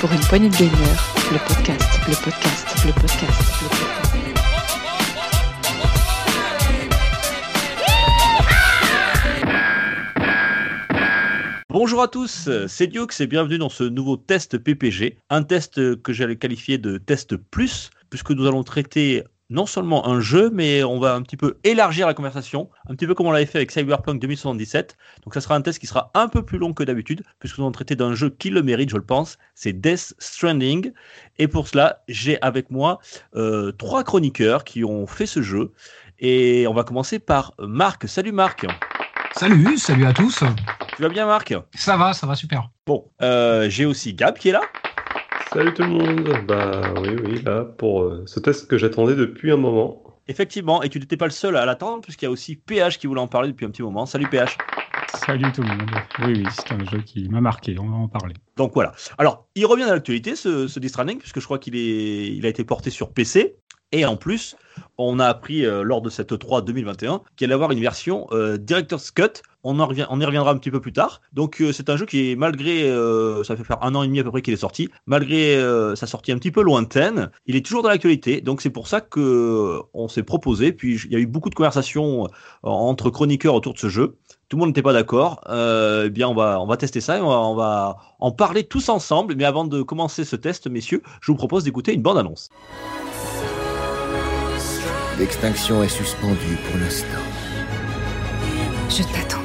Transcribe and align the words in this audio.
Pour 0.00 0.12
une 0.12 0.20
poignée 0.28 0.48
de 0.48 0.56
gagneurs, 0.56 1.14
le 1.32 1.38
podcast, 1.46 2.00
le 2.08 2.14
podcast, 2.24 2.66
le 2.86 2.92
podcast, 2.92 3.62
le 3.62 3.68
podcast. 3.68 4.04
Bonjour 11.68 12.02
à 12.02 12.08
tous, 12.08 12.48
c'est 12.68 12.86
Diox 12.86 13.20
et 13.20 13.26
bienvenue 13.26 13.58
dans 13.58 13.68
ce 13.68 13.84
nouveau 13.84 14.16
test 14.16 14.58
PPG, 14.58 15.18
un 15.28 15.42
test 15.42 16.00
que 16.02 16.12
j'allais 16.12 16.36
qualifier 16.36 16.78
de 16.78 16.98
test 16.98 17.36
plus, 17.36 17.90
puisque 18.10 18.30
nous 18.30 18.46
allons 18.46 18.62
traiter 18.62 19.24
non 19.50 19.66
seulement 19.66 20.06
un 20.08 20.20
jeu, 20.20 20.50
mais 20.52 20.82
on 20.84 20.98
va 20.98 21.14
un 21.14 21.22
petit 21.22 21.36
peu 21.36 21.58
élargir 21.64 22.06
la 22.06 22.14
conversation, 22.14 22.70
un 22.88 22.94
petit 22.94 23.06
peu 23.06 23.14
comme 23.14 23.26
on 23.26 23.30
l'avait 23.30 23.46
fait 23.46 23.58
avec 23.58 23.70
Cyberpunk 23.70 24.20
2077. 24.20 24.96
Donc 25.24 25.34
ça 25.34 25.40
sera 25.40 25.54
un 25.54 25.60
test 25.60 25.78
qui 25.78 25.86
sera 25.86 26.10
un 26.14 26.28
peu 26.28 26.44
plus 26.44 26.58
long 26.58 26.72
que 26.72 26.82
d'habitude, 26.82 27.22
puisque 27.38 27.58
nous 27.58 27.64
allons 27.64 27.72
traiter 27.72 27.96
d'un 27.96 28.14
jeu 28.14 28.30
qui 28.30 28.50
le 28.50 28.62
mérite, 28.62 28.90
je 28.90 28.96
le 28.96 29.04
pense, 29.04 29.38
c'est 29.54 29.72
Death 29.72 30.14
Stranding. 30.18 30.92
Et 31.38 31.48
pour 31.48 31.68
cela, 31.68 32.02
j'ai 32.08 32.40
avec 32.42 32.70
moi 32.70 32.98
euh, 33.34 33.72
trois 33.72 34.04
chroniqueurs 34.04 34.64
qui 34.64 34.84
ont 34.84 35.06
fait 35.06 35.26
ce 35.26 35.42
jeu. 35.42 35.72
Et 36.18 36.66
on 36.68 36.74
va 36.74 36.84
commencer 36.84 37.18
par 37.18 37.52
Marc. 37.58 38.08
Salut 38.08 38.32
Marc. 38.32 38.66
Salut, 39.36 39.76
salut 39.76 40.06
à 40.06 40.12
tous. 40.12 40.44
Tu 40.96 41.02
vas 41.02 41.08
bien 41.08 41.26
Marc? 41.26 41.52
Ça 41.74 41.96
va, 41.96 42.12
ça 42.12 42.26
va 42.26 42.36
super. 42.36 42.70
Bon, 42.86 43.10
euh, 43.20 43.68
j'ai 43.68 43.84
aussi 43.84 44.14
Gab 44.14 44.38
qui 44.38 44.50
est 44.50 44.52
là. 44.52 44.62
Salut 45.54 45.72
tout 45.72 45.82
le 45.82 45.88
monde. 45.90 46.46
Bah 46.48 46.82
oui, 47.00 47.10
oui, 47.24 47.40
là 47.44 47.62
pour 47.62 48.02
euh, 48.02 48.24
ce 48.26 48.40
test 48.40 48.66
que 48.66 48.76
j'attendais 48.76 49.14
depuis 49.14 49.52
un 49.52 49.56
moment. 49.56 50.02
Effectivement, 50.26 50.82
et 50.82 50.88
tu 50.88 50.98
n'étais 50.98 51.16
pas 51.16 51.26
le 51.26 51.30
seul 51.30 51.56
à 51.56 51.64
l'attendre, 51.64 52.02
puisqu'il 52.02 52.24
y 52.24 52.26
a 52.26 52.32
aussi 52.32 52.56
PH 52.56 52.98
qui 52.98 53.06
voulait 53.06 53.20
en 53.20 53.28
parler 53.28 53.50
depuis 53.50 53.64
un 53.64 53.70
petit 53.70 53.84
moment. 53.84 54.04
Salut 54.04 54.26
PH. 54.26 54.58
Salut 55.14 55.52
tout 55.52 55.62
le 55.62 55.68
monde. 55.68 55.90
Oui, 56.24 56.32
oui, 56.38 56.44
c'est 56.50 56.72
un 56.72 56.84
jeu 56.84 57.02
qui 57.02 57.28
m'a 57.28 57.40
marqué, 57.40 57.76
on 57.78 57.88
va 57.88 57.94
en 57.94 58.08
parler. 58.08 58.34
Donc 58.56 58.74
voilà. 58.74 58.94
Alors, 59.16 59.46
il 59.54 59.64
revient 59.64 59.84
à 59.84 59.92
l'actualité, 59.92 60.34
ce, 60.34 60.66
ce 60.66 60.80
puisque 60.80 61.38
je 61.38 61.44
crois 61.44 61.60
qu'il 61.60 61.76
est, 61.76 62.34
il 62.34 62.44
a 62.46 62.48
été 62.48 62.64
porté 62.64 62.90
sur 62.90 63.12
PC. 63.12 63.54
Et 63.92 64.04
en 64.04 64.16
plus, 64.16 64.56
on 64.98 65.20
a 65.20 65.26
appris 65.26 65.64
euh, 65.64 65.84
lors 65.84 66.02
de 66.02 66.10
cette 66.10 66.32
E 66.32 66.36
3 66.36 66.62
2021 66.62 67.22
qu'il 67.36 67.44
allait 67.44 67.54
avoir 67.54 67.70
une 67.70 67.78
version 67.78 68.26
euh, 68.32 68.56
Director's 68.56 69.12
Cut. 69.12 69.40
On, 69.64 69.80
en 69.80 69.86
revient, 69.86 70.06
on 70.10 70.20
y 70.20 70.24
reviendra 70.24 70.52
un 70.52 70.58
petit 70.58 70.70
peu 70.70 70.80
plus 70.80 70.92
tard. 70.92 71.20
Donc 71.32 71.60
euh, 71.60 71.72
c'est 71.72 71.90
un 71.90 71.96
jeu 71.96 72.06
qui 72.06 72.30
est 72.30 72.36
malgré, 72.36 72.84
euh, 72.84 73.42
ça 73.44 73.56
fait 73.56 73.64
faire 73.64 73.82
un 73.82 73.94
an 73.94 74.02
et 74.02 74.06
demi 74.06 74.20
à 74.20 74.24
peu 74.24 74.30
près 74.30 74.42
qu'il 74.42 74.54
est 74.54 74.58
sorti, 74.58 74.88
malgré 75.06 75.56
euh, 75.56 75.96
sa 75.96 76.06
sortie 76.06 76.32
un 76.32 76.38
petit 76.38 76.50
peu 76.50 76.62
lointaine, 76.62 77.30
il 77.46 77.56
est 77.56 77.64
toujours 77.64 77.82
dans 77.82 77.88
l'actualité. 77.88 78.40
Donc 78.40 78.60
c'est 78.60 78.70
pour 78.70 78.88
ça 78.88 79.00
que 79.00 79.80
on 79.92 80.08
s'est 80.08 80.22
proposé. 80.22 80.72
Puis 80.72 81.00
il 81.04 81.12
y 81.12 81.16
a 81.16 81.18
eu 81.18 81.26
beaucoup 81.26 81.50
de 81.50 81.54
conversations 81.54 82.24
euh, 82.24 82.28
entre 82.62 83.10
chroniqueurs 83.10 83.54
autour 83.54 83.74
de 83.74 83.78
ce 83.78 83.88
jeu. 83.88 84.16
Tout 84.48 84.56
le 84.56 84.60
monde 84.60 84.68
n'était 84.68 84.82
pas 84.82 84.92
d'accord. 84.92 85.40
Euh, 85.48 86.04
eh 86.06 86.10
bien, 86.10 86.28
on 86.28 86.34
va, 86.34 86.60
on 86.60 86.66
va 86.66 86.76
tester 86.76 87.00
ça 87.00 87.18
et 87.18 87.20
on 87.20 87.28
va, 87.28 87.40
on 87.40 87.54
va 87.54 87.96
en 88.20 88.30
parler 88.30 88.64
tous 88.64 88.88
ensemble. 88.88 89.34
Mais 89.36 89.44
avant 89.44 89.64
de 89.64 89.82
commencer 89.82 90.24
ce 90.24 90.36
test, 90.36 90.66
messieurs, 90.66 91.02
je 91.20 91.32
vous 91.32 91.36
propose 91.36 91.64
d'écouter 91.64 91.94
une 91.94 92.02
bande-annonce. 92.02 92.50
L'extinction 95.18 95.82
est 95.82 95.88
suspendue 95.88 96.58
pour 96.68 96.80
l'instant. 96.80 97.06
Je 98.90 99.02
t'attendrai 99.02 99.43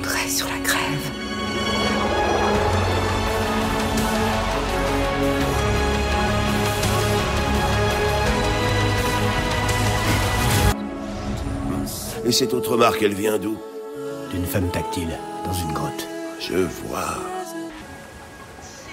Et 12.30 12.32
cette 12.32 12.54
autre 12.54 12.78
marque, 12.78 13.02
elle 13.02 13.16
vient 13.16 13.40
d'où 13.40 13.58
D'une 14.30 14.46
femme 14.46 14.70
tactile, 14.70 15.18
dans 15.44 15.52
une 15.52 15.74
grotte. 15.74 16.08
Je 16.40 16.58
vois. 16.58 17.18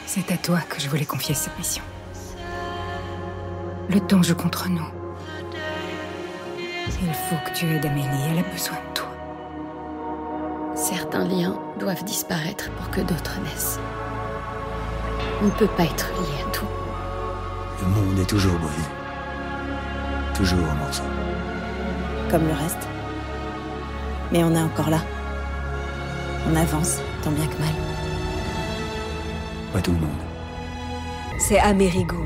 C'est 0.07 0.33
à 0.33 0.39
toi 0.39 0.61
que 0.61 0.81
je 0.81 0.89
voulais 0.89 1.05
confier 1.05 1.35
cette 1.35 1.59
mission. 1.59 1.83
Le 3.91 4.01
temps 4.01 4.23
joue 4.23 4.37
contre 4.37 4.71
nous. 4.71 4.89
Il 6.59 7.13
faut 7.13 7.37
que 7.45 7.55
tu 7.55 7.67
aides 7.67 7.85
Amélie, 7.85 8.09
elle 8.31 8.39
a 8.39 8.51
besoin 8.55 8.77
de 8.77 8.95
toi. 8.95 9.09
Certains 10.75 11.29
liens 11.29 11.61
doivent 11.79 12.05
disparaître 12.05 12.71
pour 12.71 12.89
que 12.89 13.03
d'autres 13.03 13.39
naissent. 13.45 13.79
On 15.43 15.45
ne 15.45 15.51
peut 15.51 15.69
pas 15.77 15.85
être 15.85 16.09
lié 16.23 16.43
à 16.43 16.51
tout. 16.53 16.65
Le 17.83 17.89
monde 17.89 18.19
est 18.19 18.31
toujours 18.31 18.59
brisé. 18.59 18.89
Toujours 20.35 20.71
en 20.71 20.75
morceaux. 20.77 21.03
comme 22.31 22.47
le 22.47 22.55
reste. 22.55 22.89
Mais 24.33 24.43
on 24.45 24.55
est 24.55 24.63
encore 24.63 24.91
là. 24.91 25.01
On 26.51 26.57
avance, 26.57 26.99
tant 27.23 27.31
bien 27.31 27.47
que 27.47 27.59
mal. 27.59 27.73
Pas 29.73 29.81
tout 29.81 29.93
le 29.93 29.99
monde. 29.99 30.11
C'est 31.39 31.59
Amerigo. 31.59 32.17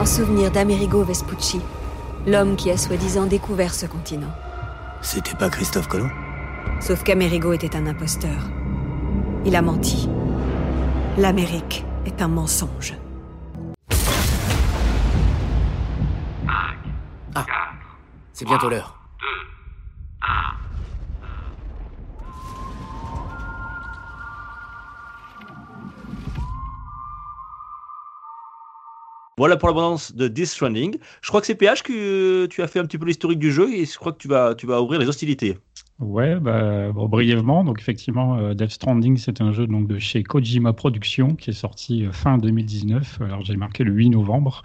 En 0.00 0.06
souvenir 0.06 0.50
d'Amerigo 0.50 1.02
Vespucci, 1.02 1.60
l'homme 2.26 2.56
qui 2.56 2.70
a 2.70 2.76
soi-disant 2.76 3.26
découvert 3.26 3.74
ce 3.74 3.86
continent. 3.86 4.32
C'était 5.00 5.34
pas 5.34 5.48
Christophe 5.48 5.88
Colomb? 5.88 6.10
Sauf 6.80 7.02
qu'Amerigo 7.02 7.52
était 7.52 7.74
un 7.74 7.86
imposteur. 7.86 8.50
Il 9.44 9.56
a 9.56 9.62
menti. 9.62 10.08
L'Amérique 11.16 11.84
est 12.06 12.22
un 12.22 12.28
mensonge. 12.28 12.94
C'est 18.32 18.44
bientôt 18.44 18.68
l'heure. 18.68 18.97
Voilà 29.38 29.56
pour 29.56 29.68
l'abondance 29.68 30.16
de 30.16 30.26
Death 30.26 30.46
Stranding. 30.46 30.96
Je 31.22 31.28
crois 31.28 31.40
que 31.40 31.46
c'est 31.46 31.54
PH 31.54 31.84
que 31.84 32.46
tu 32.46 32.60
as 32.60 32.66
fait 32.66 32.80
un 32.80 32.84
petit 32.84 32.98
peu 32.98 33.06
l'historique 33.06 33.38
du 33.38 33.52
jeu 33.52 33.72
et 33.72 33.84
je 33.84 33.96
crois 33.96 34.10
que 34.10 34.18
tu 34.18 34.26
vas, 34.26 34.82
ouvrir 34.82 34.98
les 34.98 35.08
hostilités. 35.08 35.56
Ouais, 36.00 36.40
bah, 36.40 36.90
brièvement, 36.92 37.62
donc 37.62 37.78
effectivement, 37.80 38.36
euh, 38.36 38.54
Death 38.54 38.70
Stranding, 38.72 39.16
c'est 39.16 39.40
un 39.40 39.52
jeu 39.52 39.68
donc, 39.68 39.86
de 39.86 40.00
chez 40.00 40.24
Kojima 40.24 40.72
Productions 40.72 41.36
qui 41.36 41.50
est 41.50 41.52
sorti 41.52 42.04
euh, 42.04 42.10
fin 42.10 42.36
2019. 42.36 43.20
Alors 43.20 43.44
j'ai 43.44 43.56
marqué 43.56 43.84
le 43.84 43.92
8 43.92 44.10
novembre. 44.10 44.62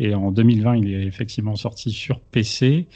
Et 0.00 0.16
en 0.16 0.32
2020, 0.32 0.78
il 0.78 0.92
est 0.92 1.06
effectivement 1.06 1.54
sorti 1.54 1.92
sur 1.92 2.18
PC. 2.18 2.88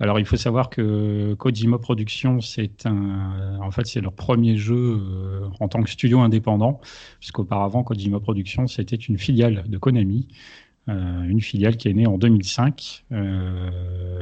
Alors 0.00 0.18
il 0.18 0.24
faut 0.24 0.36
savoir 0.36 0.70
que 0.70 1.34
Kojima 1.34 1.78
Productions, 1.78 2.40
c'est 2.40 2.86
un, 2.86 3.58
en 3.60 3.70
fait, 3.70 3.86
c'est 3.86 4.00
leur 4.00 4.14
premier 4.14 4.56
jeu 4.56 4.98
euh, 4.98 5.48
en 5.60 5.68
tant 5.68 5.82
que 5.82 5.90
studio 5.90 6.20
indépendant, 6.20 6.80
puisqu'auparavant 7.18 7.82
Kojima 7.82 8.18
Productions, 8.18 8.66
c'était 8.66 8.96
une 8.96 9.18
filiale 9.18 9.64
de 9.68 9.76
Konami. 9.76 10.26
Euh, 10.88 11.22
une 11.24 11.42
filiale 11.42 11.76
qui 11.76 11.88
est 11.88 11.92
née 11.92 12.06
en 12.06 12.16
2005. 12.16 13.04
Euh, 13.12 13.70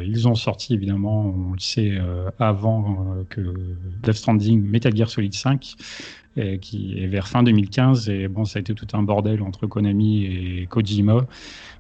ils 0.05 0.27
ont 0.27 0.35
sorti 0.35 0.75
évidemment, 0.75 1.27
on 1.27 1.53
le 1.53 1.59
sait, 1.61 1.93
euh, 1.93 2.31
avant 2.41 3.15
euh, 3.17 3.25
que 3.31 3.55
Death 4.03 4.17
Stranding, 4.17 4.61
Metal 4.61 4.95
Gear 4.95 5.09
Solid 5.09 5.33
5, 5.33 5.77
et 6.37 6.59
qui 6.59 6.99
est 6.99 7.07
vers 7.07 7.29
fin 7.29 7.45
2015. 7.45 8.09
Et 8.11 8.27
bon, 8.27 8.45
ça 8.45 8.59
a 8.59 8.61
été 8.61 8.75
tout 8.75 8.89
un 8.93 9.03
bordel 9.03 9.41
entre 9.43 9.67
Konami 9.67 10.25
et 10.25 10.67
Kojima, 10.67 11.27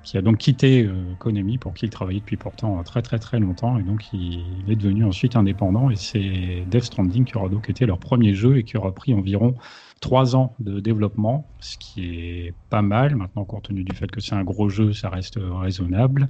qui 0.04 0.16
a 0.16 0.22
donc 0.22 0.38
quitté 0.38 0.84
euh, 0.84 0.92
Konami 1.18 1.58
pour 1.58 1.74
qui 1.74 1.86
il 1.86 1.90
travaillait 1.90 2.20
depuis 2.20 2.36
pourtant 2.36 2.80
très 2.84 3.02
très 3.02 3.18
très 3.18 3.40
longtemps. 3.40 3.78
Et 3.78 3.82
donc 3.82 4.04
il, 4.12 4.44
il 4.64 4.72
est 4.72 4.76
devenu 4.76 5.04
ensuite 5.04 5.34
indépendant. 5.34 5.90
Et 5.90 5.96
c'est 5.96 6.64
Death 6.70 6.84
Stranding 6.84 7.24
qui 7.24 7.36
aura 7.36 7.48
donc 7.48 7.68
été 7.68 7.84
leur 7.84 7.98
premier 7.98 8.32
jeu 8.32 8.58
et 8.58 8.62
qui 8.62 8.76
aura 8.76 8.92
pris 8.92 9.12
environ 9.12 9.56
trois 10.00 10.36
ans 10.36 10.54
de 10.60 10.80
développement, 10.80 11.46
ce 11.60 11.76
qui 11.78 12.04
est 12.04 12.54
pas 12.70 12.82
mal. 12.82 13.16
Maintenant, 13.16 13.44
compte 13.44 13.64
tenu 13.64 13.84
du 13.84 13.94
fait 13.94 14.10
que 14.10 14.20
c'est 14.20 14.34
un 14.34 14.44
gros 14.44 14.68
jeu, 14.68 14.92
ça 14.92 15.08
reste 15.08 15.38
raisonnable. 15.38 16.28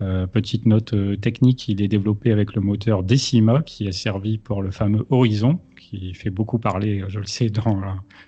Euh, 0.00 0.26
petite 0.28 0.64
note 0.66 0.94
euh, 0.94 1.16
technique, 1.16 1.66
il 1.66 1.82
est 1.82 1.88
développé 1.88 2.30
avec 2.30 2.54
le 2.54 2.60
moteur 2.60 3.02
Decima, 3.02 3.62
qui 3.62 3.88
a 3.88 3.92
servi 3.92 4.38
pour 4.38 4.62
le 4.62 4.70
fameux 4.70 5.04
Horizon, 5.10 5.60
qui 5.76 6.14
fait 6.14 6.30
beaucoup 6.30 6.58
parler, 6.58 7.04
je 7.08 7.18
le 7.18 7.26
sais, 7.26 7.50
dans, 7.50 7.82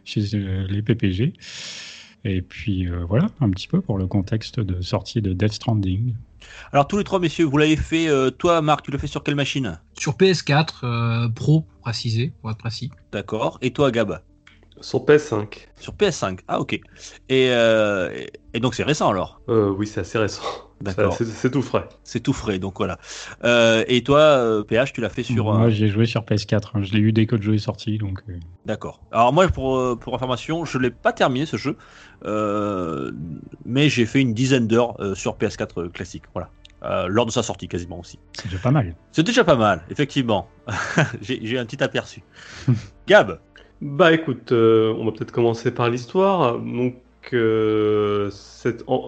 chez 0.05 0.23
euh, 0.35 0.67
les 0.69 0.83
PPG. 0.83 1.35
Et 2.25 2.43
puis 2.43 2.87
euh, 2.89 3.05
voilà, 3.09 3.29
un 3.41 3.50
petit 3.50 3.69
peu 3.69 3.81
pour 3.81 3.99
le 3.99 4.06
contexte 4.06 4.61
de 4.61 4.83
sortie 4.83 5.23
de 5.23 5.33
Death 5.33 5.53
Stranding. 5.55 6.15
Alors 6.73 6.87
tous 6.89 6.99
les 6.99 7.05
trois 7.05 7.21
messieurs, 7.21 7.44
vous 7.44 7.56
l'avez 7.56 7.77
fait. 7.77 8.09
euh, 8.09 8.31
toi, 8.31 8.61
Marc, 8.62 8.85
tu 8.85 8.91
l'as 8.91 8.99
fait 8.99 9.06
sur 9.06 9.23
quelle 9.23 9.37
machine? 9.37 9.79
Sur 9.99 10.15
PS4, 10.17 10.69
euh, 10.83 11.29
Pro, 11.29 11.62
pour 11.62 11.81
préciser, 11.81 12.33
pour 12.41 12.50
être 12.50 12.59
précis. 12.59 12.91
D'accord. 13.12 13.59
Et 13.62 13.73
toi, 13.73 13.91
Gab? 13.91 14.21
Sur 14.81 15.05
PS5. 15.05 15.69
Sur 15.79 15.94
PS5. 15.94 16.41
Ah 16.49 16.61
ok. 16.61 16.75
Et, 17.29 17.49
euh, 17.50 18.11
et- 18.55 18.61
donc 18.61 18.75
c'est 18.75 18.82
récent 18.82 19.11
alors? 19.11 19.41
Euh, 19.49 19.71
oui, 19.71 19.87
c'est 19.87 20.00
assez 20.00 20.19
récent. 20.19 20.43
D'accord. 20.81 21.15
C'est 21.15 21.50
tout 21.50 21.61
frais. 21.61 21.87
C'est 22.05 22.21
tout 22.21 22.32
frais. 22.32 22.59
Donc 22.59 22.79
voilà. 22.79 22.99
Euh, 23.44 23.85
et 23.87 24.03
toi, 24.03 24.21
euh, 24.21 24.62
PH, 24.62 24.94
tu 24.94 25.03
l'as 25.03 25.11
fait 25.11 25.23
sur. 25.23 25.44
Moi, 25.44 25.67
euh, 25.67 25.71
j'ai 25.71 25.88
joué 25.88 26.06
sur 26.06 26.23
PS4. 26.25 26.71
hein. 26.75 26.82
Je 26.82 26.93
l'ai 26.94 27.00
eu 27.00 27.12
dès 27.12 27.27
que 27.27 27.37
le 27.37 27.43
jeu 27.43 27.55
est 27.55 27.59
sorti, 27.59 27.99
donc. 27.99 28.21
euh, 28.31 28.38
D'accord. 28.65 29.03
Alors 29.12 29.32
moi, 29.35 29.47
pour, 29.49 29.99
pour 29.99 30.15
information, 30.15 30.65
je 30.65 30.79
l'ai 30.79 30.91
pas 30.91 31.12
terminé 31.12 31.44
ce 31.44 31.59
jeu, 31.59 31.77
euh, 32.25 33.11
mais 33.67 33.88
j'ai 33.91 34.06
fait 34.06 34.21
une 34.23 34.32
dizaine 34.35 34.67
d'heures 34.67 34.99
euh, 35.00 35.15
sur 35.15 35.37
PS4 35.37 35.82
euh, 35.82 35.88
classique. 35.91 36.25
Voilà. 36.35 36.49
Euh, 36.82 37.09
lors 37.09 37.27
de 37.27 37.31
sa 37.31 37.43
sortie 37.43 37.69
quasiment 37.69 38.00
aussi. 38.00 38.19
c'est 38.32 38.47
déjà 38.49 38.59
pas 38.59 38.71
mal. 38.71 38.97
C'est 39.12 39.23
déjà 39.23 39.44
pas 39.44 39.56
mal, 39.56 39.82
effectivement. 39.91 40.49
j'ai 41.21 41.38
j'ai 41.44 41.59
un 41.59 41.67
petit 41.67 41.82
aperçu. 41.82 42.23
Gab, 43.06 43.38
Bah 43.81 44.12
écoute, 44.12 44.53
euh, 44.53 44.93
on 44.99 45.06
va 45.06 45.12
peut-être 45.12 45.32
commencer 45.32 45.73
par 45.73 45.88
l'histoire. 45.88 46.59
Donc, 46.59 46.97
euh, 47.32 48.31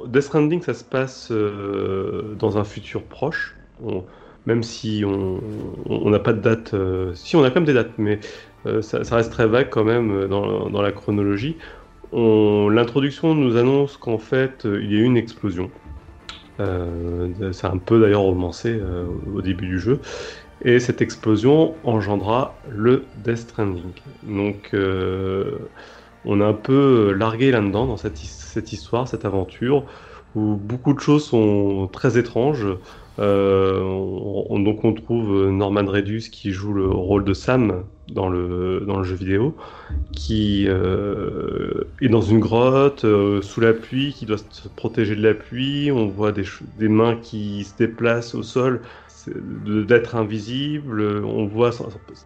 Death 0.06 0.22
Stranding, 0.22 0.62
ça 0.62 0.72
se 0.74 0.84
passe 0.84 1.28
euh, 1.30 2.34
dans 2.34 2.56
un 2.58 2.64
futur 2.64 3.04
proche. 3.06 3.58
Même 4.46 4.62
si 4.64 5.04
on 5.06 6.10
n'a 6.10 6.18
pas 6.18 6.32
de 6.32 6.40
date, 6.40 6.74
si 7.14 7.36
on 7.36 7.44
a 7.44 7.50
quand 7.50 7.56
même 7.56 7.64
des 7.64 7.74
dates, 7.74 7.96
mais 7.98 8.18
ça, 8.80 8.98
reste 9.16 9.30
très 9.32 9.46
vague 9.46 9.68
quand 9.70 9.84
même 9.84 10.26
dans, 10.28 10.68
dans 10.70 10.82
la 10.82 10.92
chronologie. 10.92 11.58
On- 12.12 12.68
L'introduction 12.68 13.34
nous 13.34 13.56
annonce 13.56 13.96
qu'en 13.96 14.18
fait, 14.18 14.62
il 14.64 14.92
y 14.92 14.96
a 14.96 15.00
eu 15.00 15.04
une 15.04 15.16
explosion. 15.16 15.70
C'est 17.52 17.66
un 17.66 17.78
peu 17.78 18.00
d'ailleurs 18.00 18.22
romancé 18.22 18.80
au 19.26 19.42
début 19.42 19.66
du 19.66 19.78
jeu. 19.78 20.00
Et 20.64 20.78
cette 20.78 21.02
explosion 21.02 21.80
engendra 21.82 22.62
le 22.68 23.10
Death 23.16 23.38
Stranding. 23.38 23.94
Donc, 24.22 24.70
euh, 24.74 25.58
on 26.24 26.40
a 26.40 26.46
un 26.46 26.52
peu 26.54 27.12
largué 27.12 27.50
là-dedans, 27.50 27.86
dans 27.86 27.96
cette, 27.96 28.22
his- 28.22 28.28
cette 28.28 28.72
histoire, 28.72 29.08
cette 29.08 29.24
aventure, 29.24 29.86
où 30.34 30.56
beaucoup 30.56 30.94
de 30.94 31.00
choses 31.00 31.26
sont 31.26 31.88
très 31.92 32.16
étranges. 32.16 32.66
Euh, 33.18 33.80
on- 33.82 34.46
on- 34.50 34.60
donc, 34.60 34.84
on 34.84 34.94
trouve 34.94 35.50
Norman 35.50 35.84
Reedus 35.86 36.30
qui 36.30 36.52
joue 36.52 36.72
le 36.72 36.88
rôle 36.88 37.24
de 37.24 37.34
Sam 37.34 37.84
dans 38.08 38.28
le, 38.28 38.84
jeu 39.04 39.16
vidéo, 39.16 39.56
qui 40.12 40.66
euh, 40.68 41.84
est 42.00 42.08
dans 42.08 42.20
une 42.22 42.40
grotte, 42.40 43.04
sous 43.42 43.60
la 43.60 43.74
pluie, 43.74 44.12
qui 44.14 44.26
doit 44.26 44.38
se 44.38 44.68
protéger 44.68 45.16
de 45.16 45.22
la 45.22 45.34
pluie. 45.34 45.90
On 45.92 46.08
voit 46.08 46.32
des, 46.32 46.44
mains 46.88 47.16
qui 47.16 47.64
se 47.64 47.76
déplacent 47.76 48.34
au 48.34 48.42
sol 48.42 48.82
d'être 49.28 50.16
invisible, 50.16 51.00
on 51.24 51.46
voit 51.46 51.70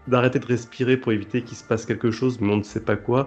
d'arrêter 0.07 0.39
de 0.39 0.47
respirer 0.47 0.97
pour 0.97 1.13
éviter 1.13 1.45
qu'il 1.45 1.57
se 1.57 1.65
passe 1.65 1.87
quelque 1.87 2.11
chose, 2.11 2.41
mais 2.41 2.53
on 2.53 2.59
ne 2.59 2.63
sait 2.63 2.85
pas 2.85 2.97
quoi. 2.97 3.27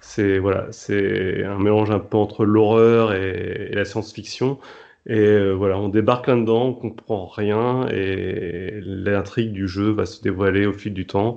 C'est 0.00 0.38
voilà, 0.38 0.68
c'est 0.72 1.44
un 1.44 1.58
mélange 1.58 1.90
un 1.90 1.98
peu 2.00 2.16
entre 2.16 2.44
l'horreur 2.44 3.12
et, 3.14 3.70
la 3.72 3.84
science-fiction. 3.84 4.58
Et 5.06 5.18
euh, 5.18 5.52
voilà, 5.52 5.78
on 5.78 5.88
débarque 5.88 6.28
là-dedans, 6.28 6.68
on 6.68 6.72
comprend 6.74 7.26
rien, 7.26 7.86
et 7.88 8.80
l'intrigue 8.82 9.52
du 9.52 9.68
jeu 9.68 9.90
va 9.90 10.06
se 10.06 10.22
dévoiler 10.22 10.66
au 10.66 10.72
fil 10.72 10.94
du 10.94 11.06
temps 11.06 11.36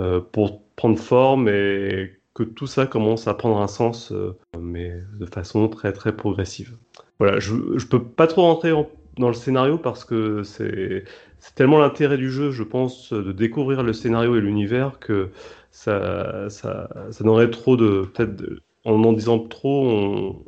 euh, 0.00 0.20
pour 0.20 0.62
prendre 0.76 0.98
forme 0.98 1.48
et 1.48 2.14
que 2.34 2.42
tout 2.42 2.66
ça 2.66 2.86
commence 2.86 3.28
à 3.28 3.34
prendre 3.34 3.58
un 3.60 3.68
sens, 3.68 4.10
euh, 4.12 4.36
mais 4.58 4.92
de 5.18 5.26
façon 5.26 5.68
très 5.68 5.92
très 5.92 6.16
progressive. 6.16 6.76
Voilà, 7.20 7.38
je, 7.38 7.54
je 7.76 7.86
peux 7.86 8.02
pas 8.02 8.26
trop 8.26 8.42
rentrer 8.42 8.72
en- 8.72 8.88
dans 9.18 9.28
le 9.28 9.34
scénario 9.34 9.78
parce 9.78 10.04
que 10.04 10.42
c'est 10.42 11.04
tellement 11.54 11.78
l'intérêt 11.78 12.16
du 12.16 12.30
jeu, 12.30 12.50
je 12.50 12.62
pense, 12.62 13.12
de 13.12 13.32
découvrir 13.32 13.82
le 13.82 13.92
scénario 13.92 14.36
et 14.36 14.40
l'univers 14.40 14.98
que 14.98 15.30
ça, 15.70 16.48
ça, 16.50 16.88
ça 17.10 17.24
n'aurait 17.24 17.50
trop 17.50 17.76
de. 17.76 18.08
Peut-être 18.14 18.42
en 18.84 19.02
en 19.02 19.12
disant 19.12 19.38
trop, 19.38 20.44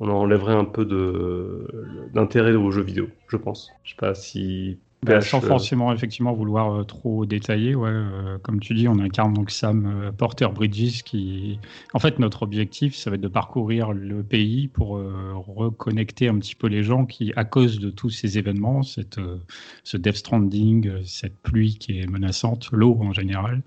on, 0.00 0.08
enlèverait 0.08 0.54
un 0.54 0.64
peu 0.64 0.84
d'intérêt 2.12 2.54
aux 2.54 2.70
jeux 2.70 2.82
vidéo, 2.82 3.08
je 3.28 3.36
pense. 3.36 3.70
Je 3.84 3.90
sais 3.90 3.96
pas 3.96 4.14
si. 4.14 4.80
Bah, 5.02 5.18
PH, 5.18 5.30
sans 5.30 5.40
forcément 5.40 5.92
effectivement 5.92 6.32
vouloir 6.32 6.72
euh, 6.72 6.84
trop 6.84 7.24
détailler, 7.24 7.76
ouais, 7.76 7.88
euh, 7.88 8.38
comme 8.38 8.58
tu 8.58 8.74
dis, 8.74 8.88
on 8.88 8.98
incarne 8.98 9.32
donc 9.32 9.52
Sam 9.52 9.86
euh, 9.86 10.12
Porter 10.12 10.48
Bridges 10.52 11.02
qui, 11.04 11.60
en 11.94 12.00
fait, 12.00 12.18
notre 12.18 12.42
objectif, 12.42 12.96
ça 12.96 13.08
va 13.10 13.14
être 13.14 13.22
de 13.22 13.28
parcourir 13.28 13.92
le 13.92 14.24
pays 14.24 14.66
pour 14.66 15.00
reconnecter 15.46 16.28
un 16.28 16.38
petit 16.38 16.56
peu 16.56 16.66
les 16.66 16.82
gens 16.82 17.06
qui, 17.06 17.32
à 17.36 17.44
cause 17.44 17.78
de 17.78 17.90
tous 17.90 18.10
ces 18.10 18.38
événements, 18.38 18.82
cette, 18.82 19.20
ce 19.84 19.96
Death 19.96 20.16
Stranding, 20.16 21.04
cette 21.04 21.38
pluie 21.42 21.76
qui 21.78 22.00
est 22.00 22.06
menaçante, 22.06 22.68
l'eau 22.72 22.98
en 23.00 23.12
général, 23.12 23.62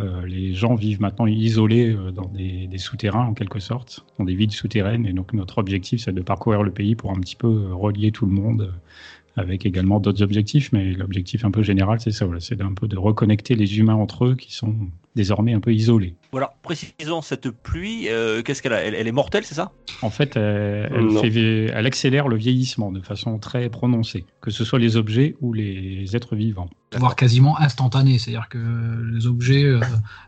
euh, 0.00 0.26
les 0.26 0.54
gens 0.54 0.74
vivent 0.74 1.00
maintenant 1.00 1.26
isolés 1.26 1.94
euh, 1.94 2.10
dans 2.10 2.26
des, 2.26 2.66
des 2.66 2.78
souterrains 2.78 3.26
en 3.26 3.34
quelque 3.34 3.60
sorte, 3.60 4.04
dans 4.18 4.24
des 4.24 4.34
villes 4.34 4.50
souterraines, 4.50 5.06
et 5.06 5.12
donc 5.12 5.32
notre 5.32 5.58
objectif, 5.58 6.02
c'est 6.02 6.12
de 6.12 6.20
parcourir 6.20 6.64
le 6.64 6.72
pays 6.72 6.96
pour 6.96 7.12
un 7.12 7.20
petit 7.20 7.36
peu 7.36 7.46
euh, 7.46 7.74
relier 7.74 8.10
tout 8.10 8.26
le 8.26 8.32
monde. 8.32 8.74
Avec 9.36 9.66
également 9.66 10.00
d'autres 10.00 10.22
objectifs, 10.22 10.72
mais 10.72 10.92
l'objectif 10.92 11.44
un 11.44 11.50
peu 11.50 11.62
général, 11.62 12.00
c'est 12.00 12.12
ça, 12.12 12.24
voilà, 12.24 12.40
c'est 12.40 12.56
d'un 12.56 12.72
peu 12.72 12.88
de 12.88 12.96
reconnecter 12.96 13.54
les 13.54 13.78
humains 13.78 13.94
entre 13.94 14.26
eux 14.26 14.34
qui 14.36 14.52
sont 14.54 14.74
désormais 15.14 15.52
un 15.54 15.60
peu 15.60 15.72
isolés. 15.72 16.14
Voilà, 16.32 16.54
précisons 16.62 17.22
cette 17.22 17.50
pluie, 17.50 18.08
euh, 18.08 18.42
qu'est-ce 18.42 18.62
qu'elle 18.62 18.72
a? 18.72 18.82
Elle, 18.82 18.94
elle 18.94 19.06
est 19.06 19.12
mortelle, 19.12 19.44
c'est 19.44 19.54
ça? 19.54 19.72
En 20.02 20.10
fait, 20.10 20.36
elle, 20.36 20.90
elle 20.92 21.32
fait 21.32 21.72
accélère 21.72 22.28
le 22.28 22.36
vieillissement 22.36 22.90
de 22.90 23.00
façon 23.00 23.38
très 23.38 23.68
prononcée, 23.68 24.24
que 24.40 24.50
ce 24.50 24.64
soit 24.64 24.78
les 24.78 24.96
objets 24.96 25.36
ou 25.40 25.52
les 25.52 26.16
êtres 26.16 26.34
vivants. 26.34 26.68
voire 26.96 27.14
quasiment 27.16 27.58
instantané. 27.60 28.18
C'est-à-dire 28.18 28.48
que 28.48 28.58
les 29.14 29.26
objets 29.26 29.64
euh, 29.64 29.80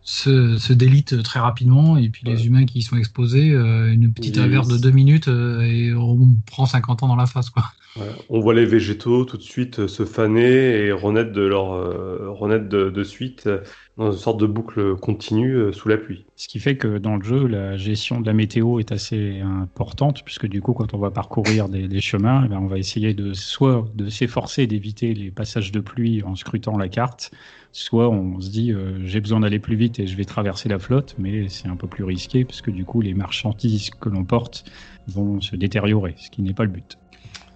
se, 0.02 0.58
se 0.58 0.72
délitent 0.72 1.22
très 1.22 1.40
rapidement 1.40 1.96
et 1.96 2.08
puis 2.08 2.22
les 2.24 2.46
humains 2.46 2.66
qui 2.66 2.78
y 2.78 2.82
sont 2.82 2.96
exposés, 2.96 3.50
euh, 3.52 3.92
une 3.92 4.12
petite 4.12 4.38
averse 4.38 4.68
de 4.68 4.76
deux 4.78 4.90
minutes 4.90 5.28
euh, 5.28 5.60
et 5.62 5.92
on 5.94 6.18
prend 6.46 6.66
50 6.66 7.02
ans 7.02 7.08
dans 7.08 7.16
la 7.16 7.26
face. 7.26 7.50
Quoi. 7.50 7.64
Ouais, 7.96 8.04
On 8.28 8.40
voit 8.40 8.54
les 8.54 8.66
végétaux 8.66 9.24
tout 9.24 9.38
de 9.38 9.42
suite 9.42 9.80
euh, 9.80 9.88
se 9.88 10.04
faner 10.04 10.84
et 10.86 10.92
renaître 10.92 11.32
de 11.32 11.42
leur 11.42 11.72
euh, 11.72 12.30
renaître 12.30 12.68
de, 12.68 12.90
de 12.90 13.04
suite 13.04 13.46
euh, 13.46 13.60
dans 13.96 14.12
une 14.12 14.18
sorte 14.18 14.38
de 14.38 14.46
boucle 14.46 14.96
continue 14.96 15.54
euh, 15.54 15.72
sous 15.72 15.88
la 15.88 15.96
pluie. 15.96 16.26
Ce 16.36 16.48
qui 16.48 16.58
fait 16.58 16.76
que 16.76 16.98
dans 16.98 17.16
le 17.16 17.22
jeu, 17.22 17.46
la 17.46 17.76
gestion 17.76 18.20
de 18.20 18.26
la 18.26 18.34
météo 18.34 18.78
est 18.78 18.92
assez 18.92 19.40
importante, 19.40 20.22
puisque 20.22 20.46
du 20.46 20.60
coup, 20.60 20.74
quand 20.74 20.92
on 20.92 20.98
va 20.98 21.10
parcourir 21.10 21.68
des, 21.68 22.00
chemins, 22.00 22.42
eh 22.44 22.48
ben, 22.48 22.58
on 22.58 22.66
va 22.66 22.78
essayer 22.78 23.14
de 23.14 23.32
soit 23.32 23.86
de 23.94 24.08
s'efforcer 24.10 24.66
d'éviter 24.66 25.14
les 25.14 25.30
passages 25.30 25.72
de 25.72 25.80
pluie 25.80 26.22
en 26.22 26.34
scrutant 26.34 26.76
la 26.76 26.88
carte, 26.88 27.30
soit 27.72 28.08
on 28.10 28.40
se 28.40 28.50
dit 28.50 28.72
euh, 28.72 28.98
j'ai 29.04 29.20
besoin 29.20 29.40
d'aller 29.40 29.58
plus 29.58 29.76
vite 29.76 29.98
et 29.98 30.06
je 30.06 30.16
vais 30.16 30.24
traverser 30.24 30.68
la 30.68 30.78
flotte, 30.78 31.14
mais 31.18 31.48
c'est 31.48 31.68
un 31.68 31.76
peu 31.76 31.86
plus 31.86 32.04
risqué, 32.04 32.44
parce 32.44 32.60
que 32.60 32.70
du 32.70 32.84
coup, 32.84 33.00
les 33.00 33.14
marchandises 33.14 33.90
que 33.90 34.10
l'on 34.10 34.24
porte 34.24 34.64
vont 35.08 35.40
se 35.40 35.56
détériorer, 35.56 36.14
ce 36.18 36.30
qui 36.30 36.42
n'est 36.42 36.54
pas 36.54 36.64
le 36.64 36.70
but. 36.70 36.98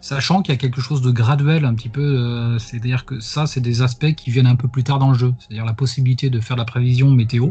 Sachant 0.01 0.41
qu'il 0.41 0.55
y 0.55 0.57
a 0.57 0.59
quelque 0.59 0.81
chose 0.81 1.03
de 1.03 1.11
graduel 1.11 1.65
un 1.65 1.75
petit 1.75 1.91
peu, 1.91 2.01
euh, 2.01 2.59
c'est-à-dire 2.59 3.05
que 3.05 3.21
ça, 3.21 3.47
c'est 3.47 3.61
des 3.61 3.83
aspects 3.83 4.15
qui 4.15 4.31
viennent 4.31 4.47
un 4.47 4.57
peu 4.57 4.67
plus 4.67 4.83
tard 4.83 4.99
dans 4.99 5.11
le 5.11 5.19
jeu, 5.19 5.35
c'est-à-dire 5.39 5.67
la 5.67 5.75
possibilité 5.75 6.31
de 6.31 6.41
faire 6.41 6.57
la 6.57 6.65
prévision 6.65 7.11
météo. 7.11 7.51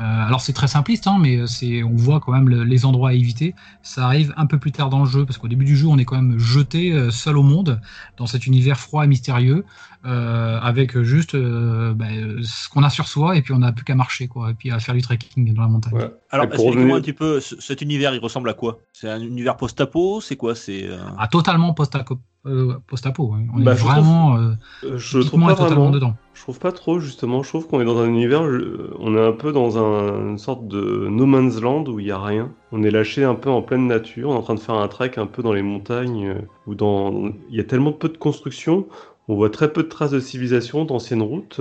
Euh, 0.00 0.26
alors 0.26 0.40
c'est 0.40 0.54
très 0.54 0.66
simpliste, 0.68 1.06
hein, 1.06 1.18
mais 1.20 1.46
c'est, 1.46 1.82
on 1.82 1.94
voit 1.94 2.20
quand 2.20 2.32
même 2.32 2.48
le- 2.48 2.64
les 2.64 2.86
endroits 2.86 3.10
à 3.10 3.12
éviter. 3.12 3.54
Ça 3.82 4.06
arrive 4.06 4.32
un 4.38 4.46
peu 4.46 4.58
plus 4.58 4.72
tard 4.72 4.88
dans 4.88 5.00
le 5.00 5.10
jeu, 5.10 5.26
parce 5.26 5.36
qu'au 5.36 5.48
début 5.48 5.66
du 5.66 5.76
jeu, 5.76 5.88
on 5.88 5.98
est 5.98 6.06
quand 6.06 6.16
même 6.16 6.38
jeté 6.38 6.92
euh, 6.92 7.10
seul 7.10 7.36
au 7.36 7.42
monde, 7.42 7.80
dans 8.16 8.26
cet 8.26 8.46
univers 8.46 8.78
froid 8.80 9.04
et 9.04 9.06
mystérieux, 9.08 9.64
euh, 10.06 10.58
avec 10.60 10.98
juste 11.02 11.34
euh, 11.34 11.92
bah, 11.92 12.06
euh, 12.10 12.38
ce 12.42 12.68
qu'on 12.70 12.82
a 12.82 12.88
sur 12.88 13.08
soi, 13.08 13.36
et 13.36 13.42
puis 13.42 13.52
on 13.52 13.58
n'a 13.58 13.72
plus 13.72 13.84
qu'à 13.84 13.94
marcher, 13.94 14.26
quoi, 14.26 14.50
et 14.50 14.54
puis 14.54 14.70
à 14.70 14.78
faire 14.78 14.94
du 14.94 15.02
trekking 15.02 15.52
dans 15.52 15.62
la 15.62 15.68
montagne. 15.68 15.92
Ouais. 15.94 16.10
Alors, 16.30 16.46
explique-moi 16.46 16.74
revenir- 16.76 16.96
un 16.96 17.00
petit 17.02 17.12
peu, 17.12 17.40
ce- 17.40 17.60
cet 17.60 17.82
univers, 17.82 18.14
il 18.14 18.20
ressemble 18.20 18.48
à 18.48 18.54
quoi? 18.54 18.78
C'est 18.94 19.10
un 19.10 19.20
univers 19.20 19.56
post-apo 19.58 20.20
C'est 20.22 20.36
quoi? 20.36 20.54
C'est 20.54 20.84
euh, 20.88 20.98
Ah, 21.18 21.28
totalement 21.28 21.74
post-apo, 21.74 22.18
euh, 22.46 22.74
post-apo, 22.86 23.24
ouais. 23.24 23.46
on 23.54 23.60
Bah, 23.60 23.72
est 23.72 23.76
je 23.76 23.82
vraiment 23.84 24.34
trouve- 24.36 24.40
euh, 24.44 24.54
Euh, 24.94 24.98
Je 24.98 25.18
trouve 25.20 25.40
pas 25.46 25.54
vraiment. 25.54 25.90
dedans. 25.90 26.14
Je 26.34 26.42
trouve 26.42 26.58
pas 26.58 26.72
trop 26.72 26.98
justement. 27.00 27.42
Je 27.42 27.48
trouve 27.50 27.66
qu'on 27.68 27.80
est 27.82 27.84
dans 27.84 27.98
un 27.98 28.06
univers, 28.08 28.44
je- 28.50 28.90
on 28.98 29.14
est 29.14 29.20
un 29.20 29.32
peu 29.32 29.52
dans 29.52 29.76
un- 29.78 30.30
une 30.30 30.38
sorte 30.38 30.66
de 30.68 31.06
no 31.10 31.26
man's 31.26 31.60
land 31.60 31.84
où 31.86 32.00
il 32.00 32.06
y 32.06 32.10
a 32.10 32.18
rien. 32.18 32.50
On 32.72 32.82
est 32.82 32.90
lâché 32.90 33.24
un 33.24 33.34
peu 33.34 33.50
en 33.50 33.60
pleine 33.60 33.86
nature. 33.86 34.30
On 34.30 34.34
est 34.34 34.38
en 34.38 34.42
train 34.42 34.54
de 34.54 34.60
faire 34.60 34.76
un 34.76 34.88
trek 34.88 35.12
un 35.18 35.26
peu 35.26 35.42
dans 35.42 35.52
les 35.52 35.60
montagnes 35.62 36.36
où 36.66 36.74
dans 36.74 37.12
il 37.50 37.56
y 37.56 37.60
a 37.60 37.64
tellement 37.64 37.92
peu 37.92 38.08
de 38.08 38.16
construction. 38.16 38.86
On 39.28 39.34
voit 39.34 39.50
très 39.50 39.70
peu 39.72 39.82
de 39.82 39.88
traces 39.88 40.10
de 40.12 40.18
civilisation, 40.20 40.84
d'anciennes 40.86 41.22
routes. 41.22 41.60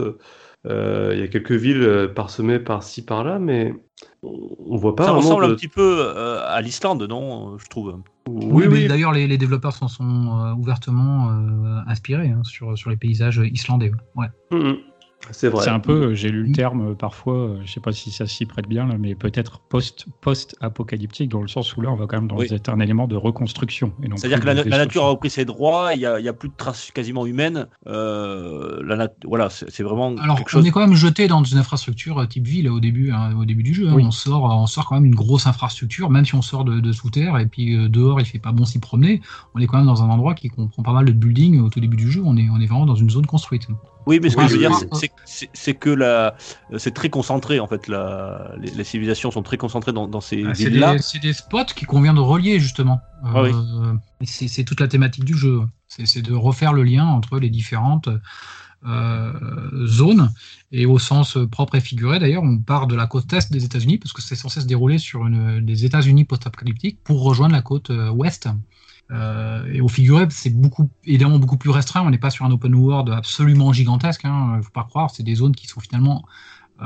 Euh, 0.66 1.12
il 1.14 1.20
y 1.20 1.24
a 1.24 1.28
quelques 1.28 1.52
villes 1.52 2.10
parsemées 2.16 2.60
par-ci 2.60 3.04
par-là, 3.04 3.38
mais 3.40 3.74
on 4.24 4.76
voit 4.78 4.96
pas 4.96 5.06
Ça 5.06 5.12
ressemble 5.12 5.48
de- 5.48 5.52
un 5.52 5.56
petit 5.56 5.68
peu 5.68 5.98
euh, 6.00 6.42
à 6.48 6.62
l'Islande, 6.62 7.04
non 7.04 7.58
Je 7.58 7.68
trouve. 7.68 7.96
Oui, 8.30 8.68
mais 8.70 8.88
d'ailleurs, 8.88 9.12
les, 9.12 9.28
les 9.28 9.38
développeurs 9.38 9.74
s'en 9.74 9.88
sont 9.88 10.40
euh, 10.40 10.54
ouvertement 10.54 11.30
euh, 11.30 11.82
inspirés 11.88 12.30
hein, 12.30 12.42
sur, 12.44 12.78
sur 12.78 12.90
les 12.90 12.98
paysages 12.98 13.42
islandais. 13.52 13.92
Ouais. 14.16 14.28
Mhm. 14.52 14.78
C'est 15.32 15.50
vrai. 15.50 15.64
C'est 15.64 15.70
un 15.70 15.80
peu, 15.80 16.08
euh, 16.08 16.16
j'ai 16.16 16.30
lu 16.30 16.44
le 16.44 16.52
terme 16.54 16.92
euh, 16.92 16.96
parfois, 16.96 17.36
euh, 17.36 17.62
je 17.64 17.72
sais 17.72 17.80
pas 17.82 17.92
si 17.92 18.10
ça 18.10 18.26
s'y 18.26 18.46
prête 18.46 18.68
bien, 18.68 18.88
là, 18.88 18.96
mais 18.98 19.16
peut-être 19.16 19.60
post, 19.60 20.08
post-apocalyptique, 20.22 21.30
dans 21.30 21.42
le 21.42 21.48
sens 21.48 21.76
où 21.76 21.82
là, 21.82 21.92
on 21.92 21.96
va 21.96 22.08
quand 22.08 22.18
même 22.18 22.28
dans 22.28 22.38
Oui. 22.38 22.48
un 22.68 22.80
élément 22.80 23.08
de 23.08 23.16
reconstruction. 23.16 23.92
C'est-à-dire 24.16 24.40
que 24.40 24.46
la, 24.46 24.54
nature 24.78 25.04
a 25.04 25.10
repris 25.10 25.30
ses 25.30 25.46
droits, 25.46 25.94
il 25.94 26.00
n'y 26.00 26.06
a, 26.06 26.20
il 26.20 26.26
y 26.26 26.30
a 26.30 26.34
plus 26.34 26.50
de 26.50 26.54
traces 26.56 26.92
quasiment 26.92 27.26
humaines. 27.26 27.68
Euh, 27.88 28.82
la 28.84 29.10
voilà, 29.26 29.50
c'est 29.50 29.84
vraiment 29.84 30.16
Alors, 30.18 30.38
quelque 30.38 30.56
on 30.56 30.64
est 30.64 30.72
quand 30.72 30.80
même 30.80 30.96
jeté 30.96 31.28
dans 31.28 31.44
une 31.44 31.58
infrastructure 31.58 32.28
type 32.28 32.48
ville 32.48 32.70
au 32.70 32.80
début, 32.80 33.12
hein, 33.12 33.36
au 33.38 33.46
début 33.46 33.64
du 33.64 33.74
jeu. 33.74 33.88
hein. 33.88 33.94
Oui. 33.96 34.04
On 34.06 34.12
sort, 34.12 34.44
on 34.44 34.68
sort 34.68 34.88
quand 34.88 34.96
même 34.96 35.06
une 35.06 35.16
grosse 35.16 35.48
infrastructure, 35.48 36.10
même 36.10 36.26
si 36.26 36.36
on 36.36 36.42
sort 36.42 36.64
de, 36.66 36.80
de 36.80 36.92
sous 36.92 37.10
terre 37.10 37.38
et 37.38 37.46
puis 37.46 37.90
dehors 37.90 38.20
il 38.20 38.26
fait 38.26 38.40
pas 38.40 38.52
bon 38.52 38.66
s'y 38.66 38.80
promener. 38.80 39.22
On 39.54 39.60
est 39.60 39.68
quand 39.68 39.78
même 39.78 39.88
dans 39.88 40.02
un 40.04 40.10
endroit 40.10 40.34
qui 40.34 40.50
comprend 40.50 40.84
pas 40.84 40.94
mal 40.94 41.06
de 41.06 41.12
buildings 41.12 41.60
au 41.60 41.70
tout 41.70 41.80
début 41.80 41.98
du 41.98 42.10
jeu. 42.12 42.22
On 42.26 42.38
est, 42.38 42.48
on 42.50 42.60
est 42.60 42.66
vraiment 42.66 42.86
dans 42.86 42.96
une 42.96 43.10
zone 43.10 43.26
construite. 43.26 43.68
Oui, 44.06 44.20
mais 44.22 44.30
ce 44.30 44.36
que 44.38 44.48
je 44.48 44.54
veux 44.54 44.60
dire, 44.60 44.72
c'est- 45.54 45.74
que 45.76 45.90
la, 45.90 46.36
c'est 46.78 46.94
très 46.94 47.10
concentré 47.10 47.60
en 47.60 47.68
fait. 47.68 47.88
La, 47.88 48.54
les, 48.60 48.72
les 48.72 48.84
civilisations 48.84 49.30
sont 49.32 49.44
très 49.44 49.58
concentrées 49.58 49.94
dans, 49.94 50.08
dans 50.08 50.22
ces 50.22 50.44
Ah, 50.46 50.54
C'est 50.56 50.70
villes-là. 50.70 50.94
des, 50.96 51.02
c'est 51.02 51.20
des 51.20 51.34
spots 51.34 51.66
qu'il 51.76 51.88
convient 51.88 52.14
de 52.14 52.20
relier 52.20 52.60
justement. 52.60 53.02
Ah. 53.24 53.40
Euh, 53.42 53.94
c'est 54.24 54.64
toute 54.64 54.80
la 54.80 54.88
thématique 54.88 55.26
du 55.26 55.36
jeu. 55.36 55.62
C'est 55.88 56.22
de 56.22 56.34
refaire 56.34 56.74
le 56.74 56.84
lien 56.84 57.06
entre 57.06 57.40
les 57.40 57.50
différentes 57.50 58.10
zone, 59.86 60.32
et 60.72 60.86
au 60.86 61.00
sens 61.00 61.38
propre 61.52 61.76
et 61.76 61.82
figuré 61.82 62.18
d'ailleurs, 62.20 62.44
on 62.44 62.58
part 62.58 62.88
de 62.88 62.96
la 62.96 63.08
côte 63.08 63.32
est 63.34 63.52
des 63.52 63.66
États-Unis, 63.66 63.98
parce 63.98 64.14
que 64.14 64.22
c'est 64.22 64.36
censé 64.36 64.62
se 64.62 64.66
dérouler 64.66 64.98
sur 64.98 65.28
une, 65.28 65.60
des 65.66 65.84
États-Unis 65.86 66.24
post-apocalyptiques 66.26 67.04
pour 67.04 67.22
rejoindre 67.24 67.54
la 67.54 67.62
côte 67.62 67.92
ouest. 68.14 68.48
Et 69.12 69.82
au 69.82 69.88
figuré, 69.88 70.28
c'est 70.30 70.56
beaucoup, 70.56 70.90
évidemment 71.06 71.40
beaucoup 71.40 71.58
plus 71.58 71.72
restreint. 71.72 72.02
On 72.02 72.10
n'est 72.10 72.20
pas 72.20 72.30
sur 72.30 72.46
un 72.46 72.52
open 72.52 72.76
world 72.76 73.10
absolument 73.10 73.74
gigantesque. 73.74 74.22
Il 74.24 74.28
hein, 74.28 74.58
ne 74.58 74.62
faut 74.62 74.72
pas 74.72 74.84
croire. 74.84 75.10
C'est 75.10 75.24
des 75.24 75.36
zones 75.36 75.56
qui 75.56 75.68
sont 75.68 75.80
finalement 75.80 76.24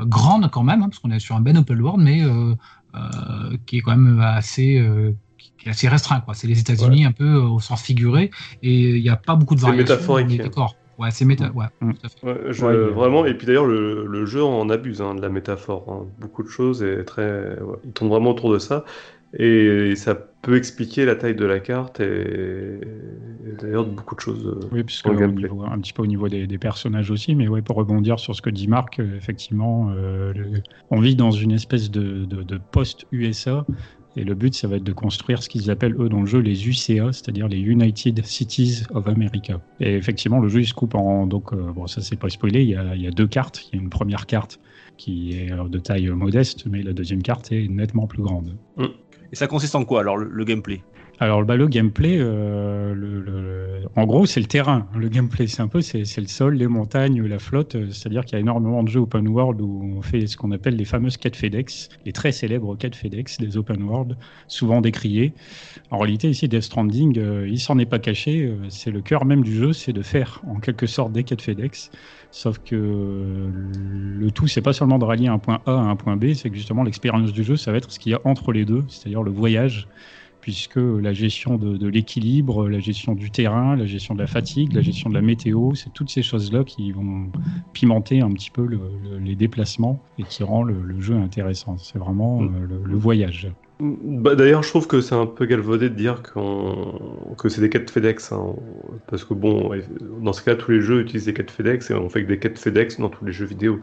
grandes 0.06 0.50
quand 0.50 0.62
même, 0.62 0.82
hein, 0.82 0.88
parce 0.88 0.98
qu'on 0.98 1.10
est 1.10 1.18
sur 1.18 1.36
un 1.36 1.40
ben 1.40 1.56
open 1.56 1.80
world, 1.80 2.02
mais 2.02 2.22
qui 3.66 3.78
est 3.78 3.80
quand 3.80 3.96
même 3.96 4.20
assez 4.20 4.82
qui 5.58 5.68
est 5.68 5.70
assez 5.70 5.88
restreint. 5.88 6.20
Quoi. 6.20 6.34
C'est 6.34 6.46
les 6.46 6.58
États-Unis 6.60 7.04
un 7.04 7.12
peu 7.12 7.24
euh, 7.24 7.42
au 7.42 7.60
sens 7.60 7.82
figuré 7.82 8.30
et 8.62 8.96
il 8.96 9.02
n'y 9.02 9.08
a 9.08 9.16
pas 9.16 9.34
beaucoup 9.34 9.54
de 9.54 9.60
variations. 9.60 9.86
C'est 9.86 9.92
métaphorique. 9.94 10.38
D'accord. 10.38 10.76
Ouais, 10.96 11.10
c'est 11.10 11.24
méta. 11.24 11.50
Ouais, 11.50 11.66
mm. 11.80 11.92
je, 12.50 12.66
vraiment. 12.66 13.26
Et 13.26 13.34
puis 13.34 13.48
d'ailleurs, 13.48 13.66
le, 13.66 14.06
le, 14.06 14.26
jeu 14.26 14.44
en 14.44 14.70
abuse 14.70 15.02
hein, 15.02 15.16
de 15.16 15.20
la 15.20 15.28
métaphore. 15.28 15.84
Hein. 15.88 16.06
Beaucoup 16.20 16.44
de 16.44 16.48
choses 16.48 16.84
et 16.84 17.04
très. 17.04 17.56
il 17.84 17.92
tourne 17.92 18.10
vraiment 18.10 18.30
autour 18.30 18.52
de 18.52 18.58
ça. 18.58 18.84
Et 19.36 19.94
ça 19.96 20.16
peut 20.44 20.56
expliquer 20.56 21.04
la 21.04 21.16
taille 21.16 21.34
de 21.34 21.44
la 21.44 21.58
carte 21.60 22.00
et, 22.00 22.80
d'ailleurs 23.60 23.86
beaucoup 23.86 24.14
de 24.14 24.20
choses. 24.20 24.46
Euh, 24.46 24.68
oui, 24.72 24.84
puisque 24.84 25.06
un 25.06 25.78
petit 25.78 25.92
peu 25.92 26.02
au 26.02 26.06
niveau 26.06 26.28
des, 26.28 26.58
personnages 26.58 27.10
aussi, 27.10 27.34
mais 27.34 27.48
ouais, 27.48 27.62
pour 27.62 27.76
rebondir 27.76 28.18
sur 28.18 28.34
ce 28.34 28.42
que 28.42 28.50
dit 28.50 28.68
Marc, 28.68 28.98
euh, 28.98 29.16
effectivement, 29.16 29.92
on 30.90 31.00
vit 31.00 31.16
dans 31.16 31.30
une 31.30 31.52
espèce 31.52 31.90
de, 31.90 32.24
de, 32.24 32.42
de 32.42 32.58
post-USA 32.70 33.64
et 34.16 34.24
le 34.24 34.34
but, 34.34 34.54
ça 34.54 34.68
va 34.68 34.76
être 34.76 34.84
de 34.84 34.92
construire 34.92 35.42
ce 35.42 35.48
qu'ils 35.48 35.70
appellent, 35.70 35.96
eux, 35.98 36.08
dans 36.08 36.20
le 36.20 36.26
jeu, 36.26 36.38
les 36.38 36.68
UCA, 36.68 37.12
c'est-à-dire 37.12 37.48
les 37.48 37.58
United 37.58 38.24
Cities 38.24 38.84
of 38.94 39.08
America. 39.08 39.60
Et 39.80 39.94
effectivement, 39.94 40.38
le 40.38 40.48
jeu, 40.48 40.60
il 40.60 40.66
se 40.66 40.74
coupe 40.74 40.94
en. 40.94 41.26
Donc, 41.26 41.52
euh, 41.52 41.72
bon, 41.72 41.86
ça, 41.86 42.00
c'est 42.00 42.16
pas 42.16 42.28
spoilé. 42.28 42.62
Il 42.62 42.68
y, 42.68 42.76
a, 42.76 42.94
il 42.94 43.02
y, 43.02 43.08
a, 43.08 43.10
deux 43.10 43.26
cartes. 43.26 43.66
Il 43.72 43.76
y 43.76 43.78
a 43.78 43.82
une 43.82 43.90
première 43.90 44.26
carte 44.26 44.60
qui 44.96 45.32
est 45.32 45.50
euh, 45.50 45.68
de 45.68 45.78
taille 45.78 46.08
modeste, 46.10 46.66
mais 46.66 46.82
la 46.82 46.92
deuxième 46.92 47.22
carte 47.22 47.50
est 47.50 47.66
nettement 47.68 48.06
plus 48.06 48.22
grande. 48.22 48.56
Mmh. 48.76 48.84
Et 49.34 49.36
ça 49.36 49.48
consiste 49.48 49.74
en 49.74 49.84
quoi, 49.84 49.98
alors, 49.98 50.16
le 50.16 50.44
gameplay? 50.44 50.80
Alors 51.20 51.40
le, 51.40 51.46
bah, 51.46 51.56
le 51.56 51.68
gameplay, 51.68 52.16
euh, 52.18 52.92
le, 52.94 53.82
en 53.94 54.04
gros, 54.04 54.26
c'est 54.26 54.40
le 54.40 54.46
terrain. 54.46 54.88
Le 54.96 55.08
gameplay, 55.08 55.46
c'est 55.46 55.62
un 55.62 55.68
peu, 55.68 55.80
c'est 55.80 56.16
le 56.16 56.26
sol, 56.26 56.54
les 56.54 56.66
montagnes, 56.66 57.24
la 57.24 57.38
flotte. 57.38 57.76
Euh, 57.76 57.90
c'est-à-dire 57.90 58.24
qu'il 58.24 58.34
y 58.34 58.36
a 58.36 58.40
énormément 58.40 58.82
de 58.82 58.88
jeux 58.88 59.00
open 59.00 59.28
world 59.28 59.60
où 59.60 59.94
on 59.96 60.02
fait 60.02 60.26
ce 60.26 60.36
qu'on 60.36 60.50
appelle 60.50 60.76
les 60.76 60.84
fameuses 60.84 61.16
quêtes 61.16 61.36
FedEx, 61.36 61.88
les 62.04 62.12
très 62.12 62.32
célèbres 62.32 62.76
quêtes 62.76 62.96
FedEx 62.96 63.38
des 63.38 63.56
open 63.56 63.82
world, 63.84 64.16
souvent 64.48 64.80
décriées. 64.80 65.32
En 65.90 65.98
réalité, 65.98 66.28
ici, 66.28 66.48
Death 66.48 66.62
Stranding, 66.62 67.18
euh, 67.18 67.48
il 67.48 67.60
s'en 67.60 67.78
est 67.78 67.86
pas 67.86 68.00
caché. 68.00 68.52
c'est 68.68 68.90
le 68.90 69.00
cœur 69.00 69.24
même 69.24 69.42
du 69.42 69.54
jeu, 69.54 69.72
c'est 69.72 69.92
de 69.92 70.02
faire 70.02 70.42
en 70.46 70.58
quelque 70.58 70.86
sorte 70.86 71.12
des 71.12 71.22
quêtes 71.22 71.42
FedEx. 71.42 71.90
Sauf 72.32 72.58
que 72.58 72.74
le 72.74 74.30
tout, 74.32 74.48
c'est 74.48 74.60
pas 74.60 74.72
seulement 74.72 74.98
de 74.98 75.04
rallier 75.04 75.28
un 75.28 75.38
point 75.38 75.60
A 75.66 75.70
à 75.70 75.74
un 75.74 75.94
point 75.94 76.16
B, 76.16 76.32
c'est 76.34 76.50
que 76.50 76.56
justement 76.56 76.82
l'expérience 76.82 77.32
du 77.32 77.44
jeu, 77.44 77.56
ça 77.56 77.70
va 77.70 77.78
être 77.78 77.92
ce 77.92 78.00
qu'il 78.00 78.10
y 78.10 78.14
a 78.16 78.20
entre 78.24 78.50
les 78.50 78.64
deux, 78.64 78.82
c'est-à-dire 78.88 79.22
le 79.22 79.30
voyage 79.30 79.86
puisque 80.44 80.76
la 80.76 81.14
gestion 81.14 81.56
de, 81.56 81.88
l'équilibre, 81.88 82.68
la 82.68 82.78
gestion 82.78 83.14
du 83.14 83.30
terrain, 83.30 83.76
la 83.76 83.86
gestion 83.86 84.12
de 84.14 84.20
la 84.20 84.26
fatigue, 84.26 84.74
la 84.74 84.82
gestion 84.82 85.08
de 85.08 85.14
la 85.14 85.22
météo, 85.22 85.74
c'est 85.74 85.90
toutes 85.94 86.10
ces 86.10 86.22
choses-là 86.22 86.64
qui 86.64 86.92
vont 86.92 87.30
pimenter 87.72 88.20
un 88.20 88.30
petit 88.30 88.50
peu 88.50 88.68
les 89.22 89.36
déplacements 89.36 90.02
et 90.18 90.22
qui 90.22 90.42
rend 90.42 90.62
le, 90.62 91.00
jeu 91.00 91.14
intéressant. 91.14 91.78
C'est 91.78 91.98
vraiment 91.98 92.40
mm. 92.40 92.56
euh, 92.56 92.78
le, 92.84 92.94
voyage. 92.94 93.50
Bah, 93.80 94.34
D'ailleurs, 94.34 94.62
je 94.62 94.68
trouve 94.68 94.86
que 94.86 95.00
c'est 95.00 95.14
un 95.14 95.24
peu 95.24 95.46
galvaudé 95.46 95.88
de 95.88 95.94
dire 95.94 96.22
que 96.22 97.48
c'est 97.48 97.62
des 97.62 97.70
quêtes 97.70 97.90
FedEx. 97.90 98.30
Hein. 98.32 98.54
parce 99.06 99.24
que 99.24 99.32
bon, 99.32 99.70
dans 100.20 100.34
ce 100.34 100.42
cas, 100.42 100.56
tous 100.56 100.72
les 100.72 100.82
jeux 100.82 101.00
utilisent 101.00 101.24
des 101.24 101.32
quêtes 101.32 101.52
FedEx 101.52 101.90
et 101.90 101.94
on 101.94 102.10
fait 102.10 102.22
que 102.22 102.28
des 102.28 102.38
quêtes 102.38 102.58
FedEx 102.58 103.00
dans 103.00 103.08
tous 103.08 103.24
les 103.24 103.32
jeux 103.32 103.46
vidéo. 103.46 103.80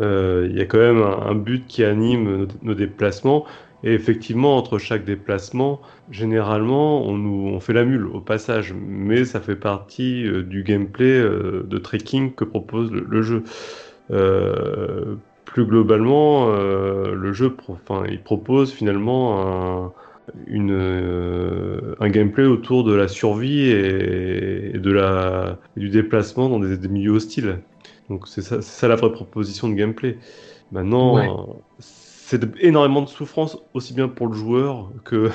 Euh, 0.00 0.46
il 0.48 0.56
y 0.56 0.60
a 0.60 0.64
quand 0.64 0.78
même 0.78 1.02
un, 1.02 1.34
but 1.34 1.66
qui 1.66 1.82
anime 1.82 2.46
nos 2.62 2.74
déplacements. 2.74 3.46
Et 3.84 3.94
effectivement, 3.94 4.56
entre 4.56 4.78
chaque 4.78 5.04
déplacement, 5.04 5.80
généralement, 6.10 7.06
on, 7.06 7.16
nous, 7.16 7.48
on 7.48 7.60
fait 7.60 7.72
la 7.72 7.84
mule 7.84 8.06
au 8.06 8.20
passage, 8.20 8.74
mais 8.74 9.24
ça 9.24 9.40
fait 9.40 9.56
partie 9.56 10.26
euh, 10.26 10.42
du 10.42 10.64
gameplay 10.64 11.18
euh, 11.18 11.64
de 11.64 11.78
trekking 11.78 12.34
que 12.34 12.44
propose 12.44 12.90
le, 12.90 13.22
jeu. 13.22 13.44
Euh, 14.10 15.14
plus 15.44 15.64
globalement, 15.64 16.50
le 16.50 17.32
jeu 17.32 17.56
enfin, 17.68 18.04
il 18.06 18.20
propose 18.20 18.70
finalement 18.70 19.86
un, 19.86 19.92
une, 20.46 21.96
un 21.98 22.08
gameplay 22.10 22.44
autour 22.44 22.84
de 22.84 22.92
la 22.92 23.08
survie 23.08 23.70
et, 23.70 24.72
de 24.74 24.90
la, 24.90 25.58
du 25.76 25.88
déplacement 25.88 26.50
dans 26.50 26.58
des, 26.58 26.86
milieux 26.88 27.12
hostiles. 27.12 27.60
Donc 28.10 28.28
c'est 28.28 28.42
ça, 28.42 28.60
ça, 28.60 28.88
la 28.88 28.96
vraie 28.96 29.10
proposition 29.10 29.70
de 29.70 29.74
gameplay. 29.74 30.18
Maintenant, 30.70 31.56
c'est 32.28 32.44
énormément 32.60 33.00
de 33.00 33.08
souffrance 33.08 33.56
aussi 33.72 33.94
bien 33.94 34.06
pour 34.06 34.26
le 34.26 34.34
joueur 34.34 34.92
que 35.04 35.30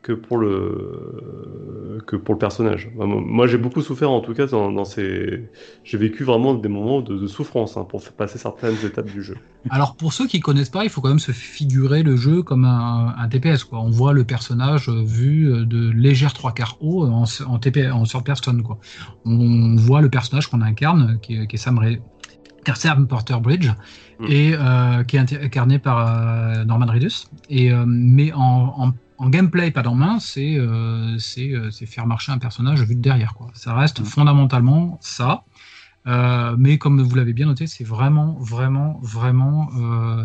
que 0.00 0.14
pour 0.14 0.38
le 0.38 2.02
que 2.06 2.16
pour 2.16 2.32
le 2.34 2.38
personnage. 2.38 2.90
Moi, 2.96 3.46
j'ai 3.46 3.58
beaucoup 3.58 3.82
souffert 3.82 4.10
en 4.10 4.22
tout 4.22 4.32
cas 4.32 4.46
dans, 4.46 4.84
ces. 4.86 5.50
J'ai 5.84 5.98
vécu 5.98 6.24
vraiment 6.24 6.54
des 6.54 6.70
moments 6.70 7.02
de, 7.02 7.26
souffrance 7.26 7.76
hein, 7.76 7.84
pour 7.84 8.02
passer 8.12 8.38
certaines 8.38 8.76
étapes 8.82 9.10
du 9.10 9.22
jeu. 9.22 9.36
Alors 9.68 9.96
pour 9.96 10.14
ceux 10.14 10.26
qui 10.26 10.40
connaissent 10.40 10.70
pas, 10.70 10.84
il 10.84 10.88
faut 10.88 11.02
quand 11.02 11.10
même 11.10 11.18
se 11.18 11.32
figurer 11.32 12.02
le 12.02 12.16
jeu 12.16 12.42
comme 12.42 12.64
un, 12.64 13.14
un 13.18 13.28
TPS. 13.28 13.64
Quoi. 13.64 13.80
On 13.80 13.90
voit 13.90 14.14
le 14.14 14.24
personnage 14.24 14.88
vu 14.88 15.66
de 15.66 15.90
légère 15.90 16.32
trois 16.32 16.52
quarts 16.52 16.78
haut 16.80 17.04
en, 17.04 17.24
en 17.24 17.54
en 17.54 17.58
third 17.58 18.24
person. 18.24 18.62
Quoi. 18.62 18.78
On 19.26 19.76
voit 19.76 20.00
le 20.00 20.08
personnage 20.08 20.46
qu'on 20.46 20.62
incarne, 20.62 21.18
qui 21.20 21.34
est, 21.34 21.56
Sam, 21.58 21.78
Sam 22.74 23.06
Porter 23.06 23.36
Bridge, 23.42 23.70
mm. 24.20 24.26
et 24.28 24.54
euh, 24.54 25.04
qui 25.04 25.16
est 25.16 25.44
incarné 25.44 25.78
par 25.78 25.98
euh, 25.98 26.64
Norman 26.64 26.86
Reedus. 26.86 27.26
Et, 27.48 27.72
euh, 27.72 27.84
mais 27.86 28.32
en, 28.34 28.92
gameplay, 29.22 29.70
pas 29.70 29.82
dans 29.82 29.94
main, 29.94 30.18
c'est 30.18 30.58
c'est 31.18 31.86
faire 31.86 32.06
marcher 32.06 32.32
un 32.32 32.38
personnage 32.38 32.82
vu 32.82 32.94
de 32.94 33.00
derrière. 33.00 33.34
Quoi. 33.34 33.48
Ça 33.54 33.74
reste 33.74 34.00
mm. 34.00 34.04
fondamentalement 34.04 34.98
ça. 35.02 35.44
mais 36.06 36.78
comme 36.78 37.02
vous 37.02 37.14
l'avez 37.14 37.34
bien 37.34 37.46
noté, 37.46 37.66
c'est 37.66 37.84
vraiment, 37.84 38.36
vraiment, 38.40 38.98
vraiment 39.02 39.68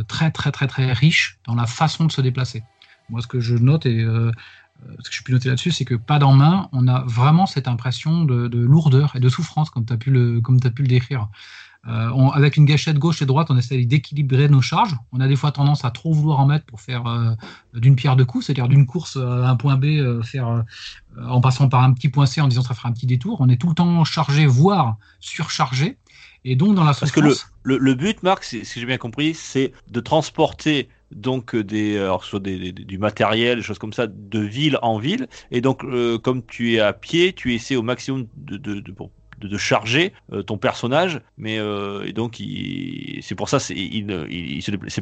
très, 0.07 0.31
très, 0.31 0.51
très, 0.51 0.67
très 0.67 0.93
riche 0.93 1.39
dans 1.45 1.55
la 1.55 1.65
façon 1.65 2.05
de 2.05 2.11
se 2.11 2.21
déplacer. 2.21 2.63
Moi, 3.09 3.21
ce 3.21 3.27
que 3.27 3.39
je 3.39 3.55
note 3.55 3.85
et 3.85 4.05
ce 5.03 5.09
que 5.09 5.15
je 5.15 5.23
peux 5.23 5.33
noter 5.33 5.49
là-dessus, 5.49 5.71
c'est 5.71 5.85
que 5.85 5.95
pas 5.95 6.19
dans 6.19 6.33
main, 6.33 6.69
on 6.71 6.87
a 6.87 7.03
vraiment 7.05 7.45
cette 7.45 7.67
impression 7.67 8.23
de, 8.23 8.47
lourdeur 8.57 9.15
et 9.15 9.19
de 9.19 9.29
souffrance, 9.29 9.69
comme 9.69 9.85
tu 9.85 9.93
as 9.93 9.97
pu 9.97 10.09
le, 10.09 10.39
comme 10.41 10.59
as 10.63 10.69
pu 10.69 10.83
le 10.83 10.87
décrire. 10.87 11.27
Euh, 11.87 12.29
avec 12.33 12.57
une 12.57 12.65
gâchette 12.65 12.97
gauche 12.97 13.21
et 13.21 13.25
droite, 13.25 13.47
on 13.51 13.57
essaie 13.57 13.83
d'équilibrer 13.85 14.49
nos 14.49 14.61
charges. 14.61 14.95
On 15.11 15.19
a 15.19 15.27
des 15.27 15.35
fois 15.35 15.51
tendance 15.51 15.85
à 15.85 15.91
trop 15.91 16.13
vouloir 16.13 16.39
en 16.39 16.47
mettre 16.47 16.65
pour 16.65 16.81
faire 16.81 17.05
euh, 17.05 17.31
d'une 17.75 17.95
pierre 17.95 18.15
deux 18.15 18.25
coups, 18.25 18.45
c'est-à-dire 18.45 18.67
d'une 18.67 18.87
course 18.87 19.17
à 19.17 19.49
un 19.49 19.55
point 19.55 19.75
B, 19.75 19.85
euh, 19.85 20.23
faire 20.23 20.63
en 21.21 21.41
passant 21.41 21.69
par 21.69 21.83
un 21.83 21.93
petit 21.93 22.09
point 22.09 22.25
C 22.25 22.41
en 22.41 22.47
disant 22.47 22.63
ça 22.63 22.73
fera 22.73 22.89
un 22.89 22.91
petit 22.91 23.05
détour. 23.05 23.37
On 23.39 23.49
est 23.49 23.57
tout 23.57 23.69
le 23.69 23.75
temps 23.75 24.03
chargé, 24.03 24.47
voire 24.47 24.97
surchargé. 25.19 25.97
Et 26.43 26.55
donc 26.55 26.75
dans 26.75 26.83
la 26.83 26.93
Parce 26.93 27.11
que 27.11 27.21
le, 27.63 27.93
but, 27.93 28.21
Marc, 28.23 28.43
si 28.43 28.63
j'ai 28.63 28.85
bien 28.85 28.97
compris, 28.97 29.33
c'est 29.33 29.71
de 29.89 29.99
transporter 29.99 30.89
donc 31.11 31.55
des, 31.55 31.97
alors, 31.97 32.23
soit 32.23 32.39
des, 32.39 32.71
du 32.71 32.97
matériel, 32.97 33.57
des 33.57 33.63
choses 33.63 33.79
comme 33.79 33.93
ça, 33.93 34.07
de 34.07 34.39
ville 34.39 34.77
en 34.81 34.97
ville. 34.99 35.27
Et 35.51 35.61
donc, 35.61 35.83
comme 36.23 36.45
tu 36.45 36.73
es 36.73 36.79
à 36.79 36.93
pied, 36.93 37.33
tu 37.33 37.53
essaies 37.53 37.75
au 37.75 37.81
maximum 37.81 38.27
de, 38.37 38.57
de, 38.57 38.79
de 38.79 38.91
de, 39.39 39.57
charger 39.57 40.13
euh, 40.31 40.43
ton 40.43 40.57
personnage, 40.57 41.21
mais 41.37 41.59
euh, 41.59 42.05
et 42.05 42.13
donc 42.13 42.41
c'est 43.21 43.35
pour 43.35 43.49
ça 43.49 43.59
c'est 43.59 43.75
il, 43.75 44.07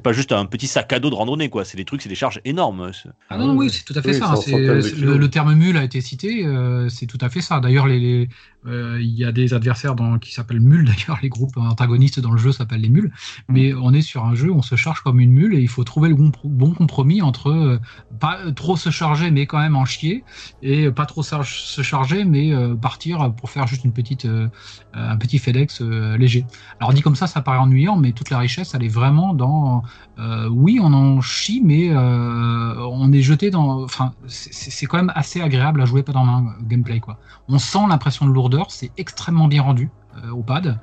pas 0.04 0.14
juste 0.14 0.32
un 0.32 0.46
petit 0.46 0.68
sac 0.68 0.92
à 0.94 1.00
dos 1.00 1.10
de 1.10 1.16
randonnée 1.16 1.50
quoi, 1.50 1.66
c'est 1.66 1.78
des 1.78 1.86
trucs, 1.86 2.02
c'est 2.02 2.10
des 2.10 2.16
charges 2.16 2.42
énormes. 2.46 2.92
Ah 3.30 3.38
non, 3.38 3.56
oui, 3.56 3.70
c'est 3.70 3.84
tout 3.86 3.94
à 3.96 4.02
fait 4.02 4.14
ça. 4.14 4.34
le, 4.48 5.28
terme 5.28 5.56
mule 5.56 5.78
a 5.78 5.84
été 5.84 6.02
cité, 6.02 6.46
euh, 6.46 6.90
c'est 6.90 7.06
tout 7.06 7.18
à 7.22 7.30
fait 7.30 7.42
ça. 7.42 7.60
D'ailleurs, 7.60 7.88
les, 7.88 8.28
il 8.66 9.18
y 9.18 9.26
a 9.26 9.32
des 9.32 9.54
adversaires 9.54 9.96
dans, 9.96 10.20
qui 10.20 10.34
s'appellent 10.34 10.60
mules, 10.60 10.86
d'ailleurs, 11.08 11.20
les 11.22 11.30
groupes 11.30 11.58
antagonistes 11.58 12.20
dans 12.20 12.32
le 12.32 12.38
jeu 12.38 12.52
s'appellent 12.52 12.82
les 12.82 12.90
mules. 12.90 13.12
Mais 13.48 13.74
on 13.74 13.94
est 13.94 14.02
sur 14.02 14.26
un 14.26 14.36
jeu 14.36 14.52
où 14.52 14.58
on 14.58 14.62
se 14.62 14.76
charge 14.76 15.02
comme 15.02 15.20
une 15.20 15.32
mule 15.32 15.56
et 15.56 15.62
il 15.62 15.70
faut 15.70 15.84
trouver 15.84 16.10
le 16.10 16.16
bon, 16.16 16.32
bon 16.44 16.74
compromis 16.74 17.22
entre 17.22 17.80
pas 18.20 18.40
trop 18.56 18.76
se 18.76 18.90
charger 18.90 19.32
mais 19.32 19.46
quand 19.46 19.60
même 19.60 19.76
en 19.76 19.86
chier 19.86 20.24
et 20.62 20.92
pas 20.92 21.06
trop 21.06 21.24
se 21.24 21.82
charger 21.82 22.26
mais 22.26 22.52
partir 22.82 23.34
pour 23.36 23.50
faire 23.50 23.68
juste 23.68 23.84
une 23.84 23.94
petite 23.94 24.23
euh, 24.26 24.48
un 24.94 25.18
petit 25.18 25.40
FedEx 25.40 25.82
euh, 25.82 26.18
léger. 26.18 26.46
Alors 26.80 26.94
dit 26.94 27.02
comme 27.02 27.16
ça, 27.16 27.28
ça 27.28 27.42
paraît 27.42 27.58
ennuyant, 27.58 27.96
mais 27.96 28.12
toute 28.12 28.30
la 28.30 28.38
richesse, 28.38 28.74
elle 28.74 28.84
est 28.84 28.94
vraiment 28.94 29.34
dans. 29.34 29.84
Euh, 30.20 30.48
oui, 30.50 30.80
on 30.82 30.94
en 30.94 31.22
chie, 31.22 31.62
mais 31.64 31.96
on 31.96 33.12
est 33.12 33.22
jeté 33.22 33.50
dans. 33.50 33.88
C'est 34.28 34.86
quand 34.86 34.98
même 34.98 35.12
assez 35.16 35.42
agréable 35.42 35.82
à 35.82 35.86
jouer 35.86 36.04
pas 36.04 36.14
dans 36.14 36.26
main 36.26 36.56
gameplay 36.62 37.00
quoi. 37.00 37.18
On 37.48 37.58
sent 37.60 37.86
l'impression 37.90 38.26
de 38.26 38.32
lourdeur, 38.32 38.72
c'est 38.72 38.92
extrêmement 38.98 39.48
bien 39.48 39.62
rendu 39.62 39.90
au 40.32 40.44
pad. 40.44 40.80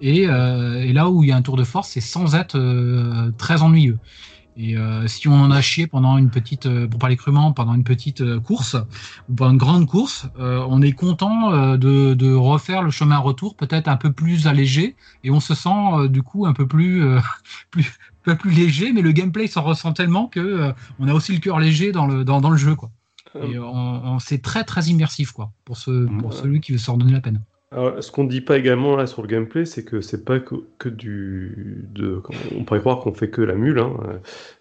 Et, 0.00 0.26
là 0.26 1.10
où 1.10 1.24
il 1.24 1.28
y 1.28 1.32
a 1.32 1.36
un 1.36 1.42
tour 1.42 1.56
de 1.56 1.64
force, 1.64 1.88
c'est 1.88 2.00
sans 2.00 2.34
être 2.34 3.32
très 3.38 3.62
ennuyeux. 3.62 3.98
Et 4.60 4.76
euh, 4.76 5.06
si 5.06 5.28
on 5.28 5.34
en 5.34 5.52
a 5.52 5.60
chié 5.60 5.86
pendant 5.86 6.18
une 6.18 6.30
petite, 6.30 6.66
euh, 6.66 6.88
pour 6.88 6.98
parler 6.98 7.16
crûment, 7.16 7.52
pendant 7.52 7.74
une 7.74 7.84
petite 7.84 8.22
euh, 8.22 8.40
course 8.40 8.76
ou 9.28 9.34
pendant 9.34 9.52
une 9.52 9.56
grande 9.56 9.86
course, 9.86 10.26
on 10.36 10.82
est 10.82 10.92
content 10.92 11.76
de, 11.76 12.14
de, 12.14 12.34
refaire 12.34 12.82
le 12.82 12.90
chemin 12.90 13.18
retour 13.18 13.54
peut-être 13.54 13.86
un 13.86 13.96
peu 13.96 14.12
plus 14.12 14.48
allégé 14.48 14.96
et 15.22 15.30
on 15.30 15.38
se 15.38 15.54
sent 15.54 16.08
du 16.08 16.22
coup 16.22 16.46
un 16.46 16.52
peu 16.52 16.66
plus, 16.66 17.04
plus, 17.70 17.98
peu 18.24 18.34
plus 18.34 18.50
léger, 18.50 18.92
mais 18.92 19.02
le 19.02 19.12
gameplay 19.12 19.46
s'en 19.46 19.62
ressent 19.62 19.92
tellement 19.92 20.26
que 20.26 20.72
on 20.98 21.06
a 21.06 21.14
aussi 21.14 21.32
le 21.32 21.38
cœur 21.38 21.60
léger 21.60 21.92
dans 21.92 22.06
le, 22.06 22.24
dans, 22.24 22.40
dans 22.40 22.50
le 22.50 22.56
jeu 22.56 22.74
quoi. 22.74 22.90
Et 23.42 23.58
on, 23.58 24.18
c'est 24.18 24.42
très 24.42 24.64
très 24.64 24.86
immersif 24.86 25.30
quoi 25.30 25.52
pour, 25.64 25.76
ce, 25.76 26.06
pour 26.18 26.32
celui 26.32 26.60
qui 26.60 26.72
veut 26.72 26.78
se 26.78 26.90
redonner 26.90 27.12
la 27.12 27.20
peine. 27.20 27.42
Alors, 27.70 28.02
ce 28.02 28.10
qu'on 28.10 28.24
ne 28.24 28.30
dit 28.30 28.40
pas 28.40 28.56
également 28.56 28.96
là 28.96 29.06
sur 29.06 29.20
le 29.20 29.28
gameplay, 29.28 29.66
c'est 29.66 29.84
que 29.84 30.00
c'est 30.00 30.24
pas 30.24 30.40
que, 30.40 30.54
que, 30.78 30.88
du. 30.88 31.84
De, 31.94 32.22
on 32.56 32.64
pourrait 32.64 32.80
croire 32.80 33.00
qu'on 33.00 33.12
fait 33.12 33.28
que 33.28 33.42
la 33.42 33.54
mule, 33.54 33.78
hein, 33.78 33.94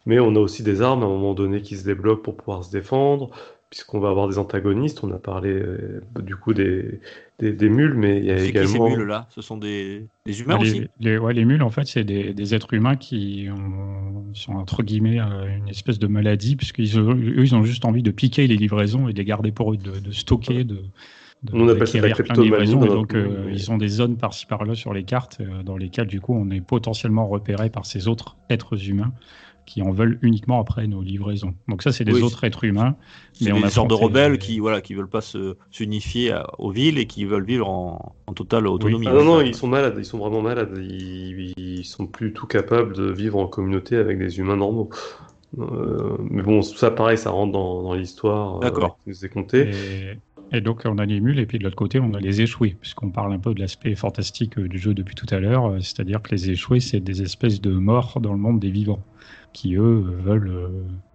mais 0.06 0.20
on 0.20 0.36
a 0.36 0.40
aussi 0.40 0.62
des 0.62 0.82
armes 0.82 1.04
à 1.04 1.06
un 1.06 1.10
moment 1.10 1.34
donné 1.34 1.62
qui 1.62 1.78
se 1.78 1.86
débloquent 1.86 2.22
pour 2.22 2.36
pouvoir 2.36 2.66
se 2.66 2.72
défendre, 2.72 3.30
puisqu'on 3.70 4.02
va 4.02 4.10
avoir 4.10 4.28
des 4.28 4.38
antagonistes. 4.38 5.06
On 5.06 5.12
a 5.14 5.20
parlé 5.20 5.52
euh, 5.52 6.02
du 6.20 6.36
coup 6.36 6.54
des, 6.54 7.00
des, 7.40 7.70
mules, 7.70 7.94
mais 7.94 8.18
il 8.18 8.26
y 8.26 8.32
a 8.32 8.44
également. 8.44 8.88
Qui 8.88 8.92
ces 8.92 8.98
mules 8.98 9.08
là? 9.08 9.28
Ce 9.30 9.42
sont 9.42 9.56
des, 9.56 10.06
des 10.26 10.42
humains 10.42 10.60
aussi? 10.60 10.90
les, 11.00 11.18
ouais, 11.18 11.34
les 11.34 11.46
mules, 11.46 11.64
en 11.64 11.70
fait, 11.70 11.88
c'est 11.88 12.04
des, 12.04 12.34
des, 12.34 12.56
êtres 12.56 12.74
humains 12.74 12.98
qui 12.98 13.48
sont 14.34 14.52
entre 14.52 14.84
guillemets 14.84 15.20
une 15.20 15.70
espèce 15.70 15.98
de 15.98 16.08
maladie, 16.08 16.58
puisqu'ils 16.58 17.00
eux, 17.00 17.18
ils 17.38 17.56
ont 17.56 17.64
juste 17.64 17.86
envie 17.86 18.04
de 18.04 18.12
piquer 18.12 18.48
les 18.48 18.58
livraisons 18.58 19.08
et 19.08 19.14
de 19.14 19.18
les 19.18 19.26
garder 19.26 19.54
pour 19.54 19.72
eux, 19.72 19.78
de, 19.78 19.98
de 19.98 20.12
stocker, 20.12 20.66
de 20.66 20.82
on 21.54 21.68
appelle 21.68 21.88
ça 21.88 22.02
la 22.02 22.12
kleptomanie. 22.12 22.76
Donc, 22.76 23.14
euh, 23.14 23.50
ils 23.52 23.72
ont 23.72 23.78
des 23.78 23.88
zones 23.88 24.18
par-ci 24.18 24.46
par-là 24.46 24.76
sur 24.76 24.94
les 24.94 25.04
cartes 25.04 25.38
euh, 25.40 25.64
dans 25.64 25.78
lesquelles, 25.78 26.08
du 26.08 26.20
coup, 26.20 26.34
on 26.34 26.50
est 26.50 26.62
potentiellement 26.62 27.28
repéré 27.28 27.70
par 27.70 27.86
ces 27.86 28.08
autres 28.08 28.38
êtres 28.50 28.90
humains 28.90 29.12
qui 29.66 29.82
en 29.82 29.92
veulent 29.92 30.18
uniquement 30.22 30.62
après 30.62 30.88
nos 30.88 31.02
livraisons. 31.02 31.54
Donc 31.68 31.84
ça, 31.84 31.92
c'est 31.92 32.06
des 32.06 32.24
autres 32.24 32.46
êtres 32.46 32.64
humains. 32.64 32.96
Mais 33.42 33.52
on 33.52 33.62
a 33.64 33.70
sortes 33.70 33.90
de 33.90 33.94
rebelles 33.96 34.38
qui 34.38 34.60
voilà 34.60 34.80
qui 34.80 34.94
veulent 34.94 35.10
pas 35.10 35.20
s'unifier 35.72 36.34
aux 36.58 36.72
villes 36.72 36.98
et 36.98 37.06
qui 37.06 37.26
veulent 37.26 37.44
vivre 37.44 37.68
en, 37.68 38.16
en 38.28 38.34
totale 38.34 38.66
autonomie. 38.66 39.08
Ah 39.10 39.14
non, 39.14 39.26
non, 39.26 39.42
ils 39.42 39.54
sont 39.54 39.68
malades, 39.68 39.96
ils 39.98 40.06
sont 40.06 40.20
vraiment 40.20 40.42
malades. 40.42 40.72
Ils, 40.78 41.54
ils, 41.58 41.84
sont 41.84 42.08
plus 42.08 42.32
tout 42.32 42.48
capables 42.48 42.96
de 42.96 43.12
vivre 43.12 43.38
en 43.40 43.48
communauté 43.48 43.98
avec 43.98 44.18
des 44.18 44.40
humains 44.40 44.56
normaux. 44.56 44.90
Euh, 45.60 46.18
mais 46.30 46.44
bon, 46.44 46.62
ça 46.62 46.90
pareil, 46.90 47.18
ça 47.18 47.32
rentre 47.32 47.52
dans, 47.52 47.84
dans 47.84 47.94
l'histoire. 47.94 48.60
D'accord. 48.60 48.98
c'est 49.12 49.30
compté. 49.30 49.70
Et 49.70 50.18
donc 50.54 50.84
on 50.86 50.98
a 50.98 51.06
les 51.06 51.20
mules 51.20 51.40
et 51.40 51.46
puis 51.46 51.60
de 51.60 51.64
l'autre 51.64 51.76
côté 51.76 52.00
on 52.00 52.14
a 52.14 52.20
les 52.20 52.42
échoués, 52.42 52.78
puisqu'on 52.80 53.12
parle 53.12 53.34
un 53.34 53.40
peu 53.40 53.54
de 53.54 53.60
l'aspect 53.60 53.96
fantastique 53.96 54.58
euh, 54.58 54.68
du 54.68 54.80
jeu 54.80 54.94
depuis 54.94 55.16
tout 55.16 55.28
à 55.30 55.40
l'heure, 55.40 55.66
euh, 55.66 55.80
c'est-à-dire 55.82 56.22
que 56.22 56.32
les 56.32 56.52
échoués 56.52 56.80
c'est 56.80 57.00
des 57.00 57.22
espèces 57.22 57.62
de 57.62 57.72
morts 57.72 58.20
dans 58.22 58.32
le 58.32 58.40
monde 58.40 58.60
des 58.60 58.72
vivants, 58.72 59.04
qui 59.52 59.76
eux 59.76 60.06
veulent, 60.24 60.72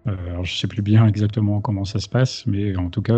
euh, 0.07 0.15
alors 0.29 0.45
je 0.45 0.55
sais 0.55 0.67
plus 0.67 0.81
bien 0.81 1.07
exactement 1.07 1.61
comment 1.61 1.85
ça 1.85 1.99
se 1.99 2.07
passe, 2.07 2.45
mais 2.45 2.75
en 2.75 2.89
tout 2.89 3.01
cas 3.01 3.17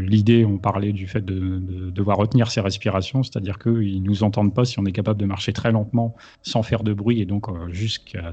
l'idée, 0.00 0.44
on 0.44 0.58
parlait 0.58 0.92
du 0.92 1.06
fait 1.06 1.24
de, 1.24 1.60
devoir 1.90 2.16
retenir 2.16 2.50
ses 2.50 2.60
respirations, 2.60 3.22
c'est-à-dire 3.22 3.58
qu'ils 3.58 4.02
nous 4.02 4.22
entendent 4.22 4.54
pas 4.54 4.64
si 4.64 4.78
on 4.78 4.86
est 4.86 4.92
capable 4.92 5.20
de 5.20 5.26
marcher 5.26 5.52
très 5.52 5.70
lentement 5.70 6.16
sans 6.42 6.62
faire 6.62 6.82
de 6.82 6.92
bruit 6.92 7.20
et 7.20 7.26
donc 7.26 7.46
jusqu'à 7.70 8.32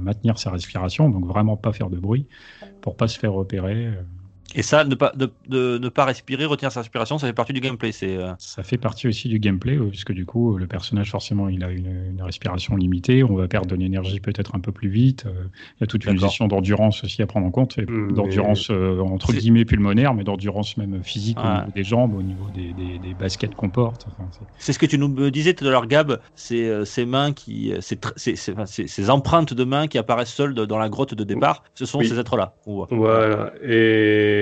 maintenir 0.00 0.38
sa 0.38 0.50
respiration, 0.50 1.10
donc 1.10 1.26
vraiment 1.26 1.56
pas 1.56 1.72
faire 1.72 1.90
de 1.90 1.98
bruit 1.98 2.26
pour 2.80 2.96
pas 2.96 3.06
se 3.06 3.18
faire 3.18 3.32
repérer. 3.32 3.90
Et 4.54 4.62
ça, 4.62 4.84
ne 4.84 4.94
pas, 4.94 5.12
de, 5.14 5.30
ne 5.48 5.88
pas 5.88 6.04
respirer, 6.04 6.44
retenir 6.44 6.72
sa 6.72 6.80
respiration, 6.80 7.18
ça 7.18 7.26
fait 7.26 7.32
partie 7.32 7.52
du 7.52 7.60
gameplay. 7.60 7.92
C'est. 7.92 8.16
Euh, 8.16 8.32
ça 8.38 8.62
fait 8.62 8.78
partie 8.78 9.06
aussi 9.06 9.28
du 9.28 9.38
gameplay, 9.38 9.76
puisque 9.76 10.12
du 10.12 10.26
coup, 10.26 10.56
le 10.56 10.66
personnage, 10.66 11.10
forcément, 11.10 11.48
il 11.48 11.62
a 11.62 11.70
une, 11.70 12.20
respiration 12.20 12.76
limitée. 12.76 13.22
On 13.24 13.34
va 13.34 13.48
perdre 13.48 13.68
de 13.68 13.76
l'énergie 13.76 14.20
peut-être 14.20 14.54
un 14.54 14.60
peu 14.60 14.72
plus 14.72 14.88
vite. 14.88 15.24
Euh, 15.26 15.44
il 15.78 15.80
y 15.82 15.84
a 15.84 15.86
toute 15.86 16.04
une 16.04 16.18
gestion 16.18 16.48
d'endurance 16.48 17.04
aussi 17.04 17.22
à 17.22 17.26
prendre 17.26 17.46
en 17.46 17.50
compte. 17.50 17.78
Mmh, 17.78 18.12
d'endurance, 18.12 18.68
euh, 18.70 19.00
entre 19.00 19.32
guillemets, 19.32 19.64
pulmonaire, 19.64 20.14
mais 20.14 20.24
d'endurance 20.24 20.76
même 20.76 21.02
physique 21.02 21.38
au 21.38 21.42
niveau 21.42 21.72
des 21.74 21.84
jambes, 21.84 22.14
au 22.14 22.22
niveau 22.22 22.46
des, 22.54 22.72
des, 22.72 23.14
baskets 23.14 23.54
qu'on 23.54 23.70
porte. 23.70 24.06
c'est 24.58 24.72
ce 24.72 24.78
que 24.78 24.86
tu 24.86 24.98
nous 24.98 25.30
disais 25.30 25.54
tout 25.54 25.66
à 25.66 25.70
l'heure, 25.70 25.86
Gab. 25.86 26.20
C'est 26.34 26.84
ces 26.84 27.06
mains 27.06 27.32
qui. 27.32 27.72
Ces 27.80 29.10
empreintes 29.10 29.54
de 29.54 29.64
mains 29.64 29.86
qui 29.86 29.98
apparaissent 29.98 30.32
seules 30.32 30.54
dans 30.54 30.78
la 30.78 30.88
grotte 30.88 31.14
de 31.14 31.24
départ. 31.24 31.62
Ce 31.74 31.86
sont 31.86 32.00
ces 32.00 32.18
êtres-là. 32.18 32.54
Voilà. 32.66 33.52
Et 33.62 34.39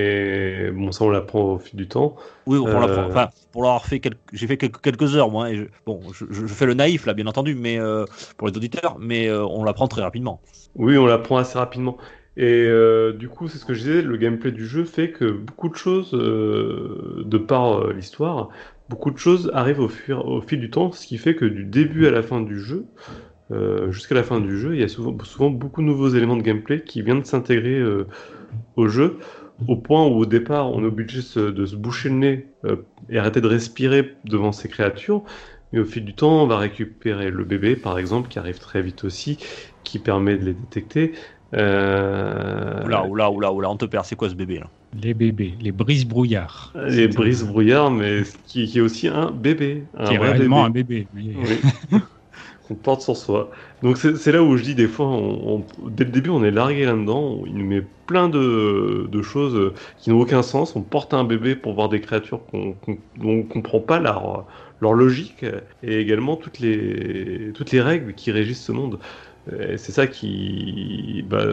bon, 0.73 0.91
ça 0.91 1.03
on 1.03 1.09
l'apprend 1.09 1.53
au 1.53 1.59
fil 1.59 1.77
du 1.77 1.87
temps. 1.87 2.15
Oui, 2.45 2.57
on 2.57 2.65
l'apprend. 2.65 3.03
Euh, 3.03 3.07
enfin, 3.09 3.29
pour 3.51 3.63
l'avoir 3.63 3.85
fait, 3.85 3.99
quelques... 3.99 4.17
j'ai 4.33 4.47
fait 4.47 4.57
quelques, 4.57 5.15
heures 5.15 5.29
moi. 5.29 5.51
Et 5.51 5.69
bon, 5.85 6.01
je, 6.13 6.47
fais 6.47 6.65
le 6.65 6.73
naïf 6.73 7.05
là, 7.05 7.13
bien 7.13 7.27
entendu, 7.27 7.55
mais 7.55 7.79
euh, 7.79 8.05
pour 8.37 8.47
les 8.47 8.57
auditeurs, 8.57 8.97
mais 8.99 9.27
euh, 9.27 9.45
on 9.45 9.63
l'apprend 9.63 9.87
très 9.87 10.01
rapidement. 10.01 10.41
Oui, 10.75 10.97
on 10.97 11.05
l'apprend 11.05 11.37
assez 11.37 11.57
rapidement. 11.57 11.97
Et 12.37 12.69
du 13.17 13.27
coup, 13.27 13.49
c'est 13.49 13.57
ce 13.57 13.65
que 13.65 13.73
je 13.73 13.79
disais, 13.79 14.01
le 14.01 14.15
gameplay 14.15 14.51
du 14.51 14.65
jeu 14.65 14.85
fait 14.85 15.11
que 15.11 15.29
beaucoup 15.29 15.67
de 15.67 15.75
choses, 15.75 16.11
de 16.11 17.37
par 17.37 17.89
l'histoire, 17.89 18.47
beaucoup 18.87 19.11
de 19.11 19.17
choses 19.17 19.51
arrivent 19.53 19.81
au, 19.81 19.89
au 20.13 20.41
fil 20.41 20.61
du 20.61 20.69
temps, 20.69 20.93
ce 20.93 21.05
qui 21.05 21.17
fait 21.17 21.35
que 21.35 21.43
du 21.43 21.65
début 21.65 22.07
à 22.07 22.11
la 22.11 22.23
fin 22.23 22.39
du 22.39 22.57
jeu, 22.61 22.85
jusqu'à 23.89 24.15
la 24.15 24.23
fin 24.23 24.39
du 24.39 24.57
jeu, 24.57 24.73
il 24.73 24.79
y 24.79 24.83
a 24.85 24.87
souvent, 24.87 25.17
souvent 25.25 25.49
beaucoup 25.49 25.81
de 25.81 25.87
nouveaux 25.87 26.09
éléments 26.09 26.37
de 26.37 26.41
gameplay 26.43 26.81
qui 26.81 27.01
viennent 27.01 27.21
de 27.21 27.25
s'intégrer 27.25 27.83
au 28.77 28.87
jeu 28.87 29.17
au 29.67 29.75
point 29.75 30.05
où 30.05 30.17
au 30.17 30.25
départ 30.25 30.71
on 30.71 30.81
est 30.83 30.87
obligé 30.87 31.19
de 31.19 31.65
se 31.65 31.75
boucher 31.75 32.09
le 32.09 32.15
nez 32.15 32.47
euh, 32.65 32.77
et 33.09 33.17
arrêter 33.17 33.41
de 33.41 33.47
respirer 33.47 34.15
devant 34.25 34.51
ces 34.51 34.69
créatures. 34.69 35.23
Mais 35.71 35.79
au 35.79 35.85
fil 35.85 36.03
du 36.03 36.13
temps, 36.13 36.43
on 36.43 36.47
va 36.47 36.57
récupérer 36.57 37.29
le 37.29 37.43
bébé, 37.43 37.75
par 37.75 37.99
exemple, 37.99 38.27
qui 38.27 38.39
arrive 38.39 38.57
très 38.57 38.81
vite 38.81 39.03
aussi, 39.03 39.37
qui 39.83 39.99
permet 39.99 40.35
de 40.35 40.45
les 40.45 40.53
détecter. 40.53 41.13
Euh... 41.53 42.83
Oula, 42.85 43.05
oula, 43.05 43.31
oula, 43.31 43.53
oula, 43.53 43.69
on 43.69 43.77
te 43.77 43.85
perd. 43.85 44.05
C'est 44.05 44.15
quoi 44.15 44.29
ce 44.29 44.35
bébé 44.35 44.59
là? 44.59 44.67
Les 44.99 45.13
bébés, 45.13 45.53
les 45.61 45.71
brises-brouillards. 45.71 46.73
Les 46.87 47.07
brises-brouillards, 47.07 47.91
mais 47.91 48.23
qui, 48.47 48.65
qui, 48.65 48.79
est 48.79 48.81
aussi 48.81 49.07
un 49.07 49.29
bébé. 49.29 49.83
Un 49.95 50.05
qui 50.05 50.15
est 50.15 50.17
réellement 50.17 50.65
un 50.65 50.71
bébé. 50.71 51.07
Oui. 51.15 51.35
qu'on 52.69 52.75
porte 52.75 53.01
sur 53.01 53.17
soi. 53.17 53.49
Donc 53.83 53.97
c'est 53.97 54.31
là 54.31 54.43
où 54.43 54.55
je 54.55 54.63
dis 54.63 54.75
des 54.75 54.87
fois, 54.87 55.07
on, 55.07 55.65
dès 55.87 56.05
le 56.05 56.11
début, 56.11 56.29
on 56.29 56.43
est 56.43 56.51
largué 56.51 56.85
là-dedans, 56.85 57.41
il 57.45 57.55
nous 57.55 57.65
met 57.65 57.83
plein 58.05 58.29
de, 58.29 59.21
choses 59.21 59.73
qui 59.97 60.11
n'ont 60.11 60.21
aucun 60.21 60.43
sens. 60.43 60.75
On 60.75 60.81
porte 60.81 61.13
un 61.13 61.23
bébé 61.23 61.55
pour 61.55 61.73
voir 61.73 61.89
des 61.89 61.99
créatures 61.99 62.45
qu'on 62.45 62.75
dont 63.17 63.29
on 63.29 63.43
comprend 63.43 63.79
pas 63.79 63.99
leur, 63.99 64.45
logique 64.81 65.45
et 65.83 65.99
également 65.99 66.37
toutes 66.37 66.59
les, 66.59 67.51
règles 67.73 68.13
qui 68.13 68.31
régissent 68.31 68.63
ce 68.63 68.71
monde. 68.71 68.99
C'est 69.51 69.91
ça 69.91 70.05
qui, 70.05 71.25
bah, 71.27 71.43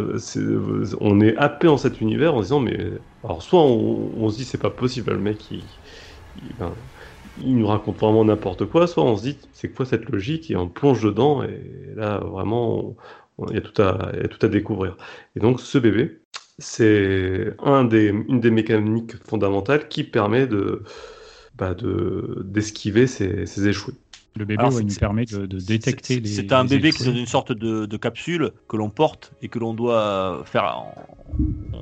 on 1.01 1.21
est 1.21 1.37
happé 1.39 1.67
en 1.67 1.79
cet 1.79 2.01
univers 2.03 2.35
en 2.35 2.43
disant 2.43 2.61
mais 2.61 2.79
alors 3.25 3.43
soit 3.43 3.63
on, 3.63 4.11
on 4.19 4.29
se 4.29 4.37
dit 4.37 4.45
c'est 4.45 4.61
pas 4.61 4.71
possible 4.71 5.13
le 5.13 5.19
mec 5.19 5.51
il, 5.51 5.63
ben, 6.59 6.73
il 7.43 7.57
nous 7.59 7.67
raconte 7.67 7.99
vraiment 7.99 8.25
n'importe 8.25 8.67
quoi, 8.67 8.87
soit 8.87 9.05
on 9.05 9.17
se 9.17 9.23
dit 9.23 9.39
c'est 9.53 9.69
quoi 9.71 9.87
cette 9.87 10.09
logique? 10.09 10.51
Et 10.51 10.57
on 10.57 10.69
plonge 10.69 11.03
dedans 11.03 11.43
et 11.43 11.61
là 11.95 12.19
vraiment 12.19 12.97
il 13.49 13.55
y, 13.55 13.59
a 13.59 13.61
tout 13.61 13.83
à, 13.83 14.13
tout 14.29 14.45
à 14.47 14.49
découvrir. 14.49 14.97
Et 15.37 15.41
donc 15.41 15.61
ce 15.61 15.79
bébé, 15.79 16.21
c'est 16.59 17.55
un 17.63 17.85
des, 17.85 18.09
une 18.29 18.41
des 18.41 18.51
mécaniques 18.51 19.17
fondamentales 19.25 19.89
qui 19.89 20.05
permet 20.05 20.47
de 20.47 20.83
bah, 21.55 21.75
d'esquiver 22.45 23.07
ces, 23.07 23.47
ces 23.47 23.69
échoués. 23.69 23.95
Le 24.37 24.45
bébé 24.45 24.65
il 24.71 24.87
nous 24.87 24.95
permet 24.95 25.25
de, 25.25 25.47
détecter 25.47 26.21
les. 26.21 26.29
C'est 26.29 26.53
un 26.53 26.65
bébé 26.65 26.93
qui 26.93 27.03
est 27.03 27.13
une 27.13 27.27
sorte 27.27 27.53
de, 27.53 27.97
capsule 27.97 28.53
que 28.69 28.77
l'on 28.77 28.91
porte 28.91 29.33
et 29.43 29.49
que 29.49 29.59
l'on 29.59 29.75
doit 29.75 30.43
faire. 30.45 30.85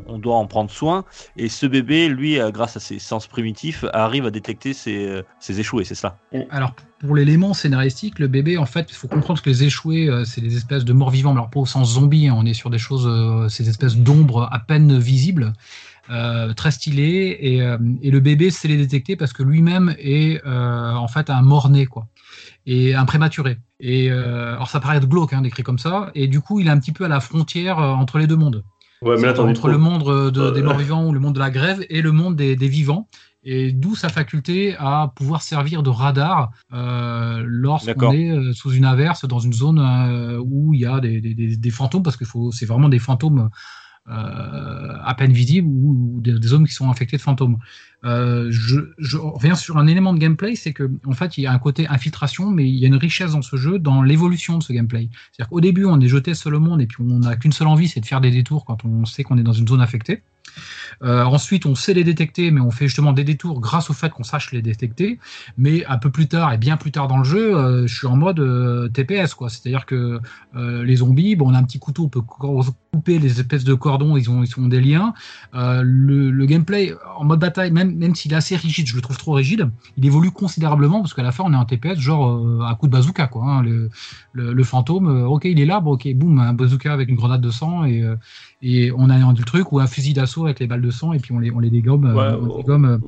On 0.06 0.18
doit 0.18 0.36
en 0.36 0.46
prendre 0.46 0.70
soin. 0.70 1.04
Et 1.36 1.48
ce 1.48 1.66
bébé, 1.66 2.08
lui, 2.08 2.40
euh, 2.40 2.50
grâce 2.50 2.76
à 2.76 2.80
ses 2.80 2.98
sens 2.98 3.26
primitifs, 3.26 3.84
arrive 3.92 4.26
à 4.26 4.30
détecter 4.30 4.72
ses, 4.72 5.22
ses 5.38 5.60
échoués, 5.60 5.84
c'est 5.84 5.94
ça? 5.94 6.18
Alors, 6.50 6.74
pour 7.04 7.14
l'élément 7.14 7.52
scénaristique, 7.52 8.18
le 8.18 8.28
bébé, 8.28 8.56
en 8.56 8.66
fait, 8.66 8.86
il 8.90 8.94
faut 8.94 9.08
comprendre 9.08 9.42
que 9.42 9.50
les 9.50 9.64
échoués, 9.64 10.08
euh, 10.08 10.24
c'est 10.24 10.40
des 10.40 10.56
espèces 10.56 10.84
de 10.84 10.92
morts 10.92 11.10
vivants, 11.10 11.32
alors 11.32 11.50
pas 11.50 11.60
au 11.60 11.66
sens 11.66 11.94
zombie, 11.94 12.28
hein, 12.28 12.34
on 12.36 12.46
est 12.46 12.54
sur 12.54 12.70
des 12.70 12.78
choses, 12.78 13.06
euh, 13.06 13.48
ces 13.48 13.68
espèces 13.68 13.96
d'ombres 13.96 14.48
à 14.50 14.58
peine 14.58 14.98
visibles. 14.98 15.52
Très 16.56 16.70
stylées 16.70 17.38
et, 17.40 17.56
et, 18.02 18.10
le 18.10 18.20
bébé 18.20 18.50
sait 18.50 18.68
les 18.68 18.76
détecter 18.76 19.16
parce 19.16 19.32
que 19.32 19.42
lui-même 19.42 19.94
est 19.98 20.44
en 20.46 21.08
fait 21.08 21.30
un 21.30 21.42
mort-né 21.42 21.86
quoi 21.86 22.06
et 22.66 22.94
un 22.94 23.04
prématuré. 23.04 23.58
Et 23.80 24.10
euh, 24.10 24.54
alors 24.54 24.68
ça 24.68 24.80
paraît 24.80 24.96
être 24.96 25.08
glauque, 25.08 25.32
hein, 25.32 25.42
décrit 25.42 25.62
comme 25.62 25.78
ça, 25.78 26.10
et 26.14 26.26
du 26.26 26.40
coup 26.40 26.60
il 26.60 26.66
est 26.66 26.70
un 26.70 26.78
petit 26.78 26.92
peu 26.92 27.04
à 27.04 27.08
la 27.08 27.20
frontière 27.20 27.78
euh, 27.78 27.92
entre 27.92 28.18
les 28.18 28.26
deux 28.26 28.36
mondes. 28.36 28.64
Ouais, 29.02 29.16
mais 29.20 29.38
entre 29.38 29.68
le 29.68 29.76
monde 29.76 30.08
euh, 30.08 30.30
de, 30.30 30.50
des 30.50 30.62
morts 30.62 30.78
vivants 30.78 31.06
ou 31.06 31.12
le 31.12 31.20
monde 31.20 31.34
de 31.34 31.40
la 31.40 31.50
grève 31.50 31.84
et 31.90 32.00
le 32.00 32.12
monde 32.12 32.36
des, 32.36 32.56
des 32.56 32.68
vivants. 32.68 33.08
Et 33.46 33.72
d'où 33.72 33.94
sa 33.94 34.08
faculté 34.08 34.74
à 34.78 35.12
pouvoir 35.14 35.42
servir 35.42 35.82
de 35.82 35.90
radar 35.90 36.50
euh, 36.72 37.42
lorsqu'on 37.44 38.12
est 38.12 38.54
sous 38.54 38.72
une 38.72 38.86
averse 38.86 39.26
dans 39.26 39.38
une 39.38 39.52
zone 39.52 39.78
où 40.42 40.72
il 40.72 40.80
y 40.80 40.86
a 40.86 40.98
des, 41.00 41.20
des, 41.20 41.34
des 41.58 41.70
fantômes, 41.70 42.02
parce 42.02 42.16
que 42.16 42.24
c'est 42.52 42.64
vraiment 42.64 42.88
des 42.88 42.98
fantômes 42.98 43.50
à 44.06 45.14
peine 45.16 45.32
visibles 45.32 45.68
ou, 45.68 46.20
des, 46.20 46.34
zones 46.46 46.66
qui 46.66 46.74
sont 46.74 46.90
infectées 46.90 47.16
de 47.16 47.22
fantômes. 47.22 47.58
je, 48.02 48.92
je, 48.98 49.16
reviens 49.16 49.54
sur 49.54 49.78
un 49.78 49.86
élément 49.86 50.12
de 50.12 50.18
gameplay, 50.18 50.56
c'est 50.56 50.72
que 50.72 50.90
en 51.06 51.12
fait 51.12 51.38
il 51.38 51.42
y 51.42 51.46
a 51.46 51.52
un 51.52 51.58
côté 51.58 51.88
infiltration, 51.88 52.50
mais 52.50 52.68
il 52.68 52.76
y 52.76 52.84
a 52.84 52.88
une 52.88 52.96
richesse 52.96 53.32
dans 53.32 53.42
ce 53.42 53.56
jeu, 53.56 53.78
dans 53.78 54.02
l'évolution 54.02 54.58
de 54.58 54.62
ce 54.62 54.72
gameplay. 54.72 55.08
C'est-à-dire 55.32 55.48
qu'au 55.48 55.60
début 55.60 55.84
on 55.84 56.00
est 56.00 56.08
jeté 56.08 56.34
seul 56.34 56.54
au 56.54 56.60
monde 56.60 56.82
et 56.82 56.86
puis 56.86 56.98
on 57.02 57.20
n'a 57.20 57.36
qu'une 57.36 57.52
seule 57.52 57.68
envie, 57.68 57.88
c'est 57.88 58.00
de 58.00 58.06
faire 58.06 58.20
des 58.20 58.30
détours 58.30 58.64
quand 58.64 58.84
on 58.84 59.04
sait 59.04 59.22
qu'on 59.22 59.38
est 59.38 59.42
dans 59.42 59.52
une 59.52 59.68
zone 59.68 59.80
affectée. 59.80 60.22
Euh, 61.02 61.24
ensuite, 61.24 61.66
on 61.66 61.74
sait 61.74 61.94
les 61.94 62.04
détecter, 62.04 62.50
mais 62.50 62.60
on 62.60 62.70
fait 62.70 62.86
justement 62.86 63.12
des 63.12 63.24
détours 63.24 63.60
grâce 63.60 63.90
au 63.90 63.92
fait 63.92 64.10
qu'on 64.10 64.22
sache 64.22 64.52
les 64.52 64.62
détecter. 64.62 65.18
Mais 65.56 65.84
un 65.86 65.98
peu 65.98 66.10
plus 66.10 66.28
tard 66.28 66.52
et 66.52 66.58
bien 66.58 66.76
plus 66.76 66.92
tard 66.92 67.08
dans 67.08 67.18
le 67.18 67.24
jeu, 67.24 67.56
euh, 67.56 67.86
je 67.86 67.94
suis 67.94 68.06
en 68.06 68.16
mode 68.16 68.40
euh, 68.40 68.88
TPS, 68.88 69.34
quoi. 69.34 69.48
C'est-à-dire 69.48 69.86
que 69.86 70.20
les 70.54 70.96
zombies, 70.96 71.36
bon, 71.36 71.50
on 71.50 71.54
a 71.54 71.58
un 71.58 71.64
petit 71.64 71.78
couteau, 71.78 72.04
on 72.04 72.08
peut 72.08 72.22
couper 72.94 73.18
les 73.18 73.40
espèces 73.40 73.64
de 73.64 73.74
cordons, 73.74 74.16
ils 74.16 74.30
ont, 74.30 74.44
ils 74.44 74.61
ont 74.61 74.68
des 74.68 74.80
liens. 74.80 75.14
Le, 75.52 76.44
gameplay 76.46 76.94
en 77.16 77.24
mode 77.24 77.40
bataille, 77.40 77.72
même, 77.72 77.96
même 77.96 78.14
s'il 78.14 78.33
est 78.33 78.37
assez 78.37 78.54
rigide, 78.54 78.87
je 78.87 78.94
le 78.94 79.00
trouve 79.00 79.16
trop 79.16 79.33
rigide, 79.33 79.70
il 79.96 80.04
évolue 80.04 80.30
considérablement 80.30 81.00
parce 81.00 81.14
qu'à 81.14 81.22
la 81.22 81.33
fin, 81.33 81.44
on 81.46 81.52
est 81.52 81.57
en 81.57 81.64
TPS, 81.64 81.98
genre 81.98 82.62
à 82.64 82.74
coup 82.74 82.87
de 82.87 82.92
bazooka, 82.92 83.26
quoi. 83.26 83.44
Hein. 83.44 83.62
le, 83.62 83.90
le, 84.35 84.64
fantôme, 84.64 85.24
ok, 85.24 85.46
il 85.46 85.59
est 85.59 85.66
là, 85.66 85.80
bon, 85.80 85.92
ok, 85.92 86.07
boum, 86.14 86.38
un 86.38 86.52
bazooka 86.52 86.92
avec 86.92 87.09
une 87.09 87.16
grenade 87.16 87.40
de 87.40 87.50
sang 87.50 87.85
et 87.85 88.04
et 88.66 88.90
on 88.96 89.11
a 89.11 89.18
le 89.18 89.44
truc 89.44 89.72
ou 89.72 89.78
un 89.78 89.87
fusil 89.87 90.14
d'assaut 90.14 90.46
avec 90.46 90.59
les 90.59 90.66
balles 90.66 90.80
de 90.80 90.90
sang 90.90 91.12
et 91.12 91.18
puis 91.18 91.33
on 91.33 91.38
les, 91.38 91.50
on 91.50 91.59
les 91.59 91.68
dégomme, 91.68 92.07
euh, 92.07 92.38
euh, 92.66 92.98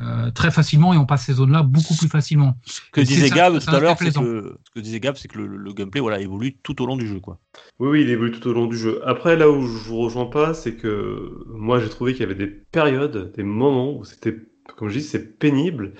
euh, 0.00 0.30
très 0.32 0.50
facilement 0.50 0.92
et 0.94 0.96
on 0.96 1.06
passe 1.06 1.26
ces 1.26 1.34
zones-là 1.34 1.62
beaucoup 1.62 1.94
plus 1.94 2.08
facilement. 2.08 2.56
Ce 2.64 2.80
que 2.90 3.02
disait 3.02 3.30
Gab 3.30 3.56
tout 3.56 3.74
à 3.74 3.78
l'heure, 3.78 3.96
c'est 3.96 4.12
que, 4.12 4.58
ce 4.64 4.70
que 4.74 4.80
disait 4.80 4.98
Gab, 4.98 5.14
c'est 5.14 5.28
que 5.28 5.38
le, 5.38 5.72
gameplay 5.72 6.00
voilà, 6.00 6.20
évolue 6.20 6.56
tout 6.60 6.82
au 6.82 6.86
long 6.86 6.96
du 6.96 7.06
jeu. 7.06 7.20
Quoi. 7.20 7.38
Oui, 7.78 7.88
oui, 7.88 8.02
il 8.02 8.10
évolue 8.10 8.32
tout 8.32 8.48
au 8.48 8.52
long 8.52 8.66
du 8.66 8.76
jeu. 8.76 9.00
Après, 9.06 9.25
là 9.34 9.50
où 9.50 9.62
je 9.62 9.88
vous 9.88 9.98
rejoins 9.98 10.26
pas, 10.26 10.54
c'est 10.54 10.74
que 10.74 11.44
moi 11.46 11.80
j'ai 11.80 11.88
trouvé 11.88 12.12
qu'il 12.12 12.22
y 12.22 12.24
avait 12.24 12.34
des 12.34 12.46
périodes, 12.46 13.32
des 13.32 13.42
moments 13.42 13.96
où 13.96 14.04
c'était, 14.04 14.36
comme 14.76 14.88
je 14.88 14.98
dis, 14.98 15.04
c'est 15.04 15.38
pénible. 15.38 15.92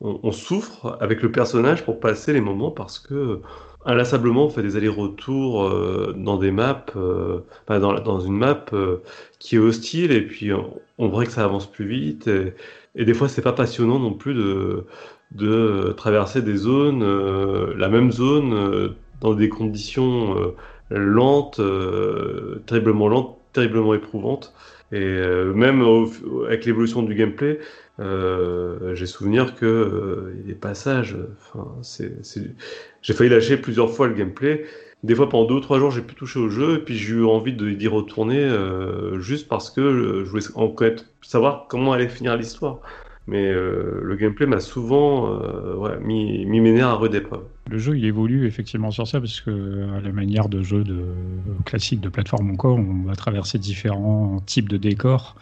on 0.00 0.32
souffre 0.32 0.96
avec 1.00 1.22
le 1.22 1.30
personnage 1.30 1.84
pour 1.84 2.00
passer 2.00 2.32
les 2.32 2.40
moments 2.40 2.70
parce 2.70 2.98
que 2.98 3.42
inlassablement, 3.84 4.46
on 4.46 4.50
fait 4.50 4.62
des 4.62 4.76
allers-retours 4.76 5.64
euh, 5.64 6.14
dans 6.16 6.36
des 6.36 6.50
maps, 6.50 6.84
euh, 6.96 7.40
dans, 7.68 8.20
une 8.20 8.36
map 8.36 8.64
euh, 8.72 8.98
qui 9.38 9.56
est 9.56 9.58
hostile, 9.58 10.12
et 10.12 10.22
puis 10.22 10.50
on 10.52 11.08
voit 11.08 11.24
que 11.24 11.32
ça 11.32 11.44
avance 11.44 11.70
plus 11.70 11.86
vite. 11.86 12.26
Et, 12.28 12.54
et 12.94 13.04
des 13.04 13.14
fois, 13.14 13.28
c'est 13.28 13.42
pas 13.42 13.52
passionnant 13.52 13.98
non 13.98 14.12
plus 14.12 14.34
de, 14.34 14.84
de 15.32 15.94
traverser 15.96 16.42
des 16.42 16.56
zones, 16.56 17.04
la 17.76 17.88
même 17.88 18.10
zone, 18.12 18.94
dans 19.20 19.34
des 19.34 19.48
conditions 19.48 20.54
lentes, 20.90 21.60
terriblement 22.66 23.08
lentes, 23.08 23.38
terriblement 23.52 23.94
éprouvantes. 23.94 24.54
Et 24.92 25.20
même 25.54 25.84
avec 26.46 26.64
l'évolution 26.64 27.02
du 27.02 27.14
gameplay, 27.14 27.60
euh, 28.00 28.94
j'ai 28.94 29.06
souvenir 29.06 29.54
que 29.54 29.66
euh, 29.66 30.34
a 30.40 30.46
des 30.46 30.54
passages. 30.54 31.16
Enfin, 31.54 31.68
j'ai 33.02 33.12
failli 33.12 33.30
lâcher 33.30 33.56
plusieurs 33.58 33.90
fois 33.90 34.08
le 34.08 34.14
gameplay. 34.14 34.64
Des 35.02 35.14
fois, 35.14 35.28
pendant 35.28 35.46
deux 35.46 35.54
ou 35.54 35.60
trois 35.60 35.78
jours, 35.78 35.90
j'ai 35.90 36.02
pu 36.02 36.14
toucher 36.14 36.38
au 36.38 36.50
jeu, 36.50 36.76
et 36.76 36.78
puis 36.78 36.96
j'ai 36.96 37.14
eu 37.14 37.24
envie 37.24 37.54
d'y 37.54 37.88
retourner 37.88 38.42
euh, 38.42 39.18
juste 39.20 39.48
parce 39.48 39.70
que 39.70 40.24
je 40.24 40.30
voulais 40.30 40.44
en 40.54 40.68
connaître, 40.68 41.06
savoir 41.22 41.66
comment 41.68 41.92
allait 41.92 42.08
finir 42.08 42.36
l'histoire. 42.36 42.80
Mais 43.26 43.46
euh, 43.46 44.00
le 44.02 44.16
gameplay 44.16 44.46
m'a 44.46 44.60
souvent 44.60 45.40
euh, 45.42 45.74
ouais, 45.76 45.98
mis, 46.00 46.44
mis 46.46 46.60
mes 46.60 46.72
nerfs 46.72 46.88
à 46.88 46.94
rude 46.96 47.14
épreuve. 47.14 47.44
Le 47.68 47.78
jeu, 47.78 47.96
il 47.96 48.04
évolue 48.04 48.46
effectivement 48.46 48.90
sur 48.90 49.06
ça, 49.06 49.20
parce 49.20 49.40
que 49.40 49.88
à 49.96 50.00
la 50.00 50.12
manière 50.12 50.48
de 50.48 50.62
jeu 50.62 50.82
de, 50.82 51.04
classique 51.64 52.00
de 52.00 52.08
plateforme 52.08 52.50
encore, 52.50 52.76
on 52.76 53.02
va 53.04 53.14
traverser 53.14 53.58
différents 53.58 54.40
types 54.46 54.68
de 54.68 54.76
décors. 54.76 55.36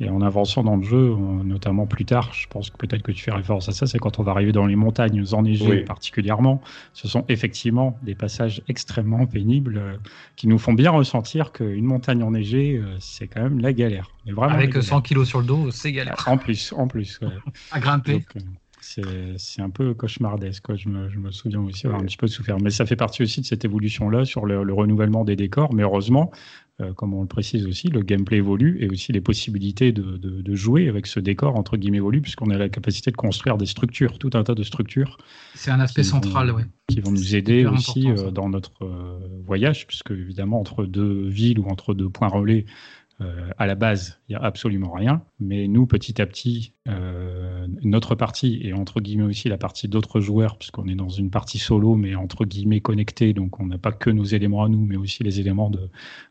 Et 0.00 0.08
en 0.08 0.22
avançant 0.22 0.64
dans 0.64 0.76
le 0.76 0.82
jeu, 0.82 1.14
notamment 1.44 1.86
plus 1.86 2.04
tard, 2.04 2.32
je 2.32 2.48
pense 2.48 2.70
que 2.70 2.76
peut-être 2.76 3.02
que 3.02 3.12
tu 3.12 3.22
fais 3.22 3.30
référence 3.30 3.68
à 3.68 3.72
ça, 3.72 3.86
c'est 3.86 3.98
quand 3.98 4.18
on 4.18 4.22
va 4.22 4.32
arriver 4.32 4.50
dans 4.50 4.66
les 4.66 4.76
montagnes 4.76 5.24
enneigées 5.32 5.82
particulièrement. 5.82 6.60
Ce 6.94 7.06
sont 7.06 7.24
effectivement 7.28 7.98
des 8.02 8.14
passages 8.14 8.62
extrêmement 8.68 9.26
pénibles 9.26 9.78
euh, 9.78 9.96
qui 10.36 10.48
nous 10.48 10.58
font 10.58 10.72
bien 10.72 10.90
ressentir 10.90 11.52
qu'une 11.52 11.84
montagne 11.84 12.22
enneigée, 12.22 12.76
euh, 12.76 12.96
c'est 12.98 13.28
quand 13.28 13.42
même 13.42 13.60
la 13.60 13.72
galère. 13.72 14.10
Vraiment 14.26 14.54
Avec 14.54 14.74
100 14.74 15.02
kilos 15.02 15.28
sur 15.28 15.40
le 15.40 15.46
dos, 15.46 15.70
c'est 15.70 15.92
galère. 15.92 16.16
En 16.26 16.38
plus, 16.38 16.72
en 16.76 16.88
plus. 16.88 17.20
à 17.70 17.78
grimper. 17.78 18.24
Euh, 18.36 18.40
c'est 19.36 19.62
un 19.62 19.70
peu 19.70 19.94
cauchemardesque. 19.94 20.74
Je, 20.76 20.88
me, 20.88 21.08
je, 21.08 21.18
me, 21.18 21.30
souviens 21.30 21.60
aussi 21.60 21.86
avoir 21.86 22.02
un 22.02 22.04
petit 22.04 22.16
peu 22.16 22.26
souffert. 22.26 22.58
Mais 22.60 22.70
ça 22.70 22.86
fait 22.86 22.96
partie 22.96 23.22
aussi 23.22 23.40
de 23.40 23.46
cette 23.46 23.64
évolution-là 23.64 24.24
sur 24.24 24.46
le, 24.46 24.72
renouvellement 24.72 25.24
des 25.24 25.36
décors. 25.36 25.74
Mais 25.74 25.82
heureusement, 25.82 26.30
euh, 26.80 26.92
comme 26.92 27.14
on 27.14 27.22
le 27.22 27.28
précise 27.28 27.66
aussi, 27.66 27.88
le 27.88 28.02
gameplay 28.02 28.38
évolue 28.38 28.78
et 28.80 28.88
aussi 28.88 29.12
les 29.12 29.20
possibilités 29.20 29.92
de, 29.92 30.16
de, 30.16 30.54
jouer 30.54 30.88
avec 30.88 31.06
ce 31.06 31.20
décor, 31.20 31.56
entre 31.56 31.76
guillemets, 31.76 31.98
évoluent, 31.98 32.22
puisqu'on 32.22 32.50
a 32.50 32.58
la 32.58 32.68
capacité 32.68 33.10
de 33.10 33.16
construire 33.16 33.56
des 33.56 33.66
structures, 33.66 34.18
tout 34.18 34.30
un 34.34 34.42
tas 34.42 34.54
de 34.54 34.62
structures. 34.62 35.18
C'est 35.54 35.70
un 35.70 35.80
aspect 35.80 36.02
central, 36.02 36.50
oui. 36.52 36.62
Qui 36.88 37.00
vont 37.00 37.12
nous 37.12 37.34
aider 37.34 37.66
aussi 37.66 38.10
euh, 38.10 38.30
dans 38.30 38.48
notre 38.48 38.84
euh, 38.84 39.18
voyage, 39.44 39.86
puisque 39.86 40.10
évidemment, 40.10 40.60
entre 40.60 40.84
deux 40.84 41.28
villes 41.28 41.58
ou 41.58 41.68
entre 41.68 41.94
deux 41.94 42.08
points 42.08 42.28
relais, 42.28 42.66
euh, 43.20 43.50
à 43.58 43.66
la 43.66 43.76
base, 43.76 44.18
il 44.28 44.32
n'y 44.32 44.36
a 44.36 44.42
absolument 44.42 44.90
rien, 44.90 45.22
mais 45.40 45.66
nous, 45.66 45.86
petit 45.86 46.22
à 46.22 46.26
petit, 46.26 46.74
euh, 46.88 47.66
notre 47.82 48.14
partie, 48.14 48.60
et 48.62 48.72
entre 48.72 49.00
guillemets 49.00 49.24
aussi 49.24 49.48
la 49.48 49.58
partie 49.58 49.88
d'autres 49.88 50.20
joueurs, 50.20 50.56
puisqu'on 50.58 50.86
est 50.86 50.94
dans 50.94 51.08
une 51.08 51.30
partie 51.30 51.58
solo, 51.58 51.96
mais 51.96 52.14
entre 52.14 52.44
guillemets 52.44 52.80
connectée, 52.80 53.32
donc 53.32 53.58
on 53.58 53.66
n'a 53.66 53.78
pas 53.78 53.90
que 53.90 54.10
nos 54.10 54.24
éléments 54.24 54.62
à 54.62 54.68
nous, 54.68 54.84
mais 54.84 54.96
aussi 54.96 55.22
les 55.24 55.40
éléments 55.40 55.70
de 55.70 55.90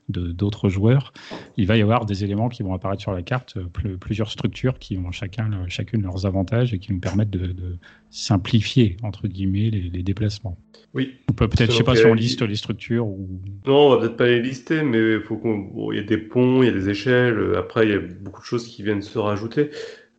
d'autres 0.10 0.68
joueurs, 0.68 1.14
il 1.56 1.66
va 1.66 1.78
y 1.78 1.82
avoir 1.82 2.06
des 2.06 2.26
éléments 2.26 2.50
qui 2.50 2.62
vont 2.62 2.74
apparaître 2.74 3.02
sur 3.02 3.14
la 3.14 3.22
carte, 3.22 3.58
plusieurs 4.00 4.30
structures 4.30 4.78
qui 4.78 4.98
ont 4.98 5.12
chacun, 5.12 5.50
chacune 5.70 6.02
leurs 6.02 6.26
avantages 6.26 6.74
et 6.74 6.80
qui 6.80 6.92
nous 6.92 7.00
permettent 7.00 7.30
de, 7.30 7.78
simplifier, 8.10 8.98
entre 9.02 9.28
guillemets, 9.28 9.72
les 9.72 10.04
déplacements. 10.04 10.58
Oui. 10.94 11.16
On 11.30 11.34
peut 11.34 11.48
peut-être, 11.48 11.72
je 11.72 11.78
sais 11.78 11.84
pas 11.84 11.96
si 11.96 12.06
on 12.06 12.14
liste 12.14 12.44
les 12.44 12.56
structures 12.56 13.08
ou. 13.08 13.28
Non, 13.66 13.88
on 13.88 13.90
va 13.90 13.98
peut-être 13.98 14.18
pas 14.18 14.28
les 14.28 14.42
lister, 14.42 14.84
mais 14.84 15.14
il 15.14 15.22
faut 15.22 15.38
qu'on. 15.38 15.92
il 15.92 15.98
y 15.98 16.00
a 16.00 16.04
des 16.04 16.18
ponts, 16.18 16.62
il 16.62 16.68
y 16.68 16.70
a 16.70 16.74
des 16.74 16.90
échelles. 16.90 17.56
Après, 17.58 17.88
il 17.88 17.92
y 17.92 17.96
a 17.96 18.00
beaucoup 18.00 18.42
de 18.42 18.46
choses 18.46 18.68
qui 18.68 18.84
viennent 18.84 19.02
se 19.04 19.20
rajouter. 19.20 19.70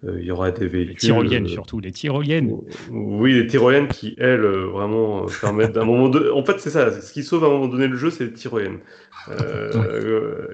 Euh, 0.07 0.21
il 0.21 0.27
y 0.27 0.31
aura 0.31 0.51
des 0.51 0.67
véhicules. 0.67 0.95
Les 0.95 0.97
tyroliennes, 0.97 1.47
euh, 1.47 1.49
surtout, 1.49 1.81
les 1.81 1.93
tyroliennes. 1.93 2.53
Oui, 2.91 3.33
les 3.33 3.47
tyroliennes 3.47 3.89
qui, 3.89 4.15
elles, 4.19 4.45
euh, 4.45 4.67
vraiment 4.67 5.27
permettent 5.41 5.73
d'un 5.73 5.85
moment 5.85 6.09
de. 6.09 6.31
En 6.31 6.45
fait, 6.45 6.59
c'est 6.59 6.71
ça. 6.71 7.01
Ce 7.01 7.13
qui 7.13 7.23
sauve 7.23 7.45
à 7.45 7.47
un 7.47 7.51
moment 7.51 7.69
donné 7.69 7.87
le 7.87 7.97
jeu, 7.97 8.11
c'est 8.11 8.25
les 8.25 8.33
tyroliennes. 8.33 8.81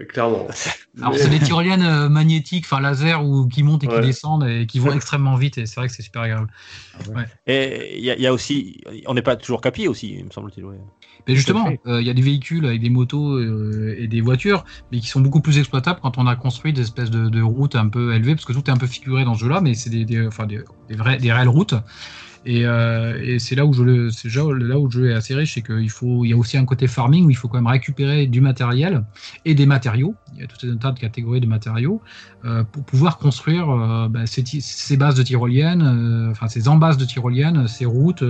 clairement. 0.09 0.47
Alors, 1.03 1.17
c'est 1.17 1.31
des 1.31 1.41
tyroliennes 1.41 2.09
magnétiques, 2.09 2.65
enfin 2.67 2.81
laser, 2.81 3.25
ou 3.25 3.49
qui 3.49 3.63
montent 3.63 3.85
et 3.85 3.89
qui 3.89 4.01
descendent 4.01 4.47
et 4.47 4.67
qui 4.67 4.79
vont 4.79 4.93
extrêmement 4.93 5.37
vite. 5.37 5.59
Et 5.59 5.67
c'est 5.67 5.81
vrai 5.81 5.89
que 5.89 5.95
c'est 5.95 6.03
super 6.03 6.23
agréable. 6.23 6.49
Ah 7.15 7.25
et 7.47 7.99
il 7.99 8.05
y, 8.05 8.27
a 8.27 8.33
aussi. 8.33 8.81
On 9.07 9.15
n'est 9.15 9.23
pas 9.23 9.37
toujours 9.37 9.61
capier 9.61 9.89
aussi, 9.89 10.17
il 10.19 10.25
me 10.25 10.31
semble-t-il. 10.31 10.65
Mais 11.29 11.35
justement, 11.37 11.71
il 11.87 12.03
y 12.03 12.11
a 12.11 12.15
des 12.15 12.23
véhicules 12.23 12.65
avec 12.67 12.81
des 12.81 12.91
motos 12.91 13.41
et 13.41 14.07
des 14.07 14.21
voitures, 14.21 14.65
mais 14.91 15.01
qui 15.01 15.09
sont 15.09 15.21
beaucoup 15.21 15.41
plus 15.41 15.59
exploitables 15.59 16.01
quand 16.01 16.19
on 16.19 16.27
a 16.27 16.37
construit 16.37 16.73
des 16.73 16.83
espèces 16.83 17.11
de, 17.11 17.29
de 17.29 17.43
routes 17.43 17.77
un 17.77 17.89
peu 17.89 18.15
élevées, 18.15 18.35
parce 18.35 18.45
que 18.45 18.53
tout 18.53 18.65
est 18.67 18.71
un 18.71 18.77
peu 18.77 18.87
figuré 18.87 19.25
dans 19.25 19.35
là 19.49 19.61
mais 19.61 19.75
c'est 19.75 19.91
des, 19.91 20.05
des, 20.05 20.27
enfin 20.27 20.47
des, 20.47 20.63
vrais, 20.91 21.19
des 21.19 21.33
réelles 21.33 21.49
routes. 21.49 21.75
Et, 22.47 22.65
euh, 22.65 23.21
et 23.23 23.39
c'est 23.39 23.55
là 23.55 23.67
où 23.67 23.73
je 23.73 23.83
le, 23.83 24.11
c'est 24.11 24.35
là 24.35 24.79
où 24.79 24.91
je 24.91 25.03
est 25.03 25.13
assez 25.13 25.35
riche, 25.35 25.55
c'est 25.55 25.63
qu'il 25.63 25.91
faut, 25.91 26.25
il 26.25 26.31
y 26.31 26.33
a 26.33 26.37
aussi 26.37 26.57
un 26.57 26.65
côté 26.65 26.87
farming 26.87 27.27
où 27.27 27.31
il 27.31 27.37
faut 27.37 27.49
quand 27.49 27.59
même 27.59 27.67
récupérer 27.67 28.27
du 28.27 28.41
matériel 28.41 29.05
et 29.45 29.55
des 29.55 29.67
matériaux. 29.67 30.15
Il 30.35 30.41
y 30.41 30.45
a 30.45 30.47
tout 30.47 30.67
un 30.67 30.77
tas 30.77 30.93
de 30.93 30.99
catégories 30.99 31.41
de 31.41 31.47
matériaux 31.47 32.01
euh, 32.47 32.65
pour 32.65 32.85
pouvoir 32.85 33.19
construire 33.19 33.69
euh, 33.69 34.09
bah, 34.09 34.25
ces, 34.25 34.97
bases 34.97 35.17
de 35.17 35.23
tyroliennes, 35.23 36.29
enfin 36.31 36.49
ces 36.49 36.69
embases 36.69 36.97
de 36.97 37.05
tyroliennes, 37.05 37.69
ces 37.69 37.85
routes, 37.85 38.25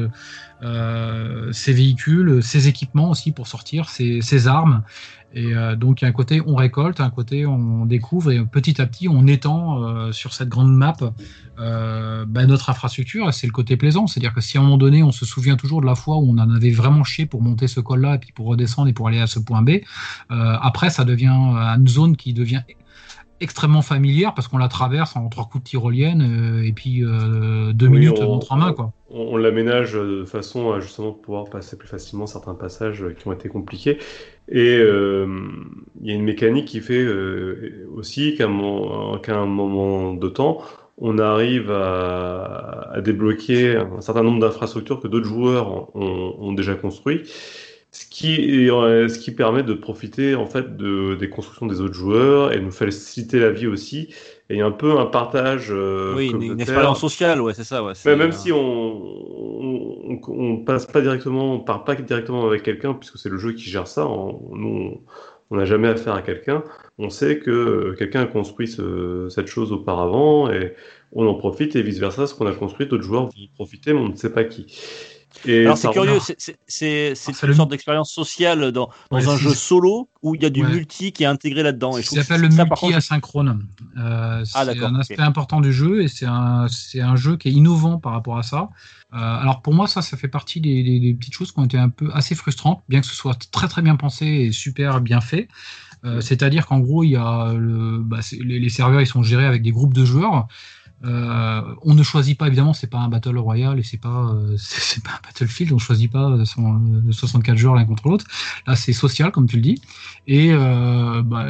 ces 1.52 1.72
véhicules, 1.72 2.42
ces 2.42 2.68
équipements 2.68 3.10
aussi 3.10 3.30
pour 3.30 3.46
sortir, 3.46 3.88
ces 3.88 4.48
armes. 4.48 4.82
Et 5.32 5.54
euh, 5.54 5.76
donc, 5.76 6.00
il 6.00 6.04
y 6.04 6.06
a 6.06 6.08
un 6.08 6.12
côté 6.12 6.42
on 6.44 6.56
récolte, 6.56 7.00
un 7.00 7.10
côté 7.10 7.46
on 7.46 7.86
découvre, 7.86 8.32
et 8.32 8.44
petit 8.44 8.80
à 8.80 8.86
petit, 8.86 9.08
on 9.08 9.26
étend 9.26 9.82
euh, 9.82 10.12
sur 10.12 10.32
cette 10.32 10.48
grande 10.48 10.74
map 10.74 10.96
euh, 11.58 12.24
bah, 12.26 12.46
notre 12.46 12.70
infrastructure. 12.70 13.32
C'est 13.32 13.46
le 13.46 13.52
côté 13.52 13.76
plaisant. 13.76 14.06
C'est-à-dire 14.06 14.34
que 14.34 14.40
si 14.40 14.58
à 14.58 14.60
un 14.60 14.64
moment 14.64 14.78
donné, 14.78 15.02
on 15.02 15.12
se 15.12 15.24
souvient 15.24 15.56
toujours 15.56 15.80
de 15.80 15.86
la 15.86 15.94
fois 15.94 16.16
où 16.16 16.28
on 16.28 16.38
en 16.38 16.50
avait 16.50 16.70
vraiment 16.70 17.04
chié 17.04 17.26
pour 17.26 17.42
monter 17.42 17.68
ce 17.68 17.80
col-là, 17.80 18.16
et 18.16 18.18
puis 18.18 18.32
pour 18.32 18.46
redescendre 18.46 18.88
et 18.88 18.92
pour 18.92 19.08
aller 19.08 19.20
à 19.20 19.26
ce 19.26 19.38
point 19.38 19.62
B, 19.62 19.80
après, 20.28 20.90
ça 20.90 21.04
devient 21.04 21.28
une 21.28 21.88
zone 21.88 22.16
qui 22.16 22.32
devient 22.32 22.62
extrêmement 23.40 23.80
familière 23.80 24.34
parce 24.34 24.48
qu'on 24.48 24.58
la 24.58 24.68
traverse 24.68 25.16
en 25.16 25.28
trois 25.28 25.46
coups 25.46 25.64
de 25.64 25.68
tyrolienne 25.70 26.62
et 26.62 26.72
puis 26.72 27.00
deux 27.00 27.88
minutes 27.88 28.18
on, 28.20 28.26
montre 28.26 28.52
en 28.52 28.56
main. 28.56 28.72
Quoi. 28.72 28.92
On, 29.08 29.36
l'aménage 29.36 29.94
de 29.94 30.24
façon 30.24 30.72
à 30.72 30.80
justement 30.80 31.12
pouvoir 31.12 31.44
passer 31.44 31.76
plus 31.78 31.88
facilement 31.88 32.26
certains 32.26 32.54
passages 32.54 33.04
qui 33.18 33.28
ont 33.28 33.32
été 33.32 33.48
compliqués. 33.48 33.98
Et 34.48 34.78
euh, 34.78 35.26
il 36.00 36.08
y 36.08 36.12
a 36.12 36.14
une 36.14 36.24
mécanique 36.24 36.66
qui 36.66 36.80
fait 36.80 37.02
euh, 37.02 37.88
aussi 37.94 38.34
qu'à 38.36 38.46
un, 38.46 39.46
moment 39.46 40.14
de 40.14 40.28
temps, 40.28 40.62
on 40.98 41.18
arrive 41.18 41.70
à, 41.70 43.00
débloquer 43.04 43.76
un 43.76 44.00
certain 44.00 44.22
nombre 44.22 44.40
d'infrastructures 44.40 45.00
que 45.00 45.08
d'autres 45.08 45.26
joueurs 45.26 45.94
ont, 45.96 46.52
déjà 46.52 46.74
construit. 46.74 47.22
Ce 47.92 48.06
qui, 48.06 48.36
ce 48.36 49.18
qui 49.18 49.32
permet 49.32 49.62
de 49.62 49.74
profiter 49.74 50.34
en 50.34 50.46
fait 50.46 50.76
de, 50.76 51.16
des 51.16 51.28
constructions 51.28 51.66
des 51.66 51.80
autres 51.80 51.94
joueurs 51.94 52.52
et 52.52 52.56
de 52.56 52.62
nous 52.62 52.70
faciliter 52.70 53.38
la 53.38 53.50
vie 53.50 53.66
aussi. 53.66 54.14
Et 54.50 54.54
il 54.54 54.58
y 54.58 54.62
a 54.62 54.66
un 54.66 54.72
peu 54.72 54.98
un 54.98 55.06
partage. 55.06 55.68
euh, 55.70 56.16
Oui, 56.16 56.30
une, 56.30 56.60
expérience 56.60 57.00
sociale, 57.00 57.40
ouais, 57.40 57.54
c'est 57.54 57.62
ça. 57.62 57.84
Ouais, 57.84 57.92
Mais 58.04 58.16
même 58.16 58.30
euh, 58.30 58.32
si 58.32 58.50
on, 58.50 58.58
on, 58.60 60.20
on- 60.26 60.56
passe 60.64 60.86
pas 60.86 61.00
directement, 61.00 61.54
on 61.54 61.60
part 61.60 61.84
pas 61.84 61.94
directement 61.94 62.44
avec 62.46 62.64
quelqu'un, 62.64 62.94
puisque 62.94 63.16
c'est 63.16 63.28
le 63.28 63.38
jeu 63.38 63.52
qui 63.52 63.70
gère 63.70 63.86
ça, 63.86 64.06
on- 64.08 64.56
nous, 64.56 65.02
on- 65.50 65.56
n'a 65.56 65.64
jamais 65.64 65.86
affaire 65.86 66.14
à 66.14 66.22
quelqu'un, 66.22 66.64
on 66.98 67.10
sait 67.10 67.38
que 67.38 67.94
quelqu'un 67.96 68.22
a 68.22 68.26
construit 68.26 68.66
ce- 68.66 69.28
cette 69.30 69.46
chose 69.46 69.70
auparavant 69.72 70.50
et 70.50 70.74
on 71.12 71.26
en 71.28 71.34
profite 71.34 71.76
et 71.76 71.82
vice-versa, 71.82 72.26
ce 72.26 72.34
qu'on 72.34 72.46
a 72.46 72.52
construit, 72.54 72.86
d'autres 72.88 73.04
joueurs 73.04 73.24
vont 73.26 73.30
en 73.44 73.54
profiter, 73.54 73.92
mais 73.92 74.00
on 74.00 74.08
ne 74.08 74.16
sait 74.16 74.32
pas 74.32 74.44
qui. 74.44 74.66
Et 75.46 75.60
Alors 75.64 75.78
c'est 75.78 75.90
curieux, 75.90 76.18
c'est- 76.20 76.34
c'est 76.38 76.56
c'est- 76.66 77.14
c'est 77.14 77.32
c'est 77.32 77.42
une 77.46 77.48
le- 77.50 77.54
sorte 77.54 77.70
d'expérience 77.70 78.12
sociale 78.12 78.72
dans, 78.72 78.90
dans 79.10 79.16
Ouais, 79.16 79.26
un 79.28 79.36
c'est- 79.36 79.42
jeu 79.44 79.54
solo 79.54 80.08
où 80.22 80.34
il 80.34 80.42
y 80.42 80.44
a 80.44 80.50
du 80.50 80.62
Ouais. 80.62 80.70
multi 80.70 81.12
qui 81.12 81.22
est 81.22 81.26
intégré 81.26 81.62
là-dedans. 81.62 81.92
Ça 81.92 82.02
s'appelle 82.02 82.40
le 82.42 82.48
contre, 82.48 82.84
multi-asynchrone. 82.84 83.66
Euh, 83.98 84.44
c'est 84.44 84.64
d'accord, 84.66 84.88
un 84.88 84.98
aspect 85.00 85.20
important 85.20 85.60
du 85.60 85.72
jeu 85.72 86.02
et 86.02 86.08
c'est 86.08 86.26
un, 86.26 86.66
c'est 86.68 87.00
un 87.00 87.16
jeu 87.16 87.36
qui 87.36 87.48
est 87.48 87.52
innovant 87.52 87.98
par 87.98 88.12
rapport 88.12 88.38
à 88.38 88.42
ça. 88.42 88.70
Euh, 89.12 89.16
alors 89.18 89.62
pour 89.62 89.72
moi, 89.74 89.86
ça, 89.86 90.02
ça 90.02 90.16
fait 90.16 90.28
partie 90.28 90.60
des, 90.60 90.82
des- 90.82 91.00
des 91.00 91.14
petites 91.14 91.34
choses 91.34 91.52
qui 91.52 91.58
ont 91.60 91.64
été 91.64 91.78
un 91.78 91.88
peu 91.88 92.10
assez 92.12 92.34
frustrantes, 92.34 92.82
bien 92.88 93.00
que 93.00 93.06
ce 93.06 93.14
soit 93.14 93.36
très 93.50 93.68
très 93.68 93.82
bien 93.82 93.96
pensé 93.96 94.26
et 94.26 94.52
super 94.52 95.00
bien 95.00 95.20
fait. 95.20 95.48
Euh, 96.04 96.20
C'est-à-dire 96.20 96.66
qu'en 96.66 96.78
gros, 96.80 97.04
il 97.04 97.10
y 97.10 97.16
a 97.16 97.52
le, 97.52 97.98
bah, 97.98 98.22
c'est- 98.22 98.42
les, 98.42 98.58
les 98.58 98.68
serveurs, 98.70 99.00
ils 99.02 99.06
sont 99.06 99.22
gérés 99.22 99.44
avec 99.46 99.62
des 99.62 99.70
groupes 99.70 99.92
de 99.94 100.04
joueurs. 100.04 100.48
Euh, 101.02 101.62
on 101.82 101.94
ne 101.94 102.02
choisit 102.02 102.36
pas 102.36 102.46
évidemment, 102.46 102.74
c'est 102.74 102.86
pas 102.86 102.98
un 102.98 103.08
battle 103.08 103.38
royale 103.38 103.78
et 103.78 103.82
c'est 103.82 103.96
pas 104.00 104.32
euh, 104.34 104.54
c'est 104.58 105.02
pas 105.02 105.12
un 105.12 105.20
battlefield. 105.26 105.72
On 105.72 105.78
choisit 105.78 106.10
pas 106.10 106.30
euh, 106.30 106.44
son, 106.44 106.74
euh, 107.08 107.12
64 107.12 107.56
joueurs 107.56 107.74
l'un 107.74 107.84
contre 107.84 108.08
l'autre. 108.08 108.26
Là, 108.66 108.76
c'est 108.76 108.92
social 108.92 109.32
comme 109.32 109.46
tu 109.46 109.56
le 109.56 109.62
dis. 109.62 109.80
Et 110.26 110.52
bah, 110.52 111.46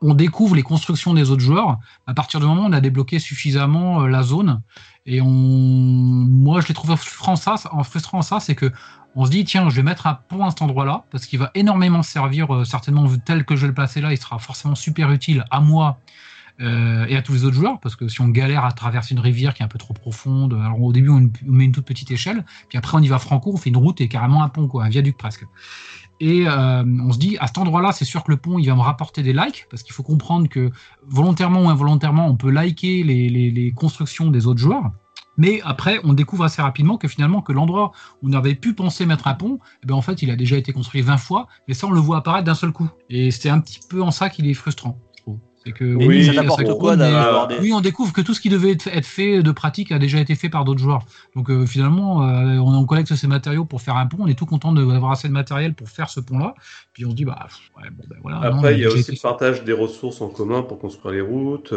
on 0.00 0.14
découvre 0.14 0.56
les 0.56 0.62
constructions 0.62 1.14
des 1.14 1.30
autres 1.30 1.42
joueurs 1.42 1.78
à 2.06 2.14
partir 2.14 2.40
du 2.40 2.46
moment 2.46 2.62
où 2.62 2.66
on 2.66 2.72
a 2.72 2.80
débloqué 2.80 3.18
suffisamment 3.18 4.06
la 4.06 4.22
zone. 4.22 4.62
Et 5.06 5.20
on, 5.20 5.30
moi, 5.30 6.60
je 6.60 6.68
l'ai 6.68 6.74
trouvé 6.74 6.96
frustrant 6.96 7.36
ça, 7.36 7.56
en 7.70 7.84
frustrant 7.84 8.22
ça, 8.22 8.40
c'est 8.40 8.54
que 8.54 8.72
on 9.14 9.26
se 9.26 9.30
dit 9.30 9.44
tiens, 9.44 9.68
je 9.68 9.76
vais 9.76 9.82
mettre 9.82 10.06
un 10.06 10.14
pont 10.14 10.44
à 10.44 10.50
cet 10.50 10.62
endroit-là 10.62 11.04
parce 11.12 11.26
qu'il 11.26 11.38
va 11.38 11.50
énormément 11.54 12.02
servir, 12.02 12.66
certainement 12.66 13.06
tel 13.24 13.44
que 13.44 13.54
je 13.54 13.62
vais 13.62 13.68
le 13.68 13.74
placer 13.74 14.00
là, 14.00 14.12
il 14.12 14.18
sera 14.18 14.38
forcément 14.38 14.74
super 14.74 15.12
utile 15.12 15.44
à 15.50 15.60
moi 15.60 15.98
euh, 16.60 17.06
et 17.06 17.16
à 17.16 17.22
tous 17.22 17.32
les 17.32 17.44
autres 17.44 17.56
joueurs 17.56 17.80
parce 17.80 17.96
que 17.96 18.06
si 18.06 18.20
on 18.20 18.28
galère 18.28 18.64
à 18.64 18.70
traverser 18.70 19.14
une 19.14 19.20
rivière 19.20 19.54
qui 19.54 19.62
est 19.62 19.64
un 19.64 19.68
peu 19.68 19.78
trop 19.78 19.94
profonde, 19.94 20.54
alors 20.54 20.80
au 20.80 20.92
début 20.92 21.08
on, 21.08 21.30
met 21.44 21.64
une 21.64 21.72
toute 21.72 21.84
petite 21.84 22.10
échelle, 22.10 22.44
puis 22.68 22.78
après 22.78 22.96
on 22.96 23.00
y 23.00 23.08
va 23.08 23.18
franco, 23.18 23.52
on 23.52 23.56
fait 23.56 23.70
une 23.70 23.76
route 23.76 24.00
et 24.00 24.08
carrément 24.08 24.42
un 24.42 24.48
pont 24.48 24.68
quoi, 24.68 24.84
un 24.84 24.88
viaduc 24.88 25.16
presque. 25.16 25.44
Et 26.20 26.46
euh, 26.46 26.84
on 26.84 27.12
se 27.12 27.18
dit, 27.18 27.36
à 27.40 27.46
cet 27.48 27.58
endroit-là, 27.58 27.92
c'est 27.92 28.04
sûr 28.04 28.22
que 28.22 28.30
le 28.30 28.36
pont, 28.36 28.58
il 28.58 28.66
va 28.66 28.74
me 28.74 28.80
rapporter 28.80 29.22
des 29.22 29.32
likes, 29.32 29.66
parce 29.68 29.82
qu'il 29.82 29.92
faut 29.92 30.02
comprendre 30.02 30.48
que 30.48 30.70
volontairement 31.02 31.64
ou 31.64 31.68
involontairement, 31.68 32.28
on 32.28 32.36
peut 32.36 32.50
liker 32.50 33.02
les, 33.02 33.72
constructions 33.76 34.30
des 34.30 34.46
autres 34.46 34.60
joueurs. 34.60 34.92
Mais 35.36 35.60
après, 35.64 35.98
on 36.04 36.12
découvre 36.12 36.44
assez 36.44 36.62
rapidement 36.62 36.96
que 36.96 37.08
finalement, 37.08 37.42
que 37.42 37.52
l'endroit 37.52 37.90
où 38.22 38.28
on 38.28 38.32
avait 38.32 38.54
pu 38.54 38.72
penser 38.72 39.04
mettre 39.04 39.26
un 39.26 39.34
pont, 39.34 39.58
eh 39.82 39.86
ben 39.86 39.94
en 39.94 40.02
fait, 40.02 40.22
il 40.22 40.30
a 40.30 40.36
déjà 40.36 40.56
été 40.56 40.72
construit 40.72 41.02
20 41.02 41.16
fois, 41.16 41.48
mais 41.66 41.74
ça, 41.74 41.88
on 41.88 41.90
le 41.90 41.98
voit 41.98 42.18
apparaître 42.18 42.44
d'un 42.44 42.54
seul 42.54 42.70
coup. 42.70 42.88
Et 43.10 43.32
c'est 43.32 43.50
un 43.50 43.58
petit 43.58 43.80
peu 43.88 44.00
en 44.00 44.12
ça 44.12 44.30
qu'il 44.30 44.46
est 44.48 44.54
frustrant. 44.54 44.96
C'est 45.64 45.72
que 45.72 45.84
Oui, 45.84 46.24
ça 46.24 46.44
quoi 46.44 46.96
d'avoir 46.96 47.44
euh, 47.44 47.46
des... 47.56 47.58
oui, 47.60 47.72
on 47.72 47.80
découvre 47.80 48.12
que 48.12 48.20
tout 48.20 48.34
ce 48.34 48.40
qui 48.40 48.48
devait 48.48 48.72
être 48.72 49.06
fait 49.06 49.42
de 49.42 49.50
pratique 49.50 49.92
a 49.92 49.98
déjà 49.98 50.18
été 50.18 50.34
fait 50.34 50.48
par 50.48 50.64
d'autres 50.64 50.80
joueurs. 50.80 51.04
Donc 51.34 51.50
euh, 51.50 51.66
finalement, 51.66 52.28
euh, 52.28 52.58
on, 52.58 52.74
on 52.74 52.84
collecte 52.84 53.14
ces 53.14 53.26
matériaux 53.26 53.64
pour 53.64 53.80
faire 53.80 53.96
un 53.96 54.06
pont. 54.06 54.18
On 54.20 54.26
est 54.26 54.38
tout 54.38 54.46
content 54.46 54.72
d'avoir 54.72 55.12
assez 55.12 55.28
de 55.28 55.32
matériel 55.32 55.74
pour 55.74 55.88
faire 55.88 56.10
ce 56.10 56.20
pont-là. 56.20 56.54
Puis 56.92 57.06
on 57.06 57.10
se 57.10 57.14
dit, 57.16 57.24
bah 57.24 57.38
pff, 57.46 57.70
ouais, 57.78 57.90
bon, 57.90 58.04
ben 58.08 58.16
voilà. 58.22 58.38
non, 58.50 58.58
Après, 58.58 58.74
il 58.74 58.80
y 58.80 58.84
a 58.84 58.88
aussi 58.88 59.00
été 59.00 59.12
le 59.12 59.22
partage 59.22 59.64
des 59.64 59.72
ressources 59.72 60.20
en 60.20 60.28
commun 60.28 60.62
pour 60.62 60.78
construire 60.78 61.14
les 61.14 61.20
routes. 61.20 61.74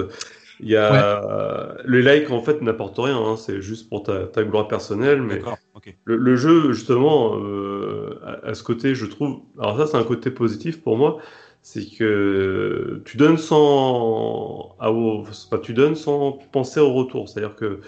Il 0.59 0.69
y 0.69 0.75
a 0.75 1.77
le 1.85 2.01
like 2.01 2.31
en 2.31 2.41
fait 2.41 2.61
n'apporte 2.63 2.97
rien, 2.97 3.17
hein, 3.17 3.37
c'est 3.37 3.61
juste 3.61 3.89
pour 3.89 4.01
ta, 4.03 4.25
ta 4.25 4.43
gloire 4.43 4.67
personnelle, 4.67 5.21
mais 5.21 5.39
le, 6.05 6.17
le 6.17 6.35
jeu 6.35 6.73
justement 6.73 7.35
euh, 7.37 8.19
à, 8.25 8.49
à 8.49 8.53
ce 8.55 8.63
côté, 8.63 8.95
je 8.95 9.05
trouve. 9.05 9.41
Alors 9.59 9.77
ça, 9.77 9.85
c'est 9.87 9.97
un 9.97 10.03
côté 10.03 10.31
positif 10.31 10.81
pour 10.81 10.97
moi, 10.97 11.17
c'est 11.69 11.85
que 11.97 13.01
tu 13.05 13.17
donnes 13.17 13.37
sans, 13.37 14.75
ah, 14.79 14.89
pas 15.51 15.59
tu 15.59 15.73
donnes 15.73 15.95
sans 15.95 16.33
penser 16.51 16.79
au 16.79 16.93
retour, 16.93 17.27
c'est-à-dire 17.29 17.55
que 17.55 17.81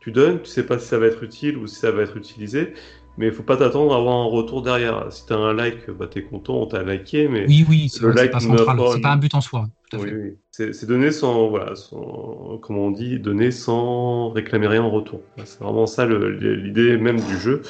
tu 0.00 0.12
donnes, 0.12 0.40
tu 0.42 0.50
sais 0.50 0.64
pas 0.66 0.78
si 0.78 0.86
ça 0.86 0.98
va 0.98 1.06
être 1.06 1.22
utile 1.22 1.56
ou 1.58 1.66
si 1.66 1.76
ça 1.76 1.90
va 1.90 2.02
être 2.02 2.16
utilisé. 2.16 2.72
Mais 3.18 3.26
il 3.28 3.32
faut 3.32 3.42
pas 3.42 3.56
t'attendre 3.56 3.94
à 3.94 3.98
avoir 3.98 4.16
un 4.16 4.26
retour 4.26 4.62
derrière. 4.62 5.10
Si 5.12 5.26
tu 5.26 5.32
as 5.32 5.36
un 5.36 5.54
like, 5.54 5.90
bah, 5.90 6.06
tu 6.06 6.18
es 6.18 6.22
content, 6.24 6.60
on 6.62 6.66
t'a 6.66 6.82
liké, 6.82 7.28
mais 7.28 7.46
Oui, 7.48 7.64
oui, 7.68 7.88
c'est 7.88 8.02
le 8.02 8.12
like 8.12 8.32
pas 8.32 8.40
central. 8.40 8.78
C'est 8.92 9.00
pas 9.00 9.12
un 9.12 9.16
but 9.16 9.34
en 9.34 9.40
soi. 9.40 9.66
Tout 9.90 9.96
à 9.96 9.98
oui, 9.98 10.08
fait. 10.08 10.14
oui. 10.14 10.38
C'est 10.50 10.86
donné 10.86 11.10
sans, 11.12 11.48
voilà, 11.48 11.74
sans, 11.76 12.58
comment 12.62 12.86
on 12.86 12.90
dit, 12.90 13.18
donner 13.20 13.50
sans 13.50 14.30
réclamer 14.30 14.66
rien 14.66 14.82
en 14.82 14.90
retour. 14.90 15.22
C'est 15.44 15.60
vraiment 15.60 15.86
ça 15.86 16.04
le- 16.06 16.30
l'idée 16.56 16.96
même 16.98 17.20
du 17.20 17.38
jeu. 17.38 17.62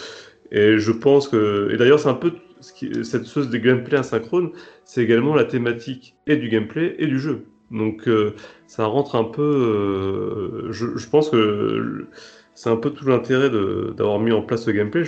Et 0.53 0.79
je 0.79 0.93
pense 0.93 1.29
que, 1.29 1.71
et 1.73 1.77
d'ailleurs 1.77 2.01
c'est 2.01 2.09
un 2.09 2.15
peu 2.15 2.35
ce 2.61 2.73
qui, 2.73 3.05
cette 3.05 3.27
chose 3.29 3.51
des 3.51 3.61
gameplay 3.61 3.99
asynchrone, 3.99 4.53
c'est 4.87 5.03
également 5.05 5.35
la 5.35 5.45
thématique 5.45 6.17
et 6.27 6.37
du 6.37 6.49
gameplay 6.49 6.97
et 6.99 7.07
du 7.07 7.21
jeu. 7.21 7.45
Donc 7.71 8.09
euh, 8.09 8.35
ça 8.67 8.87
rentre 8.87 9.17
un 9.17 9.25
peu, 9.25 9.43
euh, 9.43 10.73
je, 10.73 10.97
je 10.97 11.09
pense 11.11 11.31
que 11.31 12.07
c'est 12.55 12.71
un 12.71 12.77
peu 12.77 12.91
tout 12.91 13.07
l'intérêt 13.07 13.51
d'avoir 13.51 14.19
mis 14.19 14.33
en 14.33 14.43
place 14.43 14.65
ce 14.65 14.71
gameplay. 14.71 15.05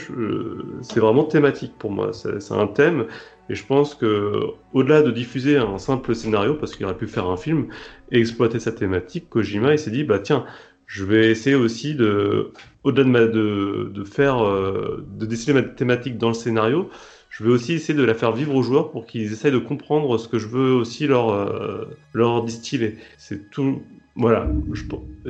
C'est 0.83 1.01
vraiment 1.01 1.25
thématique 1.25 1.73
pour 1.79 1.91
moi. 1.91 2.13
C'est 2.13 2.53
un 2.53 2.67
thème 2.67 3.07
et 3.49 3.55
je 3.55 3.65
pense 3.65 3.95
que 3.95 4.33
au-delà 4.75 5.03
de 5.03 5.11
diffuser 5.11 5.57
un 5.57 5.79
simple 5.79 6.15
scénario, 6.15 6.55
parce 6.57 6.77
qu'il 6.77 6.85
aurait 6.85 6.97
pu 6.99 7.07
faire 7.07 7.27
un 7.31 7.39
film 7.39 7.69
et 8.11 8.19
exploiter 8.19 8.61
sa 8.61 8.73
thématique, 8.73 9.31
Kojima 9.31 9.73
il 9.73 9.79
s'est 9.79 9.91
dit 9.91 10.05
bah 10.05 10.19
tiens, 10.19 10.45
je 10.87 11.05
vais 11.05 11.31
essayer 11.31 11.57
aussi 11.57 11.95
de, 11.95 12.53
au-delà 12.85 13.27
de, 13.27 13.33
de, 13.33 13.91
de 13.95 14.05
faire, 14.05 14.45
euh, 14.47 15.05
de 15.19 15.27
dessiner 15.27 15.55
ma 15.55 15.63
thématique 15.63 16.19
dans 16.19 16.29
le 16.29 16.35
scénario, 16.35 16.91
je 17.39 17.45
vais 17.45 17.51
aussi 17.51 17.75
essayer 17.75 17.97
de 17.97 18.03
la 18.03 18.15
faire 18.15 18.33
vivre 18.33 18.53
aux 18.53 18.65
joueurs 18.65 18.91
pour 18.91 19.07
qu'ils 19.07 19.33
essayent 19.33 19.53
de 19.53 19.59
comprendre 19.59 20.19
ce 20.19 20.27
que 20.27 20.41
je 20.41 20.49
veux 20.49 20.73
aussi 20.73 21.07
leur, 21.07 21.31
euh, 21.31 21.85
leur 22.13 22.45
distiller. 22.45 22.97
C'est 23.17 23.49
tout. 23.51 23.81
Voilà, 24.17 24.51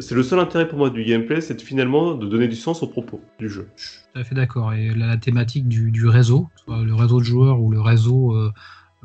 c'est 0.01 0.15
le 0.15 0.23
seul 0.23 0.39
intérêt 0.39 0.67
pour 0.67 0.79
moi 0.79 0.89
du 0.89 1.05
gameplay, 1.05 1.43
c'est 1.43 1.61
finalement 1.61 2.15
de 2.15 2.27
donner 2.27 2.49
du 2.49 2.57
sens 2.57 2.83
aux 2.83 2.87
propos 2.87 3.21
du 3.39 3.51
jeu. 3.51 3.69
Je 3.77 3.99
tout 4.15 4.19
à 4.19 4.25
fait 4.25 4.35
d'accord. 4.35 4.73
Et 4.73 4.95
la, 4.95 5.19
thématique 5.19 5.69
du, 5.69 5.91
du 5.91 6.09
réseau, 6.09 6.49
le 6.67 6.95
réseau 6.95 7.19
de 7.19 7.25
joueurs 7.25 7.61
ou 7.61 7.71
le 7.71 7.83
réseau 7.83 8.35
euh, 8.35 8.51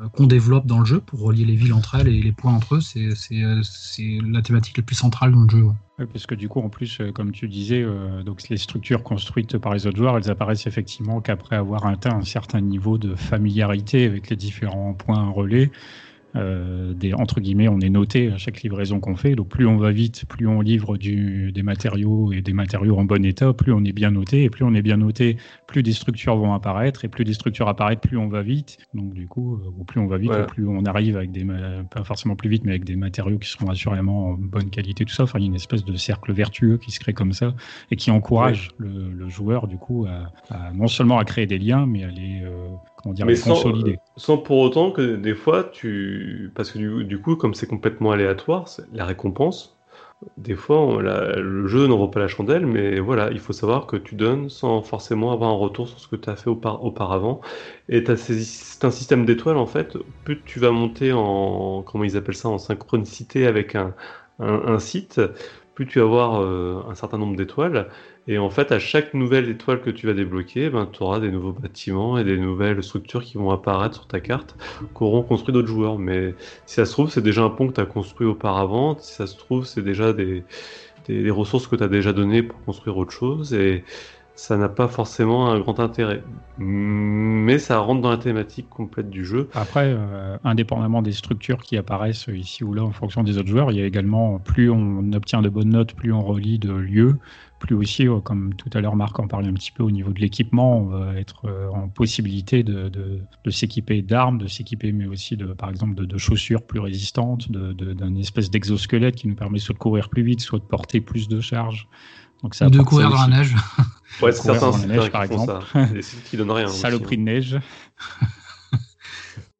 euh, 0.00 0.08
qu'on 0.08 0.26
développe 0.26 0.64
dans 0.64 0.78
le 0.78 0.86
jeu 0.86 1.00
pour 1.00 1.20
relier 1.20 1.44
les 1.44 1.56
villes 1.56 1.74
entre 1.74 1.96
elles 1.96 2.08
et 2.08 2.22
les 2.22 2.32
points 2.32 2.54
entre 2.54 2.76
eux, 2.76 2.80
c'est 2.80 3.10
la 4.26 4.40
thématique 4.40 4.78
la 4.78 4.82
plus 4.82 4.96
centrale 4.96 5.32
dans 5.32 5.42
le 5.42 5.50
jeu. 5.50 5.66
Parce 5.96 6.26
que 6.26 6.34
du 6.34 6.48
coup, 6.48 6.60
en 6.60 6.70
plus, 6.70 7.00
euh, 7.00 7.12
comme 7.12 7.30
tu 7.30 7.46
disais, 7.46 7.80
euh, 7.80 8.24
donc 8.24 8.48
les 8.48 8.56
structures 8.56 9.04
construites 9.04 9.58
par 9.58 9.74
les 9.74 9.86
autres 9.86 9.96
joueurs, 9.96 10.16
elles 10.16 10.28
apparaissent 10.28 10.66
effectivement 10.66 11.20
qu'après 11.20 11.54
avoir 11.54 11.86
atteint 11.86 12.16
un 12.16 12.24
certain 12.24 12.60
niveau 12.60 12.98
de 12.98 13.14
familiarité 13.14 14.04
avec 14.04 14.28
les 14.28 14.34
différents 14.34 14.94
points 14.94 15.28
relais. 15.30 15.70
Euh, 16.36 16.94
des, 16.94 17.14
entre 17.14 17.40
guillemets, 17.40 17.68
on 17.68 17.78
est 17.80 17.90
noté 17.90 18.30
à 18.32 18.38
chaque 18.38 18.62
livraison 18.62 19.00
qu'on 19.00 19.16
fait. 19.16 19.34
Donc 19.36 19.48
plus 19.48 19.66
on 19.66 19.76
va 19.76 19.92
vite, 19.92 20.24
plus 20.28 20.46
on 20.48 20.60
livre 20.60 20.96
du, 20.96 21.52
des 21.52 21.62
matériaux 21.62 22.32
et 22.32 22.40
des 22.42 22.52
matériaux 22.52 22.96
en 22.98 23.04
bon 23.04 23.24
état, 23.24 23.52
plus 23.52 23.72
on 23.72 23.84
est 23.84 23.92
bien 23.92 24.10
noté. 24.10 24.44
Et 24.44 24.50
plus 24.50 24.64
on 24.64 24.74
est 24.74 24.82
bien 24.82 24.96
noté, 24.96 25.36
plus 25.66 25.82
des 25.82 25.92
structures 25.92 26.36
vont 26.36 26.52
apparaître. 26.54 27.04
Et 27.04 27.08
plus 27.08 27.24
des 27.24 27.34
structures 27.34 27.68
apparaissent, 27.68 27.98
plus 28.02 28.18
on 28.18 28.28
va 28.28 28.42
vite. 28.42 28.78
Donc 28.94 29.14
du 29.14 29.26
coup, 29.28 29.54
euh, 29.56 29.84
plus 29.86 30.00
on 30.00 30.06
va 30.06 30.18
vite, 30.18 30.30
Ouais. 30.32 30.42
ou 30.42 30.46
plus 30.46 30.66
on 30.66 30.84
arrive 30.86 31.16
avec 31.16 31.30
des, 31.30 31.44
pas 31.90 32.02
forcément 32.04 32.34
plus 32.36 32.48
vite, 32.48 32.64
mais 32.64 32.72
avec 32.72 32.84
des 32.84 32.96
matériaux 32.96 33.38
qui 33.38 33.48
seront 33.48 33.70
assurément 33.70 34.30
en 34.30 34.32
bonne 34.34 34.70
qualité, 34.70 35.04
tout 35.04 35.12
ça. 35.14 35.22
Enfin, 35.24 35.38
il 35.38 35.42
y 35.42 35.44
a 35.44 35.48
une 35.48 35.54
espèce 35.54 35.84
de 35.84 35.94
cercle 35.96 36.32
vertueux 36.32 36.78
qui 36.78 36.90
se 36.90 36.98
crée 37.00 37.12
comme 37.12 37.32
ça 37.32 37.54
et 37.90 37.96
qui 37.96 38.10
encourage 38.10 38.70
le, 38.78 39.10
le 39.12 39.28
joueur 39.28 39.68
du 39.68 39.76
coup 39.76 40.06
à, 40.06 40.32
à 40.54 40.72
non 40.72 40.88
seulement 40.88 41.18
à 41.18 41.24
créer 41.24 41.46
des 41.46 41.58
liens, 41.58 41.86
mais 41.86 42.04
à 42.04 42.08
les, 42.08 42.42
euh, 42.42 42.68
comment 43.04 43.14
dire, 43.14 43.26
Mais 43.26 43.34
les 43.34 43.36
sans, 43.36 43.70
consolider. 43.78 43.96
euh, 43.96 43.98
sans 44.16 44.38
pour 44.38 44.58
autant 44.58 44.92
que 44.92 45.16
des 45.16 45.34
fois, 45.34 45.64
tu. 45.64 46.52
Parce 46.54 46.72
que 46.72 46.78
du, 46.78 47.04
du 47.04 47.20
coup, 47.20 47.36
comme 47.36 47.54
c'est 47.54 47.66
complètement 47.66 48.12
aléatoire, 48.12 48.68
c'est 48.68 48.84
la 48.92 49.04
récompense, 49.06 49.80
des 50.38 50.56
fois, 50.56 50.80
on- 50.80 50.98
la- 51.00 51.36
le 51.36 51.66
jeu 51.68 51.86
n'en 51.88 51.98
vaut 51.98 52.08
pas 52.08 52.20
la 52.20 52.28
chandelle, 52.28 52.66
mais 52.66 53.00
voilà, 53.00 53.30
il 53.32 53.40
faut 53.40 53.52
savoir 53.54 53.86
que 53.86 53.96
tu 53.96 54.14
donnes 54.16 54.50
sans 54.50 54.82
forcément 54.82 55.32
avoir 55.32 55.50
un 55.50 55.56
retour 55.56 55.88
sur 55.88 56.00
ce 56.00 56.08
que 56.08 56.16
tu 56.16 56.30
as 56.30 56.36
fait 56.36 56.50
aupa- 56.50 56.78
auparavant. 56.82 57.40
Et 57.88 58.04
c'est 58.16 58.84
un 58.84 58.90
système 58.90 59.24
d'étoiles, 59.26 59.56
en 59.58 59.66
fait. 59.66 59.96
Plus 60.24 60.44
tu 60.44 60.58
vas 60.60 60.70
monter 60.72 61.12
en. 61.12 61.82
Comment 61.84 62.04
ils 62.04 62.16
appellent 62.16 62.34
ça 62.36 62.48
En 62.50 62.58
synchronicité 62.58 63.46
avec 63.46 63.74
un, 63.76 63.94
un, 64.38 64.54
un 64.74 64.78
site, 64.78 65.20
plus 65.74 65.86
tu 65.86 65.98
vas 65.98 66.04
avoir 66.06 66.42
euh, 66.42 66.82
un 66.88 66.94
certain 66.94 67.18
nombre 67.18 67.36
d'étoiles. 67.36 67.88
Et 68.26 68.38
en 68.38 68.48
fait, 68.48 68.72
à 68.72 68.78
chaque 68.78 69.12
nouvelle 69.12 69.50
étoile 69.50 69.82
que 69.82 69.90
tu 69.90 70.06
vas 70.06 70.14
débloquer, 70.14 70.70
ben, 70.70 70.88
tu 70.90 71.02
auras 71.02 71.20
des 71.20 71.30
nouveaux 71.30 71.52
bâtiments 71.52 72.16
et 72.16 72.24
des 72.24 72.38
nouvelles 72.38 72.82
structures 72.82 73.22
qui 73.22 73.36
vont 73.36 73.50
apparaître 73.50 73.96
sur 73.96 74.06
ta 74.06 74.20
carte 74.20 74.56
qu'auront 74.94 75.22
construit 75.22 75.52
d'autres 75.52 75.68
joueurs. 75.68 75.98
Mais 75.98 76.34
si 76.64 76.76
ça 76.76 76.86
se 76.86 76.92
trouve, 76.92 77.10
c'est 77.10 77.20
déjà 77.20 77.42
un 77.42 77.50
pont 77.50 77.68
que 77.68 77.74
tu 77.74 77.80
as 77.82 77.86
construit 77.86 78.26
auparavant. 78.26 78.96
Si 78.98 79.12
ça 79.12 79.26
se 79.26 79.36
trouve, 79.36 79.66
c'est 79.66 79.82
déjà 79.82 80.14
des, 80.14 80.42
des, 81.06 81.30
ressources 81.30 81.66
que 81.66 81.76
tu 81.76 81.82
as 81.82 81.88
déjà 81.88 82.14
données 82.14 82.42
pour 82.42 82.62
construire 82.64 82.96
autre 82.96 83.12
chose. 83.12 83.52
Et 83.52 83.84
ça 84.36 84.56
n'a 84.56 84.68
pas 84.68 84.88
forcément 84.88 85.50
un 85.50 85.60
grand 85.60 85.78
intérêt. 85.78 86.22
Mais 86.58 87.58
ça 87.58 87.78
rentre 87.78 88.00
dans 88.00 88.10
la 88.10 88.18
thématique 88.18 88.68
complète 88.68 89.08
du 89.08 89.24
jeu. 89.24 89.48
Après, 89.54 89.86
euh, 89.86 90.36
indépendamment 90.42 91.02
des 91.02 91.12
structures 91.12 91.62
qui 91.62 91.76
apparaissent 91.76 92.28
ici 92.32 92.64
ou 92.64 92.74
là 92.74 92.82
en 92.82 92.92
fonction 92.92 93.22
des 93.22 93.38
autres 93.38 93.48
joueurs, 93.48 93.70
il 93.70 93.78
y 93.78 93.82
a 93.82 93.86
également, 93.86 94.38
plus 94.40 94.70
on 94.70 95.12
obtient 95.12 95.40
de 95.40 95.48
bonnes 95.48 95.70
notes, 95.70 95.94
plus 95.94 96.12
on 96.12 96.22
relie 96.22 96.58
de 96.58 96.72
lieux, 96.72 97.16
plus 97.60 97.76
aussi, 97.76 98.08
euh, 98.08 98.18
comme 98.20 98.54
tout 98.54 98.70
à 98.74 98.80
l'heure 98.80 98.96
Marc 98.96 99.18
en 99.20 99.28
parlait 99.28 99.48
un 99.48 99.54
petit 99.54 99.70
peu 99.70 99.84
au 99.84 99.90
niveau 99.92 100.12
de 100.12 100.20
l'équipement, 100.20 100.78
on 100.78 100.86
va 100.86 101.14
être 101.14 101.46
euh, 101.46 101.68
en 101.70 101.88
possibilité 101.88 102.64
de, 102.64 102.88
de, 102.88 103.20
de 103.44 103.50
s'équiper 103.50 104.02
d'armes, 104.02 104.38
de 104.38 104.48
s'équiper 104.48 104.90
mais 104.90 105.06
aussi 105.06 105.36
de, 105.36 105.46
par 105.46 105.70
exemple 105.70 105.94
de, 105.94 106.04
de 106.04 106.18
chaussures 106.18 106.62
plus 106.62 106.80
résistantes, 106.80 107.50
d'un 107.52 108.14
espèce 108.16 108.50
d'exosquelette 108.50 109.14
qui 109.14 109.28
nous 109.28 109.36
permet 109.36 109.60
soit 109.60 109.74
de 109.74 109.78
courir 109.78 110.08
plus 110.08 110.24
vite, 110.24 110.40
soit 110.40 110.58
de 110.58 110.64
porter 110.64 111.00
plus 111.00 111.28
de 111.28 111.40
charges. 111.40 111.88
Donc 112.42 112.54
ça 112.54 112.68
de 112.68 112.80
courir 112.82 113.10
dans 113.10 113.26
la 113.26 113.38
neige. 113.38 113.54
Ouais, 114.22 114.32
certains 114.32 114.70
dans 114.70 114.78
la 114.78 114.86
neige, 114.86 115.10
par 115.10 115.24
exemple. 115.24 115.52
Des 115.92 116.02
sites 116.02 116.24
qui 116.24 116.36
donnent 116.36 116.50
rien. 116.50 116.66
Saloperie 116.68 117.06
aussi, 117.06 117.16
de 117.16 117.22
neige. 117.22 117.58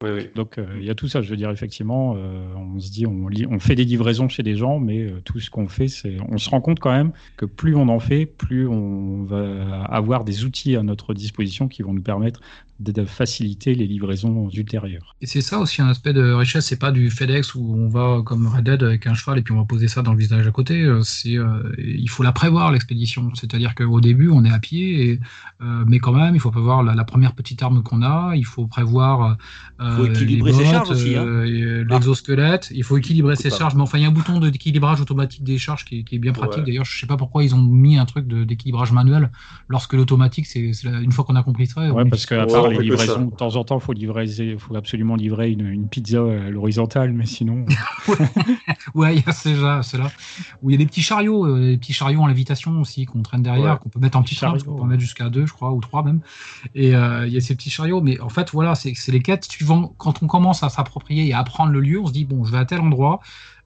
oui, 0.03 0.11
oui. 0.11 0.29
Donc 0.35 0.59
euh, 0.59 0.67
il 0.79 0.85
y 0.85 0.91
a 0.91 0.95
tout 0.95 1.09
ça. 1.09 1.23
Je 1.23 1.31
veux 1.31 1.37
dire, 1.37 1.51
effectivement, 1.51 2.15
euh, 2.17 2.55
on 2.57 2.79
se 2.79 2.91
dit, 2.91 3.07
on, 3.07 3.29
lit, 3.29 3.47
on 3.51 3.59
fait 3.59 3.75
des 3.75 3.85
livraisons 3.85 4.29
chez 4.29 4.43
des 4.43 4.57
gens, 4.57 4.79
mais 4.79 5.01
euh, 5.01 5.21
tout 5.25 5.41
ce 5.41 5.51
qu'on 5.51 5.69
fait, 5.69 5.89
c'est, 5.89 6.17
on 6.29 6.39
se 6.39 6.51
rend 6.51 6.61
compte 6.61 6.81
quand 6.81 6.93
même 6.93 7.13
que 7.37 7.47
plus 7.47 7.75
on 7.75 7.89
en 7.89 8.01
fait, 8.01 8.27
plus 8.27 8.67
on 8.67 9.25
va 9.25 9.85
avoir 9.85 10.25
des 10.25 10.45
outils 10.45 10.77
à 10.77 10.83
notre 10.83 11.15
disposition 11.15 11.69
qui 11.69 11.83
vont 11.83 11.93
nous 11.93 12.03
permettre 12.03 12.41
de, 12.81 12.93
de 12.93 13.05
faciliter 13.05 13.75
les 13.75 13.87
livraisons 13.87 14.49
ultérieures. 14.51 15.15
Et 15.21 15.27
c'est 15.27 15.41
ça 15.41 15.59
aussi 15.59 15.81
un 15.83 15.89
aspect 15.89 16.13
de 16.13 16.33
richesse, 16.33 16.67
c'est 16.67 16.79
pas 16.79 16.91
du 16.93 17.11
FedEx 17.11 17.55
où 17.55 17.75
on 17.77 17.89
va 17.89 18.23
comme 18.25 18.47
Red 18.47 18.65
Dead 18.65 18.83
avec 18.83 19.07
un 19.07 19.15
cheval 19.15 19.39
et 19.39 19.43
puis 19.43 19.55
on 19.55 19.59
va 19.59 19.65
poser 19.65 19.89
ça 19.89 20.03
dans 20.03 20.13
le 20.13 20.19
visage 20.19 20.47
à 20.47 20.51
côté. 20.51 20.83
euh, 20.83 21.03
C'est, 21.03 21.37
euh, 21.39 21.73
il 21.79 22.09
faut 22.11 22.23
la 22.23 22.33
prévoir 22.33 22.73
l'expédition, 22.73 23.33
c'est-à-dire 23.35 23.75
qu'au 23.75 24.01
début 24.01 24.29
on 24.31 24.45
est 24.45 24.51
à 24.51 24.59
pied, 24.59 25.11
et, 25.11 25.21
euh, 25.63 25.85
mais 25.87 25.99
quand 25.99 26.13
même 26.13 26.35
il 26.35 26.41
faut 26.41 26.51
prévoir 26.51 26.83
la, 26.83 26.95
la 26.95 27.05
première 27.05 27.35
petite 27.35 27.63
arme 27.63 27.83
qu'on 27.83 28.03
a, 28.03 28.35
il 28.37 28.45
faut 28.47 28.67
prévoir 28.67 29.37
euh, 29.81 29.97
Faut 29.97 30.07
équilibrer 30.07 30.51
les 30.53 30.57
ses 30.59 30.65
bottes, 30.65 30.73
charges 30.73 30.91
aussi, 30.91 31.17
hein. 31.17 31.25
euh, 31.25 31.85
l'exosquelette, 31.89 32.69
il 32.75 32.85
faut 32.85 32.97
équilibrer 32.99 33.37
ses 33.37 33.51
pas. 33.51 33.57
charges, 33.59 33.75
mais 33.75 33.83
enfin 33.83 33.99
il 33.99 34.03
y 34.03 34.05
a 34.05 34.09
un 34.09 34.13
bouton 34.13 34.41
de 34.41 34.51
d'équilibrage 34.51 35.01
automatique 35.01 35.43
des 35.45 35.59
charges 35.59 35.85
qui 35.85 36.01
est, 36.01 36.05
qui 36.05 36.17
est 36.17 36.19
bien 36.19 36.33
pratique. 36.33 36.59
Ouais. 36.59 36.65
D'ailleurs 36.67 36.85
je 36.85 36.99
sais 36.99 37.07
pas 37.07 37.17
pourquoi 37.17 37.45
ils 37.45 37.55
ont 37.55 37.63
mis 37.63 37.99
un 37.99 38.05
truc 38.05 38.27
de- 38.27 38.45
d'équilibrage 38.45 38.93
manuel 38.93 39.31
lorsque 39.69 39.93
l'automatique 39.95 40.47
c'est 40.47 40.71
une 40.85 41.13
fois 41.13 41.25
qu'on 41.25 41.37
a 41.37 41.43
compris 41.43 41.67
ça. 41.67 41.81
Ouais, 41.93 42.03
on- 42.05 42.11
parce 42.11 42.27
qu'à 42.27 42.47
Ouais, 42.69 42.77
les 42.77 42.83
livraisons, 42.83 43.27
de 43.27 43.35
temps 43.35 43.57
en 43.57 43.65
temps, 43.65 43.79
il 43.79 43.83
faut, 43.83 43.93
livrer, 43.93 44.27
faut 44.59 44.77
absolument 44.77 45.17
livrer 45.17 45.51
une, 45.51 45.67
une 45.67 45.89
pizza 45.89 46.21
à 46.21 46.51
l'horizontale, 46.51 47.13
mais 47.13 47.27
sinon. 47.27 47.67
Ouais, 48.95 49.17
il 49.17 49.23
y 49.27 49.29
a 49.29 49.33
cela, 49.33 49.83
cela. 49.83 50.11
Où 50.63 50.71
il 50.71 50.75
y 50.75 50.77
a 50.77 50.79
des 50.79 50.87
petits 50.87 51.03
chariots, 51.03 51.47
euh, 51.47 51.71
des 51.71 51.79
petits 51.79 51.93
chariots 51.93 52.21
en 52.21 52.27
lévitation 52.27 52.81
aussi 52.81 53.07
qu'on 53.07 53.23
traîne 53.23 53.43
derrière, 53.43 53.73
Ouais. 53.75 53.79
qu'on 53.83 53.89
peut 53.89 53.99
mettre 53.99 54.19
en 54.19 54.23
petit 54.23 54.37
train, 54.37 54.57
qu'on 54.59 54.77
peut 54.77 54.85
mettre 54.87 55.01
jusqu'à 55.01 55.29
deux, 55.31 55.47
je 55.47 55.53
crois, 55.53 55.73
ou 55.73 55.81
trois 55.81 56.03
même. 56.03 56.21
Et 56.75 56.95
euh, 56.95 57.27
il 57.27 57.33
y 57.33 57.37
a 57.37 57.41
ces 57.41 57.55
petits 57.55 57.71
chariots, 57.71 58.01
mais 58.01 58.21
en 58.21 58.29
fait, 58.29 58.51
voilà, 58.51 58.75
c'est 58.75 58.93
c'est 58.95 59.13
les 59.13 59.21
quêtes 59.21 59.45
suivant. 59.45 59.95
Quand 59.99 60.23
on 60.23 60.27
commence 60.27 60.63
à 60.63 60.69
s'approprier 60.69 61.27
et 61.27 61.33
à 61.33 61.39
apprendre 61.41 61.73
le 61.73 61.81
lieu, 61.81 62.01
on 62.01 62.07
se 62.07 62.13
dit 62.13 62.25
bon, 62.25 62.45
je 62.45 62.53
vais 62.53 62.59
à 62.59 62.65
tel 62.65 62.81
endroit. 62.81 63.21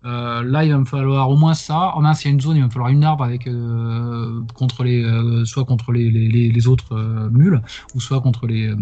Euh, 0.05 0.45
là, 0.45 0.65
il 0.65 0.71
va 0.71 0.79
me 0.79 0.85
falloir 0.85 1.29
au 1.29 1.37
moins 1.37 1.55
ça. 1.55 1.95
En 1.95 2.03
mince, 2.03 2.25
il 2.25 2.29
y 2.29 2.31
a 2.31 2.33
une 2.33 2.41
zone, 2.41 2.57
il 2.57 2.61
va 2.61 2.67
me 2.67 2.71
falloir 2.71 2.91
une 2.91 3.05
arbre 3.05 3.25
avec 3.25 3.47
euh, 3.47 4.41
contre 4.55 4.85
les, 4.85 5.03
euh, 5.03 5.45
soit 5.45 5.65
contre 5.65 5.93
les, 5.93 6.11
les, 6.11 6.67
autres 6.69 6.95
euh, 6.95 7.29
mules, 7.31 7.61
ou 7.95 8.01
soit 8.01 8.21
contre 8.21 8.47
les, 8.47 8.69
euh, 8.69 8.77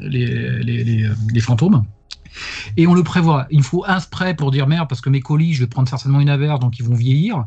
les 0.00 1.40
fantômes. 1.40 1.84
Et 2.76 2.86
on 2.86 2.94
le 2.94 3.02
prévoit. 3.02 3.46
Il 3.50 3.58
me 3.58 3.62
faut 3.62 3.84
un 3.86 4.00
spray 4.00 4.34
pour 4.34 4.50
dire 4.50 4.66
merde, 4.66 4.88
parce 4.88 5.00
que 5.00 5.10
mes 5.10 5.20
colis, 5.20 5.54
je 5.54 5.60
vais 5.60 5.66
prendre 5.68 5.88
certainement 5.88 6.20
une 6.20 6.28
averse, 6.28 6.60
donc 6.60 6.78
ils 6.78 6.84
vont 6.84 6.94
vieillir. 6.94 7.46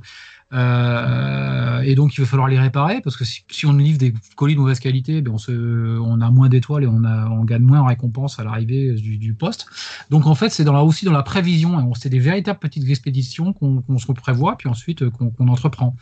Euh, 0.51 1.81
et 1.81 1.93
donc 1.93 2.17
il 2.17 2.21
va 2.21 2.25
falloir 2.25 2.47
les 2.47 2.59
réparer 2.59 3.01
parce 3.01 3.15
que 3.15 3.23
si, 3.23 3.43
si 3.51 3.67
on 3.67 3.73
livre 3.73 3.99
des 3.99 4.13
colis 4.35 4.55
de 4.55 4.59
mauvaise 4.59 4.79
qualité, 4.79 5.21
ben 5.21 5.31
on, 5.31 5.37
se, 5.37 5.51
on 5.51 6.21
a 6.21 6.31
moins 6.31 6.49
d'étoiles 6.49 6.83
et 6.83 6.87
on, 6.87 7.03
a, 7.03 7.29
on 7.29 7.43
gagne 7.43 7.61
moins 7.61 7.81
en 7.81 7.85
récompense 7.85 8.39
à 8.39 8.43
l'arrivée 8.43 8.93
du, 8.93 9.17
du 9.17 9.35
poste. 9.35 9.67
Donc 10.09 10.25
en 10.25 10.33
fait 10.33 10.49
c'est 10.49 10.63
dans 10.63 10.73
la, 10.73 10.83
aussi 10.83 11.05
dans 11.05 11.11
la 11.11 11.21
prévision, 11.21 11.93
c'est 11.93 12.09
des 12.09 12.19
véritables 12.19 12.59
petites 12.59 12.89
expéditions 12.89 13.53
qu'on 13.53 13.81
qu'on 13.81 13.97
se 13.99 14.11
prévoit 14.11 14.57
puis 14.57 14.67
ensuite 14.69 15.03
euh, 15.03 15.11
qu'on 15.11 15.47
entreprend. 15.47 15.95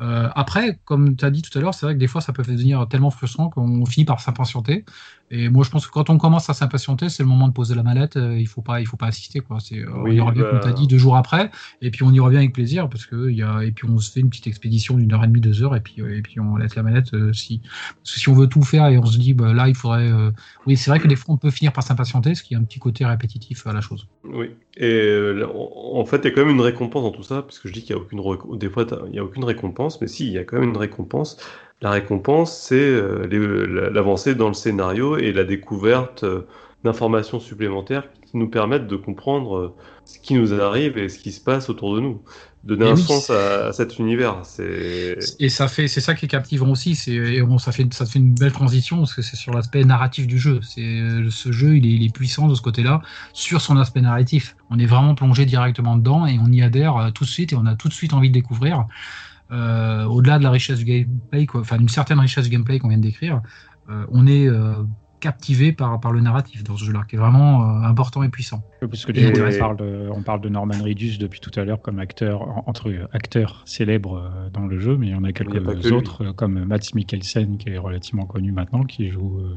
Euh, 0.00 0.28
après, 0.34 0.78
comme 0.84 1.14
tu 1.16 1.24
as 1.24 1.30
dit 1.30 1.42
tout 1.42 1.56
à 1.58 1.60
l'heure, 1.60 1.74
c'est 1.74 1.84
vrai 1.86 1.94
que 1.94 1.98
des 2.00 2.06
fois 2.06 2.20
ça 2.20 2.32
peut 2.32 2.42
devenir 2.42 2.86
tellement 2.88 3.10
frustrant 3.10 3.50
qu'on 3.50 3.84
finit 3.86 4.04
par 4.06 4.20
s'impatienter. 4.20 4.84
Et 5.32 5.48
moi 5.48 5.62
je 5.64 5.70
pense 5.70 5.86
que 5.86 5.92
quand 5.92 6.10
on 6.10 6.18
commence 6.18 6.50
à 6.50 6.54
s'impatienter, 6.54 7.08
c'est 7.08 7.22
le 7.22 7.28
moment 7.28 7.46
de 7.46 7.52
poser 7.52 7.74
la 7.76 7.82
mallette. 7.84 8.16
euh, 8.16 8.36
Il 8.38 8.48
faut 8.48 8.62
pas, 8.62 8.80
il 8.80 8.86
faut 8.86 8.96
pas 8.96 9.06
assister 9.06 9.40
quoi. 9.40 9.58
C'est, 9.60 9.78
euh, 9.78 9.88
on 9.94 10.06
y 10.10 10.20
revient 10.20 10.40
bah- 10.40 10.50
comme 10.50 10.60
tu 10.60 10.66
as 10.68 10.72
dit 10.72 10.86
deux 10.88 10.98
jours 10.98 11.16
après. 11.16 11.50
Et 11.82 11.90
puis 11.90 12.02
on 12.02 12.10
y 12.12 12.18
revient 12.18 12.38
avec 12.38 12.52
plaisir 12.52 12.88
parce 12.88 13.06
que 13.06 13.30
y 13.30 13.42
a 13.42 13.62
et 13.62 13.70
puis 13.72 13.88
on 13.88 13.98
se 13.98 14.10
fait 14.10 14.20
une 14.20 14.30
petite 14.30 14.46
expédition 14.48 14.96
d'une 14.96 15.12
heure 15.12 15.22
et 15.22 15.28
demie, 15.28 15.40
deux 15.40 15.62
heures 15.62 15.76
et 15.76 15.80
puis 15.80 15.96
euh, 16.00 16.16
et 16.16 16.22
puis 16.22 16.40
on 16.40 16.56
laisse 16.56 16.74
la 16.74 16.82
manette 16.82 17.14
euh, 17.14 17.32
si 17.32 17.60
parce 18.02 18.14
que 18.14 18.20
si 18.20 18.28
on 18.28 18.34
veut 18.34 18.48
tout 18.48 18.62
faire 18.62 18.86
et 18.86 18.98
on 18.98 19.06
se 19.06 19.18
dit 19.18 19.34
bah 19.34 19.52
là 19.52 19.68
il 19.68 19.74
faudrait 19.76 20.10
oui 20.66 20.76
c'est 20.76 20.90
vrai 20.90 20.98
que 20.98 21.08
des 21.08 21.16
fois 21.16 21.34
on 21.34 21.38
peut 21.38 21.50
finir 21.50 21.72
par 21.72 21.84
s'impatienter 21.84 22.34
ce 22.34 22.42
qui 22.42 22.54
est 22.54 22.56
un 22.56 22.64
petit 22.64 22.78
côté 22.80 23.04
répétitif 23.04 23.66
à 23.66 23.72
la 23.72 23.80
chose. 23.80 24.08
Oui. 24.24 24.50
Et 24.76 25.32
en 25.54 26.04
fait, 26.06 26.18
il 26.18 26.24
y 26.24 26.28
a 26.28 26.30
quand 26.30 26.44
même 26.44 26.54
une 26.54 26.60
récompense 26.60 27.02
dans 27.02 27.10
tout 27.10 27.22
ça, 27.22 27.42
puisque 27.42 27.66
je 27.68 27.72
dis 27.72 27.80
qu'il 27.82 27.90
y 27.90 27.98
a 27.98 28.00
aucune 28.00 28.20
réco- 28.20 28.56
des 28.56 28.70
fois 28.70 28.84
t'as- 28.86 29.00
il 29.08 29.14
y 29.14 29.18
a 29.18 29.24
aucune 29.24 29.44
récompense, 29.44 29.89
mais 30.00 30.06
si, 30.08 30.26
il 30.26 30.32
y 30.32 30.38
a 30.38 30.44
quand 30.44 30.58
même 30.58 30.70
une 30.70 30.76
récompense. 30.76 31.36
La 31.82 31.90
récompense, 31.90 32.54
c'est 32.56 32.74
euh, 32.76 33.90
l'avancée 33.90 34.34
dans 34.34 34.48
le 34.48 34.54
scénario 34.54 35.16
et 35.16 35.32
la 35.32 35.44
découverte 35.44 36.24
euh, 36.24 36.46
d'informations 36.84 37.40
supplémentaires 37.40 38.04
qui 38.30 38.36
nous 38.36 38.48
permettent 38.48 38.86
de 38.86 38.96
comprendre 38.96 39.56
euh, 39.56 39.74
ce 40.04 40.18
qui 40.18 40.34
nous 40.34 40.52
arrive 40.52 40.98
et 40.98 41.08
ce 41.08 41.18
qui 41.18 41.32
se 41.32 41.40
passe 41.40 41.70
autour 41.70 41.94
de 41.96 42.00
nous. 42.00 42.20
Donner 42.62 42.84
Et 42.84 42.90
un 42.90 42.94
oui, 42.94 43.02
sens 43.02 43.30
à, 43.30 43.68
à 43.68 43.72
cet 43.72 43.98
univers, 43.98 44.42
Et 45.38 45.48
ça 45.48 45.66
fait, 45.66 45.88
c'est 45.88 46.02
ça 46.02 46.14
qui 46.14 46.26
est 46.26 46.28
captivant 46.28 46.68
aussi. 46.68 46.94
C'est, 46.94 47.12
et 47.12 47.40
bon, 47.40 47.56
ça 47.56 47.72
fait, 47.72 47.90
ça 47.94 48.04
fait 48.04 48.18
une 48.18 48.34
belle 48.34 48.52
transition 48.52 48.98
parce 48.98 49.14
que 49.14 49.22
c'est 49.22 49.36
sur 49.36 49.54
l'aspect 49.54 49.82
narratif 49.82 50.26
du 50.26 50.38
jeu. 50.38 50.60
C'est 50.62 51.00
ce 51.30 51.52
jeu, 51.52 51.78
il 51.78 51.86
est, 51.86 51.92
il 51.92 52.04
est 52.04 52.14
puissant 52.14 52.48
de 52.48 52.54
ce 52.54 52.60
côté-là 52.60 53.00
sur 53.32 53.62
son 53.62 53.78
aspect 53.78 54.02
narratif. 54.02 54.56
On 54.68 54.78
est 54.78 54.84
vraiment 54.84 55.14
plongé 55.14 55.46
directement 55.46 55.96
dedans 55.96 56.26
et 56.26 56.38
on 56.38 56.52
y 56.52 56.60
adhère 56.60 57.10
tout 57.14 57.24
de 57.24 57.30
suite 57.30 57.54
et 57.54 57.56
on 57.56 57.64
a 57.64 57.76
tout 57.76 57.88
de 57.88 57.94
suite 57.94 58.12
envie 58.12 58.28
de 58.28 58.34
découvrir. 58.34 58.84
Euh, 59.52 60.04
au-delà 60.04 60.38
de 60.38 60.44
la 60.44 60.50
richesse 60.50 60.78
du 60.78 60.84
gameplay, 60.84 61.46
enfin 61.54 61.76
d'une 61.78 61.88
certaine 61.88 62.20
richesse 62.20 62.44
du 62.44 62.50
gameplay 62.50 62.78
qu'on 62.78 62.88
vient 62.88 62.98
de 62.98 63.02
décrire, 63.02 63.42
euh, 63.88 64.04
on 64.10 64.26
est 64.26 64.46
euh, 64.46 64.74
captivé 65.18 65.72
par, 65.72 66.00
par 66.00 66.12
le 66.12 66.20
narratif 66.20 66.62
dans 66.64 66.76
ce 66.76 66.84
jeu-là, 66.84 67.02
qui 67.08 67.16
est 67.16 67.18
vraiment 67.18 67.62
euh, 67.62 67.82
important 67.82 68.22
et 68.22 68.28
puissant. 68.28 68.62
Parce 68.80 69.04
que 69.04 69.12
Et 69.12 69.26
on, 69.28 69.58
parle 69.58 69.76
de, 69.76 70.08
on 70.10 70.22
parle 70.22 70.40
de 70.40 70.48
Norman 70.48 70.82
Reedus 70.82 71.18
depuis 71.18 71.40
tout 71.40 71.50
à 71.60 71.64
l'heure 71.64 71.82
comme 71.82 71.98
acteur, 71.98 72.42
en- 72.42 72.64
entre 72.66 72.90
acteurs 73.12 73.62
célèbres 73.66 74.30
dans 74.54 74.66
le 74.66 74.78
jeu, 74.78 74.96
mais 74.96 75.08
il 75.08 75.10
y 75.10 75.14
en 75.14 75.24
a 75.24 75.32
quelques 75.32 75.84
lui. 75.84 75.92
autres, 75.92 76.32
comme 76.32 76.64
Mats 76.64 76.78
Mikkelsen, 76.94 77.58
qui 77.58 77.70
est 77.70 77.78
relativement 77.78 78.24
connu 78.24 78.52
maintenant, 78.52 78.84
qui 78.84 79.10
joue 79.10 79.40
euh, 79.40 79.54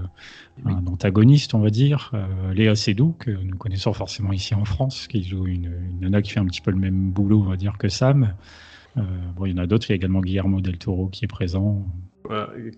un 0.66 0.86
antagoniste, 0.88 1.54
on 1.54 1.60
va 1.60 1.70
dire. 1.70 2.12
Euh, 2.14 2.54
Léa 2.54 2.76
Seydoux, 2.76 3.16
que 3.20 3.32
nous 3.32 3.58
connaissons 3.58 3.94
forcément 3.94 4.34
ici 4.34 4.56
en 4.56 4.66
France, 4.66 5.08
qui 5.08 5.24
joue 5.24 5.46
une, 5.48 5.72
une 5.92 6.00
nana 6.02 6.22
qui 6.22 6.32
fait 6.32 6.40
un 6.40 6.46
petit 6.46 6.62
peu 6.62 6.72
le 6.72 6.78
même 6.78 7.12
boulot, 7.12 7.42
on 7.46 7.50
va 7.50 7.58
dire, 7.58 7.78
que 7.78 7.90
Sam. 7.90 8.34
Euh, 8.98 9.02
bon, 9.36 9.46
il 9.46 9.56
y 9.56 9.60
en 9.60 9.64
a 9.64 9.68
d'autres, 9.68 9.88
il 9.90 9.92
y 9.92 9.94
a 9.94 9.96
également 9.96 10.22
Guillermo 10.22 10.62
del 10.62 10.78
Toro 10.78 11.08
qui 11.08 11.26
est 11.26 11.28
présent. 11.28 11.86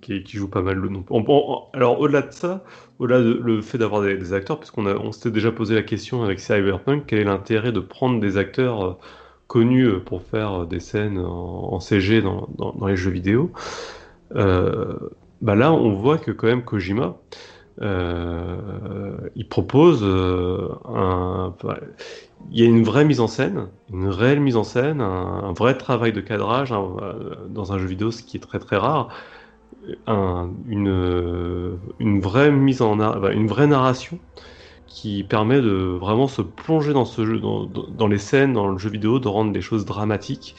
Qui, 0.01 0.23
joue 0.25 0.49
pas 0.49 0.61
mal 0.61 0.77
le 0.77 0.89
nom. 0.89 1.05
Alors 1.73 1.99
au-delà 1.99 2.23
de 2.23 2.31
ça, 2.31 2.63
au-delà 2.97 3.21
de 3.21 3.61
fait 3.61 3.77
d'avoir 3.77 4.01
des, 4.01 4.17
des 4.17 4.33
acteurs, 4.33 4.57
parce 4.57 4.71
qu'on 4.71 4.85
on 4.87 5.11
s'était 5.11 5.29
déjà 5.31 5.51
posé 5.51 5.75
la 5.75 5.83
question 5.83 6.23
avec 6.23 6.39
Cyberpunk, 6.39 7.03
quel 7.05 7.19
est 7.19 7.25
l'intérêt 7.25 7.71
de 7.71 7.79
prendre 7.79 8.19
des 8.19 8.37
acteurs 8.37 8.83
euh, 8.83 8.93
connus 9.47 9.85
euh, 9.85 9.99
pour 9.99 10.23
faire 10.23 10.65
des 10.65 10.79
scènes 10.79 11.19
en, 11.19 11.79
CG 11.79 12.21
dans, 12.21 12.49
dans- 12.57 12.87
les 12.87 12.95
jeux 12.95 13.11
vidéo? 13.11 13.51
Bah 14.33 15.55
Là, 15.55 15.71
on 15.73 15.93
voit 15.93 16.17
que 16.17 16.31
quand 16.31 16.47
même 16.47 16.63
Kojima, 16.63 17.17
il 17.81 19.47
propose 19.47 20.03
un... 20.03 21.53
il 22.51 22.59
y 22.59 22.63
a 22.63 22.65
une 22.65 22.83
vraie 22.83 23.05
mise 23.05 23.19
en 23.19 23.27
scène, 23.27 23.67
une 23.91 24.07
réelle 24.07 24.39
mise 24.39 24.55
en 24.57 24.63
scène, 24.63 25.01
un, 25.01 25.53
vrai 25.53 25.77
travail 25.77 26.13
de 26.13 26.21
cadrage 26.21 26.71
un- 26.71 26.97
euh, 27.01 27.35
dans 27.49 27.73
un 27.73 27.79
jeu 27.79 27.87
vidéo, 27.87 28.11
ce 28.11 28.23
qui 28.23 28.37
est 28.37 28.39
très 28.39 28.59
très 28.59 28.77
rare 28.77 29.09
un- 30.07 30.49
une, 30.67 32.19
vraie 32.19 32.51
mise 32.51 32.81
en 32.81 32.99
une 33.31 33.47
vraie 33.47 33.67
narration 33.67 34.19
qui 34.87 35.23
permet 35.23 35.61
de 35.61 35.97
vraiment 35.99 36.27
se 36.27 36.41
plonger 36.41 36.93
dans 36.93 37.05
ce 37.05 37.25
jeu, 37.25 37.39
dans 37.39 38.07
les 38.07 38.17
scènes, 38.17 38.53
dans 38.53 38.67
le 38.67 38.77
jeu 38.77 38.89
vidéo, 38.89 39.19
de 39.19 39.27
rendre 39.27 39.51
des 39.51 39.61
choses 39.61 39.85
dramatiques. 39.85 40.55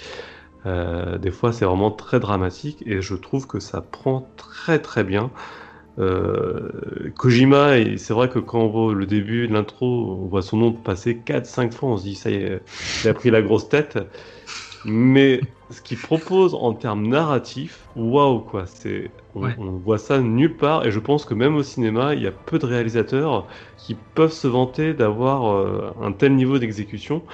Euh, 0.66 1.18
des 1.18 1.30
fois, 1.30 1.52
c'est 1.52 1.64
vraiment 1.64 1.90
très 1.92 2.20
dramatique 2.20 2.82
et 2.86 3.00
je 3.02 3.14
trouve 3.14 3.46
que 3.46 3.60
ça 3.60 3.80
prend 3.82 4.32
très 4.36 4.80
très 4.80 5.04
bien. 5.04 5.30
Euh, 5.98 7.10
Kojima, 7.16 7.78
et 7.78 7.96
c'est 7.98 8.12
vrai 8.14 8.28
que 8.28 8.38
quand 8.38 8.60
on 8.60 8.68
voit 8.68 8.94
le 8.94 9.06
début 9.06 9.48
de 9.48 9.52
l'intro, 9.54 10.12
on 10.24 10.28
voit 10.28 10.42
son 10.42 10.58
nom 10.58 10.72
passer 10.72 11.22
4-5 11.22 11.72
fois, 11.72 11.90
on 11.90 11.96
se 11.96 12.02
dit 12.04 12.14
ça 12.16 12.30
y 12.30 12.34
est, 12.34 12.62
il 13.02 13.08
a 13.08 13.14
pris 13.14 13.30
la 13.30 13.42
grosse 13.42 13.68
tête. 13.68 13.98
Mais 14.84 15.52
ce 15.70 15.80
qu'il 15.82 16.00
propose 16.00 16.54
en 16.54 16.74
termes 16.74 17.08
narratifs, 17.08 17.90
waouh 17.94 18.40
quoi, 18.40 18.66
c'est 18.66 19.16
on, 19.34 19.46
Ouais. 19.46 19.58
on 19.58 19.72
voit 19.78 19.98
ça 19.98 20.20
nulle 20.20 20.56
part 20.56 20.86
et 20.86 20.90
je 20.92 21.00
pense 21.00 21.24
que 21.24 21.34
même 21.34 21.56
au 21.56 21.62
cinéma, 21.64 22.14
il 22.14 22.22
y 22.22 22.26
a 22.26 22.32
peu 22.32 22.58
de 22.58 22.66
réalisateurs 22.66 23.48
qui 23.76 23.94
peuvent 23.96 24.32
se 24.32 24.46
vanter 24.46 24.94
d'avoir 24.94 25.46
euh, 25.46 25.92
un 26.00 26.12
tel 26.12 26.36
niveau 26.36 26.58
d'exécution. 26.58 27.26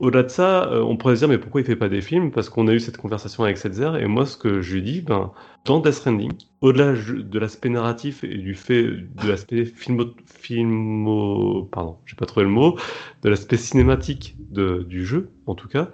Au-delà 0.00 0.22
de 0.22 0.28
ça, 0.28 0.70
euh, 0.72 0.82
on 0.82 0.96
pourrait 0.96 1.16
se 1.16 1.20
dire, 1.20 1.28
mais 1.28 1.38
pourquoi 1.38 1.60
il 1.60 1.64
fait 1.64 1.76
pas 1.76 1.88
des 1.88 2.00
films? 2.00 2.30
Parce 2.30 2.48
qu'on 2.48 2.68
a 2.68 2.72
eu 2.72 2.80
cette 2.80 2.96
conversation 2.96 3.44
avec 3.44 3.58
Setzer, 3.58 3.96
et 4.00 4.06
moi, 4.06 4.26
ce 4.26 4.36
que 4.36 4.60
je 4.60 4.74
lui 4.74 4.82
dis, 4.82 5.00
ben, 5.00 5.32
dans 5.64 5.80
Death 5.80 5.94
Stranding, 5.94 6.32
au-delà 6.60 6.92
de 6.92 7.38
l'aspect 7.38 7.68
narratif 7.68 8.24
et 8.24 8.36
du 8.36 8.54
fait 8.54 8.84
de 8.84 9.28
l'aspect 9.28 9.64
filmo, 9.64 10.06
filmo, 10.26 11.68
pardon, 11.72 11.96
j'ai 12.06 12.16
pas 12.16 12.26
trouvé 12.26 12.44
le 12.44 12.52
mot, 12.52 12.76
de 13.22 13.28
l'aspect 13.28 13.56
cinématique 13.56 14.36
du 14.50 15.04
jeu, 15.04 15.30
en 15.46 15.54
tout 15.54 15.68
cas, 15.68 15.90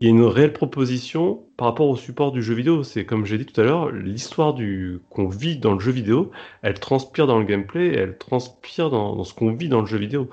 il 0.00 0.08
y 0.08 0.10
a 0.10 0.10
une 0.10 0.24
réelle 0.24 0.52
proposition 0.52 1.44
par 1.56 1.68
rapport 1.68 1.88
au 1.88 1.96
support 1.96 2.32
du 2.32 2.42
jeu 2.42 2.54
vidéo. 2.54 2.82
C'est 2.82 3.06
comme 3.06 3.24
j'ai 3.24 3.38
dit 3.38 3.46
tout 3.46 3.58
à 3.60 3.64
l'heure, 3.64 3.90
l'histoire 3.90 4.54
qu'on 5.08 5.28
vit 5.28 5.56
dans 5.56 5.72
le 5.72 5.80
jeu 5.80 5.92
vidéo, 5.92 6.30
elle 6.62 6.78
transpire 6.78 7.26
dans 7.26 7.38
le 7.38 7.44
gameplay, 7.44 7.94
elle 7.94 8.18
transpire 8.18 8.90
dans 8.90 9.22
ce 9.24 9.32
qu'on 9.32 9.52
vit 9.52 9.68
dans 9.68 9.80
le 9.80 9.86
jeu 9.86 9.98
vidéo. 9.98 10.28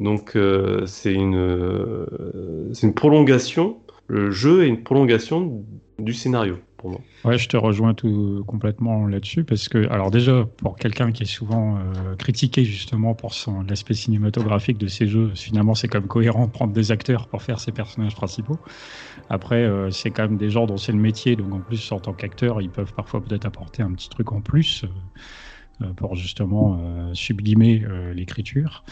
Donc 0.00 0.36
euh, 0.36 0.84
c'est 0.86 1.14
une 1.14 1.36
euh, 1.36 2.72
une 2.82 2.94
prolongation. 2.94 3.78
Le 4.08 4.30
jeu 4.30 4.64
est 4.64 4.68
une 4.68 4.82
prolongation 4.82 5.64
du 5.98 6.12
scénario 6.12 6.58
pour 6.76 6.90
moi. 6.90 7.00
Ouais, 7.24 7.38
je 7.38 7.48
te 7.48 7.56
rejoins 7.56 7.94
tout 7.94 8.44
complètement 8.46 9.06
là-dessus 9.06 9.44
parce 9.44 9.68
que, 9.68 9.88
alors 9.90 10.10
déjà, 10.10 10.46
pour 10.58 10.76
quelqu'un 10.76 11.10
qui 11.10 11.22
est 11.22 11.26
souvent 11.26 11.76
euh, 11.76 12.14
critiqué 12.16 12.64
justement 12.64 13.14
pour 13.14 13.34
son 13.34 13.62
l'aspect 13.62 13.94
cinématographique 13.94 14.78
de 14.78 14.86
ces 14.86 15.06
jeux, 15.06 15.32
finalement, 15.34 15.74
c'est 15.74 15.92
même 15.92 16.06
cohérent 16.06 16.46
de 16.46 16.52
prendre 16.52 16.72
des 16.72 16.92
acteurs 16.92 17.28
pour 17.28 17.42
faire 17.42 17.58
ses 17.58 17.72
personnages 17.72 18.14
principaux. 18.14 18.58
Après, 19.30 19.64
euh, 19.64 19.90
c'est 19.90 20.10
quand 20.10 20.24
même 20.24 20.36
des 20.36 20.50
gens 20.50 20.66
dont 20.66 20.76
c'est 20.76 20.92
le 20.92 20.98
métier, 20.98 21.34
donc 21.34 21.52
en 21.52 21.60
plus, 21.60 21.90
en 21.90 21.98
tant 21.98 22.12
qu'acteur, 22.12 22.60
ils 22.60 22.70
peuvent 22.70 22.92
parfois 22.92 23.24
peut-être 23.24 23.46
apporter 23.46 23.82
un 23.82 23.92
petit 23.92 24.10
truc 24.10 24.32
en 24.32 24.40
plus 24.40 24.84
pour 25.96 26.14
justement 26.14 27.12
sublimer 27.12 27.84
l'écriture. 28.14 28.82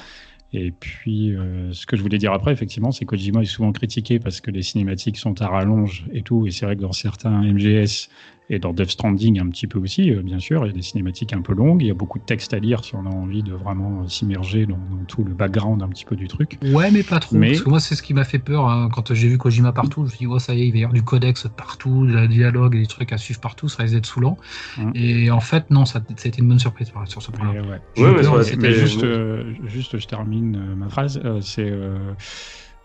Et 0.56 0.70
puis, 0.70 1.34
euh, 1.34 1.72
ce 1.72 1.84
que 1.84 1.96
je 1.96 2.02
voulais 2.02 2.18
dire 2.18 2.32
après, 2.32 2.52
effectivement, 2.52 2.92
c'est 2.92 3.04
que 3.04 3.10
Kojima 3.10 3.42
est 3.42 3.46
souvent 3.46 3.72
critiqué 3.72 4.20
parce 4.20 4.40
que 4.40 4.52
les 4.52 4.62
cinématiques 4.62 5.18
sont 5.18 5.42
à 5.42 5.48
rallonge 5.48 6.04
et 6.12 6.22
tout. 6.22 6.46
Et 6.46 6.52
c'est 6.52 6.64
vrai 6.64 6.76
que 6.76 6.80
dans 6.80 6.92
certains 6.92 7.42
MGS 7.42 8.08
et 8.50 8.58
dans 8.58 8.72
Death 8.74 8.90
Stranding 8.90 9.40
un 9.40 9.48
petit 9.48 9.66
peu 9.66 9.78
aussi, 9.78 10.10
euh, 10.12 10.20
bien 10.22 10.38
sûr, 10.38 10.64
il 10.64 10.68
y 10.68 10.70
a 10.70 10.74
des 10.74 10.82
cinématiques 10.82 11.32
un 11.32 11.40
peu 11.40 11.54
longues. 11.54 11.82
Il 11.82 11.88
y 11.88 11.90
a 11.90 11.94
beaucoup 11.94 12.18
de 12.18 12.24
textes 12.24 12.52
à 12.52 12.58
lire 12.58 12.84
si 12.84 12.94
on 12.94 13.06
a 13.06 13.08
envie 13.08 13.42
de 13.42 13.52
vraiment 13.54 14.02
euh, 14.02 14.08
s'immerger 14.08 14.66
dans, 14.66 14.76
dans 14.76 15.04
tout 15.08 15.24
le 15.24 15.32
background 15.32 15.82
un 15.82 15.88
petit 15.88 16.04
peu 16.04 16.14
du 16.14 16.28
truc. 16.28 16.58
Ouais, 16.62 16.90
mais 16.90 17.02
pas 17.02 17.20
trop. 17.20 17.36
Mais- 17.36 17.52
Parce 17.52 17.62
que 17.62 17.70
moi, 17.70 17.80
c'est 17.80 17.94
ce 17.94 18.02
qui 18.02 18.12
m'a 18.12 18.24
fait 18.24 18.38
peur 18.38 18.68
hein, 18.68 18.88
quand 18.92 19.14
j'ai 19.14 19.28
vu 19.28 19.38
Kojima 19.38 19.72
partout. 19.72 20.00
Je 20.00 20.04
me 20.04 20.08
suis 20.10 20.18
dit, 20.18 20.26
oh, 20.26 20.38
ça 20.38 20.54
y 20.54 20.62
est, 20.62 20.66
il 20.66 20.72
va 20.72 20.78
y 20.78 20.82
avoir 20.82 20.92
du 20.92 21.02
codex 21.02 21.48
partout, 21.56 22.06
de 22.06 22.12
la 22.12 22.26
dialogue, 22.26 22.74
et 22.76 22.80
des 22.80 22.86
trucs 22.86 23.12
à 23.12 23.18
suivre 23.18 23.40
partout, 23.40 23.68
ça 23.68 23.82
risque 23.82 23.94
d'être 23.94 24.06
saoulant. 24.06 24.36
Mm. 24.76 24.90
Et 24.94 25.30
en 25.30 25.40
fait, 25.40 25.70
non, 25.70 25.84
ça, 25.86 26.00
ça 26.16 26.26
a 26.26 26.28
été 26.28 26.40
une 26.42 26.48
bonne 26.48 26.58
surprise 26.58 26.92
sur 27.06 27.22
ce 27.22 27.30
point-là. 27.30 27.52
Mais, 27.54 27.60
ouais. 27.60 27.80
Ouais, 28.10 28.22
mais 28.22 28.56
Mais 28.56 28.68
Mais- 28.68 28.72
juste, 28.74 29.02
euh, 29.04 29.54
juste, 29.66 29.98
je 29.98 30.06
termine 30.06 30.56
euh, 30.56 30.74
ma 30.76 30.88
phrase. 30.90 31.20
euh, 31.24 31.40
c'est 31.40 31.70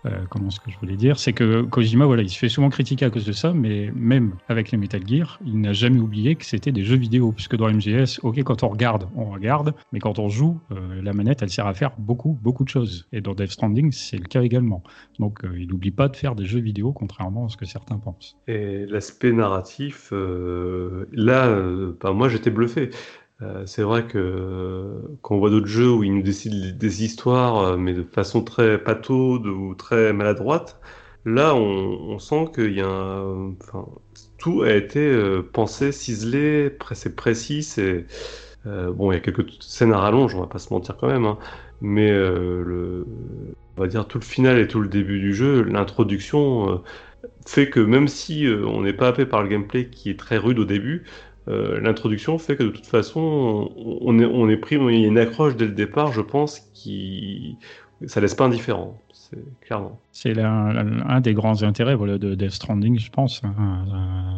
euh, 0.06 0.26
comment 0.30 0.50
ce 0.50 0.60
que 0.60 0.72
je 0.72 0.78
voulais 0.80 0.96
dire, 0.96 1.20
c'est 1.20 1.34
que 1.34 1.64
Kojima, 1.64 2.06
voilà, 2.06 2.22
il 2.22 2.30
se 2.30 2.38
fait 2.38 2.50
souvent 2.50 2.70
critiquer 2.70 3.06
à 3.06 3.10
cause 3.10 3.26
de 3.26 3.32
ça, 3.32 3.54
mais 3.54 3.92
même 3.96 4.36
avec 4.48 4.72
les 4.72 4.78
Metal 4.78 5.06
Gear, 5.06 5.40
il 5.46 5.60
n'a 5.60 5.74
jamais 5.74 6.00
oublié 6.00 6.36
que 6.36 6.46
c'était 6.46 6.72
des 6.72 6.84
jeux 6.84 6.96
vidéo, 6.96 7.32
puisque 7.32 7.56
dans 7.56 7.70
MGS, 7.70 8.20
ok, 8.24 8.42
quand 8.44 8.64
on 8.64 8.70
regarde, 8.70 9.08
on 9.16 9.26
regarde, 9.26 9.74
mais 9.92 10.00
quand 10.00 10.20
on 10.20 10.30
joue, 10.30 10.60
euh, 10.72 11.02
la 11.02 11.14
manette, 11.14 11.42
elle 11.42 11.50
sert 11.50 11.68
à 11.68 11.74
faire 11.74 11.92
beaucoup, 11.98 12.38
beaucoup 12.42 12.64
de 12.64 12.70
choses. 12.70 13.08
Et 13.12 13.22
dans 13.22 13.34
Death 13.34 13.52
Stranding, 13.52 13.92
c'est 13.92 14.18
le 14.18 14.26
cas 14.26 14.42
également. 14.42 14.84
Donc, 15.20 15.44
euh, 15.44 15.60
il 15.60 15.68
n'oublie 15.68 15.92
pas 15.92 16.08
de 16.08 16.16
faire 16.16 16.36
des 16.36 16.46
jeux 16.46 16.62
vidéo, 16.62 16.94
contrairement 16.94 17.46
à 17.46 17.50
ce 17.50 17.58
que 17.58 17.66
certains 17.66 17.98
pensent. 17.98 18.38
Et 18.48 18.86
l'aspect 18.86 19.32
narratif, 19.32 20.12
là, 20.12 21.58
moi 22.14 22.30
j'étais 22.30 22.52
bluffé. 22.52 22.90
Euh, 23.42 23.66
c'est 23.66 23.84
vrai 23.84 24.06
que 24.06 25.02
quand 25.22 25.36
on 25.36 25.40
voit 25.40 25.50
d'autres 25.50 25.68
jeux 25.68 25.90
où 25.90 26.04
ils 26.04 26.14
nous 26.14 26.22
décident 26.22 26.76
des 26.76 27.04
histoires, 27.06 27.60
euh, 27.60 27.78
mais 27.78 27.94
de 27.94 28.04
façon 28.04 28.44
très 28.44 28.78
pataude 28.78 29.48
ou 29.48 29.76
très 29.76 30.12
maladroite, 30.12 30.80
là 31.24 31.56
on, 31.56 32.20
sent 32.20 32.50
qu'il 32.54 32.74
y 32.74 32.82
a 32.82 32.88
un, 32.88 33.56
tout 34.38 34.64
a 34.64 34.74
été 34.74 35.00
euh, 35.00 35.42
pensé, 35.42 35.94
ciselé, 35.94 36.78
c'est 36.94 37.16
précis, 37.16 37.66
bon, 38.66 39.12
il 39.12 39.16
y 39.16 39.18
a 39.18 39.22
quelques 39.22 39.46
scènes 39.62 39.94
à 39.94 40.00
rallonge, 40.00 40.36
on 40.36 40.42
va 40.42 40.48
pas 40.48 40.60
se 40.60 40.74
mentir 40.74 40.98
quand 40.98 41.08
même, 41.08 41.26
hein, 41.26 41.38
mais 41.82 42.12
on 42.14 43.82
va 43.82 43.88
dire 43.88 44.06
tout 44.08 44.20
le 44.20 44.26
final 44.26 44.60
et 44.60 44.68
tout 44.68 44.82
le 44.82 44.90
début 44.90 45.20
du 45.20 45.34
jeu, 45.34 45.64
l'introduction. 45.64 46.84
fait 47.46 47.70
que 47.70 47.80
même 47.80 48.08
si 48.10 48.48
on 48.66 48.82
n'est 48.82 48.94
pas 48.94 49.08
happé 49.10 49.26
par 49.26 49.44
le 49.44 49.50
gameplay 49.50 49.88
qui 49.90 50.10
est 50.10 50.20
très 50.20 50.38
rude 50.38 50.60
au 50.60 50.66
début, 50.66 51.06
euh, 51.50 51.80
l'introduction 51.80 52.38
fait 52.38 52.56
que 52.56 52.64
de 52.64 52.70
toute 52.70 52.86
façon 52.86 53.72
on, 53.76 54.50
est, 54.50 54.58
pris, 54.58 54.76
il 54.76 55.00
y 55.00 55.06
a 55.06 55.08
une 55.08 55.18
accroche 55.18 55.56
dès 55.56 55.66
le 55.66 55.72
départ, 55.72 56.12
je 56.12 56.22
pense, 56.22 56.60
qui 56.74 57.58
ça 58.06 58.22
laisse 58.22 58.36
pas 58.36 58.46
indifférent, 58.46 58.98
C'est 60.12 60.40
un 60.42 61.22
des 61.22 61.34
grands 61.34 61.62
intérêts 61.64 61.96
de 61.96 62.36
Death 62.36 62.52
Stranding, 62.52 62.98
je 63.00 63.10
pense. 63.12 63.42
hein, 63.44 63.86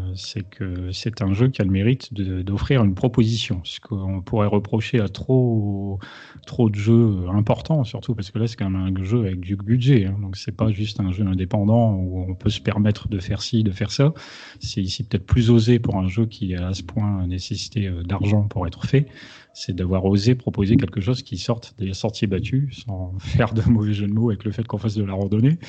euh, 0.10 0.12
c'est 0.16 0.48
que 0.50 0.92
c'est 0.92 1.22
un 1.22 1.34
jeu 1.34 1.48
qui 1.48 1.62
a 1.62 1.66
le 1.66 1.72
mérite 1.72 2.14
d'offrir 2.14 2.84
une 2.84 2.94
proposition. 2.94 3.62
Ce 3.64 3.80
qu'on 3.80 4.22
pourrait 4.22 4.48
reprocher 4.48 5.00
à 5.00 5.08
trop, 5.08 5.98
trop 6.46 6.70
de 6.70 6.76
jeux 6.76 7.26
importants, 7.34 7.84
surtout 7.84 8.16
parce 8.16 8.32
que 8.32 8.40
là, 8.40 8.48
c'est 8.48 8.58
quand 8.58 8.70
même 8.70 8.96
un 8.98 9.04
jeu 9.04 9.20
avec 9.22 9.40
du 9.40 9.56
budget. 9.56 10.06
hein, 10.06 10.18
donc, 10.22 10.36
c'est 10.36 10.52
pas 10.56 10.72
juste 10.72 11.00
un 11.00 11.12
jeu 11.12 11.26
indépendant 11.26 11.94
où 11.94 12.26
on 12.30 12.36
peut 12.36 12.50
se 12.50 12.60
permettre 12.62 13.08
de 13.08 13.20
faire 13.20 13.42
ci, 13.42 13.64
de 13.64 13.72
faire 13.72 13.92
ça. 13.92 14.14
C'est 14.60 14.82
ici 14.82 15.04
peut-être 15.04 15.26
plus 15.26 15.50
osé 15.50 15.80
pour 15.80 15.96
un 15.98 16.08
jeu 16.08 16.26
qui 16.26 16.56
a 16.56 16.68
à 16.68 16.74
ce 16.74 16.84
point 16.84 17.26
nécessité 17.28 17.88
euh, 17.88 18.04
d'argent 18.04 18.44
pour 18.44 18.68
être 18.68 18.86
fait. 18.86 19.08
C'est 19.54 19.76
d'avoir 19.76 20.06
osé 20.06 20.36
proposer 20.36 20.78
quelque 20.78 21.02
chose 21.02 21.24
qui 21.24 21.38
sorte 21.38 21.76
des 21.78 21.94
sorties 21.94 22.28
battues, 22.28 22.70
sans 22.72 23.14
faire 23.20 23.54
de 23.54 23.62
mauvais 23.70 23.94
jeu 23.94 24.08
de 24.08 24.14
mots 24.14 24.30
avec 24.30 24.44
le 24.46 24.52
fait 24.52 24.66
qu'on 24.66 24.78
fasse 24.78 24.96
de 24.96 25.04
la 25.04 25.14
randonnée 25.14 25.60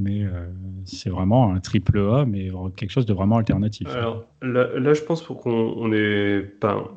mais 0.00 0.22
euh, 0.22 0.46
c'est 0.84 1.10
vraiment 1.10 1.52
un 1.52 1.58
triple 1.60 1.98
A, 1.98 2.24
mais 2.24 2.50
quelque 2.76 2.90
chose 2.90 3.04
de 3.06 3.12
vraiment 3.12 3.36
alternatif. 3.36 3.88
Alors 3.88 4.24
là, 4.42 4.68
là, 4.78 4.94
je 4.94 5.02
pense 5.02 5.22
pour 5.22 5.40
qu'on 5.40 5.50
on 5.76 5.92
est, 5.92 6.44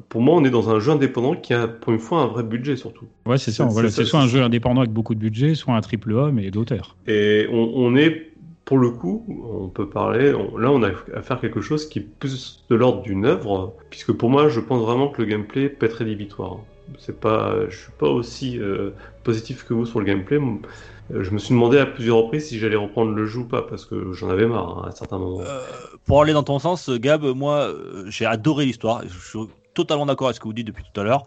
pour 0.09 0.21
moi, 0.21 0.35
on 0.35 0.43
est 0.45 0.51
dans 0.51 0.69
un 0.69 0.79
jeu 0.79 0.91
indépendant 0.91 1.35
qui 1.35 1.53
a 1.53 1.67
pour 1.67 1.93
une 1.93 1.99
fois 1.99 2.21
un 2.21 2.27
vrai 2.27 2.43
budget 2.43 2.75
surtout. 2.75 3.05
ouais, 3.25 3.39
c'est 3.39 3.51
ça. 3.51 3.67
c'est- 3.67 3.73
Voilà, 3.73 3.89
c'est 3.89 4.05
soit 4.05 4.21
un 4.21 4.27
jeu 4.27 4.43
indépendant 4.43 4.81
avec 4.81 4.93
beaucoup 4.93 5.15
de 5.15 5.19
budget, 5.19 5.55
soit 5.55 5.75
un 5.75 5.81
triple 5.81 6.15
A, 6.15 6.31
mais 6.31 6.51
d'auteur. 6.51 6.95
Et 7.07 7.47
on, 7.51 7.71
on 7.75 7.95
est, 7.95 8.30
pour 8.71 8.79
le 8.79 8.89
coup, 8.89 9.25
on 9.27 9.67
peut 9.67 9.89
parler, 9.89 10.33
on- 10.33 10.55
là 10.57 10.71
on 10.71 10.81
a 10.81 10.91
à 11.13 11.21
faire 11.21 11.41
quelque 11.41 11.59
chose 11.59 11.89
qui 11.89 11.99
est 11.99 12.07
plus 12.21 12.63
de 12.69 12.75
l'ordre 12.77 13.01
d'une 13.01 13.25
œuvre, 13.25 13.73
puisque 13.89 14.13
pour 14.13 14.29
moi 14.29 14.47
je 14.47 14.61
pense 14.61 14.81
vraiment 14.81 15.09
que 15.09 15.21
le 15.21 15.27
gameplay 15.27 15.67
peut 15.67 15.87
être 15.87 15.95
rédhibitoire. 15.97 16.55
C'est 16.97 17.19
pas, 17.19 17.53
je 17.67 17.75
suis 17.75 17.91
pas 17.99 18.07
aussi 18.07 18.57
euh, 18.59 18.91
positif 19.25 19.65
que 19.65 19.73
vous 19.73 19.85
sur 19.85 19.99
le 19.99 20.05
gameplay. 20.05 20.37
Euh, 20.37 21.21
Je 21.21 21.31
me 21.31 21.37
suis 21.37 21.53
demandé 21.53 21.79
à 21.79 21.85
plusieurs 21.85 22.15
reprises 22.19 22.47
si 22.47 22.59
j'allais 22.59 22.77
reprendre 22.77 23.11
le 23.11 23.25
jeu 23.25 23.39
ou 23.41 23.45
pas, 23.45 23.61
parce 23.61 23.85
que 23.85 24.13
j'en 24.13 24.29
avais 24.29 24.47
marre 24.47 24.69
hein, 24.85 24.87
à 24.87 24.91
certains 24.91 25.17
moments. 25.17 25.41
Euh, 25.41 25.59
pour 26.05 26.21
aller 26.21 26.31
dans 26.31 26.43
ton 26.43 26.57
sens, 26.57 26.89
Gab, 26.89 27.25
moi, 27.25 27.73
j'ai 28.07 28.25
adoré 28.25 28.63
l'histoire. 28.65 29.01
Je 29.05 29.19
suis 29.31 29.39
totalement 29.73 30.05
d'accord 30.05 30.27
avec 30.27 30.35
ce 30.35 30.39
que 30.39 30.47
vous 30.47 30.53
dites 30.53 30.67
depuis 30.67 30.85
tout 30.93 31.01
à 31.01 31.03
l'heure. 31.03 31.23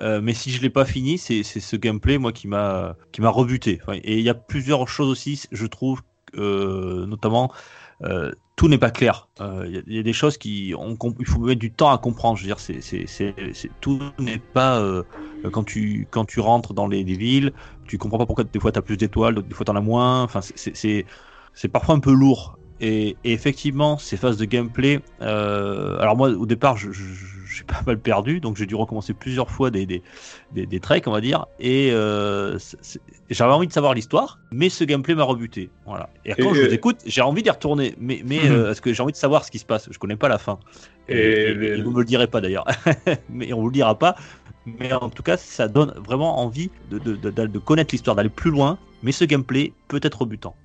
Mais 0.00 0.32
si 0.32 0.50
je 0.50 0.62
l'ai 0.62 0.70
pas 0.70 0.86
fini, 0.86 1.18
c'est 1.18 1.42
ce 1.42 1.76
gameplay 1.76 2.16
moi 2.16 2.32
qui 2.32 2.48
m'a 2.48 2.96
qui 3.12 3.20
m'a 3.20 3.30
rebuté. 3.30 3.80
Et 4.02 4.16
il 4.18 4.24
y 4.24 4.30
a 4.30 4.34
plusieurs 4.34 4.88
choses 4.88 5.10
aussi, 5.10 5.42
je 5.52 5.66
trouve, 5.66 6.00
notamment 6.36 7.52
euh, 8.02 8.32
tout 8.56 8.68
n'est 8.68 8.78
pas 8.78 8.90
clair. 8.90 9.28
Euh, 9.40 9.64
Il 9.66 9.74
y, 9.74 9.78
a- 9.78 9.82
il 9.86 9.94
y 9.96 9.98
a 9.98 10.02
des 10.02 10.12
choses 10.12 10.38
qui 10.38 10.74
on, 10.78 10.96
il 11.18 11.26
faut 11.26 11.40
mettre 11.40 11.60
du 11.60 11.72
temps 11.74 11.90
à 11.90 11.98
comprendre. 11.98 12.36
Je 12.36 12.42
veux 12.42 12.48
dire, 12.48 12.60
c'est 12.60 12.80
c'est 12.82 13.70
tout 13.80 14.00
n'est 14.18 14.38
pas 14.38 14.80
euh, 14.80 15.04
quand 15.52 15.64
tu 15.64 16.08
quand 16.10 16.24
tu 16.24 16.40
rentres 16.40 16.74
dans 16.74 16.86
les, 16.88 17.04
les 17.04 17.16
villes, 17.16 17.52
tu 17.86 17.98
comprends 17.98 18.18
pas 18.18 18.26
pourquoi 18.26 18.44
des 18.44 18.60
fois 18.60 18.72
tu 18.72 18.78
as 18.78 18.82
plus 18.82 18.96
d'étoiles, 18.96 19.42
des 19.42 19.54
fois 19.54 19.64
tu 19.64 19.70
en 19.72 19.76
as 19.76 19.80
moins. 19.80 20.22
Enfin, 20.22 20.40
c'est 20.42 21.06
c'est 21.54 21.68
parfois 21.68 21.94
un 21.94 22.00
peu 22.00 22.12
lourd. 22.12 22.55
Et, 22.80 23.16
et 23.24 23.32
effectivement, 23.32 23.96
ces 23.98 24.16
phases 24.16 24.36
de 24.36 24.44
gameplay. 24.44 25.00
euh, 25.22 25.98
alors 25.98 26.16
moi, 26.16 26.28
au 26.30 26.46
départ, 26.46 26.76
je, 26.76 26.90
suis 26.92 27.64
pas 27.64 27.80
mal 27.86 27.98
perdu, 27.98 28.40
donc 28.40 28.56
j'ai 28.56 28.66
dû 28.66 28.74
recommencer 28.74 29.14
plusieurs 29.14 29.50
fois 29.50 29.70
des 29.70 29.86
des, 29.86 30.02
des, 30.52 30.66
des 30.66 30.80
treks, 30.80 31.06
on 31.08 31.12
va 31.12 31.22
dire. 31.22 31.46
Et 31.58 31.88
euh, 31.92 32.58
j'avais 33.30 33.52
envie 33.52 33.66
de 33.66 33.72
savoir 33.72 33.94
l'histoire, 33.94 34.38
mais 34.50 34.68
ce 34.68 34.84
gameplay 34.84 35.14
m'a 35.14 35.24
rebuté. 35.24 35.70
Voilà. 35.86 36.10
Et 36.26 36.34
quand 36.34 36.52
Et- 36.52 36.54
je 36.54 36.66
vous 36.66 36.74
écoute, 36.74 36.98
j'ai 37.06 37.22
envie 37.22 37.42
d'y 37.42 37.50
retourner, 37.50 37.94
mais 37.98 38.20
mais 38.26 38.40
euh, 38.50 38.66
parce 38.66 38.80
que 38.80 38.92
j'ai 38.92 39.02
envie 39.02 39.12
de 39.12 39.16
savoir 39.16 39.44
ce 39.44 39.50
qui 39.50 39.58
se 39.58 39.64
passe? 39.64 39.88
Je 39.90 39.98
connais 39.98 40.16
pas 40.16 40.28
la 40.28 40.38
fin. 40.38 40.58
Et, 41.08 41.14
Et 41.16 41.80
vous 41.82 41.92
me 41.92 42.00
le 42.00 42.04
direz 42.04 42.26
pas 42.26 42.40
d'ailleurs, 42.40 42.64
mais 43.30 43.52
on 43.52 43.60
vous 43.60 43.68
le 43.68 43.72
dira 43.72 43.98
pas. 43.98 44.16
Mais 44.66 44.92
en 44.92 45.10
tout 45.10 45.22
cas, 45.22 45.36
ça 45.36 45.68
donne 45.68 45.94
vraiment 46.04 46.40
envie 46.40 46.70
de, 46.90 46.98
de, 46.98 47.14
de, 47.16 47.30
de 47.30 47.58
connaître 47.58 47.94
l'histoire, 47.94 48.16
d'aller 48.16 48.28
plus 48.28 48.50
loin. 48.50 48.78
Mais 49.02 49.12
ce 49.12 49.24
gameplay 49.24 49.72
peut 49.88 50.00
être 50.02 50.22
rebutant. 50.22 50.56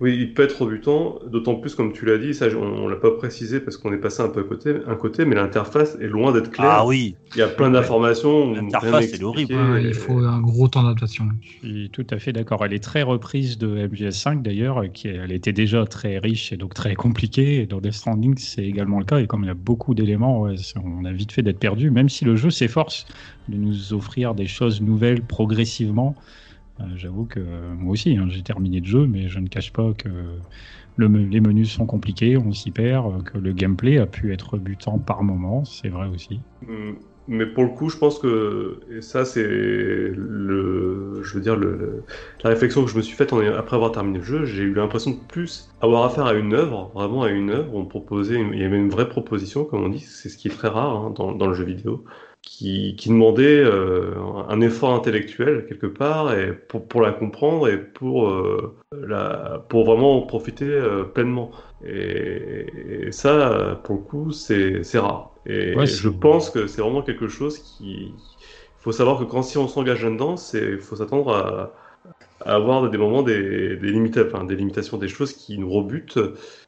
Oui, 0.00 0.16
il 0.16 0.32
peut 0.34 0.44
être 0.44 0.62
rebutant, 0.62 1.18
d'autant 1.26 1.56
plus 1.56 1.74
comme 1.74 1.92
tu 1.92 2.04
l'as 2.06 2.18
dit, 2.18 2.32
ça 2.32 2.46
on, 2.56 2.62
on 2.62 2.88
l'a 2.88 2.96
pas 2.96 3.10
précisé 3.10 3.58
parce 3.58 3.76
qu'on 3.76 3.92
est 3.92 3.98
passé 3.98 4.22
un 4.22 4.28
peu 4.28 4.40
à 4.40 4.44
côté, 4.44 4.76
un 4.86 4.94
côté, 4.94 5.24
mais 5.24 5.34
l'interface 5.34 5.96
est 6.00 6.06
loin 6.06 6.32
d'être 6.32 6.50
claire. 6.52 6.70
Ah 6.70 6.86
oui, 6.86 7.16
Il 7.34 7.38
y 7.38 7.42
a 7.42 7.48
plein 7.48 7.70
d'informations. 7.70 8.52
L'interface, 8.52 8.90
rien 8.90 8.92
elle 8.92 9.04
est 9.04 9.08
expliqué, 9.08 9.54
horrible. 9.54 9.72
Ouais, 9.72 9.82
il 9.82 9.94
faut 9.94 10.18
un 10.18 10.40
gros 10.40 10.68
temps 10.68 10.82
d'adaptation. 10.84 11.26
Je 11.62 11.68
suis 11.68 11.90
tout 11.90 12.06
à 12.10 12.18
fait 12.18 12.32
d'accord. 12.32 12.64
Elle 12.64 12.74
est 12.74 12.82
très 12.82 13.02
reprise 13.02 13.58
de 13.58 13.66
MGS5 13.76 14.42
d'ailleurs, 14.42 14.84
qui 14.92 15.08
elle 15.08 15.32
était 15.32 15.52
déjà 15.52 15.84
très 15.84 16.18
riche 16.18 16.52
et 16.52 16.56
donc 16.56 16.74
très 16.74 16.94
compliquée. 16.94 17.62
Et 17.62 17.66
dans 17.66 17.80
Death 17.80 17.94
Stranding, 17.94 18.36
c'est 18.38 18.64
également 18.64 19.00
le 19.00 19.04
cas. 19.04 19.18
Et 19.18 19.26
comme 19.26 19.42
il 19.42 19.48
y 19.48 19.50
a 19.50 19.54
beaucoup 19.54 19.94
d'éléments, 19.94 20.40
ouais, 20.42 20.56
c'est- 20.56 20.78
on 20.78 21.04
a 21.04 21.12
vite 21.12 21.32
fait 21.32 21.42
d'être 21.42 21.58
perdu, 21.58 21.90
même 21.90 22.08
si 22.08 22.24
le 22.24 22.36
jeu 22.36 22.50
s'efforce 22.50 23.04
de 23.48 23.56
nous 23.56 23.92
offrir 23.92 24.34
des 24.34 24.46
choses 24.46 24.80
nouvelles 24.80 25.26
progressivement. 25.26 26.16
Euh, 26.80 26.84
J'avoue 26.96 27.26
que 27.26 27.40
euh, 27.40 27.74
moi 27.74 27.92
aussi, 27.92 28.16
hein, 28.16 28.26
j'ai 28.28 28.42
terminé 28.42 28.80
le 28.80 28.86
jeu, 28.86 29.06
mais 29.06 29.28
je 29.28 29.38
ne 29.40 29.48
cache 29.48 29.72
pas 29.72 29.94
que 29.94 30.40
les 30.98 31.40
menus 31.40 31.72
sont 31.72 31.86
compliqués, 31.86 32.36
on 32.36 32.52
s'y 32.52 32.72
perd, 32.72 33.06
euh, 33.20 33.22
que 33.22 33.38
le 33.38 33.52
gameplay 33.52 33.98
a 33.98 34.06
pu 34.06 34.32
être 34.32 34.58
butant 34.58 34.98
par 34.98 35.22
moment, 35.24 35.64
c'est 35.64 35.88
vrai 35.88 36.08
aussi. 36.08 36.44
Mm, 36.62 36.94
Mais 37.28 37.46
pour 37.46 37.62
le 37.64 37.70
coup, 37.70 37.88
je 37.90 37.98
pense 37.98 38.18
que 38.18 38.80
et 38.90 39.00
ça, 39.02 39.24
c'est 39.24 39.42
le, 39.46 41.20
je 41.22 41.34
veux 41.34 41.40
dire 41.42 41.56
le, 41.56 42.04
la 42.42 42.50
réflexion 42.50 42.84
que 42.84 42.90
je 42.90 42.96
me 42.96 43.02
suis 43.02 43.14
faite 43.16 43.32
après 43.32 43.76
avoir 43.76 43.92
terminé 43.92 44.18
le 44.18 44.24
jeu. 44.24 44.44
J'ai 44.46 44.62
eu 44.62 44.72
l'impression 44.74 45.10
de 45.12 45.24
plus 45.26 45.68
avoir 45.80 46.04
affaire 46.04 46.26
à 46.26 46.34
une 46.34 46.54
œuvre, 46.54 46.90
vraiment 46.94 47.22
à 47.24 47.30
une 47.30 47.50
œuvre. 47.50 47.74
On 47.74 47.84
proposait, 47.86 48.36
une- 48.36 48.54
il 48.54 48.60
y 48.60 48.64
avait 48.64 48.78
une 48.78 48.88
vraie 48.90 49.08
proposition, 49.08 49.64
comme 49.64 49.84
on 49.84 49.88
dit, 49.90 50.00
c'est 50.00 50.28
ce 50.30 50.38
qui 50.38 50.48
est 50.48 50.50
très 50.50 50.68
rare 50.68 50.96
hein, 50.96 51.10
dans 51.10 51.46
le 51.46 51.54
jeu 51.54 51.64
vidéo, 51.64 52.04
qui, 52.42 52.96
qui 52.96 53.08
demandait 53.10 53.60
euh, 53.62 54.14
un 54.48 54.60
effort 54.60 54.94
intellectuel 54.94 55.66
quelque 55.68 55.86
part 55.86 56.32
et 56.34 56.52
pour, 56.52 56.86
pour 56.88 57.02
la 57.02 57.12
comprendre 57.12 57.68
et 57.68 57.78
pour 57.78 58.28
euh, 58.28 58.76
la, 58.92 59.64
pour 59.68 59.84
vraiment 59.84 60.18
en 60.18 60.26
profiter 60.26 60.66
euh, 60.66 61.04
pleinement. 61.04 61.50
Et, 61.84 62.66
et 63.08 63.12
ça, 63.12 63.80
pour 63.84 63.96
le 63.96 64.00
coup, 64.02 64.32
c'est 64.32 64.82
rare. 64.98 65.32
Et 65.46 65.74
Ouais, 65.74 65.86
je 65.86 66.08
pense 66.08 66.50
que 66.50 66.66
c'est 66.66 66.80
vraiment 66.80 67.02
quelque 67.02 67.28
chose 67.28 67.58
qui. 67.58 68.14
Il 68.78 68.80
faut 68.82 68.92
savoir 68.92 69.18
que 69.18 69.24
quand 69.24 69.42
si 69.42 69.58
on 69.58 69.68
s'engage 69.68 70.04
là-dedans, 70.04 70.36
il 70.54 70.78
faut 70.78 70.96
s'attendre 70.96 71.34
à, 71.34 71.74
avoir 72.44 72.88
des 72.88 72.98
moments 72.98 73.22
des, 73.22 73.76
des, 73.76 73.90
limitations, 73.90 74.98
des 74.98 75.08
choses 75.08 75.32
qui 75.32 75.58
nous 75.58 75.70
rebutent, 75.70 76.18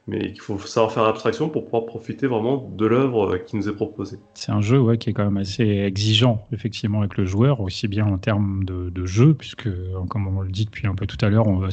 mais 0.07 0.33
qu'il 0.33 0.41
faut 0.41 0.59
savoir 0.59 0.91
faire 0.91 1.03
abstraction 1.03 1.49
pour 1.49 1.65
pouvoir 1.65 1.85
profiter 1.85 2.27
vraiment 2.27 2.69
de 2.75 2.85
l'œuvre 2.85 3.37
qui 3.37 3.55
nous 3.55 3.69
est 3.69 3.75
proposée. 3.75 4.17
C'est 4.33 4.51
un 4.51 4.61
jeu 4.61 4.79
ouais, 4.79 4.97
qui 4.97 5.09
est 5.09 5.13
quand 5.13 5.23
même 5.23 5.37
assez 5.37 5.63
exigeant, 5.63 6.45
effectivement, 6.51 6.99
avec 6.99 7.17
le 7.17 7.25
joueur, 7.25 7.61
aussi 7.61 7.87
bien 7.87 8.05
en 8.05 8.17
termes 8.17 8.63
de, 8.65 9.05
jeu, 9.05 9.33
puisque, 9.33 9.69
comme 10.09 10.27
on 10.27 10.41
le 10.41 10.51
dit 10.51 10.65
depuis 10.65 10.87
un 10.87 10.95
peu 10.95 11.07
tout 11.07 11.17
à 11.25 11.29
l'heure, 11.29 11.47
on 11.47 11.57
va 11.57 11.69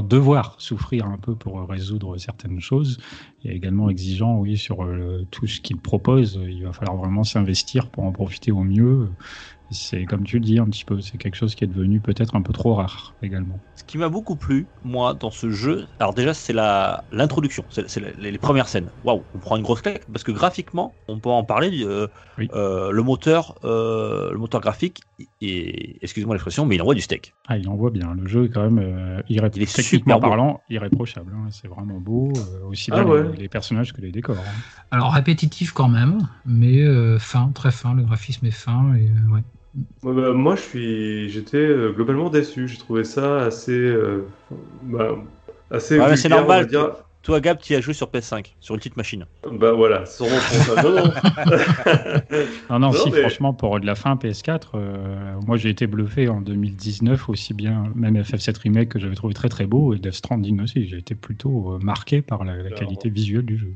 devoir, 0.00 0.56
souffrir 0.58 1.06
un 1.06 1.16
peu 1.16 1.34
pour 1.34 1.66
résoudre 1.68 2.18
certaines 2.18 2.60
choses, 2.60 2.98
et 3.44 3.54
également 3.54 3.88
exigeant, 3.88 4.36
oui, 4.38 4.56
sur 4.56 4.82
euh, 4.82 5.26
tout 5.30 5.46
ce 5.46 5.60
qu'il 5.60 5.76
propose. 5.78 6.40
Il 6.48 6.64
va 6.64 6.72
falloir 6.72 6.96
vraiment 6.96 7.24
s'investir 7.24 7.88
pour 7.88 8.04
en 8.04 8.12
profiter 8.12 8.52
au 8.52 8.64
mieux. 8.64 9.08
C'est, 9.70 10.06
comme 10.06 10.24
tu 10.24 10.38
le 10.38 10.44
dis, 10.44 10.58
un 10.58 10.64
petit 10.66 10.84
peu, 10.84 11.00
c'est 11.00 11.18
quelque 11.18 11.34
chose 11.36 11.54
qui 11.54 11.64
est 11.64 11.66
devenu 11.66 12.00
peut-être 12.00 12.34
un 12.34 12.42
peu 12.42 12.52
trop 12.52 12.74
rare 12.74 13.16
également. 13.20 13.60
Ce 13.74 13.84
qui 13.84 13.98
m'a 13.98 14.08
beaucoup 14.08 14.36
plu, 14.36 14.70
moi, 14.82 15.14
dans 15.14 15.30
ce 15.30 15.50
jeu, 15.50 15.86
alors 15.98 16.14
déjà, 16.14 16.32
c'est 16.34 16.52
la 16.54 17.04
l'introduction, 17.12 17.66
c'est 17.70 17.88
c'est 17.88 18.00
la- 18.00 18.12
les, 18.12 18.30
les 18.32 18.38
premières 18.38 18.68
scènes. 18.68 18.90
Waouh, 19.04 19.26
on 19.34 19.38
prend 19.38 19.56
une 19.56 19.62
grosse 19.62 19.82
claque 19.82 20.04
parce 20.10 20.24
que 20.24 20.32
graphiquement, 20.32 20.96
on 21.06 21.20
peut 21.20 21.28
en 21.30 21.44
parler. 21.44 21.84
euh, 21.84 22.08
Oui. 22.38 22.48
euh, 22.54 22.90
le 22.92 23.02
moteur, 23.02 23.58
euh, 23.64 24.32
le 24.32 24.38
moteur 24.38 24.60
graphique, 24.60 25.02
et 25.40 26.02
excusez-moi 26.02 26.34
l'expression, 26.34 26.64
mais 26.64 26.76
il 26.76 26.82
envoie 26.82 26.94
du 26.94 27.00
steak. 27.02 27.34
Ah, 27.46 27.58
il 27.58 27.68
envoie 27.68 27.90
bien. 27.90 28.14
Le 28.14 28.26
jeu 28.26 28.44
est 28.46 28.48
quand 28.50 28.62
même, 28.70 28.78
euh, 28.78 29.22
irré- 29.28 29.50
Il 29.54 29.62
est 29.62 29.72
techniquement 29.72 30.14
super 30.14 30.20
parlant, 30.20 30.64
irréprochable. 30.68 31.34
hein. 31.34 31.48
C'est 31.50 31.68
vraiment 31.68 32.00
beau, 32.00 32.40
euh, 32.40 32.62
aussi 32.64 32.90
Ah 32.90 32.96
bien 32.96 33.04
ouais. 33.04 33.22
les, 33.32 33.36
les 33.36 33.48
personnages 33.48 33.92
que 33.92 34.00
les 34.00 34.12
décors. 34.12 34.48
hein. 34.48 34.62
Alors 34.90 35.12
répétitif 35.12 35.72
quand 35.72 35.88
même, 35.88 36.28
mais 36.44 36.80
euh, 36.82 37.18
fin, 37.18 37.50
très 37.52 37.70
fin. 37.70 37.94
Le 37.94 38.02
graphisme 38.04 38.46
est 38.46 38.50
fin 38.50 38.94
et 38.94 39.08
euh, 39.08 39.32
ouais. 39.32 39.42
Bah, 40.02 40.32
moi, 40.32 40.56
je 40.56 40.60
suis, 40.60 41.30
j'étais 41.30 41.56
euh, 41.56 41.92
globalement 41.92 42.30
déçu. 42.30 42.68
J'ai 42.68 42.78
trouvé 42.78 43.04
ça 43.04 43.44
assez, 43.44 43.72
euh, 43.72 44.26
bah, 44.82 45.16
assez 45.70 45.98
Ouais, 45.98 46.16
c'est 46.16 46.28
normal. 46.28 46.66
dire. 46.66 46.96
Toi, 47.22 47.40
Gab, 47.40 47.58
tu 47.58 47.72
y 47.72 47.76
as 47.76 47.80
joué 47.80 47.92
sur 47.92 48.06
PS5, 48.06 48.54
sur 48.60 48.74
une 48.74 48.78
petite 48.78 48.96
machine. 48.96 49.26
Bah 49.52 49.72
voilà, 49.72 50.06
sûrement 50.06 50.36
pour 50.36 50.74
ça. 50.74 50.82
Non, 50.82 50.94
non. 50.94 51.02
Non, 52.70 52.78
non, 52.78 52.92
si, 52.92 53.10
mais- 53.10 53.20
franchement, 53.20 53.52
pour 53.52 53.78
de 53.80 53.84
la 53.84 53.94
fin 53.94 54.14
PS4, 54.14 54.70
euh, 54.74 55.34
moi 55.46 55.56
j'ai 55.56 55.68
été 55.68 55.86
bluffé 55.86 56.28
en 56.28 56.40
2019, 56.40 57.28
aussi 57.28 57.54
bien, 57.54 57.92
même 57.94 58.16
FF7 58.16 58.58
Remake 58.60 58.88
que 58.90 58.98
j'avais 58.98 59.16
trouvé 59.16 59.34
très 59.34 59.48
très 59.48 59.66
beau, 59.66 59.94
et 59.94 59.98
Death 59.98 60.14
Stranding 60.14 60.62
aussi. 60.62 60.86
J'ai 60.88 60.98
été 60.98 61.14
plutôt 61.14 61.72
euh, 61.72 61.78
marqué 61.82 62.22
par 62.22 62.44
la, 62.44 62.70
qualité 62.70 63.10
visuelle 63.10 63.44
du 63.44 63.58
jeu. 63.58 63.74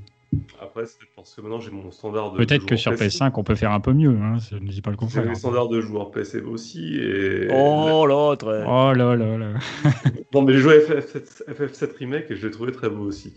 Après, 0.61 0.87
c'est 0.87 0.97
parce 1.15 1.35
que 1.35 1.41
maintenant 1.43 1.61
j'ai 1.61 1.71
mon 1.71 1.91
standard 1.91 2.33
de. 2.33 2.39
Peut-être 2.39 2.65
que 2.65 2.77
sur 2.77 2.93
PC. 2.93 3.19
PS5, 3.19 3.33
on 3.37 3.45
peut 3.45 3.55
faire 3.55 3.73
un 3.73 3.81
peu 3.81 3.93
mieux, 3.93 4.11
hein, 4.11 4.37
je 4.51 4.57
ne 4.57 4.69
dis 4.69 4.81
pas 4.81 4.91
le 4.91 4.97
J'ai 4.97 5.07
contraire. 5.07 5.25
les 5.29 5.35
standards 5.35 5.69
de 5.69 5.81
joueur 5.81 6.11
PC 6.11 6.41
aussi. 6.41 6.95
Et... 6.97 7.49
Oh, 7.53 8.07
l'autre 8.07 8.65
Oh 8.67 8.93
là 8.97 9.15
là 9.17 9.37
là. 9.39 9.49
Non, 10.35 10.43
mais 10.43 10.55
j'ai 10.55 10.61
joué 10.61 10.77
à 10.77 10.79
FF7, 11.01 11.45
FF7 11.51 11.97
Remake 11.99 12.31
et 12.31 12.37
je 12.37 12.47
l'ai 12.47 12.53
trouvé 12.53 12.73
très 12.73 12.89
beau 12.89 13.03
aussi. 13.05 13.35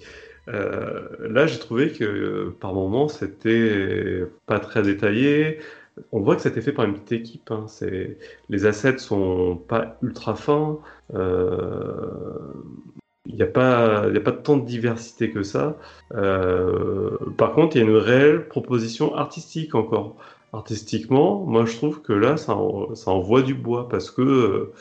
Euh, 0.47 1.01
là, 1.27 1.47
j'ai 1.47 1.59
trouvé 1.59 1.91
que 1.91 2.03
euh, 2.05 2.55
par 2.59 2.73
moments, 2.73 3.07
c'était 3.09 4.23
pas 4.45 4.59
très 4.59 4.81
détaillé. 4.81 5.59
On 6.13 6.21
voit 6.21 6.35
que 6.35 6.41
c'était 6.43 6.61
fait 6.61 6.71
par 6.71 6.85
une 6.85 6.93
petite 6.93 7.11
équipe. 7.13 7.51
hein. 7.51 7.65
Les 8.49 8.65
assets 8.65 8.99
sont 8.99 9.57
pas 9.67 9.97
ultra 10.01 10.35
fins. 10.35 10.77
Euh, 11.13 12.53
Il 13.25 13.35
n'y 13.35 13.41
a, 13.41 13.47
pas... 13.47 14.03
a 14.05 14.19
pas 14.19 14.31
tant 14.31 14.57
de 14.57 14.65
diversité 14.65 15.31
que 15.31 15.43
ça. 15.43 15.77
Euh, 16.13 17.17
Par 17.37 17.53
contre, 17.53 17.75
il 17.75 17.79
y 17.79 17.81
a 17.83 17.87
une 17.87 17.95
réelle 17.95 18.47
proposition 18.47 19.15
artistique 19.15 19.75
encore. 19.75 20.15
Artistiquement, 20.53 21.43
moi 21.45 21.65
je 21.65 21.75
trouve 21.75 22.01
que 22.01 22.13
là, 22.13 22.37
ça, 22.37 22.55
en- 22.55 22.95
ça 22.95 23.11
envoie 23.11 23.41
du 23.41 23.53
bois 23.55 23.89
parce 23.89 24.09
que 24.11 24.21
euh, 24.21 24.73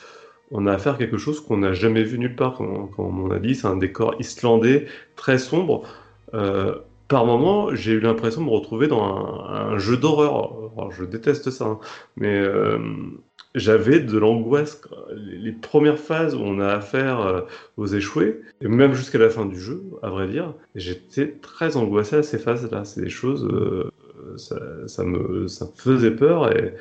on 0.51 0.67
a 0.67 0.73
affaire 0.75 0.95
à 0.95 0.99
quelque 0.99 1.19
chose 1.19 1.41
qu'on 1.41 1.59
n'a 1.59 1.73
jamais 1.75 2.05
vu 2.05 2.19
nulle 2.19 2.37
part. 2.37 2.55
Comme, 2.57 2.91
on 2.99 3.31
a 3.31 3.39
dit, 3.41 3.55
c'est 3.55 3.67
un 3.69 3.77
décor 3.77 4.15
islandais 4.21 4.87
très 5.17 5.39
sombre. 5.39 5.85
Euh, 6.35 6.77
par 7.09 7.27
moment, 7.27 7.75
j'ai 7.75 7.93
eu 7.93 8.01
l'impression 8.01 8.41
de 8.43 8.47
me 8.47 8.53
retrouver 8.53 8.89
dans 8.89 9.03
un, 9.49 9.79
jeu 9.79 9.97
d'horreur. 9.97 10.91
Je 10.93 11.05
déteste 11.05 11.51
ça, 11.51 11.67
hein, 11.67 11.81
mais 12.17 12.43
j'avais 13.55 14.01
de 14.01 14.19
l'angoisse. 14.19 14.81
Les, 15.17 15.53
premières 15.53 15.99
phases 15.99 16.35
où 16.35 16.41
on 16.41 16.61
a 16.61 16.69
affaire 16.69 17.21
euh, 17.21 17.41
aux 17.77 17.87
échoués, 17.87 18.41
et 18.61 18.69
même 18.69 18.95
jusqu'à 18.95 19.19
la 19.19 19.31
fin 19.31 19.47
du 19.47 19.59
jeu, 19.61 19.83
à 20.03 20.11
vrai 20.11 20.29
dire, 20.29 20.55
j'étais 20.75 21.33
très 21.41 21.77
angoissé 21.77 22.17
à 22.17 22.23
ces 22.23 22.39
phases-là. 22.39 22.85
C'est 22.85 23.01
des 23.03 23.11
choses, 23.11 23.47
euh, 23.51 23.91
ça, 24.87 25.05
me, 25.05 25.49
ça 25.49 25.67
me 25.67 25.71
faisait 25.77 26.11
peur 26.11 26.51
et, 26.57 26.75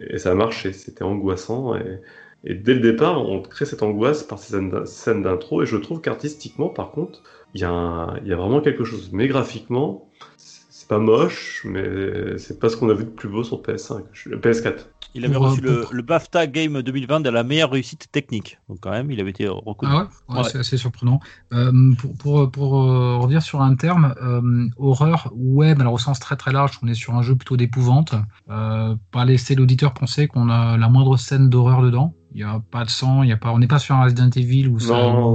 et 0.00 0.18
ça 0.18 0.32
a 0.32 0.34
marché. 0.34 0.72
C'était 0.72 1.04
angoissant 1.04 1.74
et, 1.76 2.54
dès 2.54 2.74
le 2.74 2.80
départ, 2.80 3.22
on 3.28 3.40
crée 3.42 3.64
cette 3.66 3.82
angoisse 3.82 4.22
par 4.24 4.38
ces 4.38 4.52
scènes 4.52 4.70
d'in- 4.70 4.86
scènes 4.86 5.22
d'intro. 5.22 5.62
Et 5.62 5.66
je 5.66 5.76
trouve 5.76 6.00
qu'artistiquement, 6.00 6.68
par 6.68 6.90
contre, 6.92 7.22
il 7.54 7.60
y, 7.60 7.64
y 7.64 7.64
a 7.66 8.36
vraiment 8.36 8.60
quelque 8.60 8.84
chose. 8.84 9.10
Mais 9.12 9.28
graphiquement, 9.28 10.10
c'est 10.36 10.88
pas 10.88 10.98
moche, 10.98 11.62
mais 11.64 12.38
c'est 12.38 12.58
pas 12.58 12.68
ce 12.68 12.76
qu'on 12.76 12.90
a 12.90 12.94
vu 12.94 13.04
de 13.04 13.10
plus 13.10 13.28
beau 13.28 13.44
sur 13.44 13.62
PS5, 13.62 14.04
je- 14.12 14.30
PS4. 14.34 14.92
Il 15.14 15.24
avait 15.24 15.36
reçu 15.36 15.60
le, 15.60 16.02
BAFTA 16.02 16.46
Game 16.46 16.80
2020 16.80 17.20
de 17.20 17.30
la 17.30 17.44
meilleure 17.44 17.70
réussite 17.70 18.10
technique. 18.10 18.58
Donc, 18.68 18.78
quand 18.80 18.90
même, 18.90 19.10
il 19.10 19.20
avait 19.20 19.30
été 19.30 19.46
reconnu. 19.48 19.92
Ah 19.92 20.08
ouais, 20.28 20.44
c'est 20.44 20.58
assez 20.58 20.76
surprenant. 20.76 21.20
Euh, 21.52 21.92
pour 21.98 22.16
pour, 22.16 22.50
pour 22.50 22.82
euh, 22.82 23.18
revenir 23.18 23.42
sur 23.42 23.60
un 23.60 23.74
terme, 23.74 24.14
euh, 24.22 24.68
horreur, 24.78 25.32
mais 25.36 25.72
alors 25.72 25.94
au 25.94 25.98
sens 25.98 26.18
très 26.18 26.36
très 26.36 26.52
large, 26.52 26.78
on 26.82 26.88
est 26.88 26.94
sur 26.94 27.14
un 27.14 27.22
jeu 27.22 27.36
plutôt 27.36 27.56
d'épouvante. 27.56 28.14
Euh, 28.50 28.94
pas 29.10 29.24
laisser 29.24 29.54
l'auditeur 29.54 29.94
penser 29.94 30.28
qu'on 30.28 30.48
a 30.48 30.76
la 30.76 30.88
moindre 30.88 31.16
scène 31.16 31.48
d'horreur 31.48 31.82
dedans. 31.82 32.14
Il 32.34 32.38
n'y 32.38 32.42
a 32.44 32.62
pas 32.70 32.84
de 32.84 32.90
sang, 32.90 33.22
il 33.22 33.28
y 33.28 33.32
a 33.32 33.36
pas, 33.36 33.52
on 33.52 33.58
n'est 33.58 33.66
pas 33.66 33.78
sur 33.78 33.94
un 33.94 34.04
Resident 34.04 34.30
Evil 34.30 34.68
ou 34.68 34.78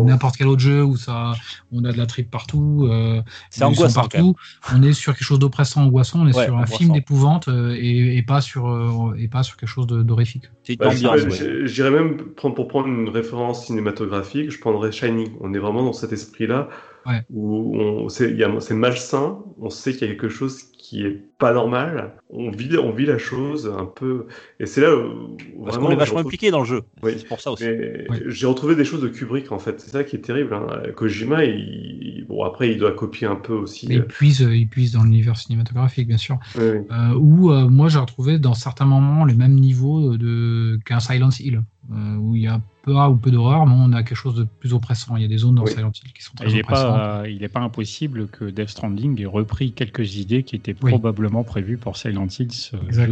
n'importe 0.05 0.35
quel 0.37 0.47
autre 0.47 0.61
jeu 0.61 0.83
où 0.83 0.97
ça, 0.97 1.33
on 1.71 1.83
a 1.85 1.91
de 1.91 1.97
la 1.97 2.05
tripe 2.07 2.31
partout. 2.31 2.87
Euh, 2.91 3.21
C'est 3.51 3.63
angoissant. 3.63 4.01
partout. 4.01 4.35
On 4.73 4.81
est 4.81 4.93
sur 4.93 5.13
quelque 5.13 5.23
chose 5.23 5.39
d'oppressant, 5.39 5.83
angoissant. 5.83 6.21
On 6.21 6.27
est 6.27 6.35
Ouais, 6.35 6.45
sur 6.45 6.53
un 6.55 6.57
angoissant. 6.63 6.77
film 6.77 6.93
d'épouvante 6.93 7.47
euh, 7.49 7.75
et, 7.77 8.17
et 8.17 8.23
pas 8.23 8.41
sur 8.41 8.67
euh, 8.67 9.15
et 9.17 9.27
pas 9.27 9.43
sur 9.43 9.57
quelque 9.57 9.69
chose 9.69 9.87
de- 9.87 10.01
d'horrifique. 10.01 10.45
Bah, 10.79 10.89
j'irais- 10.89 11.23
ouais. 11.25 11.91
même 11.91 12.17
prendre 12.35 12.55
pour 12.55 12.67
prendre 12.67 12.87
une 12.87 13.09
référence 13.09 13.65
cinématographique, 13.67 14.51
je 14.51 14.59
prendrais 14.59 14.91
Shining. 14.91 15.29
On 15.41 15.53
est 15.53 15.59
vraiment 15.59 15.83
dans 15.83 15.93
cet 15.93 16.11
esprit-là 16.13 16.67
Ouais. 17.05 17.21
où 17.29 17.77
on, 17.79 18.09
c'est, 18.09 18.29
il 18.31 18.37
y 18.37 18.43
a- 18.43 18.59
c'est 18.59 18.73
malsain, 18.73 19.39
on 19.61 19.69
sait 19.69 19.93
qu'il 19.93 20.01
y 20.01 20.05
a 20.05 20.13
quelque 20.13 20.27
chose 20.29 20.63
qui 20.77 21.03
est 21.05 21.23
pas 21.39 21.53
normal, 21.53 22.13
on 22.31 22.49
vit, 22.49 22.75
on 22.77 22.91
vit 22.91 23.05
la 23.05 23.19
chose 23.19 23.71
un 23.77 23.85
peu, 23.85 24.25
et 24.59 24.65
c'est 24.65 24.81
là 24.81 24.95
où 24.95 25.37
Parce 25.63 25.75
vraiment 25.75 25.87
qu'on 25.87 25.93
est 25.93 25.95
vachement 25.95 26.15
retrouve- 26.17 26.27
impliqué 26.29 26.49
dans 26.51 26.59
le 26.61 26.65
jeu. 26.65 26.81
Oui. 27.03 27.11
C'est 27.17 27.27
pour 27.27 27.39
ça 27.39 27.51
aussi. 27.51 27.65
Oui. 28.09 28.17
j'ai 28.25 28.47
retrouvé 28.47 28.75
des 28.75 28.85
choses 28.85 29.01
de 29.01 29.07
Kubrick 29.07 29.51
en 29.51 29.59
fait, 29.59 29.79
c'est 29.79 29.91
ça 29.91 30.03
qui 30.03 30.15
est 30.15 30.19
terrible. 30.21 30.53
hein. 30.55 30.67
Kojima, 30.95 31.45
il... 31.45 32.25
bon 32.27 32.43
après 32.43 32.71
il 32.71 32.79
doit 32.79 32.91
copier 32.93 33.27
un 33.27 33.35
peu 33.35 33.53
aussi. 33.53 33.87
Mais 33.87 33.95
il 33.95 34.01
euh, 34.01 34.05
puise, 34.05 34.39
il 34.39 34.67
puise 34.67 34.93
dans 34.93 35.03
l'univers 35.03 35.37
cinématographique, 35.37 36.07
bien 36.07 36.17
sûr. 36.17 36.37
oui. 36.57 36.63
Euh, 36.63 37.13
où 37.19 37.51
euh, 37.51 37.67
moi 37.67 37.87
j'ai 37.89 37.99
retrouvé 37.99 38.39
dans 38.39 38.53
certains 38.55 38.85
moments 38.85 39.23
le 39.25 39.35
même 39.35 39.53
niveau 39.53 40.17
de 40.17 40.79
qu'un 40.85 40.99
Silent 40.99 41.29
Hill, 41.39 41.61
euh, 41.91 42.15
où 42.15 42.35
il 42.35 42.41
y 42.41 42.47
a 42.47 42.59
peu 42.83 42.93
ou 42.93 43.15
peu 43.17 43.31
d'horreur, 43.31 43.65
mais 43.67 43.75
on 43.77 43.91
a 43.91 44.01
quelque 44.01 44.15
chose 44.15 44.35
de 44.35 44.45
plus 44.45 44.73
oppressant. 44.73 45.17
Il 45.17 45.21
y 45.21 45.25
a 45.25 45.27
des 45.27 45.37
zones 45.39 45.55
dans 45.55 45.63
Oui. 45.65 45.71
Silent 45.71 45.91
Hill 45.93 46.13
qui 46.13 46.23
sont 46.23 46.33
très 46.35 46.47
Il 46.47 46.53
n'est 46.55 46.61
oppressantes. 46.63 46.95
pas, 46.95 47.23
il 47.27 47.43
est 47.43 47.49
pas 47.49 47.59
impossible 47.59 48.27
que 48.29 48.45
Death 48.45 48.69
Stranding 48.69 49.21
ait 49.21 49.25
repris 49.25 49.73
quelques 49.73 50.15
idées 50.15 50.43
qui 50.43 50.55
étaient 50.55 50.73
Oui. 50.81 50.91
Probablement 51.27 51.43
prévues 51.43 51.77
pour 51.77 51.97
Silent 51.97 52.27
Hill, 52.27 52.49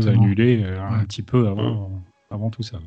annulé 0.08 0.64
euh, 0.64 0.82
un 0.82 1.00
Ouais. 1.00 1.06
petit 1.06 1.22
peu 1.22 1.48
avant. 1.48 1.92
Avant 2.32 2.50
tout 2.50 2.64
ça. 2.64 2.80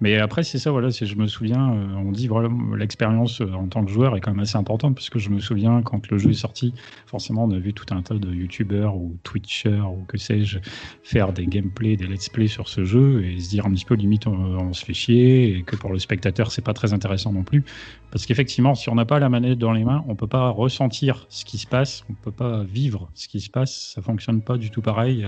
Mais 0.00 0.16
après, 0.18 0.44
c'est 0.44 0.58
ça, 0.58 0.70
voilà, 0.70 0.90
je 0.90 1.14
me 1.16 1.26
souviens, 1.26 1.72
euh, 1.72 1.94
on 1.96 2.12
dit 2.12 2.28
vraiment 2.28 2.76
l'expérience 2.76 3.40
euh, 3.40 3.52
en 3.52 3.66
tant 3.66 3.84
que 3.84 3.90
joueur 3.90 4.16
est 4.16 4.20
quand 4.20 4.30
même 4.30 4.40
assez 4.40 4.56
importante, 4.56 4.94
parce 4.94 5.10
que 5.10 5.18
je 5.18 5.28
me 5.28 5.40
souviens 5.40 5.82
quand 5.82 6.08
le 6.08 6.18
jeu 6.18 6.30
est 6.30 6.34
sorti, 6.34 6.72
forcément, 7.06 7.44
on 7.44 7.50
a 7.50 7.58
vu 7.58 7.72
tout 7.72 7.92
un 7.92 8.02
tas 8.02 8.14
de 8.14 8.32
youtubeurs 8.32 8.94
ou 8.94 9.16
twitchers 9.24 9.80
ou 9.80 10.04
que 10.06 10.16
sais-je 10.16 10.60
faire 11.02 11.32
des 11.32 11.46
gameplays, 11.46 11.96
des 11.96 12.06
let's 12.06 12.28
play 12.28 12.46
sur 12.46 12.68
ce 12.68 12.84
jeu 12.84 13.24
et 13.24 13.40
se 13.40 13.50
dire 13.50 13.66
un 13.66 13.72
petit 13.72 13.84
peu 13.84 13.94
limite 13.94 14.28
on, 14.28 14.72
se 14.72 14.84
fait 14.84 14.94
chier 14.94 15.56
et 15.56 15.62
que 15.62 15.74
pour 15.74 15.92
le 15.92 15.98
spectateur, 15.98 16.52
c'est 16.52 16.62
pas 16.62 16.74
très 16.74 16.92
intéressant 16.92 17.32
non 17.32 17.42
plus. 17.42 17.64
Parce 18.12 18.24
qu'effectivement, 18.24 18.74
si 18.74 18.88
on 18.90 18.94
n'a 18.94 19.04
pas 19.04 19.18
la 19.18 19.28
manette 19.28 19.58
dans 19.58 19.72
les 19.72 19.84
mains, 19.84 20.04
on 20.06 20.14
peut 20.14 20.28
pas 20.28 20.50
ressentir 20.50 21.26
ce 21.28 21.44
qui 21.44 21.58
se 21.58 21.66
passe, 21.66 22.04
on 22.08 22.14
peut 22.14 22.30
pas 22.30 22.62
vivre 22.62 23.10
ce 23.14 23.26
qui 23.26 23.40
se 23.40 23.50
passe, 23.50 23.92
ça 23.94 24.02
fonctionne 24.02 24.42
pas 24.42 24.58
du 24.58 24.70
tout 24.70 24.82
pareil. 24.82 25.26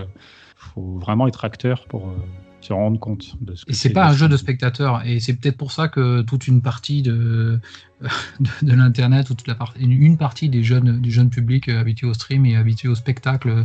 faut 0.57 0.99
vraiment 0.99 1.27
être 1.27 1.45
acteur 1.45 1.87
pour 1.89 2.13
se 2.61 2.73
rendre 2.73 2.99
compte 2.99 3.37
de 3.41 3.55
ce 3.55 3.65
que 3.65 3.73
c'est 3.73 3.91
pas 3.91 4.09
un 4.09 4.13
jeu 4.13 4.29
de 4.29 4.37
spectateur. 4.37 5.03
Et 5.07 5.21
c'est 5.21 5.35
peut-être 5.35 5.57
pour 5.57 5.73
ça 5.73 5.89
que 5.89 6.23
toute 6.23 6.47
une 6.47 6.63
partie 6.63 7.03
de, 7.03 7.61
de, 8.63 8.73
l'internet 8.75 9.31
ou 9.31 9.35
toute 9.35 9.47
la 9.47 9.57
une 9.79 10.17
partie 10.17 10.49
des 10.49 10.63
jeunes, 10.63 11.01
du 11.01 11.11
jeune 11.11 11.31
public 11.31 11.69
euh, 11.69 11.81
habitué 11.81 12.07
au 12.07 12.15
stream 12.15 12.47
et 12.47 12.57
habitué 12.57 12.89
au 12.89 12.95
spectacle 12.95 13.65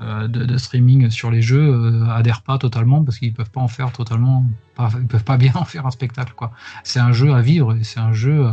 euh, 0.00 0.28
de, 0.28 0.56
streaming 0.56 1.10
sur 1.10 1.30
les 1.30 1.42
jeux 1.42 1.74
euh, 1.74 2.08
adhèrent 2.10 2.42
pas 2.42 2.58
totalement 2.58 3.04
parce 3.04 3.18
qu'ils 3.18 3.32
peuvent 3.32 3.50
pas 3.50 3.60
en 3.60 3.68
faire 3.68 3.92
totalement, 3.92 4.44
ils 4.78 5.06
peuvent 5.06 5.24
pas 5.24 5.36
bien 5.44 5.52
en 5.54 5.64
faire 5.64 5.86
un 5.86 5.90
spectacle 5.90 6.32
quoi. 6.34 6.52
C'est 6.82 7.00
un 7.00 7.12
jeu 7.12 7.32
à 7.32 7.40
vivre 7.40 7.74
et 7.74 7.84
c'est 7.84 8.00
un 8.00 8.12
jeu 8.12 8.48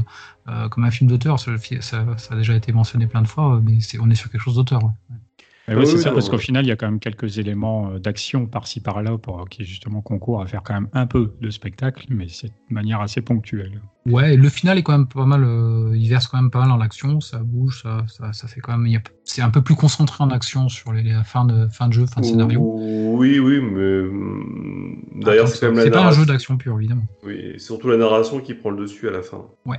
comme 0.69 0.84
un 0.84 0.91
film 0.91 1.09
d'auteur. 1.09 1.39
Ça, 1.39 1.51
ça, 1.79 2.05
a 2.32 2.36
déjà 2.36 2.55
été 2.55 2.73
mentionné 2.73 3.07
plein 3.07 3.21
de 3.21 3.27
fois, 3.27 3.61
mais 3.63 3.77
on 3.99 4.09
est 4.09 4.15
sur 4.15 4.29
quelque 4.29 4.41
chose 4.41 4.55
d'auteur. 4.55 4.82
Oui, 5.76 5.88
c'est 5.88 5.97
ça, 5.97 6.11
parce 6.11 6.30
qu'au 6.30 6.38
final, 6.38 6.65
il 6.65 6.69
y 6.69 6.72
a 6.72 6.76
quand 6.76 6.88
même 6.88 6.99
quelques 6.99 7.38
éléments 7.38 7.91
euh, 7.91 7.99
d'action 7.99 8.45
par-ci 8.45 8.82
par-là 8.82 9.17
pour 9.17 9.47
qui 9.49 9.63
justement 9.63 10.01
concourent 10.01 10.41
à 10.41 10.47
faire 10.47 10.63
quand 10.63 10.74
même 10.74 10.89
un 10.93 11.05
peu 11.05 11.34
de 11.41 11.49
spectacle, 11.49 12.05
mais 12.09 12.28
c'est 12.28 12.47
de 12.47 12.74
manière 12.74 13.01
assez 13.01 13.22
ponctuelle. 13.22 13.82
Ouais, 14.05 14.36
le 14.36 14.49
final 14.49 14.80
est 14.80 14.84
quand 14.84 14.97
même 14.97 15.07
pas 15.07 15.26
mal, 15.26 15.43
euh, 15.43 15.95
il 15.95 16.09
verse 16.09 16.28
quand 16.28 16.41
même 16.41 16.49
pas 16.49 16.59
mal 16.61 16.72
en 16.72 16.82
action, 16.82 17.22
ça 17.22 17.39
bouge, 17.39 17.84
ça, 17.84 18.34
ça, 18.34 18.47
fait 18.47 18.59
quand 18.59 18.76
même, 18.78 19.01
c'est 19.26 19.43
un 19.43 19.51
peu 19.51 19.61
plus 19.61 19.76
concentré 19.76 20.24
en 20.24 20.32
action 20.32 20.69
sur 20.69 20.91
les, 20.91 21.13
fins 21.24 21.45
de 21.45 21.67
fin 21.67 21.88
de 21.88 21.93
jeu, 21.93 22.05
fin 22.07 22.22
de 22.22 22.26
scénario. 22.26 22.61
Oui, 22.61 23.39
oui, 23.39 23.61
mais 23.61 24.01
mm, 24.01 25.22
d'ailleurs 25.22 25.47
c'est 25.47 25.59
quand 25.59 25.72
même 25.72 25.84
C'est 25.84 25.91
pas 25.91 26.07
un 26.07 26.11
jeu 26.11 26.26
d'action 26.26 26.57
pur, 26.57 26.78
évidemment. 26.80 27.05
Oui, 27.24 27.59
surtout 27.59 27.89
la 27.89 27.97
narration 27.97 28.39
qui 28.39 28.55
prend 28.55 28.72
le 28.72 28.82
dessus 28.82 29.07
à 29.07 29.11
la 29.11 29.22
fin. 29.22 29.45
Ouais. 29.65 29.78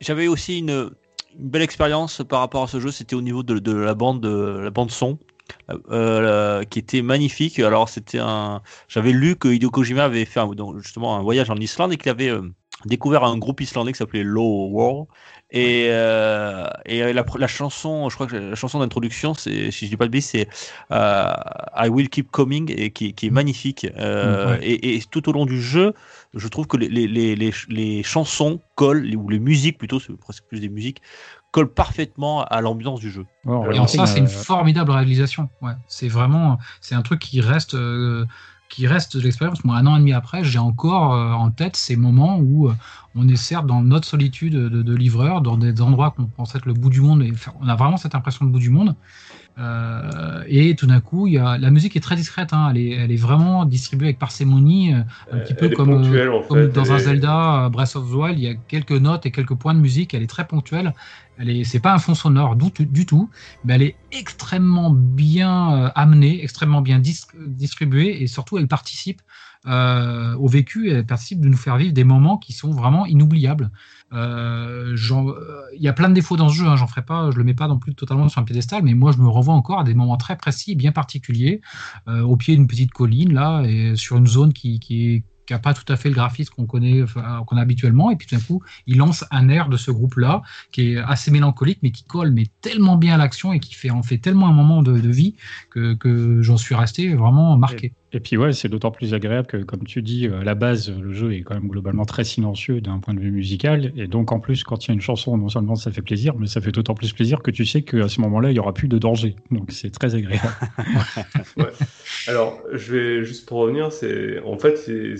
J'avais 0.00 0.26
aussi 0.26 0.58
une, 0.58 0.90
une 1.38 1.48
belle 1.48 1.62
expérience 1.62 2.22
par 2.28 2.40
rapport 2.40 2.64
à 2.64 2.68
ce 2.68 2.80
jeu, 2.80 2.90
c'était 2.90 3.16
au 3.16 3.22
niveau 3.22 3.42
de, 3.42 3.72
la 3.72 3.94
bande, 3.94 4.20
de, 4.20 4.60
la 4.64 4.70
bande 4.70 4.90
son. 4.90 5.18
Euh, 5.90 6.64
qui 6.64 6.80
était 6.80 7.02
magnifique. 7.02 7.58
Alors 7.60 7.88
c'était 7.88 8.18
un, 8.18 8.62
j'avais 8.88 9.12
lu 9.12 9.36
que 9.36 9.46
Hideo 9.46 9.70
Kojima 9.70 10.04
avait 10.04 10.24
fait 10.24 10.40
donc, 10.56 10.78
justement 10.78 11.16
un 11.16 11.22
voyage 11.22 11.50
en 11.50 11.56
Islande 11.56 11.92
et 11.92 11.96
qu'il 11.96 12.10
avait 12.10 12.30
euh, 12.30 12.42
découvert 12.84 13.22
un 13.22 13.38
groupe 13.38 13.60
islandais 13.60 13.92
qui 13.92 13.98
s'appelait 13.98 14.24
Low 14.24 14.68
World. 14.70 15.06
Et, 15.52 15.86
euh, 15.90 16.68
et 16.84 17.12
la, 17.12 17.46
chanson, 17.46 18.08
je 18.08 18.14
crois 18.16 18.26
que 18.26 18.34
la 18.34 18.56
chanson 18.56 18.80
d'introduction, 18.80 19.34
c'est, 19.34 19.70
si 19.70 19.86
je 19.86 19.90
dis 19.90 19.96
pas 19.96 20.06
de 20.06 20.10
bêtises, 20.10 20.30
c'est 20.30 20.48
I 20.90 21.88
Will 21.88 22.08
Keep 22.08 22.32
Coming 22.32 22.74
et 22.76 22.90
qui, 22.90 23.12
qui 23.14 23.26
est 23.26 23.30
magnifique. 23.30 23.84
et, 23.84 24.96
et, 24.96 25.02
tout 25.08 25.28
au 25.28 25.32
long 25.32 25.46
du 25.46 25.62
jeu, 25.62 25.94
je 26.36 26.48
trouve 26.48 26.66
que 26.66 26.76
les, 26.76 26.88
les, 26.88 27.34
les, 27.34 27.52
les 27.68 28.02
chansons 28.02 28.60
collent, 28.74 29.14
ou 29.16 29.28
les 29.28 29.38
musiques 29.38 29.78
plutôt, 29.78 29.98
c'est 29.98 30.16
presque 30.16 30.44
plus 30.44 30.60
des 30.60 30.68
musiques, 30.68 31.00
collent 31.50 31.72
parfaitement 31.72 32.44
à 32.44 32.60
l'ambiance 32.60 33.00
du 33.00 33.10
jeu. 33.10 33.26
et 33.46 33.78
en 33.78 33.86
ça, 33.86 34.06
c'est 34.06 34.18
une 34.18 34.28
formidable 34.28 34.90
réalisation. 34.90 35.48
Ouais, 35.62 35.72
c'est 35.88 36.08
vraiment, 36.08 36.58
c'est 36.80 36.94
un 36.94 37.02
truc 37.02 37.20
qui 37.20 37.40
reste, 37.40 37.74
euh, 37.74 38.26
qui 38.68 38.86
reste 38.86 39.16
de 39.16 39.22
l'expérience. 39.22 39.64
Moi, 39.64 39.76
un 39.76 39.86
an 39.86 39.96
et 39.96 40.00
demi 40.00 40.12
après, 40.12 40.44
j'ai 40.44 40.58
encore 40.58 41.14
euh, 41.14 41.32
en 41.32 41.50
tête 41.50 41.76
ces 41.76 41.96
moments 41.96 42.38
où 42.38 42.68
euh, 42.68 42.74
on 43.14 43.26
est 43.28 43.36
certes 43.36 43.66
dans 43.66 43.82
notre 43.82 44.06
solitude 44.06 44.54
de, 44.54 44.82
de 44.82 44.94
livreur, 44.94 45.40
dans 45.40 45.56
des 45.56 45.80
endroits 45.80 46.10
qu'on 46.10 46.26
pense 46.26 46.54
être 46.54 46.66
le 46.66 46.74
bout 46.74 46.90
du 46.90 47.00
monde, 47.00 47.22
et 47.22 47.32
on 47.60 47.68
a 47.68 47.76
vraiment 47.76 47.96
cette 47.96 48.14
impression 48.14 48.44
de 48.44 48.50
bout 48.50 48.58
du 48.58 48.70
monde. 48.70 48.94
Euh, 49.58 50.42
et 50.46 50.74
tout 50.76 50.86
d'un 50.86 51.00
coup, 51.00 51.26
il 51.26 51.34
y 51.34 51.38
a, 51.38 51.56
la 51.56 51.70
musique 51.70 51.96
est 51.96 52.00
très 52.00 52.14
discrète, 52.14 52.52
hein, 52.52 52.68
elle, 52.70 52.76
est, 52.76 52.90
elle, 52.90 53.10
est, 53.10 53.16
vraiment 53.16 53.64
distribuée 53.64 54.08
avec 54.08 54.18
parcimonie, 54.18 54.92
euh, 54.92 55.00
un 55.32 55.38
petit 55.38 55.54
peu 55.54 55.70
comme, 55.70 55.90
euh, 55.90 56.42
comme 56.46 56.68
dans 56.68 56.92
un 56.92 56.98
Zelda 56.98 57.70
Breath 57.70 57.96
of 57.96 58.10
the 58.10 58.14
Wild, 58.14 58.38
il 58.38 58.44
y 58.44 58.48
a 58.48 58.54
quelques 58.54 58.92
notes 58.92 59.24
et 59.24 59.30
quelques 59.30 59.54
points 59.54 59.72
de 59.72 59.80
musique, 59.80 60.12
elle 60.12 60.22
est 60.22 60.28
très 60.28 60.46
ponctuelle. 60.46 60.92
Elle 61.38 61.50
est, 61.50 61.64
c'est 61.64 61.80
pas 61.80 61.94
un 61.94 61.98
fond 61.98 62.14
sonore 62.14 62.56
du, 62.56 62.70
du, 62.86 63.06
tout, 63.06 63.30
mais 63.64 63.74
elle 63.74 63.82
est 63.82 63.96
extrêmement 64.12 64.90
bien 64.90 65.90
amenée, 65.94 66.42
extrêmement 66.42 66.80
bien 66.80 66.98
distribuée 66.98 68.22
et 68.22 68.26
surtout 68.26 68.56
elle 68.56 68.68
participe 68.68 69.20
euh, 69.68 70.34
au 70.36 70.46
vécu, 70.46 70.90
elle 70.90 71.04
participe 71.04 71.40
de 71.40 71.48
nous 71.48 71.56
faire 71.56 71.76
vivre 71.76 71.92
des 71.92 72.04
moments 72.04 72.38
qui 72.38 72.52
sont 72.52 72.70
vraiment 72.70 73.04
inoubliables. 73.04 73.70
Euh, 74.12 74.96
il 75.74 75.82
y 75.82 75.88
a 75.88 75.92
plein 75.92 76.08
de 76.08 76.14
défauts 76.14 76.36
dans 76.36 76.48
ce 76.48 76.54
jeu, 76.54 76.66
hein, 76.66 76.76
j'en 76.76 76.86
pas, 76.86 77.30
je 77.30 77.36
le 77.36 77.44
mets 77.44 77.54
pas 77.54 77.68
non 77.68 77.78
plus 77.78 77.94
totalement 77.94 78.28
sur 78.28 78.40
un 78.40 78.44
piédestal, 78.44 78.82
mais 78.82 78.94
moi 78.94 79.12
je 79.12 79.18
me 79.18 79.28
revois 79.28 79.54
encore 79.54 79.80
à 79.80 79.84
des 79.84 79.94
moments 79.94 80.16
très 80.16 80.36
précis 80.36 80.74
bien 80.74 80.92
particuliers, 80.92 81.60
euh, 82.08 82.22
au 82.22 82.36
pied 82.36 82.54
d'une 82.54 82.66
petite 82.66 82.92
colline 82.92 83.32
là, 83.32 83.62
et 83.62 83.96
sur 83.96 84.16
une 84.16 84.26
zone 84.26 84.52
qui, 84.52 84.78
qui 84.78 85.24
n'a 85.50 85.58
pas 85.58 85.74
tout 85.74 85.90
à 85.92 85.96
fait 85.96 86.08
le 86.08 86.14
graphisme 86.14 86.54
qu'on 86.54 86.66
connaît, 86.66 87.02
a 87.16 87.42
habituellement, 87.56 88.10
et 88.10 88.16
puis 88.16 88.28
tout 88.28 88.36
d'un 88.36 88.40
coup, 88.40 88.62
il 88.86 88.96
lance 88.96 89.24
un 89.30 89.48
air 89.48 89.68
de 89.68 89.76
ce 89.76 89.90
groupe-là 89.90 90.42
qui 90.72 90.92
est 90.92 90.96
assez 90.98 91.30
mélancolique, 91.30 91.80
mais 91.82 91.90
qui 91.90 92.04
colle 92.04 92.30
mais 92.30 92.46
tellement 92.60 92.96
bien 92.96 93.14
à 93.14 93.16
l'action 93.18 93.52
et 93.52 93.60
qui 93.60 93.74
fait 93.74 93.90
en 93.90 94.02
fait 94.02 94.18
tellement 94.18 94.48
un 94.48 94.52
moment 94.52 94.82
de, 94.82 94.92
vie 94.92 95.36
que 95.70 96.42
j'en 96.42 96.56
suis 96.56 96.74
resté 96.74 97.14
vraiment 97.14 97.56
marqué. 97.56 97.92
Et 98.16 98.20
puis 98.20 98.38
ouais, 98.38 98.54
c'est 98.54 98.70
d'autant 98.70 98.90
plus 98.90 99.12
agréable 99.12 99.46
que, 99.46 99.58
comme 99.58 99.84
tu 99.84 100.00
dis, 100.00 100.26
à 100.26 100.42
la 100.42 100.54
base, 100.54 100.90
le 100.90 101.12
jeu 101.12 101.34
est 101.34 101.42
quand 101.42 101.52
même 101.52 101.68
globalement 101.68 102.06
très 102.06 102.24
silencieux 102.24 102.80
d'un 102.80 102.98
point 102.98 103.12
de 103.12 103.20
vue 103.20 103.30
musical. 103.30 103.92
Et 103.94 104.06
donc 104.06 104.32
en 104.32 104.40
plus, 104.40 104.64
quand 104.64 104.82
il 104.82 104.88
y 104.88 104.90
a 104.92 104.94
une 104.94 105.02
chanson, 105.02 105.36
non 105.36 105.50
seulement 105.50 105.74
ça 105.74 105.90
fait 105.90 106.00
plaisir, 106.00 106.32
mais 106.38 106.46
ça 106.46 106.62
fait 106.62 106.72
d'autant 106.72 106.94
plus 106.94 107.12
plaisir 107.12 107.42
que 107.42 107.50
tu 107.50 107.66
sais 107.66 107.82
qu'à 107.82 108.08
ce 108.08 108.22
moment-là, 108.22 108.48
il 108.48 108.54
n'y 108.54 108.58
aura 108.58 108.72
plus 108.72 108.88
de 108.88 108.96
danger. 108.96 109.36
Donc 109.50 109.70
c'est 109.70 109.90
très 109.90 110.14
agréable. 110.14 110.48
ouais. 111.58 111.66
Alors, 112.26 112.58
je 112.72 112.96
vais 112.96 113.24
juste 113.24 113.46
pour 113.46 113.58
revenir, 113.58 113.92
c'est 113.92 114.40
en 114.40 114.56
fait 114.56 114.78
c'est 114.78 115.14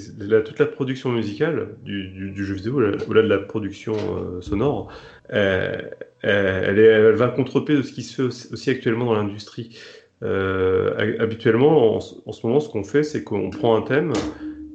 toute 0.44 0.59
la 0.59 0.64
production 0.64 1.12
musicale 1.12 1.76
du, 1.84 2.30
du, 2.30 2.44
jeu 2.47 2.55
vidéo, 2.55 2.80
au-delà 3.07 3.20
de 3.20 3.28
la 3.28 3.40
production 3.40 3.94
euh, 3.94 4.40
sonore, 4.40 4.90
euh, 5.34 5.82
elle, 6.22 6.78
est, 6.78 6.82
elle, 6.82 7.14
va 7.14 7.28
contre 7.28 7.61
de 7.61 7.82
ce 7.82 7.92
qui 7.92 8.03
se 8.03 8.14
fait 8.14 8.53
aussi 8.55 8.70
actuellement 8.70 9.05
dans 9.05 9.14
l'industrie. 9.14 9.76
Euh, 10.22 11.16
habituellement, 11.20 11.96
en, 11.96 12.00
ce 12.00 12.46
moment, 12.46 12.60
ce 12.60 12.68
qu'on 12.68 12.84
fait, 12.84 13.02
c'est 13.02 13.22
qu'on 13.22 13.50
prend 13.50 13.76
un 13.76 13.82
thème 13.82 14.12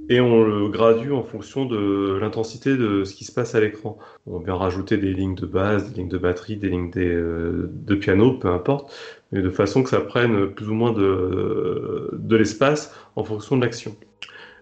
et 0.10 0.20
on 0.20 0.44
le 0.44 0.68
gradue 0.68 1.12
en 1.12 1.24
fonction 1.24 1.66
de 1.66 2.18
l'intensité 2.20 2.76
de 2.76 3.04
ce 3.04 3.16
qui 3.16 3.24
se 3.24 3.32
passe 3.32 3.56
à 3.56 3.62
l'écran. 3.62 3.98
On 4.28 4.40
vient 4.40 4.56
rajouter 4.56 4.98
des 4.98 5.14
lignes 5.14 5.36
de 5.36 5.46
base, 5.46 5.92
des 5.92 6.02
lignes 6.02 6.10
de 6.10 6.18
batterie, 6.18 6.58
des 6.58 6.70
lignes 6.70 6.92
euh, 6.98 7.70
de 7.72 7.96
piano, 7.96 8.34
peu 8.34 8.50
importe, 8.50 8.94
mais 9.32 9.42
de 9.42 9.50
façon 9.50 9.84
que 9.84 9.90
ça 9.90 10.02
prenne 10.02 10.48
plus 10.48 10.70
ou 10.70 10.74
moins 10.74 10.92
de, 10.92 12.10
de 12.14 12.36
l'espace 12.36 12.94
en 13.16 13.24
fonction 13.24 13.58
de 13.58 13.62
l'action. 13.62 13.96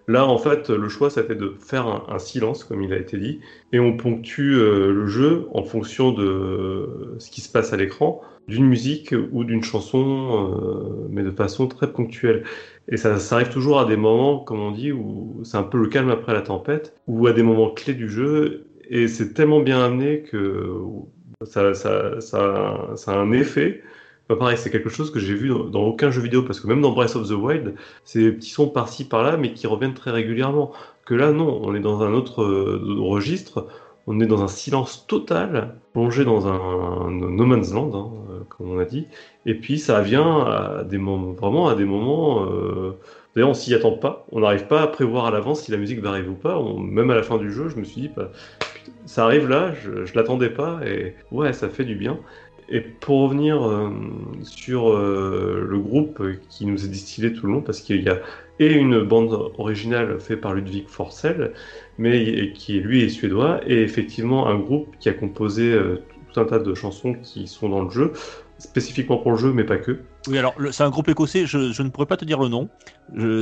Là, 0.09 0.25
en 0.25 0.39
fait, 0.39 0.71
le 0.71 0.89
choix, 0.89 1.11
ça 1.11 1.21
de 1.21 1.53
faire 1.59 1.85
un, 2.09 2.17
silence, 2.17 2.63
comme 2.63 2.81
il 2.81 2.91
a 2.93 2.97
été 2.97 3.15
dit, 3.19 3.41
et 3.71 3.79
on 3.79 3.95
ponctue 3.95 4.55
euh, 4.55 4.91
le 4.91 5.05
jeu 5.05 5.45
en 5.53 5.61
fonction 5.61 6.11
de 6.11 7.15
ce 7.19 7.29
qui 7.29 7.41
se 7.41 7.51
passe 7.51 7.73
à 7.73 7.77
l'écran, 7.77 8.19
d'une 8.47 8.65
musique 8.65 9.13
ou 9.31 9.43
d'une 9.43 9.63
chanson, 9.63 10.49
euh, 10.51 11.07
mais 11.11 11.21
de 11.21 11.29
façon 11.29 11.67
très 11.67 11.91
ponctuelle. 11.91 12.43
Et 12.87 12.97
ça, 12.97 13.17
arrive 13.29 13.49
toujours 13.49 13.79
à 13.79 13.85
des 13.85 13.97
moments, 13.97 14.39
comme 14.39 14.61
on 14.61 14.71
dit, 14.71 14.91
où 14.91 15.41
c'est 15.43 15.57
un 15.57 15.63
peu 15.63 15.77
le 15.77 15.89
calme 15.89 16.09
après 16.09 16.33
la 16.33 16.41
tempête, 16.41 16.95
ou 17.05 17.27
à 17.27 17.31
des 17.31 17.43
moments 17.43 17.69
clés 17.69 17.93
du 17.93 18.09
jeu, 18.09 18.65
et 18.89 19.07
c'est 19.07 19.35
tellement 19.35 19.59
bien 19.59 19.79
amené 19.79 20.23
que 20.23 20.73
ça 21.43 21.71
a 21.71 23.15
un 23.15 23.31
effet 23.31 23.83
pareil, 24.35 24.57
c'est 24.57 24.69
quelque 24.69 24.89
chose 24.89 25.11
que 25.11 25.19
j'ai 25.19 25.33
vu 25.33 25.49
dans, 25.49 25.81
aucun 25.81 26.11
jeu 26.11 26.21
vidéo, 26.21 26.43
parce 26.43 26.59
que 26.59 26.67
même 26.67 26.81
dans 26.81 26.91
Breath 26.91 27.15
of 27.15 27.27
the 27.27 27.31
Wild, 27.31 27.75
c'est 28.03 28.19
des 28.19 28.31
petits 28.31 28.51
sons 28.51 28.67
par-ci 28.67 29.07
par-là, 29.07 29.37
mais 29.37 29.53
qui 29.53 29.67
reviennent 29.67 29.93
très 29.93 30.11
régulièrement. 30.11 30.71
Que 31.05 31.15
là, 31.15 31.31
non, 31.31 31.61
on 31.63 31.73
est 31.73 31.79
dans 31.79 32.03
un 32.03 32.13
autre 32.13 32.43
euh, 32.43 32.97
registre, 32.99 33.67
on 34.05 34.19
est 34.19 34.27
dans 34.27 34.43
un 34.43 34.47
silence 34.47 35.07
total, 35.07 35.75
plongé 35.93 36.25
dans 36.25 36.47
un, 36.47 37.09
no 37.09 37.45
man's 37.45 37.73
land, 37.73 37.91
hein, 37.95 38.11
euh, 38.31 38.39
comme 38.49 38.71
on 38.71 38.79
a 38.79 38.85
dit, 38.85 39.07
et 39.45 39.55
puis 39.55 39.79
ça 39.79 40.01
vient 40.01 40.83
des 40.87 40.99
moments, 40.99 41.33
vraiment 41.33 41.67
à 41.67 41.75
des 41.75 41.85
moments. 41.85 42.45
Euh, 42.45 42.97
d'ailleurs, 43.33 43.49
on 43.49 43.53
s'y 43.55 43.73
attend 43.73 43.93
pas, 43.93 44.25
on 44.31 44.41
n'arrive 44.41 44.67
pas 44.67 44.81
à 44.81 44.87
prévoir 44.87 45.25
à 45.25 45.31
l'avance 45.31 45.61
si 45.61 45.71
la 45.71 45.77
musique 45.77 46.01
va 46.01 46.09
arriver 46.09 46.29
ou 46.29 46.35
pas. 46.35 46.61
même 46.77 47.09
à 47.09 47.15
la 47.15 47.23
fin 47.23 47.37
du 47.37 47.51
jeu, 47.51 47.69
je 47.69 47.77
me 47.77 47.83
suis 47.83 48.01
dit, 48.01 48.11
bah, 48.15 48.31
ça 49.05 49.25
arrive 49.25 49.49
là, 49.49 49.73
je, 49.73 50.05
je 50.05 50.15
l'attendais 50.15 50.49
pas, 50.49 50.81
et 50.85 51.15
ouais, 51.31 51.53
ça 51.53 51.69
fait 51.69 51.85
du 51.85 51.95
bien. 51.95 52.19
Et 52.71 52.81
pour 52.81 53.21
revenir 53.23 53.67
euh, 53.67 53.89
sur 54.43 54.89
euh, 54.91 55.65
le 55.67 55.79
groupe 55.79 56.21
qui 56.49 56.65
nous 56.65 56.85
est 56.85 56.89
distillé 56.89 57.33
tout 57.33 57.47
le 57.47 57.53
long, 57.53 57.61
parce 57.61 57.81
qu'il 57.81 58.03
y 58.03 58.09
a 58.09 58.19
et 58.59 58.73
une 58.73 59.01
bande 59.01 59.53
originale 59.57 60.19
faite 60.19 60.41
par 60.41 60.53
Ludwig 60.53 60.87
Forcel, 60.87 61.53
mais 61.97 62.51
qui 62.53 62.79
lui 62.79 63.03
est 63.03 63.09
suédois, 63.09 63.61
et 63.65 63.81
effectivement 63.81 64.47
un 64.47 64.59
groupe 64.59 64.95
qui 64.99 65.09
a 65.09 65.13
composé 65.13 65.71
euh, 65.71 66.03
tout 66.31 66.39
un 66.41 66.45
tas 66.45 66.59
de 66.59 66.73
chansons 66.75 67.15
qui 67.15 67.47
sont 67.47 67.69
dans 67.69 67.83
le 67.83 67.89
jeu. 67.89 68.13
spécifiquement 68.57 69.17
pour 69.17 69.31
le 69.31 69.37
jeu, 69.37 69.53
mais 69.53 69.63
pas 69.63 69.77
que. 69.77 69.99
Oui, 70.27 70.37
alors 70.37 70.53
c'est 70.71 70.83
un 70.83 70.89
groupe 70.89 71.09
écossais, 71.09 71.45
je, 71.45 71.71
je 71.71 71.81
ne 71.81 71.89
pourrais 71.89 72.05
pas 72.05 72.17
te 72.17 72.25
dire 72.25 72.39
le 72.39 72.49
nom, 72.49 72.69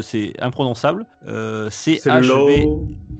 c'est 0.01 0.33
imprononçable. 0.41 1.05
Euh, 1.27 1.69
c'est 1.71 1.99
HV. 2.05 2.67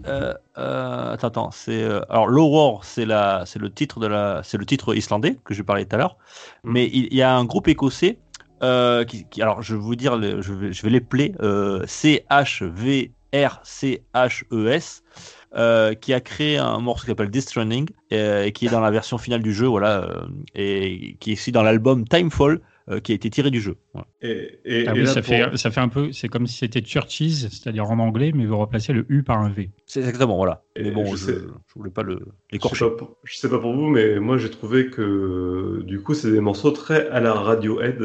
Euh, 0.08 0.34
euh, 0.58 1.14
attends, 1.14 1.28
attends, 1.28 1.52
c'est 1.52 1.84
euh, 1.84 2.00
alors 2.10 2.28
Low 2.28 2.48
War, 2.48 2.84
c'est 2.86 3.06
la, 3.06 3.44
c'est 3.46 3.60
le 3.60 3.70
titre 3.70 4.00
de 4.00 4.08
la, 4.08 4.42
c'est 4.44 4.58
le 4.58 4.66
titre 4.66 4.96
islandais 4.96 5.38
que 5.44 5.54
je 5.54 5.62
parlais 5.64 5.86
tout 5.86 5.96
à 5.96 6.00
l'heure. 6.00 6.18
Mm. 6.64 6.72
Mais 6.72 6.86
il, 6.86 7.08
il 7.12 7.16
y 7.16 7.22
a 7.22 7.36
un 7.36 7.44
groupe 7.44 7.68
écossais 7.68 8.20
euh, 8.64 9.04
qui, 9.04 9.26
qui- 9.28 9.42
alors 9.42 9.62
je 9.62 9.76
vais 9.76 9.82
vous 9.82 9.96
dire, 9.96 10.22
je 10.42 10.54
vais, 10.54 10.72
je 10.72 10.82
vais 10.84 10.90
les 10.90 11.02
player, 11.02 11.34
euh, 11.42 11.84
C 11.88 12.26
H 12.30 12.64
V 12.64 13.12
R 13.34 13.60
C 13.64 14.04
H 14.14 14.44
E 14.54 14.68
S. 14.70 15.04
euh, 15.56 15.94
qui 15.94 16.14
a 16.14 16.22
créé 16.22 16.58
un 16.58 16.80
morceau 16.80 17.04
qui 17.04 17.08
s'appelle 17.08 17.32
euh, 18.14 18.44
et 18.44 18.52
qui 18.52 18.66
est 18.66 18.70
dans 18.70 18.82
la 18.82 18.92
version 18.92 19.18
finale 19.18 19.42
du 19.42 19.54
jeu, 19.54 19.66
voilà, 19.66 20.04
euh, 20.04 20.26
et 20.56 21.18
qui 21.20 21.32
est 21.32 21.34
aussi 21.34 21.52
dans 21.52 21.64
l'album 21.64 22.08
Timefall, 22.08 22.62
euh, 22.90 23.00
qui 23.00 23.12
a 23.12 23.16
été 23.16 23.30
tiré 23.30 23.52
du 23.52 23.60
jeu. 23.62 23.76
Voilà. 23.94 24.08
Et, 24.22 24.60
et- 24.66 24.88
Ah 24.88 24.94
oui, 24.96 25.06
ça, 25.08 25.16
pour- 25.22 25.26
fait, 25.26 25.58
ça 25.58 25.72
fait 25.72 25.82
un 25.82 25.90
peu, 25.90 26.12
c'est 26.14 26.30
comme 26.30 26.48
si 26.48 26.58
c'était 26.58 26.82
Churches, 26.82 27.22
c'est-à-dire 27.50 27.90
en 27.90 28.00
anglais, 28.00 28.32
mais 28.34 28.46
vous 28.46 28.58
remplacez 28.58 28.94
le 28.94 29.06
U 29.10 29.24
par 29.24 29.40
un 29.42 29.50
V. 29.50 29.70
C'est 29.86 30.00
exactement, 30.00 30.38
voilà. 30.38 30.64
Et 30.76 30.84
Mais 30.84 30.92
bon, 30.92 31.06
je 31.06 31.12
je, 31.18 31.26
sais- 31.26 31.34
je 31.68 31.74
voulais 31.76 31.92
pas 31.92 32.04
le 32.04 32.14
Je 32.16 32.20
sais, 32.20 32.32
l'écorcher. 32.54 32.86
pas 32.86 32.92
pour, 32.92 33.18
je 33.24 33.36
sais 33.38 33.50
pas 33.50 33.60
pour 33.60 33.74
vous, 33.76 33.88
mais 33.88 34.20
moi 34.20 34.38
j'ai 34.38 34.50
trouvé 34.50 34.88
que 34.90 35.82
du 35.84 36.00
coup 36.02 36.14
c'est 36.14 36.32
des 36.32 36.40
morceaux 36.40 36.72
très 36.72 37.08
à 37.10 37.20
la 37.20 37.34
Radiohead. 37.34 38.00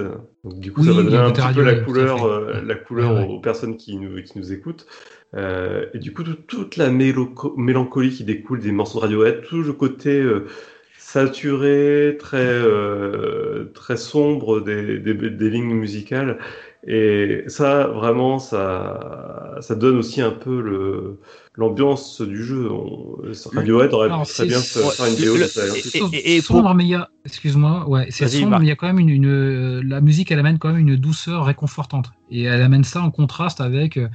Donc 0.45 0.59
du 0.59 0.73
coup 0.73 0.81
Oui, 0.81 0.87
ça 0.89 0.93
va 0.95 1.03
donner 1.03 1.17
a 1.17 1.27
un 1.27 1.31
petit 1.33 1.55
peu 1.55 1.63
la 1.63 1.75
couleur, 1.77 2.25
euh, 2.25 2.61
la 2.65 2.75
couleur 2.75 3.13
Ouais, 3.15 3.21
ouais. 3.21 3.29
aux 3.29 3.41
personnes 3.41 3.77
qui 3.77 3.97
nous, 3.97 4.23
qui 4.23 4.39
nous 4.39 4.53
écoutent. 4.53 4.87
Euh, 5.35 5.87
et 5.95 5.99
du 5.99 6.13
coup 6.13 6.25
tout- 6.25 6.35
toute 6.35 6.77
la 6.77 6.91
mélancolie 6.91 8.11
qui 8.11 8.25
découle 8.25 8.61
des 8.61 8.73
morceaux 8.73 8.99
de 8.99 9.03
Radiohead, 9.05 9.43
tout 9.43 9.63
le 9.63 9.73
côté 9.73 10.21
euh, 10.21 10.47
saturé, 11.13 12.17
très 12.19 12.39
euh, 12.39 13.71
très 13.75 13.97
sombre 13.97 14.61
des, 14.61 14.99
des, 14.99 15.15
des 15.15 15.51
lignes 15.51 15.75
musicales. 15.75 16.39
Et 16.85 17.45
ça, 17.47 17.87
vraiment, 17.87 18.41
ça, 18.41 19.57
ça 19.61 19.75
donne 19.77 19.99
aussi 19.99 20.21
un 20.21 20.33
peu 20.33 20.61
le, 20.61 21.21
l'ambiance 21.57 22.21
du 22.21 22.43
jeu. 22.43 22.69
On, 22.71 23.19
Radiohead 23.55 23.93
aurait 23.95 24.07
Alors, 24.07 24.27
très 24.27 24.47
bien 24.47 24.59
faire 24.59 25.07
une 25.07 25.15
vidéo 25.15 25.35
le- 25.37 25.43
de 25.43 25.47
ça. 25.47 25.63
et- 25.67 26.17
et- 26.17 26.37
et 26.37 26.41
sombre, 26.41 26.63
pour- 26.63 26.75
mais 26.75 26.85
il 26.85 26.89
y 26.91 26.95
a, 26.97 27.09
excuse-moi, 27.25 27.89
ouais, 27.89 28.07
c'est 28.11 28.25
Vas-y, 28.25 28.41
sombre, 28.41 28.59
mais 28.59 28.67
il 28.67 28.69
y 28.69 28.73
a 28.73 28.77
quand 28.77 28.89
même 28.89 28.99
une, 28.99 29.11
une- 29.11 29.89
la 29.89 30.01
musique, 30.01 30.33
elle 30.33 30.41
amène 30.41 30.59
quand 30.59 30.73
même 30.73 30.89
une 30.89 30.97
douceur 30.97 31.45
réconfortante. 31.45 32.11
Et 32.31 32.43
elle 32.45 32.63
amène 32.63 32.83
ça 32.85 33.01
en 33.01 33.11
contraste 33.13 33.61
avec, 33.61 33.97
euh, 33.97 34.09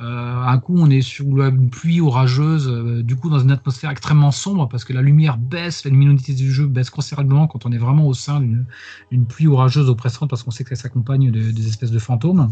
un 0.00 0.58
coup, 0.58 0.74
on 0.76 0.90
est 0.90 1.02
sous 1.02 1.36
la 1.36 1.50
pluie 1.52 2.00
orageuse, 2.00 2.68
euh, 2.68 3.02
du 3.02 3.14
coup, 3.16 3.30
dans 3.30 3.38
une 3.38 3.52
atmosphère 3.52 3.90
extrêmement 3.90 4.32
sombre, 4.32 4.68
parce 4.68 4.84
que 4.84 4.92
la 4.92 5.02
lumière 5.02 5.38
baisse, 5.38 5.84
la 5.84 5.90
luminosité 5.92 6.34
du 6.34 6.52
jeu 6.52 6.66
baisse 6.66 6.90
considérablement 6.90 7.46
quand 7.46 7.64
on 7.64 7.70
est 7.72 7.78
vraiment 7.78 8.06
au 8.06 8.14
sein 8.14 8.40
d'une 8.40 9.26
pluie 9.26 9.46
orageuse 9.46 9.88
oppressante, 9.88 10.28
parce 10.30 10.42
qu'on 10.42 10.50
sait 10.50 10.64
que 10.64 10.74
ça 10.74 10.82
s'accompagne 10.82 11.30
de- 11.30 11.50
des 11.52 11.68
espèces 11.68 11.92
de 11.92 11.98
fantômes. 12.00 12.50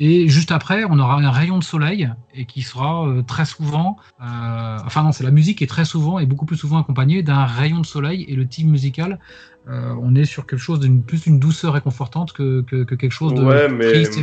Et 0.00 0.26
juste 0.28 0.50
après, 0.50 0.84
on 0.88 0.98
aura 0.98 1.16
un 1.20 1.30
rayon 1.30 1.58
de 1.58 1.64
soleil 1.64 2.10
et 2.34 2.46
qui 2.46 2.62
sera 2.62 3.06
euh, 3.06 3.22
très 3.22 3.44
souvent, 3.44 3.96
euh, 4.20 4.78
enfin 4.84 5.04
non, 5.04 5.12
c'est 5.12 5.22
la 5.22 5.30
musique 5.30 5.58
qui 5.58 5.64
est 5.64 5.68
très 5.68 5.84
souvent 5.84 6.18
et 6.18 6.26
beaucoup 6.26 6.46
plus 6.46 6.56
souvent 6.56 6.78
accompagnée 6.78 7.22
d'un 7.22 7.44
rayon 7.44 7.80
de 7.80 7.86
soleil 7.86 8.24
et 8.28 8.34
le 8.34 8.48
type 8.48 8.66
musical, 8.66 9.20
euh, 9.68 9.94
on 10.02 10.14
est 10.16 10.24
sur 10.24 10.46
quelque 10.46 10.58
chose 10.58 10.80
d'une 10.80 11.04
plus 11.04 11.26
une 11.26 11.38
douceur 11.38 11.74
réconfortante 11.74 12.32
que, 12.32 12.62
que, 12.62 12.82
que 12.82 12.94
quelque 12.96 13.12
chose 13.12 13.34
de 13.34 13.42
Ouais, 13.42 13.68
mais 13.68 13.92
triste. 13.92 14.18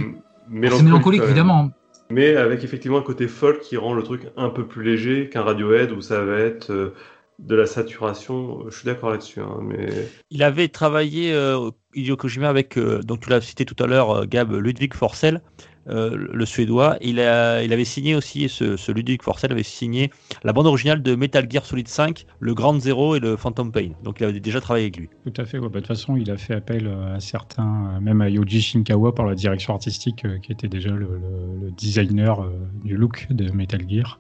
mélancolique 0.50 1.22
même. 1.22 1.30
évidemment. 1.30 1.72
Mais 2.12 2.36
avec 2.36 2.64
effectivement 2.64 2.98
un 2.98 3.04
côté 3.04 3.28
folk 3.28 3.62
qui 3.62 3.78
rend 3.78 3.94
le 3.94 4.04
truc 4.04 4.28
un 4.36 4.50
peu 4.50 4.68
plus 4.68 4.84
léger 4.84 5.30
qu'un 5.30 5.44
Radiohead 5.44 5.92
où 5.92 6.02
ça 6.02 6.24
va 6.24 6.40
être 6.40 6.72
euh, 6.72 6.96
de 7.40 7.56
la 7.56 7.66
saturation. 7.66 8.70
Je 8.70 8.78
suis 8.78 8.86
d'accord 8.86 9.12
là-dessus, 9.12 9.40
hein, 9.40 9.60
mais 9.62 9.90
Il 10.30 10.44
avait 10.44 10.68
travaillé 10.68 11.34
euh, 11.34 11.72
Hideo 11.96 12.18
Kojima 12.18 12.50
avec, 12.50 12.78
euh, 12.78 13.02
donc 13.02 13.22
tu 13.22 13.30
l'as 13.30 13.42
cité 13.42 13.66
tout 13.66 13.82
à 13.82 13.88
l'heure, 13.88 14.12
euh, 14.12 14.26
Gab, 14.26 14.52
Ludwig 14.52 14.94
Forcel, 14.94 15.42
le 15.88 16.46
suédois. 16.46 16.98
Il, 17.02 17.20
a, 17.20 17.64
il 17.64 17.74
avait 17.74 17.86
signé 17.86 18.16
aussi, 18.16 18.48
ce, 18.50 18.78
ce 18.78 18.92
Ludwig 18.92 19.22
Forcel 19.22 19.52
avait 19.52 19.64
signé 19.64 20.12
la 20.44 20.54
bande 20.54 20.68
originale 20.68 21.02
de 21.02 21.16
Metal 21.16 21.48
Gear 21.50 21.66
Solid 21.66 21.88
5, 21.88 22.26
le 22.40 22.54
Grand 22.54 22.80
Zero 22.80 23.16
et 23.16 23.20
le 23.20 23.36
Phantom 23.38 23.72
Pain. 23.72 23.90
Donc 24.04 24.20
il 24.20 24.26
avait 24.26 24.40
déjà 24.40 24.62
travaillé 24.62 24.86
avec 24.86 24.98
lui. 24.98 25.10
Tout 25.26 25.42
à 25.42 25.46
fait. 25.46 25.58
ouais. 25.58 25.68
Bah, 25.70 25.76
de 25.76 25.80
toute 25.80 25.88
façon, 25.88 26.16
il 26.16 26.30
a 26.32 26.38
fait 26.38 26.54
appel 26.54 26.88
euh, 26.88 27.16
à 27.16 27.20
certains, 27.20 27.96
euh, 27.96 28.00
même 28.00 28.22
à 28.22 28.30
Yoji 28.30 28.62
Shinkawa 28.62 29.16
pour 29.16 29.26
la 29.26 29.36
direction 29.36 29.74
artistique, 29.74 30.26
euh, 30.26 30.38
qui 30.40 30.52
était 30.52 30.68
déjà 30.68 30.90
le, 30.92 30.98
le- 31.00 31.66
le 31.66 31.72
designer 31.72 32.42
euh, 32.44 32.52
du 32.84 32.96
look 32.96 33.28
de 33.32 33.52
Metal 33.52 33.82
Gear, 33.90 34.20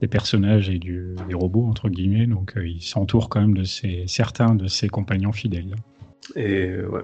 des 0.00 0.08
personnages 0.08 0.70
et 0.70 0.78
du, 0.78 1.14
des 1.28 1.34
robots 1.34 1.66
entre 1.66 1.88
guillemets. 1.90 2.26
Donc, 2.26 2.56
euh, 2.56 2.66
il 2.66 2.80
s'entoure 2.82 3.28
quand 3.28 3.40
même 3.40 3.54
de 3.56 3.64
ses, 3.64 4.04
certains 4.06 4.54
de 4.54 4.66
ses 4.66 4.88
compagnons 4.88 5.32
fidèles. 5.32 5.74
et 6.36 6.66
euh, 6.68 6.88
ouais. 6.88 7.02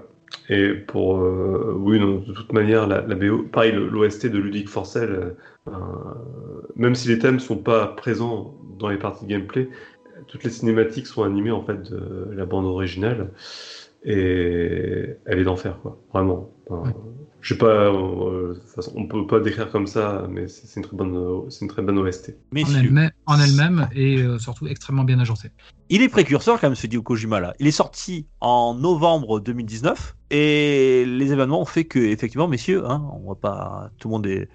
Et 0.49 0.73
pour 0.73 1.17
euh, 1.17 1.75
oui, 1.77 1.99
non, 1.99 2.19
de 2.19 2.33
toute 2.33 2.53
manière, 2.53 2.87
la, 2.87 3.01
la 3.01 3.15
BO, 3.15 3.43
pareil, 3.43 3.73
l'OST 3.73 4.27
de 4.27 4.37
Ludwig 4.37 4.69
Forcel, 4.69 5.09
euh, 5.09 5.29
euh, 5.67 5.71
même 6.75 6.95
si 6.95 7.09
les 7.09 7.19
thèmes 7.19 7.39
sont 7.39 7.57
pas 7.57 7.87
présents 7.87 8.55
dans 8.79 8.89
les 8.89 8.97
parties 8.97 9.25
de 9.25 9.29
gameplay, 9.29 9.69
toutes 10.27 10.43
les 10.43 10.49
cinématiques 10.49 11.07
sont 11.07 11.23
animées 11.23 11.51
en 11.51 11.63
fait 11.63 11.91
de 11.91 12.31
la 12.33 12.45
bande 12.45 12.65
originale 12.65 13.31
et 14.03 15.15
elle 15.25 15.39
est 15.39 15.43
d'enfer 15.43 15.79
quoi, 15.81 15.97
vraiment. 16.13 16.49
Enfin, 16.69 16.93
Je 17.41 17.53
sais 17.53 17.57
pas, 17.57 17.91
euh, 17.91 18.55
façon, 18.75 18.93
on 18.95 19.07
peut 19.07 19.27
pas 19.27 19.39
décrire 19.39 19.69
comme 19.69 19.87
ça, 19.87 20.27
mais 20.29 20.47
c'est 20.47 20.79
une 20.79 20.85
très 20.85 20.95
bonne, 20.95 21.49
c'est 21.49 21.65
une 21.65 21.71
très 21.71 21.81
bonne 21.81 21.97
OST. 21.97 22.35
En 23.27 23.39
elle-même 23.39 23.89
et 23.93 24.21
euh, 24.21 24.39
surtout 24.39 24.67
extrêmement 24.67 25.03
bien 25.03 25.19
agencée. 25.19 25.51
il 25.89 26.01
est 26.01 26.09
précurseur 26.09 26.59
quand 26.59 26.67
même, 26.67 26.75
ce 26.75 26.87
Hideo 26.87 27.03
Kojima 27.03 27.39
là. 27.39 27.53
Il 27.59 27.67
est 27.67 27.71
sorti 27.71 28.25
en 28.39 28.73
novembre 28.73 29.39
2019 29.41 30.15
et 30.31 31.03
les 31.05 31.31
événements 31.31 31.61
ont 31.61 31.65
fait 31.65 31.83
que, 31.85 31.99
effectivement, 31.99 32.47
messieurs, 32.47 32.83
hein, 32.85 33.05
on 33.13 33.29
va 33.29 33.35
pas, 33.35 33.91
tout 33.99 34.07
le 34.07 34.13
monde 34.13 34.27
est, 34.27 34.49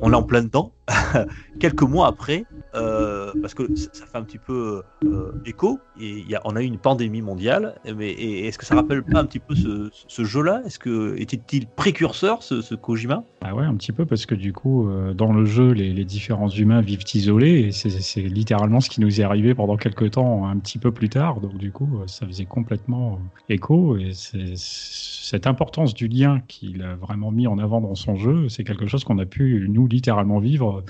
on 0.00 0.12
est 0.12 0.16
en 0.16 0.22
plein 0.22 0.42
dedans. 0.42 0.72
Quelques 1.60 1.82
mois 1.82 2.06
après, 2.06 2.44
euh, 2.74 3.32
parce 3.40 3.54
que 3.54 3.74
ça, 3.74 4.06
fait 4.06 4.18
un 4.18 4.22
petit 4.22 4.38
peu 4.38 4.82
euh, 5.04 5.32
écho, 5.44 5.78
et 6.00 6.24
on 6.44 6.56
a 6.56 6.62
eu 6.62 6.66
une 6.66 6.78
pandémie 6.78 7.22
mondiale, 7.22 7.74
mais 7.96 8.12
est-ce 8.12 8.58
que 8.58 8.64
ça 8.64 8.74
rappelle 8.74 9.02
pas 9.02 9.18
un 9.18 9.26
petit 9.26 9.40
peu 9.40 9.54
ce, 9.54 10.24
jeu-là? 10.24 10.62
Est-ce 10.64 10.78
que 10.78 11.14
était-il 11.18 11.66
précurseur, 11.66 12.42
ce, 12.42 12.74
Kojima? 12.74 13.24
Ah 13.42 13.54
ouais, 13.54 13.64
un 13.64 13.74
petit 13.76 13.92
peu, 13.92 14.06
parce 14.06 14.26
que 14.26 14.34
du 14.34 14.52
coup, 14.52 14.88
euh, 14.88 15.12
dans 15.12 15.32
le 15.32 15.44
jeu, 15.44 15.72
les, 15.72 15.92
les 15.92 16.04
différents 16.04 16.48
humains 16.48 16.80
vivent 16.80 17.04
isolés, 17.14 17.60
et 17.60 17.72
c'est 17.72 18.20
littéralement 18.20 18.80
ce 18.80 18.88
qui 18.88 19.00
nous 19.00 19.20
est 19.20 19.24
arrivé 19.24 19.54
pendant 19.54 19.76
quelques 19.76 20.12
temps, 20.12 20.46
un 20.46 20.58
petit 20.58 20.78
peu 20.78 20.92
plus 20.92 21.08
tard. 21.08 21.40
Donc 21.40 21.58
du 21.58 21.72
coup, 21.72 22.00
ça 22.06 22.26
faisait 22.26 22.46
complètement 22.46 23.20
écho, 23.48 23.96
et 23.98 24.12
cette 24.14 25.46
importance 25.46 25.94
du 25.94 26.08
lien 26.08 26.40
qu'il 26.48 26.82
a 26.82 26.94
vraiment 26.94 27.30
mis 27.30 27.46
en 27.46 27.58
avant 27.58 27.80
dans 27.80 27.94
son 27.94 28.16
jeu, 28.16 28.48
c'est 28.48 28.64
quelque 28.64 28.86
chose 28.86 29.04
qu'on 29.04 29.18
a 29.18 29.26
pu, 29.26 29.66
nous, 29.68 29.86
littéralement 29.86 30.38
vivre 30.38 30.84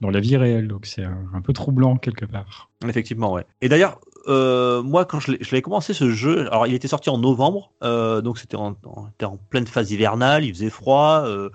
dans 0.00 0.10
la 0.10 0.20
vie 0.20 0.36
réelle. 0.36 0.68
Donc 0.68 0.86
c'est 0.86 1.04
un, 1.04 1.24
un 1.34 1.40
peu 1.40 1.52
troublant 1.52 1.96
quelque 1.96 2.24
part. 2.24 2.70
Effectivement, 2.86 3.32
ouais. 3.32 3.44
Et 3.60 3.68
d'ailleurs, 3.68 4.00
euh, 4.28 4.82
moi, 4.82 5.04
quand 5.04 5.20
je 5.20 5.32
l'ai 5.54 5.62
commencé 5.62 5.94
ce 5.94 6.10
jeu, 6.10 6.40
alors 6.48 6.66
il 6.66 6.74
était 6.74 6.88
sorti 6.88 7.08
en 7.10 7.18
novembre, 7.18 7.72
euh, 7.82 8.20
donc 8.20 8.38
c'était 8.38 8.56
en, 8.56 8.76
en- 8.84 9.08
était 9.08 9.24
en 9.24 9.36
pleine 9.36 9.66
phase 9.66 9.90
hivernale, 9.90 10.44
il 10.44 10.52
faisait 10.52 10.70
froid, 10.70 11.22
euh, 11.24 11.48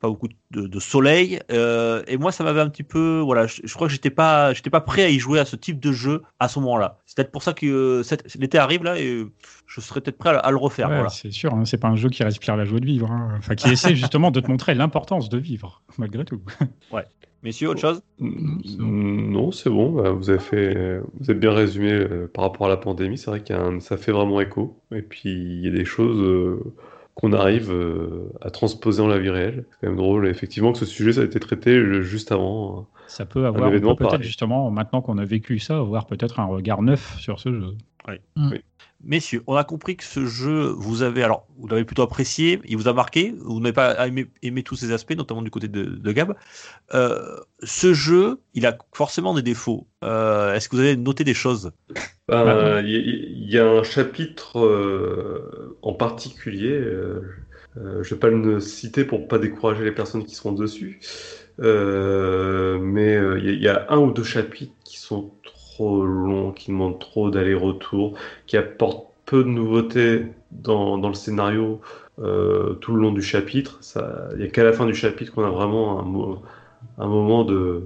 pas 0.00 0.08
beaucoup 0.08 0.28
de, 0.50 0.66
de 0.66 0.80
soleil, 0.80 1.40
euh, 1.52 2.02
et 2.08 2.16
moi 2.18 2.30
ça 2.32 2.42
m'avait 2.44 2.60
un 2.60 2.68
petit 2.68 2.82
peu, 2.82 3.20
voilà, 3.20 3.46
je, 3.46 3.62
je 3.64 3.72
crois 3.74 3.86
que 3.86 3.92
j'étais 3.92 4.10
pas, 4.10 4.52
j'étais 4.52 4.68
pas 4.68 4.80
prêt 4.80 5.04
à 5.04 5.08
y 5.08 5.18
jouer 5.20 5.38
à 5.38 5.44
ce 5.44 5.54
type 5.56 5.78
de 5.80 5.92
jeu 5.92 6.22
à 6.40 6.48
ce 6.48 6.58
moment-là. 6.58 6.98
C'est 7.06 7.16
peut-être 7.16 7.30
pour 7.30 7.42
ça 7.44 7.54
que 7.54 7.66
euh, 7.66 8.16
l'été 8.38 8.58
arrive 8.58 8.82
là 8.82 8.98
et 8.98 9.24
je 9.66 9.80
serais 9.80 10.00
peut-être 10.00 10.18
prêt 10.18 10.30
à, 10.30 10.38
à 10.38 10.50
le 10.50 10.56
refaire. 10.58 10.88
Ouais, 10.88 10.96
voilà. 10.96 11.08
C'est 11.08 11.30
sûr, 11.30 11.54
hein, 11.54 11.64
c'est 11.64 11.78
pas 11.78 11.88
un 11.88 11.96
jeu 11.96 12.08
qui 12.10 12.22
respire 12.24 12.56
la 12.56 12.64
joie 12.64 12.80
de 12.80 12.84
vivre, 12.86 13.10
hein. 13.10 13.34
enfin 13.38 13.54
qui 13.54 13.68
essaie 13.72 13.94
justement 13.94 14.30
de 14.32 14.40
te 14.40 14.50
montrer 14.50 14.74
l'importance 14.74 15.28
de 15.30 15.38
vivre, 15.38 15.82
malgré 15.98 16.24
tout. 16.24 16.42
Messieurs, 17.42 17.68
autre 17.70 17.80
chose? 17.80 18.02
Non, 18.18 19.50
c'est 19.50 19.70
bon. 19.70 19.90
bah, 19.92 20.10
vous 20.10 20.30
avez 20.30 20.38
fait, 20.38 21.00
vous 21.14 21.30
avez 21.30 21.38
bien 21.38 21.52
résumé 21.52 21.92
euh, 21.92 22.30
par 22.32 22.44
rapport 22.44 22.66
à 22.66 22.68
la 22.70 22.76
pandémie. 22.76 23.18
C'est 23.18 23.30
vrai 23.30 23.42
un- 23.50 23.80
ça 23.80 23.96
fait 23.96 24.12
vraiment 24.12 24.40
écho. 24.40 24.76
Et 24.94 25.02
puis 25.02 25.30
il 25.30 25.60
y 25.64 25.68
a 25.68 25.70
des 25.70 25.84
choses 25.84 26.20
euh, 26.20 26.60
qu'on 27.14 27.32
arrive 27.32 27.70
euh, 27.72 28.30
à 28.40 28.50
transposer 28.50 28.98
dans 29.02 29.08
la 29.08 29.18
vie 29.18 29.30
réelle. 29.30 29.64
C'est 29.70 29.80
quand 29.80 29.86
même 29.88 29.96
drôle, 29.96 30.28
effectivement, 30.28 30.72
que 30.72 30.78
ce 30.78 30.86
sujet 30.86 31.12
ça 31.12 31.22
a 31.22 31.24
été 31.24 31.40
traité 31.40 32.02
juste 32.02 32.32
avant. 32.32 32.86
Ça 33.08 33.26
peut 33.26 33.44
avoir, 33.46 33.64
on 33.70 33.72
événement 33.74 33.94
peut 33.96 34.06
peut-être 34.06 34.22
justement, 34.22 34.70
maintenant 34.70 35.02
qu'on 35.02 35.18
a 35.18 35.24
vécu 35.24 35.58
ça, 35.58 35.78
avoir 35.78 36.06
peut-être 36.06 36.40
un 36.40 36.46
regard 36.46 36.82
neuf 36.82 37.18
sur 37.18 37.40
ce 37.40 37.52
jeu. 37.52 37.74
Messieurs, 39.04 39.42
on 39.48 39.56
a 39.56 39.64
compris 39.64 39.96
que 39.96 40.04
ce 40.04 40.26
jeu, 40.26 40.66
vous 40.76 41.02
avez, 41.02 41.24
alors, 41.24 41.48
vous 41.58 41.66
l'avez 41.66 41.84
plutôt 41.84 42.02
apprécié, 42.02 42.60
il 42.64 42.76
vous 42.76 42.86
a 42.88 42.92
marqué, 42.92 43.34
vous 43.40 43.58
n'avez 43.60 43.72
pas 43.72 44.06
aimé, 44.06 44.26
aimé 44.42 44.62
tous 44.62 44.76
ses 44.76 44.92
aspects, 44.92 45.14
notamment 45.16 45.42
du 45.42 45.50
côté 45.50 45.66
de, 45.68 45.84
de 45.84 46.12
Gab. 46.12 46.34
Euh, 46.94 47.36
ce 47.64 47.94
jeu, 47.94 48.40
il 48.54 48.64
a 48.66 48.78
forcément 48.94 49.34
des 49.34 49.42
défauts. 49.42 49.88
Euh, 50.04 50.54
Est-ce 50.54 50.68
que 50.68 50.76
vous 50.76 50.82
avez 50.82 50.96
noté 50.96 51.24
des 51.24 51.34
choses? 51.34 51.72
Bah, 52.28 52.80
Il 52.84 53.50
y, 53.50 53.58
a 53.58 53.66
un 53.68 53.82
chapitre 53.82 54.60
euh, 54.60 55.76
en 55.82 55.94
particulier, 55.94 56.70
euh, 56.70 57.22
euh, 57.76 58.02
je 58.02 58.14
vais 58.14 58.20
pas 58.20 58.28
le 58.30 58.60
citer 58.60 59.04
pour 59.04 59.26
pas 59.28 59.38
décourager 59.38 59.84
les 59.84 59.92
personnes 59.92 60.24
qui 60.24 60.34
seront 60.34 60.52
dessus, 60.52 61.00
euh, 61.60 62.78
mais 62.78 63.16
euh, 63.16 63.38
il 63.38 63.44
y, 63.46 63.48
a- 63.48 63.52
il 63.52 63.62
y 63.62 63.68
a 63.68 63.86
un 63.90 63.98
ou 63.98 64.12
deux 64.12 64.24
chapitres 64.24 64.72
qui 64.84 64.98
sont 64.98 65.32
trop 65.74 66.04
longs, 66.04 66.52
qui 66.52 66.70
demandent 66.70 66.98
trop 66.98 67.30
d'aller-retour, 67.30 68.18
qui 68.46 68.56
apportent 68.56 69.06
peu 69.24 69.44
de 69.44 69.48
nouveautés 69.48 70.26
dans, 70.50 70.98
dans 70.98 71.08
le 71.08 71.14
scénario 71.14 71.80
euh, 72.18 72.74
tout 72.74 72.94
le 72.94 73.00
long 73.00 73.12
du 73.12 73.22
chapitre. 73.22 73.80
Il 74.32 74.38
n'y 74.38 74.44
a 74.44 74.48
qu'à 74.48 74.64
la 74.64 74.72
fin 74.72 74.86
du 74.86 74.94
chapitre 74.94 75.32
qu'on 75.32 75.44
a 75.44 75.50
vraiment 75.50 76.00
un, 76.00 77.02
un 77.02 77.06
moment 77.06 77.44
de, 77.44 77.84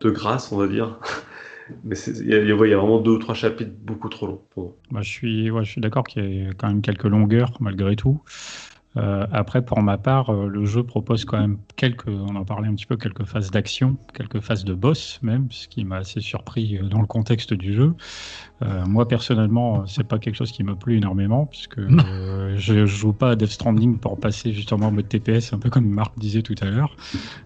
de 0.00 0.10
grâce, 0.10 0.52
on 0.52 0.58
va 0.58 0.66
dire. 0.66 0.98
Mais 1.84 1.96
il 1.96 2.26
y, 2.26 2.34
a, 2.34 2.54
vraiment 2.54 3.00
deux 3.00 3.12
ou 3.12 3.18
trois 3.18 3.34
chapitres 3.34 3.72
beaucoup 3.82 4.08
trop 4.08 4.26
longs. 4.26 4.74
Bah, 4.90 5.00
je 5.00 5.08
suis, 5.08 5.50
ouais, 5.50 5.64
je 5.64 5.70
suis 5.70 5.80
d'accord 5.80 6.04
qu'il 6.04 6.44
y 6.44 6.46
a 6.46 6.52
quand 6.52 6.68
même 6.68 6.82
quelques 6.82 7.04
longueurs 7.04 7.56
malgré 7.60 7.96
tout. 7.96 8.20
Euh, 8.98 9.26
après, 9.32 9.64
pour 9.64 9.80
ma 9.82 9.96
part, 9.96 10.30
euh, 10.30 10.48
le 10.48 10.66
jeu 10.66 10.82
propose 10.82 11.24
quand 11.24 11.40
même 11.40 11.58
quelques, 11.76 12.08
on 12.08 12.36
en 12.36 12.44
parlait 12.44 12.68
un 12.68 12.74
petit 12.74 12.86
peu, 12.86 12.96
quelques 12.96 13.24
phases 13.24 13.50
d'action, 13.50 13.96
quelques 14.12 14.40
phases 14.40 14.64
de 14.64 14.74
boss 14.74 15.18
même, 15.22 15.50
ce 15.50 15.66
qui 15.66 15.84
m'a 15.84 15.96
assez 15.98 16.20
surpris 16.20 16.76
euh, 16.76 16.82
dans 16.88 17.00
le 17.00 17.06
contexte 17.06 17.54
du 17.54 17.74
jeu. 17.74 17.94
Euh, 18.62 18.84
moi 18.86 19.08
personnellement, 19.08 19.86
c'est 19.86 20.06
pas 20.06 20.18
quelque 20.18 20.36
chose 20.36 20.52
qui 20.52 20.62
me 20.62 20.74
plu 20.74 20.96
énormément 20.96 21.46
puisque 21.46 21.78
euh, 21.78 22.54
je 22.56 22.86
joue 22.86 23.12
pas 23.12 23.30
à 23.30 23.36
Death 23.36 23.50
Stranding 23.50 23.98
pour 23.98 24.18
passer 24.18 24.52
justement 24.52 24.86
en 24.86 24.92
mode 24.92 25.08
TPS, 25.08 25.52
un 25.52 25.58
peu 25.58 25.70
comme 25.70 25.86
Marc 25.86 26.18
disait 26.18 26.42
tout 26.42 26.54
à 26.60 26.66
l'heure. 26.66 26.96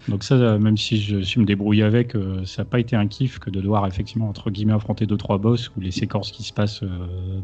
Donc 0.07 0.23
ça, 0.23 0.35
euh, 0.35 0.59
même 0.59 0.77
si 0.77 1.01
je 1.01 1.19
suis 1.19 1.39
me 1.39 1.45
débrouiller 1.45 1.83
avec, 1.83 2.15
euh, 2.15 2.45
ça 2.45 2.61
n'a 2.61 2.65
pas 2.69 2.79
été 2.79 2.95
un 2.95 3.07
kiff 3.07 3.39
que 3.39 3.49
de 3.49 3.61
devoir 3.61 3.87
effectivement 3.87 4.29
entre 4.29 4.51
guillemets 4.51 4.73
affronter 4.73 5.05
deux 5.05 5.17
trois 5.17 5.37
boss 5.37 5.71
ou 5.75 5.81
les 5.81 5.91
séquences 5.91 6.31
qui 6.31 6.43
se 6.43 6.53
passent 6.53 6.83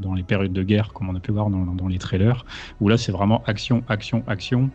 dans 0.01 0.13
les 0.13 0.23
périodes 0.23 0.53
de 0.53 0.63
guerre, 0.63 0.93
comme 0.93 1.09
on 1.09 1.15
a 1.15 1.19
pu 1.19 1.31
voir 1.31 1.49
dans, 1.49 1.65
dans 1.65 1.87
les 1.87 1.97
trailers, 1.97 2.45
où 2.79 2.89
là 2.89 2.97
c'est 2.97 3.11
vraiment 3.11 3.43
action, 3.45 3.83
action, 3.87 4.23
action. 4.27 4.69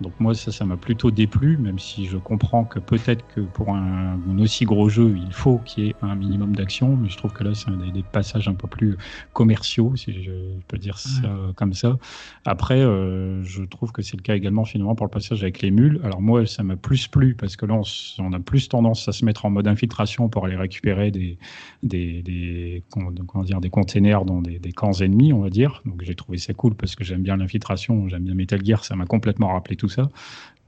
Donc 0.00 0.12
moi 0.18 0.34
ça, 0.34 0.52
ça 0.52 0.64
m'a 0.64 0.76
plutôt 0.76 1.10
déplu, 1.10 1.56
même 1.56 1.78
si 1.78 2.06
je 2.06 2.16
comprends 2.16 2.64
que 2.64 2.78
peut-être 2.78 3.24
que 3.34 3.40
pour 3.40 3.70
un, 3.70 4.18
un 4.28 4.38
aussi 4.38 4.64
gros 4.64 4.88
jeu, 4.88 5.14
il 5.16 5.32
faut 5.32 5.58
qu'il 5.58 5.84
y 5.84 5.88
ait 5.88 5.94
un 6.02 6.14
minimum 6.14 6.54
d'action, 6.54 6.96
mais 6.96 7.08
je 7.08 7.16
trouve 7.16 7.32
que 7.32 7.44
là 7.44 7.54
c'est 7.54 7.70
des, 7.78 7.90
des 7.90 8.02
passages 8.02 8.48
un 8.48 8.54
peu 8.54 8.68
plus 8.68 8.96
commerciaux, 9.32 9.94
si 9.96 10.22
je 10.22 10.30
peux 10.68 10.78
dire 10.78 10.98
ça 10.98 11.30
comme 11.56 11.74
ça. 11.74 11.98
Après, 12.44 12.80
euh, 12.80 13.42
je 13.42 13.62
trouve 13.62 13.92
que 13.92 14.02
c'est 14.02 14.16
le 14.16 14.22
cas 14.22 14.34
également 14.34 14.64
finalement 14.64 14.94
pour 14.94 15.06
le 15.06 15.10
passage 15.10 15.42
avec 15.42 15.60
les 15.62 15.70
mules. 15.70 16.00
Alors 16.04 16.20
moi, 16.20 16.46
ça 16.46 16.62
m'a 16.62 16.76
plus 16.76 17.08
plu 17.08 17.34
parce 17.34 17.56
que 17.56 17.66
là, 17.66 17.80
on, 18.18 18.32
a 18.32 18.40
plus 18.40 18.68
tendance 18.68 19.08
à 19.08 19.12
se 19.12 19.24
mettre 19.24 19.44
en 19.44 19.50
mode 19.50 19.68
infiltration 19.68 20.28
pour 20.28 20.46
aller 20.46 20.56
récupérer 20.56 21.10
des, 21.10 21.38
des, 21.82 22.22
des, 22.22 22.82
comment 22.90 23.42
dire, 23.44 23.60
des 23.60 23.70
containers 23.70 24.24
dans 24.24 24.42
des, 24.42 24.58
des 24.58 24.72
camps 24.72 24.92
ennemis, 24.92 25.32
on 25.32 25.40
va 25.40 25.50
dire. 25.50 25.82
Donc 25.84 26.02
j'ai 26.02 26.14
trouvé 26.14 26.38
ça 26.38 26.54
cool 26.54 26.74
parce 26.74 26.96
que 26.96 27.04
j'aime 27.04 27.22
bien 27.22 27.36
l'infiltration, 27.36 28.08
j'aime 28.08 28.24
bien 28.24 28.34
Metal 28.34 28.64
Gear, 28.64 28.84
ça 28.84 28.96
m'a 28.96 29.06
complètement 29.06 29.48
rappelé 29.52 29.76
tout 29.76 29.88
ça. 29.90 30.08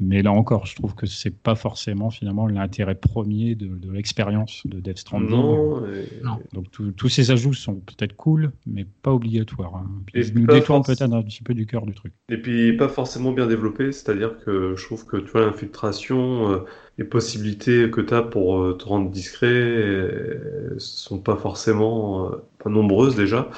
Mais 0.00 0.22
là 0.22 0.32
encore, 0.32 0.66
je 0.66 0.74
trouve 0.74 0.94
que 0.96 1.06
c'est 1.06 1.30
pas 1.30 1.54
forcément 1.54 2.10
finalement 2.10 2.48
l'intérêt 2.48 2.96
premier 2.96 3.54
de, 3.54 3.68
de 3.68 3.90
l'expérience 3.92 4.62
de 4.66 4.80
Death 4.80 4.98
Stranding. 4.98 5.28
Non, 5.30 5.86
et- 5.86 6.08
Donc 6.52 6.70
tous- 6.96 7.08
ces 7.08 7.30
ajouts 7.30 7.52
sont 7.54 7.76
peut-être 7.76 8.16
cool, 8.16 8.52
mais 8.66 8.84
pas 9.02 9.12
obligatoires. 9.12 9.76
hein. 9.76 9.86
Puis 10.06 10.20
Et 10.20 10.26
ils 10.26 10.34
nous 10.34 10.46
pas 10.46 10.54
détournent 10.54 10.82
forc- 10.82 10.86
peut-être 10.98 11.12
un 11.12 11.22
petit 11.22 11.42
peu 11.42 11.54
du 11.54 11.66
cœur 11.66 11.86
du 11.86 11.94
truc. 11.94 12.12
Et 12.30 12.36
puis 12.38 12.76
pas 12.76 12.88
forcément 12.88 13.30
bien 13.32 13.46
développé, 13.46 13.92
c'est-à-dire 13.92 14.38
que 14.44 14.74
je 14.76 14.84
trouve 14.84 15.06
que 15.06 15.18
tu 15.18 15.28
vois 15.30 15.42
l'infiltration, 15.46 16.50
euh, 16.50 16.58
les 16.98 17.04
possibilités 17.04 17.88
que 17.90 18.00
tu 18.00 18.14
as 18.14 18.22
pour 18.22 18.58
euh, 18.60 18.72
te 18.74 18.84
rendre 18.84 19.10
discret 19.10 19.46
euh, 19.46 20.74
sont 20.78 21.18
pas 21.20 21.36
forcément 21.36 22.26
euh, 22.32 22.36
pas 22.58 22.70
nombreuses 22.70 23.14
déjà. 23.16 23.50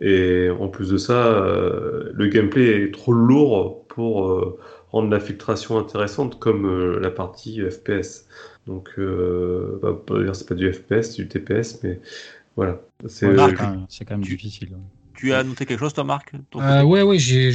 Et 0.00 0.48
en 0.50 0.68
plus 0.68 0.90
de 0.90 0.96
ça, 0.96 1.26
euh, 1.26 2.10
le 2.14 2.26
gameplay 2.28 2.84
est 2.84 2.92
trop 2.94 3.12
lourd 3.12 3.86
pour 3.88 4.30
euh, 4.90 4.96
rendre 4.96 5.10
l'infiltration 5.10 5.78
intéressante 5.78 6.38
comme 6.38 6.66
euh, 6.66 7.00
la 7.00 7.10
partie 7.10 7.60
FPS. 7.60 8.26
Donc, 8.66 8.90
euh, 8.98 9.78
bah, 9.82 10.34
c'est 10.34 10.48
pas 10.48 10.54
du 10.54 10.72
FPS, 10.72 11.02
c'est 11.02 11.22
du 11.22 11.28
TPS, 11.28 11.82
mais 11.82 12.00
voilà. 12.56 12.80
C'est 13.06 13.26
quand 13.26 13.70
même, 13.70 13.86
c'est 13.88 14.04
quand 14.04 14.14
même 14.14 14.24
difficile. 14.24 14.70
ouais. 14.72 14.99
Tu 15.20 15.34
as 15.34 15.44
noté 15.44 15.66
quelque 15.66 15.80
chose, 15.80 15.92
toi, 15.92 16.02
Marc 16.04 16.32
Euh, 16.56 16.82
ouais, 16.82 17.02
ouais, 17.02 17.18
je, 17.18 17.50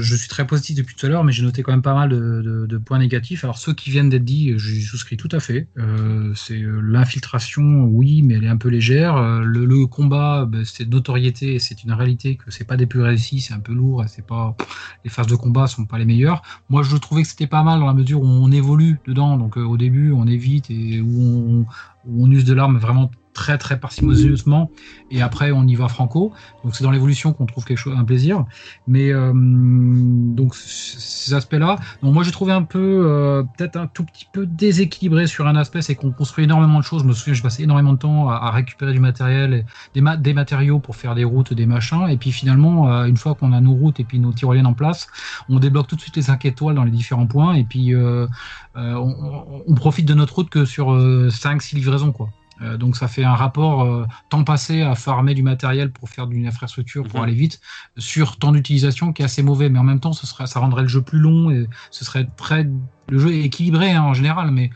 je 0.00 0.14
suis 0.16 0.28
très 0.28 0.46
positif 0.46 0.76
depuis 0.76 0.94
tout 0.94 1.04
à 1.04 1.10
l'heure, 1.10 1.24
mais 1.24 1.32
j'ai 1.32 1.42
noté 1.42 1.62
quand 1.62 1.72
même 1.72 1.82
pas 1.82 1.92
mal 1.92 2.08
de, 2.08 2.40
de- 2.40 2.64
de 2.66 2.78
points 2.78 2.98
négatifs. 2.98 3.44
Alors 3.44 3.58
ceux 3.58 3.74
qui 3.74 3.90
viennent 3.90 4.08
d'être 4.08 4.24
dits, 4.24 4.54
je 4.56 4.80
souscris 4.80 5.18
tout 5.18 5.28
à 5.30 5.38
fait. 5.38 5.68
Euh, 5.76 6.32
c'est 6.34 6.62
euh, 6.62 6.80
l'infiltration, 6.80 7.84
oui, 7.84 8.22
mais 8.22 8.34
elle 8.34 8.44
est 8.44 8.48
un 8.48 8.56
peu 8.56 8.70
légère. 8.70 9.16
Euh, 9.18 9.42
le, 9.42 9.66
le 9.66 9.86
combat, 9.86 10.46
ben, 10.46 10.64
c'est 10.64 10.86
de 10.86 10.90
notoriété, 10.90 11.58
c'est 11.58 11.84
une 11.84 11.92
réalité 11.92 12.36
que 12.36 12.50
c'est 12.50 12.64
pas 12.64 12.78
des 12.78 12.86
plus 12.86 13.02
réussis, 13.02 13.40
c'est 13.40 13.52
un 13.52 13.60
peu 13.60 13.74
lourd, 13.74 14.02
et 14.02 14.08
c'est 14.08 14.26
pas 14.26 14.56
les 15.04 15.10
phases 15.10 15.26
de 15.26 15.36
combat 15.36 15.66
sont 15.66 15.84
pas 15.84 15.98
les 15.98 16.06
meilleures. 16.06 16.40
Moi, 16.70 16.82
je 16.82 16.96
trouvais 16.96 17.22
que 17.24 17.28
c'était 17.28 17.46
pas 17.46 17.62
mal 17.62 17.80
dans 17.80 17.86
la 17.88 17.94
mesure 17.94 18.22
où 18.22 18.26
on 18.26 18.50
évolue 18.50 19.00
dedans. 19.06 19.36
Donc 19.36 19.58
euh, 19.58 19.62
au 19.62 19.76
début, 19.76 20.12
on 20.12 20.26
évite 20.26 20.70
et 20.70 21.02
où 21.02 21.20
on, 21.20 21.66
où 22.06 22.24
on 22.26 22.30
use 22.30 22.46
de 22.46 22.54
l'arme 22.54 22.78
vraiment 22.78 23.10
très 23.34 23.56
très 23.58 23.78
parcimonieusement. 23.80 24.70
Et 25.10 25.22
après 25.22 25.52
on 25.52 25.66
y 25.66 25.74
va 25.74 25.88
franco. 25.88 26.32
Donc 26.64 26.74
c'est 26.74 26.84
dans 26.84 26.90
l'évolution 26.90 27.32
qu'on 27.32 27.46
trouve 27.46 27.64
quelque 27.64 27.78
chose 27.78 27.94
un 27.96 28.04
plaisir. 28.04 28.44
Mais 28.86 29.10
euh, 29.12 29.32
donc 29.34 30.54
ces 30.54 31.34
aspects 31.34 31.54
là 31.54 31.76
donc 32.02 32.14
moi 32.14 32.24
j'ai 32.24 32.30
trouvé 32.30 32.52
un 32.52 32.62
peu 32.62 32.78
euh, 33.06 33.42
peut-être 33.56 33.76
un 33.76 33.86
tout 33.86 34.04
petit 34.04 34.26
peu 34.32 34.46
déséquilibré 34.46 35.26
sur 35.26 35.46
un 35.46 35.56
aspect 35.56 35.82
c'est 35.82 35.94
qu'on 35.94 36.10
construit 36.12 36.44
énormément 36.44 36.78
de 36.78 36.84
choses. 36.84 37.02
Je 37.02 37.06
me 37.08 37.12
souviens 37.12 37.34
j'ai 37.34 37.42
passé 37.42 37.62
énormément 37.62 37.92
de 37.94 37.98
temps 37.98 38.28
à, 38.28 38.50
récupérer 38.50 38.92
du 38.92 39.00
matériel 39.00 39.64
des, 39.94 40.00
ma- 40.00 40.16
des 40.16 40.34
matériaux 40.34 40.78
pour 40.78 40.96
faire 40.96 41.14
des 41.14 41.24
routes 41.24 41.54
des 41.54 41.66
machins. 41.66 42.06
Et 42.08 42.16
puis 42.16 42.32
finalement 42.32 42.90
euh, 42.92 43.04
une 43.06 43.16
fois 43.16 43.34
qu'on 43.34 43.52
a 43.52 43.60
nos 43.60 43.72
routes 43.74 44.00
et 44.00 44.04
puis 44.04 44.18
nos 44.18 44.32
tyroliennes 44.32 44.66
en 44.66 44.74
place 44.74 45.06
on 45.48 45.58
débloque 45.58 45.86
tout 45.88 45.96
de 45.96 46.00
suite 46.00 46.16
les 46.16 46.22
5 46.22 46.44
étoiles 46.44 46.74
dans 46.74 46.84
les 46.84 46.90
différents 46.90 47.26
points. 47.26 47.54
Et 47.54 47.64
puis 47.64 47.94
on, 47.94 48.28
on- 48.74 49.62
on 49.66 49.74
profite 49.74 50.06
de 50.06 50.14
notre 50.14 50.34
route 50.34 50.50
que 50.50 50.64
sur 50.64 50.88
5-6 50.90 51.74
livraisons 51.76 52.12
quoi 52.12 52.28
euh, 52.62 52.76
donc 52.76 52.96
ça 52.96 53.08
fait 53.08 53.24
un 53.24 53.34
rapport 53.34 53.82
euh, 53.82 54.06
temps 54.30 54.44
passé 54.44 54.82
à 54.82 54.94
farmer 54.94 55.34
du 55.34 55.42
matériel 55.42 55.92
pour 55.92 56.08
faire 56.10 56.26
d'une 56.26 56.46
infrastructure 56.46 57.06
pour 57.08 57.20
Mhm. 57.20 57.24
aller 57.24 57.34
vite 57.34 57.60
sur 57.98 58.38
temps 58.38 58.52
d'utilisation 58.52 59.12
qui 59.12 59.22
est 59.22 59.24
assez 59.24 59.42
mauvais. 59.42 59.68
Mais 59.70 59.78
en 59.78 59.84
même 59.84 60.00
temps 60.00 60.12
ce 60.12 60.26
serait 60.26 60.46
ça 60.46 60.60
rendrait 60.60 60.82
le 60.82 60.88
jeu 60.88 61.02
plus 61.02 61.18
long 61.18 61.50
et 61.50 61.66
ce 61.90 62.04
serait 62.04 62.26
très 62.36 62.66
le 63.08 63.18
jeu 63.18 63.32
est 63.32 63.42
équilibré 63.42 63.90
hein, 63.92 64.02
en 64.02 64.14
général. 64.14 64.50
Mais 64.52 64.70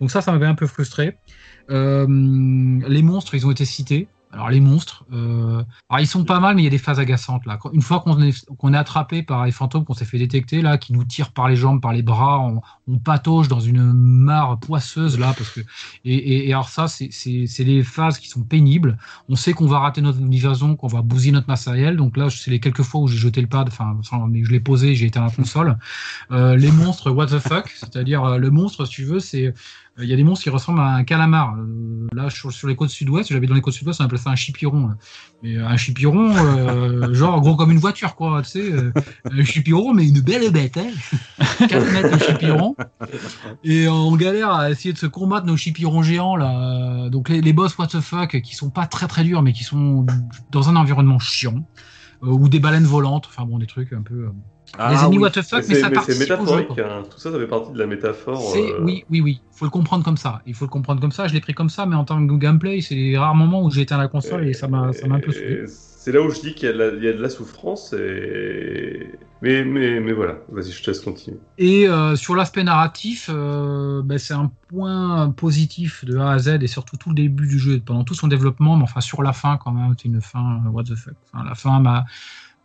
donc 0.00 0.10
ça 0.10 0.20
ça 0.22 0.32
m'avait 0.32 0.46
un 0.46 0.54
peu 0.54 0.66
frustré. 0.66 1.18
Euh, 1.70 2.06
les 2.88 3.02
monstres 3.02 3.34
ils 3.34 3.46
ont 3.46 3.50
été 3.50 3.64
cités 3.64 4.11
alors 4.32 4.48
les 4.48 4.60
monstres, 4.60 5.04
euh, 5.12 5.62
ils 6.00 6.06
sont 6.06 6.24
pas 6.24 6.40
mal, 6.40 6.56
mais 6.56 6.62
il 6.62 6.64
y 6.64 6.68
a 6.68 6.70
des 6.70 6.78
phases 6.78 6.98
agaçantes 6.98 7.44
là. 7.44 7.58
Une 7.74 7.82
fois 7.82 8.00
qu'on 8.00 8.20
est, 8.22 8.76
attrapé 8.76 9.22
par 9.22 9.44
les 9.44 9.52
fantômes 9.52 9.84
qu'on 9.84 9.92
s'est 9.92 10.06
fait 10.06 10.18
détecter 10.18 10.62
là, 10.62 10.78
qui 10.78 10.94
nous 10.94 11.04
tirent 11.04 11.32
par 11.32 11.48
les 11.48 11.56
jambes, 11.56 11.82
par 11.82 11.92
les 11.92 12.00
bras, 12.00 12.40
on, 12.40 12.98
patauge 12.98 13.48
dans 13.48 13.60
une 13.60 13.92
mare 13.92 14.58
poisseuse 14.58 15.18
là, 15.18 15.34
parce 15.36 15.50
que 15.50 15.60
et, 16.04 16.50
alors 16.52 16.68
ça 16.68 16.88
c'est 16.88 17.10
c'est 17.10 17.64
des 17.64 17.82
phases 17.82 18.18
qui 18.18 18.28
sont 18.28 18.42
pénibles. 18.42 18.96
On 19.28 19.36
sait 19.36 19.52
qu'on 19.52 19.66
va 19.66 19.80
rater 19.80 20.00
notre 20.00 20.20
livraison, 20.20 20.76
qu'on 20.76 20.88
va 20.88 21.02
bousiller 21.02 21.32
notre 21.32 21.48
matériel. 21.48 21.96
Donc 21.96 22.16
là 22.16 22.30
c'est 22.30 22.50
les 22.50 22.60
quelques 22.60 22.82
fois 22.82 23.02
où 23.02 23.08
j'ai 23.08 23.18
jeté 23.18 23.42
le 23.42 23.48
pad, 23.48 23.68
enfin 23.68 23.98
je 24.02 24.50
l'ai 24.50 24.60
posé, 24.60 24.94
j'ai 24.94 25.06
éteint 25.06 25.24
la 25.24 25.30
console. 25.30 25.76
Euh, 26.30 26.56
les 26.56 26.70
monstres 26.70 27.10
what 27.10 27.26
the 27.26 27.38
fuck, 27.38 27.68
c'est-à-dire 27.68 28.24
euh, 28.24 28.38
le 28.38 28.50
monstre 28.50 28.86
si 28.86 28.92
tu 28.92 29.04
veux 29.04 29.20
c'est 29.20 29.52
il 29.98 30.08
y 30.08 30.12
a 30.12 30.16
des 30.16 30.24
monstres 30.24 30.44
qui 30.44 30.50
ressemblent 30.50 30.80
à 30.80 30.94
un 30.94 31.04
calamar. 31.04 31.54
Euh, 31.56 32.06
là, 32.14 32.30
sur, 32.30 32.50
sur 32.52 32.66
les 32.68 32.76
côtes 32.76 32.90
sud-ouest, 32.90 33.30
j'avais 33.32 33.46
dans 33.46 33.54
les 33.54 33.60
côtes 33.60 33.74
sud-ouest, 33.74 34.00
on 34.00 34.04
appelait 34.04 34.18
ça 34.18 34.30
un 34.30 34.36
chipiron. 34.36 34.88
là. 34.88 34.96
Mais 35.42 35.56
euh, 35.56 35.66
un 35.66 35.76
chipiron, 35.76 36.34
euh, 36.36 37.12
genre 37.14 37.40
gros 37.40 37.56
comme 37.56 37.70
une 37.70 37.78
voiture, 37.78 38.14
quoi. 38.14 38.42
Tu 38.42 38.48
sais, 38.50 38.72
euh, 38.72 38.92
un 39.30 39.44
chipiron, 39.44 39.92
mais 39.92 40.06
une 40.08 40.20
belle 40.20 40.50
bête, 40.50 40.78
hein. 40.78 40.90
4 41.68 41.92
mètres 41.92 42.16
de 42.18 42.22
chipiron. 42.24 42.74
Et 43.64 43.88
on 43.88 44.14
galère 44.16 44.50
à 44.50 44.70
essayer 44.70 44.92
de 44.92 44.98
se 44.98 45.06
combattre 45.06 45.46
nos 45.46 45.56
chipirons 45.56 46.02
géants, 46.02 46.36
là. 46.36 47.08
Donc 47.10 47.28
les, 47.28 47.40
les 47.40 47.52
boss 47.52 47.76
what 47.78 47.88
the 47.88 48.00
fuck, 48.00 48.40
qui 48.40 48.54
sont 48.54 48.70
pas 48.70 48.86
très 48.86 49.08
très 49.08 49.24
durs, 49.24 49.42
mais 49.42 49.52
qui 49.52 49.64
sont 49.64 50.06
dans 50.50 50.68
un 50.68 50.76
environnement 50.76 51.18
chiant. 51.18 51.66
Euh, 52.22 52.28
ou 52.28 52.48
des 52.48 52.60
baleines 52.60 52.84
volantes, 52.84 53.26
enfin 53.28 53.44
bon, 53.44 53.58
des 53.58 53.66
trucs 53.66 53.92
un 53.92 54.02
peu. 54.02 54.14
euh, 54.26 54.30
les 54.78 54.96
ennemis 55.04 55.18
what 55.18 55.30
the 55.30 55.42
fuck, 55.42 55.64
mais, 55.68 55.74
ça 55.74 55.90
participe 55.90 56.32
au 56.40 56.46
jeu. 56.46 56.66
hein. 56.82 57.02
tout 57.10 57.18
ça, 57.18 57.30
ça 57.30 57.38
fait 57.38 57.46
partie 57.46 57.72
de 57.72 57.78
la 57.78 57.86
métaphore. 57.86 58.54
Euh, 58.56 58.80
oui, 58.82 59.04
oui, 59.10 59.20
oui. 59.20 59.40
Il 59.52 59.58
faut 59.58 59.64
le 59.66 59.70
comprendre 59.70 60.04
comme 60.04 60.16
ça. 60.16 60.40
Il 60.46 60.54
faut 60.54 60.64
le 60.64 60.70
comprendre 60.70 61.00
comme 61.00 61.12
ça. 61.12 61.28
Je 61.28 61.34
l'ai 61.34 61.40
pris 61.40 61.54
comme 61.54 61.68
ça, 61.68 61.84
mais 61.86 61.94
en 61.94 62.04
tant 62.04 62.26
que 62.26 62.32
gameplay, 62.36 62.80
c'est 62.80 62.94
les 62.94 63.18
rares 63.18 63.34
moments 63.34 63.62
où 63.62 63.70
j'ai 63.70 63.82
éteint 63.82 63.98
la 63.98 64.08
console 64.08 64.46
et 64.48 64.54
ça 64.54 64.68
m'a, 64.68 64.92
ça 64.92 65.06
m'a 65.06 65.16
un 65.16 65.20
peu 65.20 65.30
saoulé. 65.32 65.64
et 65.64 65.66
C'est 65.66 66.10
là 66.12 66.20
où 66.22 66.30
je 66.30 66.40
dis 66.40 66.54
qu'il 66.54 66.66
y, 66.68 66.70
a 66.70 66.72
de 66.72 66.78
la- 66.78 66.88
il 66.96 67.04
y 67.04 67.08
a 67.08 67.12
de 67.12 67.22
la 67.22 67.28
souffrance, 67.28 67.92
et... 67.92 69.06
mais, 69.40 69.64
mais, 69.64 70.00
mais 70.00 70.12
voilà, 70.12 70.38
vas-y, 70.50 70.72
je 70.72 70.82
te 70.82 70.90
laisse 70.90 71.00
continuer. 71.00 71.38
Et 71.58 71.86
euh, 71.88 72.16
sur 72.16 72.34
l'aspect 72.34 72.64
narratif, 72.64 73.30
euh, 73.32 74.02
ben, 74.02 74.18
c'est 74.18 74.34
un 74.34 74.50
point 74.68 75.30
positif 75.30 76.04
de 76.04 76.16
A 76.16 76.30
à 76.32 76.38
Z 76.38 76.58
et 76.60 76.66
surtout 76.66 76.96
tout 76.96 77.10
le 77.10 77.14
début 77.14 77.46
du 77.46 77.58
jeu, 77.58 77.80
pendant 77.84 78.02
tout 78.04 78.14
son 78.14 78.26
développement, 78.26 78.76
mais 78.76 78.82
enfin 78.82 79.00
sur 79.00 79.22
la 79.22 79.32
fin 79.32 79.58
quand 79.58 79.70
même, 79.70 79.94
c'est 79.96 80.08
une 80.08 80.20
fin 80.20 80.62
what 80.72 80.84
the 80.84 80.96
fuck. 80.96 81.14
Enfin, 81.32 81.44
la 81.44 81.54
fin 81.54 81.78
m'a, 81.78 82.04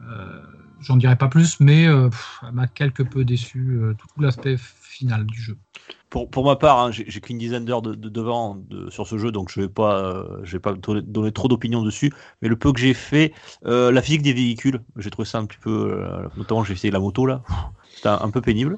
euh, 0.01 0.41
j'en 0.81 0.97
dirai 0.97 1.15
pas 1.15 1.27
plus, 1.27 1.59
mais 1.59 1.87
euh, 1.87 2.09
elle 2.43 2.53
m'a 2.53 2.67
quelque 2.67 3.03
peu 3.03 3.25
déçu 3.25 3.77
euh, 3.81 3.93
tout 3.93 4.21
l'aspect 4.21 4.55
final 4.57 5.25
du 5.25 5.41
jeu. 5.41 5.57
Pour, 6.09 6.29
pour 6.29 6.45
ma 6.45 6.55
part, 6.55 6.79
hein, 6.79 6.91
j'ai 6.91 7.19
qu'une 7.19 7.37
dizaine 7.37 7.65
d'heures 7.65 7.81
de, 7.81 7.93
de 7.93 8.07
devant 8.09 8.55
de- 8.55 8.89
sur 8.89 9.07
ce 9.07 9.17
jeu, 9.17 9.31
donc 9.31 9.51
je 9.51 9.61
vais 9.61 9.69
pas, 9.69 9.99
euh, 9.99 10.41
vais 10.43 10.59
pas 10.59 10.73
donner, 10.73 11.31
trop 11.31 11.47
d'opinions 11.47 11.83
dessus. 11.83 12.13
Mais 12.41 12.47
le 12.47 12.55
peu 12.55 12.71
que 12.71 12.79
j'ai 12.79 12.93
fait, 12.93 13.33
la 13.63 14.01
physique 14.01 14.21
des 14.21 14.33
véhicules, 14.33 14.81
j'ai 14.97 15.09
trouvé 15.09 15.27
ça 15.27 15.39
un 15.39 15.45
petit 15.45 15.59
peu, 15.59 16.01
notamment 16.37 16.63
j'ai 16.63 16.73
essayé 16.73 16.91
la 16.91 16.99
moto 16.99 17.25
là, 17.25 17.43
c'était 17.93 18.09
un, 18.09 18.29
peu 18.29 18.41
pénible. 18.41 18.77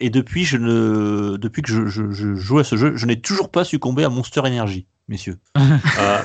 Et 0.00 0.10
depuis, 0.10 0.44
je 0.44 0.56
ne, 0.56 1.36
depuis 1.36 1.62
que 1.62 1.70
je, 1.70 1.86
je- 1.86 2.10
je 2.10 2.34
joue 2.34 2.58
à 2.58 2.64
ce 2.64 2.76
jeu, 2.76 2.96
je 2.96 3.06
n'ai 3.06 3.20
toujours 3.20 3.50
pas 3.50 3.64
succombé 3.64 4.04
à 4.04 4.08
Monster 4.08 4.40
Energy 4.40 4.86
messieurs. 5.08 5.38
Ah, 5.98 6.22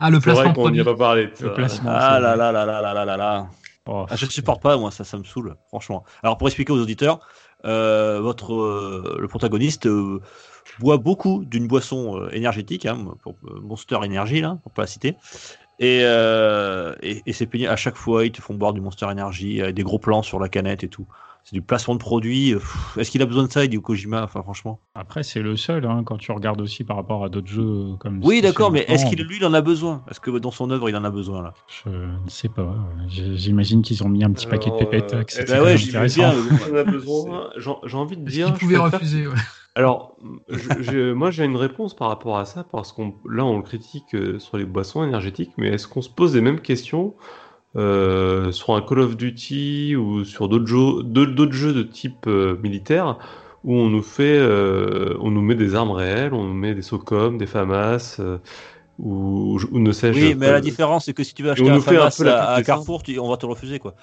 ah 0.00 0.10
le 0.10 0.20
placement. 0.20 0.52
qu'on 0.52 0.70
n'y 0.70 0.80
a 0.80 0.84
pas 0.84 0.94
parlé. 0.94 1.30
Le 1.40 1.54
ah 1.86 2.18
là 2.20 2.36
là 2.36 2.52
là 2.52 2.64
là 2.64 2.92
là 2.94 3.04
là 3.04 3.16
là 3.16 3.48
je 3.86 4.24
ne 4.24 4.30
supporte 4.30 4.62
pas, 4.62 4.76
moi, 4.76 4.90
ça, 4.90 5.04
ça 5.04 5.18
me 5.18 5.24
saoule, 5.24 5.56
franchement. 5.68 6.04
Alors, 6.22 6.38
pour 6.38 6.48
expliquer 6.48 6.72
aux 6.72 6.80
auditeurs, 6.80 7.20
euh, 7.64 8.20
votre, 8.20 8.54
euh, 8.54 9.18
le 9.20 9.28
protagoniste 9.28 9.86
euh, 9.86 10.20
boit 10.78 10.98
beaucoup 10.98 11.44
d'une 11.44 11.66
boisson 11.66 12.28
énergétique, 12.30 12.86
hein, 12.86 12.98
Monster 13.42 13.96
Energy, 13.96 14.40
là, 14.40 14.58
on 14.64 14.70
pas 14.70 14.82
la 14.82 14.86
citer. 14.86 15.16
Et, 15.78 16.02
et, 16.02 17.22
et 17.26 17.32
c'est 17.32 17.46
pénible. 17.46 17.70
À 17.70 17.76
chaque 17.76 17.96
fois, 17.96 18.24
ils 18.24 18.32
te 18.32 18.40
font 18.40 18.54
boire 18.54 18.72
du 18.72 18.80
Monster 18.80 19.06
Energy, 19.06 19.60
avec 19.60 19.74
des 19.74 19.82
gros 19.82 19.98
plans 19.98 20.22
sur 20.22 20.38
la 20.38 20.48
canette 20.48 20.84
et 20.84 20.88
tout. 20.88 21.06
C'est 21.44 21.54
du 21.54 21.62
placement 21.62 21.94
de 21.94 21.98
produit. 21.98 22.54
euh, 22.54 22.60
Est-ce 22.96 23.10
qu'il 23.10 23.20
a 23.20 23.26
besoin 23.26 23.44
de 23.44 23.50
ça, 23.50 23.64
Hideo 23.64 23.80
Kojima 23.80 24.22
Enfin, 24.22 24.42
franchement? 24.42 24.80
Après, 24.94 25.22
c'est 25.24 25.40
le 25.42 25.56
seul, 25.56 25.84
hein, 25.86 26.02
quand 26.04 26.16
tu 26.16 26.30
regardes 26.30 26.60
aussi 26.60 26.84
par 26.84 26.96
rapport 26.96 27.24
à 27.24 27.28
d'autres 27.28 27.48
jeux 27.48 27.96
comme. 27.98 28.20
Oui, 28.22 28.40
d'accord, 28.40 28.70
mais 28.70 28.84
est-ce 28.88 29.06
qu'il 29.06 29.20
lui, 29.22 29.36
il 29.38 29.44
en 29.44 29.52
a 29.54 29.60
besoin? 29.60 30.04
Est-ce 30.10 30.20
que 30.20 30.30
dans 30.38 30.52
son 30.52 30.70
œuvre, 30.70 30.88
il 30.88 30.96
en 30.96 31.04
a 31.04 31.10
besoin, 31.10 31.42
là? 31.42 31.54
Je 31.84 31.90
ne 31.90 32.28
sais 32.28 32.48
pas. 32.48 32.74
J'imagine 33.08 33.82
qu'ils 33.82 34.02
ont 34.04 34.08
mis 34.08 34.22
un 34.22 34.30
petit 34.30 34.46
paquet 34.46 34.70
de 34.70 34.76
pépettes. 34.76 35.14
euh, 35.14 35.24
que 35.24 35.34
Bah 35.50 35.62
ouais, 35.62 35.74
intéressant. 35.74 36.32
J'ai 37.86 37.96
envie 37.96 38.16
de 38.16 38.24
dire. 38.24 38.52
préfère- 38.54 38.82
refuser 38.84 39.26
ouais. 39.26 39.34
Alors, 39.74 40.16
je- 40.50 41.12
moi 41.14 41.30
j'ai 41.30 41.44
une 41.46 41.56
réponse 41.56 41.96
par 41.96 42.08
rapport 42.08 42.36
à 42.38 42.44
ça, 42.44 42.62
parce 42.62 42.92
qu'on 42.92 43.14
là 43.28 43.42
on 43.46 43.56
le 43.56 43.62
critique 43.62 44.14
euh, 44.14 44.38
sur 44.38 44.58
les 44.58 44.66
boissons 44.66 45.02
énergétiques, 45.02 45.52
mais 45.56 45.68
est-ce 45.68 45.88
qu'on 45.88 46.02
se 46.02 46.10
pose 46.10 46.34
les 46.34 46.42
mêmes 46.42 46.60
questions 46.60 47.14
euh, 47.76 48.52
sur 48.52 48.74
un 48.74 48.82
Call 48.82 49.00
of 49.00 49.16
Duty 49.16 49.96
ou 49.96 50.24
sur 50.24 50.48
d'autres 50.48 50.66
jeux, 50.66 51.72
de 51.72 51.82
type 51.82 52.26
euh, 52.26 52.56
militaire 52.62 53.18
où 53.64 53.76
on 53.76 53.88
nous 53.88 54.02
fait, 54.02 54.38
euh, 54.38 55.16
on 55.20 55.30
nous 55.30 55.40
met 55.40 55.54
des 55.54 55.74
armes 55.74 55.92
réelles, 55.92 56.34
on 56.34 56.44
nous 56.44 56.54
met 56.54 56.74
des 56.74 56.82
SOCOM, 56.82 57.38
des 57.38 57.46
FAMAS, 57.46 58.20
ou, 59.02 59.58
ou 59.72 59.78
ne 59.80 59.90
sais-je. 59.90 60.18
Oui, 60.18 60.34
mais 60.36 60.46
euh, 60.46 60.52
la 60.52 60.60
différence, 60.60 61.06
c'est 61.06 61.12
que 61.12 61.24
si 61.24 61.34
tu 61.34 61.42
veux 61.42 61.50
acheter 61.50 61.68
un 61.68 61.74
un 61.74 61.80
FAMAS 61.80 62.16
peu 62.16 62.24
la 62.24 62.52
à, 62.52 62.58
des 62.58 62.64
Carrefour, 62.64 63.02
tu- 63.02 63.18
on 63.18 63.28
va 63.28 63.36
te 63.36 63.44
le 63.46 63.50
refuser, 63.52 63.80
quoi. 63.80 63.94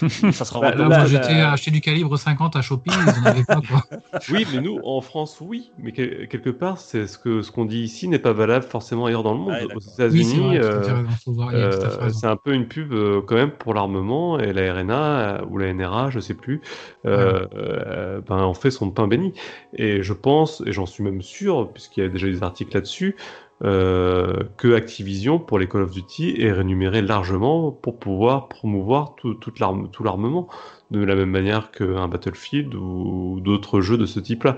ça 0.32 0.44
sera 0.44 0.60
Bah. 0.60 0.74
Là, 0.74 1.06
j'étais 1.06 1.34
là. 1.34 1.52
acheté 1.52 1.70
du 1.70 1.80
calibre 1.80 2.16
50 2.18 2.56
à 2.56 2.62
Shopping, 2.62 2.92
ils 2.92 3.22
en 3.22 3.26
avaient 3.26 3.44
pas, 3.44 3.60
quoi. 3.60 3.84
Oui, 4.32 4.46
mais 4.52 4.60
nous, 4.60 4.80
en 4.84 5.00
France, 5.00 5.38
oui. 5.40 5.70
Mais 5.78 5.92
quel- 5.92 6.26
quelque 6.28 6.50
part, 6.50 6.78
c'est 6.78 7.06
ce 7.06 7.18
que 7.18 7.42
ce 7.42 7.52
qu'on 7.52 7.64
dit 7.66 7.80
ici 7.80 8.08
n'est 8.08 8.18
pas 8.18 8.32
valable 8.32 8.64
forcément 8.64 9.06
ailleurs 9.06 9.22
dans 9.22 9.32
le 9.32 9.38
monde. 9.38 9.48
Ouais, 9.50 9.64
Aux 9.64 9.68
d'accord. 9.68 9.76
Oui, 9.76 9.84
c'est 9.92 10.02
États-Unis, 10.02 10.58
euh, 10.58 11.04
euh, 11.52 12.10
c'est 12.10 12.26
un 12.26 12.36
peu 12.36 12.52
une 12.52 12.66
pub 12.66 12.92
euh, 12.92 13.20
quand 13.26 13.36
même 13.36 13.50
pour 13.52 13.74
l'armement 13.74 14.38
et 14.38 14.52
la 14.52 14.74
RNA 14.74 14.94
euh, 14.94 15.44
ou 15.50 15.58
la 15.58 15.72
NRA, 15.72 16.10
je 16.10 16.20
sais 16.20 16.34
plus, 16.34 16.60
euh, 17.06 17.46
euh, 17.56 18.20
ben 18.26 18.44
on 18.44 18.54
fait 18.54 18.70
son 18.70 18.90
pain 18.90 19.06
béni. 19.06 19.34
Et 19.74 20.02
je 20.02 20.12
pense, 20.12 20.62
et 20.66 20.72
j'en 20.72 20.86
suis 20.86 21.02
même 21.04 21.22
sûr, 21.22 21.70
puisqu'il 21.72 22.02
y 22.02 22.06
a 22.06 22.08
déjà 22.08 22.26
des 22.26 22.42
articles 22.42 22.74
là-dessus, 22.74 23.16
euh, 23.64 24.44
que 24.56 24.74
Activision 24.74 25.40
pour 25.40 25.58
les 25.58 25.66
Call 25.66 25.82
of 25.82 25.90
Duty 25.90 26.36
est 26.38 26.52
rémunéré 26.52 27.02
largement 27.02 27.72
pour 27.72 27.98
pouvoir 27.98 28.48
promouvoir 28.48 29.16
tout, 29.16 29.36
l'armement 29.58 30.48
de 30.92 31.04
la 31.04 31.16
même 31.16 31.30
manière 31.30 31.72
qu'un 31.72 32.06
Battlefield 32.06 32.74
ou 32.74 33.40
d'autres 33.40 33.80
jeux 33.80 33.98
de 33.98 34.06
ce 34.06 34.20
type-là. 34.20 34.56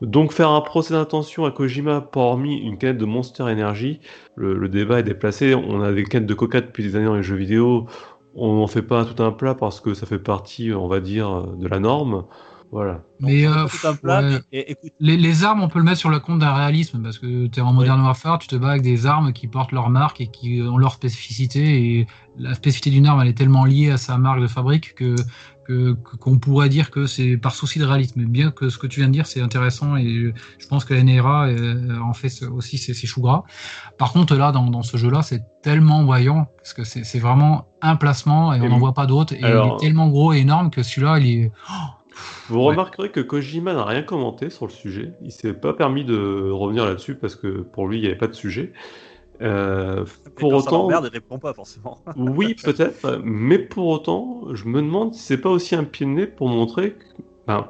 Donc 0.00 0.32
faire 0.32 0.48
un 0.48 0.62
procès 0.62 0.94
d'intention 0.94 1.44
à 1.44 1.50
Kojima 1.50 2.00
pour 2.00 2.22
avoir 2.22 2.38
mis 2.38 2.56
une 2.56 2.78
canette 2.78 2.96
de 2.96 3.04
Monster 3.04 3.42
Energy, 3.42 4.00
le, 4.36 4.54
le 4.54 4.68
débat 4.70 5.00
est 5.00 5.02
déplacé. 5.02 5.54
On 5.54 5.82
a 5.82 5.92
des 5.92 6.04
canettes 6.04 6.26
de 6.26 6.34
Coca 6.34 6.62
depuis 6.62 6.82
des 6.82 6.96
années 6.96 7.04
dans 7.04 7.16
les 7.16 7.22
jeux 7.22 7.36
vidéo. 7.36 7.86
On 8.34 8.54
n'en 8.56 8.66
fait 8.66 8.82
pas 8.82 9.04
tout 9.04 9.22
un 9.22 9.32
plat 9.32 9.54
parce 9.54 9.80
que 9.82 9.92
ça 9.92 10.06
fait 10.06 10.18
partie, 10.18 10.72
on 10.72 10.88
va 10.88 11.00
dire, 11.00 11.42
de 11.42 11.68
la 11.68 11.78
norme. 11.78 12.24
Voilà. 12.72 13.02
Mais 13.18 13.46
euh, 13.46 13.66
fait 13.66 13.78
tout 13.78 13.86
un 13.88 13.94
plat, 13.96 14.22
ouais, 14.22 14.40
et, 14.52 14.72
écoute, 14.72 14.92
les, 15.00 15.16
les 15.16 15.44
armes, 15.44 15.62
on 15.62 15.68
peut 15.68 15.80
le 15.80 15.84
mettre 15.84 15.98
sur 15.98 16.08
le 16.08 16.20
compte 16.20 16.38
d'un 16.38 16.54
réalisme 16.54 17.02
parce 17.02 17.18
que 17.18 17.46
tu 17.48 17.58
es 17.58 17.62
en 17.62 17.72
Modern 17.72 18.00
Warfare, 18.00 18.38
tu 18.38 18.46
te 18.46 18.56
bats 18.56 18.70
avec 18.70 18.82
des 18.82 19.06
armes 19.06 19.32
qui 19.32 19.48
portent 19.48 19.72
leur 19.72 19.90
marque 19.90 20.20
et 20.20 20.28
qui 20.28 20.62
ont 20.62 20.78
leur 20.78 20.94
spécificité. 20.94 21.98
Et 21.98 22.06
la 22.38 22.54
spécificité 22.54 22.90
d'une 22.90 23.06
arme, 23.06 23.20
elle 23.22 23.28
est 23.28 23.36
tellement 23.36 23.64
liée 23.64 23.90
à 23.90 23.96
sa 23.96 24.18
marque 24.18 24.40
de 24.40 24.46
fabrique 24.46 24.94
que 24.94 25.16
qu'on 26.18 26.38
pourrait 26.38 26.68
dire 26.68 26.90
que 26.90 27.06
c'est 27.06 27.36
par 27.36 27.54
souci 27.54 27.78
de 27.78 27.84
réalisme. 27.84 28.24
Bien 28.24 28.50
que 28.50 28.68
ce 28.68 28.78
que 28.78 28.86
tu 28.86 29.00
viens 29.00 29.08
de 29.08 29.12
dire, 29.12 29.26
c'est 29.26 29.40
intéressant 29.40 29.96
et 29.96 30.32
je 30.58 30.66
pense 30.66 30.84
que 30.84 30.94
la 30.94 31.02
NRA 31.02 31.46
euh, 31.46 31.98
en 32.00 32.12
fait 32.12 32.42
aussi 32.44 32.78
ses, 32.78 32.94
choux 32.94 33.20
gras. 33.20 33.44
Par 33.98 34.12
contre, 34.12 34.34
là, 34.34 34.52
dans, 34.52 34.66
dans 34.66 34.82
ce 34.82 34.96
jeu-là, 34.96 35.22
c'est 35.22 35.42
tellement 35.62 36.04
voyant 36.04 36.48
parce 36.56 36.72
que 36.72 36.84
c'est 36.84 37.18
vraiment 37.18 37.66
un 37.82 37.96
placement 37.96 38.52
et 38.54 38.58
Et 38.58 38.60
on 38.62 38.68
n'en 38.68 38.78
voit 38.78 38.94
pas 38.94 39.06
d'autres. 39.06 39.34
Et 39.34 39.42
alors- 39.42 39.78
il 39.80 39.84
est 39.84 39.86
tellement 39.86 40.08
gros 40.08 40.32
et 40.32 40.38
énorme 40.38 40.70
que 40.70 40.82
celui-là, 40.82 41.18
il 41.18 41.26
est. 41.26 41.52
Vous 42.48 42.58
Ouais. 42.58 42.66
remarquerez 42.68 43.10
que 43.10 43.20
Kojima 43.20 43.72
n'a 43.74 43.84
rien 43.84 44.02
commenté 44.02 44.50
sur 44.50 44.66
le 44.66 44.72
sujet. 44.72 45.12
Il 45.22 45.30
s'est 45.32 45.54
pas 45.54 45.72
permis 45.72 46.04
de 46.04 46.50
revenir 46.50 46.84
là-dessus 46.84 47.14
parce 47.14 47.36
que 47.36 47.48
pour 47.62 47.86
lui, 47.88 47.98
il 47.98 48.00
n'y 48.02 48.06
avait 48.08 48.16
pas 48.18 48.26
de 48.26 48.34
sujet. 48.34 48.72
Euh, 49.42 50.04
pour 50.36 50.50
quand 50.50 50.60
ça 50.60 50.72
autant, 50.72 50.90
il 51.02 51.08
répond 51.08 51.38
pas 51.38 51.54
forcément. 51.54 51.98
oui, 52.16 52.54
peut-être, 52.54 53.20
mais 53.24 53.58
pour 53.58 53.86
autant, 53.88 54.42
je 54.52 54.66
me 54.66 54.82
demande 54.82 55.14
si 55.14 55.22
c'est 55.22 55.38
pas 55.40 55.48
aussi 55.50 55.74
un 55.74 55.84
pied 55.84 56.04
de 56.04 56.10
nez 56.10 56.26
pour 56.26 56.48
montrer 56.48 56.92
que. 56.92 57.04
enfin, 57.46 57.68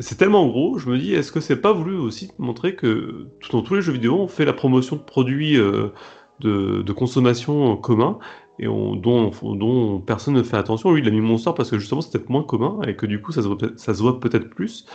c'est 0.00 0.16
tellement 0.16 0.46
gros, 0.46 0.78
je 0.78 0.88
me 0.90 0.98
dis, 0.98 1.14
est-ce 1.14 1.32
que 1.32 1.40
c'est 1.40 1.60
pas 1.60 1.72
voulu 1.72 1.96
aussi 1.96 2.30
montrer 2.38 2.74
que 2.76 3.26
tout- 3.40 3.50
dans 3.52 3.62
tous 3.62 3.74
les 3.74 3.82
jeux 3.82 3.92
vidéo, 3.92 4.16
on 4.20 4.28
fait 4.28 4.44
la 4.44 4.52
promotion 4.52 4.96
de 4.96 5.00
produits 5.02 5.56
euh, 5.58 5.88
de, 6.40 6.82
de 6.82 6.92
consommation 6.92 7.76
communs 7.76 8.18
et 8.58 8.68
on- 8.68 8.96
dont, 8.96 10.00
personne 10.00 10.34
ne 10.34 10.42
fait 10.42 10.56
attention. 10.56 10.92
Lui, 10.92 11.02
il 11.02 11.08
a 11.08 11.10
mis 11.10 11.20
Monster 11.20 11.52
parce 11.56 11.70
que 11.70 11.78
justement, 11.78 12.00
c'est 12.00 12.12
peut-être 12.12 12.30
moins 12.30 12.42
commun 12.42 12.78
et 12.86 12.96
que 12.96 13.06
du 13.06 13.20
coup, 13.20 13.32
ça 13.32 13.42
se 13.42 14.02
voit, 14.02 14.20
peut-être 14.20 14.50
plus. 14.50 14.86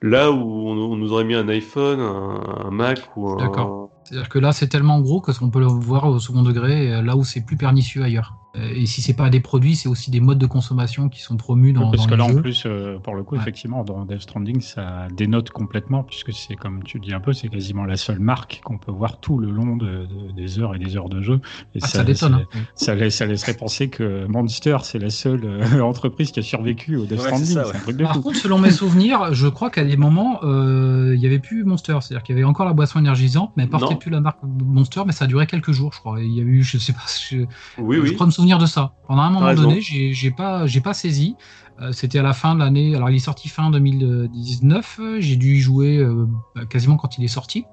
Là 0.00 0.32
où 0.32 0.68
on, 0.68 0.96
nous 0.96 1.12
aurait 1.12 1.24
mis 1.24 1.34
un 1.34 1.48
iPhone, 1.48 2.00
un, 2.00 2.70
Mac 2.70 2.98
ou 3.16 3.28
un. 3.28 3.36
D'accord. 3.36 3.90
C'est-à-dire 4.04 4.28
que 4.28 4.38
là, 4.38 4.52
c'est 4.52 4.66
tellement 4.66 5.00
gros 5.00 5.20
que 5.20 5.36
qu'on 5.38 5.50
peut 5.50 5.60
le 5.60 5.66
voir 5.66 6.06
au 6.06 6.18
second 6.18 6.42
degré, 6.42 7.02
là 7.02 7.16
où 7.16 7.22
c'est 7.22 7.42
plus 7.44 7.56
pernicieux 7.56 8.02
ailleurs. 8.02 8.34
Euh, 8.56 8.68
Et 8.74 8.84
si 8.86 9.00
c'est 9.00 9.14
pas 9.14 9.30
des 9.30 9.40
produits, 9.40 9.76
c'est 9.76 9.88
aussi 9.88 10.10
des 10.10 10.20
modes 10.20 10.38
de 10.38 10.46
consommation 10.46 11.08
qui 11.08 11.20
sont 11.22 11.36
promus 11.36 11.72
dans, 11.72 11.90
Parce 11.90 12.02
dans 12.02 12.06
que 12.06 12.10
les 12.10 12.16
là, 12.18 12.24
en 12.24 12.34
plus, 12.34 12.64
euh, 12.66 12.98
pour 12.98 13.14
le 13.14 13.22
coup, 13.22 13.34
Ouais. 13.34 13.40
effectivement, 13.40 13.82
dans 13.82 14.04
Death 14.04 14.20
Stranding, 14.22 14.60
ça 14.60 15.08
dénote 15.16 15.50
complètement, 15.50 16.02
puisque 16.02 16.32
c'est 16.34 16.54
comme 16.56 16.82
tu 16.82 17.00
dis 17.00 17.14
un 17.14 17.20
peu, 17.20 17.32
c'est 17.32 17.48
quasiment 17.48 17.84
la 17.84 17.96
seule 17.96 18.18
marque 18.18 18.60
qu'on 18.64 18.76
peut 18.78 18.92
voir 18.92 19.20
tout 19.20 19.38
le 19.38 19.50
long 19.50 19.76
de, 19.76 20.06
de- 20.06 20.32
des 20.36 20.58
heures 20.58 20.74
et 20.74 20.78
des 20.78 20.96
heures 20.96 21.08
de 21.08 21.22
jeu. 21.22 21.40
Et 21.74 21.78
Ah, 21.82 21.86
ça 21.86 22.04
détonne. 22.04 22.34
hein. 22.34 22.60
ça, 22.74 22.94
laisse- 22.94 23.16
ça 23.16 23.26
laisserait 23.26 23.54
penser 23.54 23.88
que 23.88 24.26
Monster, 24.26 24.76
c'est 24.82 24.98
la 24.98 25.08
seule 25.10 25.44
euh, 25.44 25.60
entreprise 25.80 26.30
qui 26.30 26.40
a 26.40 26.42
survécu 26.42 26.96
au 26.96 27.04
Death 27.06 27.12
Ouais, 27.20 27.24
Stranding. 27.26 27.46
c'est 27.46 27.54
ça, 27.54 27.66
ouais. 27.68 27.76
un 27.76 27.80
truc 27.80 27.96
de 27.96 28.04
Par 28.04 28.20
contre, 28.20 28.36
selon 28.38 28.58
mes 28.58 28.70
souvenirs, 28.70 29.32
je 29.32 29.48
crois 29.48 29.70
qu'à 29.70 29.84
des 29.84 29.96
moments, 29.96 30.40
euh, 30.44 31.12
il 31.14 31.20
y 31.22 31.26
avait 31.26 31.38
plus 31.38 31.64
Monster. 31.64 31.96
C'est-à-dire 32.02 32.22
qu'il 32.22 32.34
y 32.34 32.38
avait 32.38 32.44
encore 32.46 32.66
la 32.66 32.74
boisson 32.74 32.98
énergisante, 32.98 33.52
mais 33.56 33.62
elle 33.62 33.70
portait 33.70 33.94
Non. 33.94 33.96
plus 33.98 34.10
la 34.10 34.20
marque 34.20 34.38
Monster, 34.42 35.02
mais 35.06 35.12
ça 35.12 35.24
a 35.24 35.28
duré 35.28 35.46
quelques 35.46 35.72
jours, 35.72 35.92
je 35.94 36.00
crois. 36.00 36.20
Et 36.20 36.26
Il 36.26 36.32
y 36.36 36.40
a 36.40 36.44
eu, 36.44 36.62
je 36.62 36.76
sais 36.78 36.92
pas, 36.92 37.00
je, 37.30 37.38
Oui, 37.78 37.96
je 37.96 38.02
oui. 38.02 38.14
crois 38.14 38.26
me 38.26 38.30
souvenir 38.42 38.58
de 38.58 38.66
ça. 38.66 38.92
Pendant 39.06 39.22
un 39.22 39.30
moment 39.30 39.46
donné, 39.54 39.80
j'ai 39.80 40.30
pas, 40.30 40.66
j'ai 40.66 40.80
pas 40.80 40.94
saisi. 40.94 41.36
Euh, 41.80 41.92
C'était 41.92 42.18
à 42.18 42.22
la 42.22 42.32
fin 42.32 42.54
de 42.54 42.60
l'année. 42.60 42.94
Alors, 42.94 43.08
il 43.10 43.16
est 43.16 43.18
sorti 43.18 43.48
fin 43.48 43.70
2019. 43.70 44.98
euh, 45.00 45.20
J'ai 45.20 45.36
dû 45.36 45.54
y 45.56 45.60
jouer 45.60 45.96
euh, 45.98 46.26
bah, 46.54 46.66
quasiment 46.66 46.96
quand 46.96 47.16
il 47.18 47.24
est 47.24 47.28
sorti. 47.28 47.64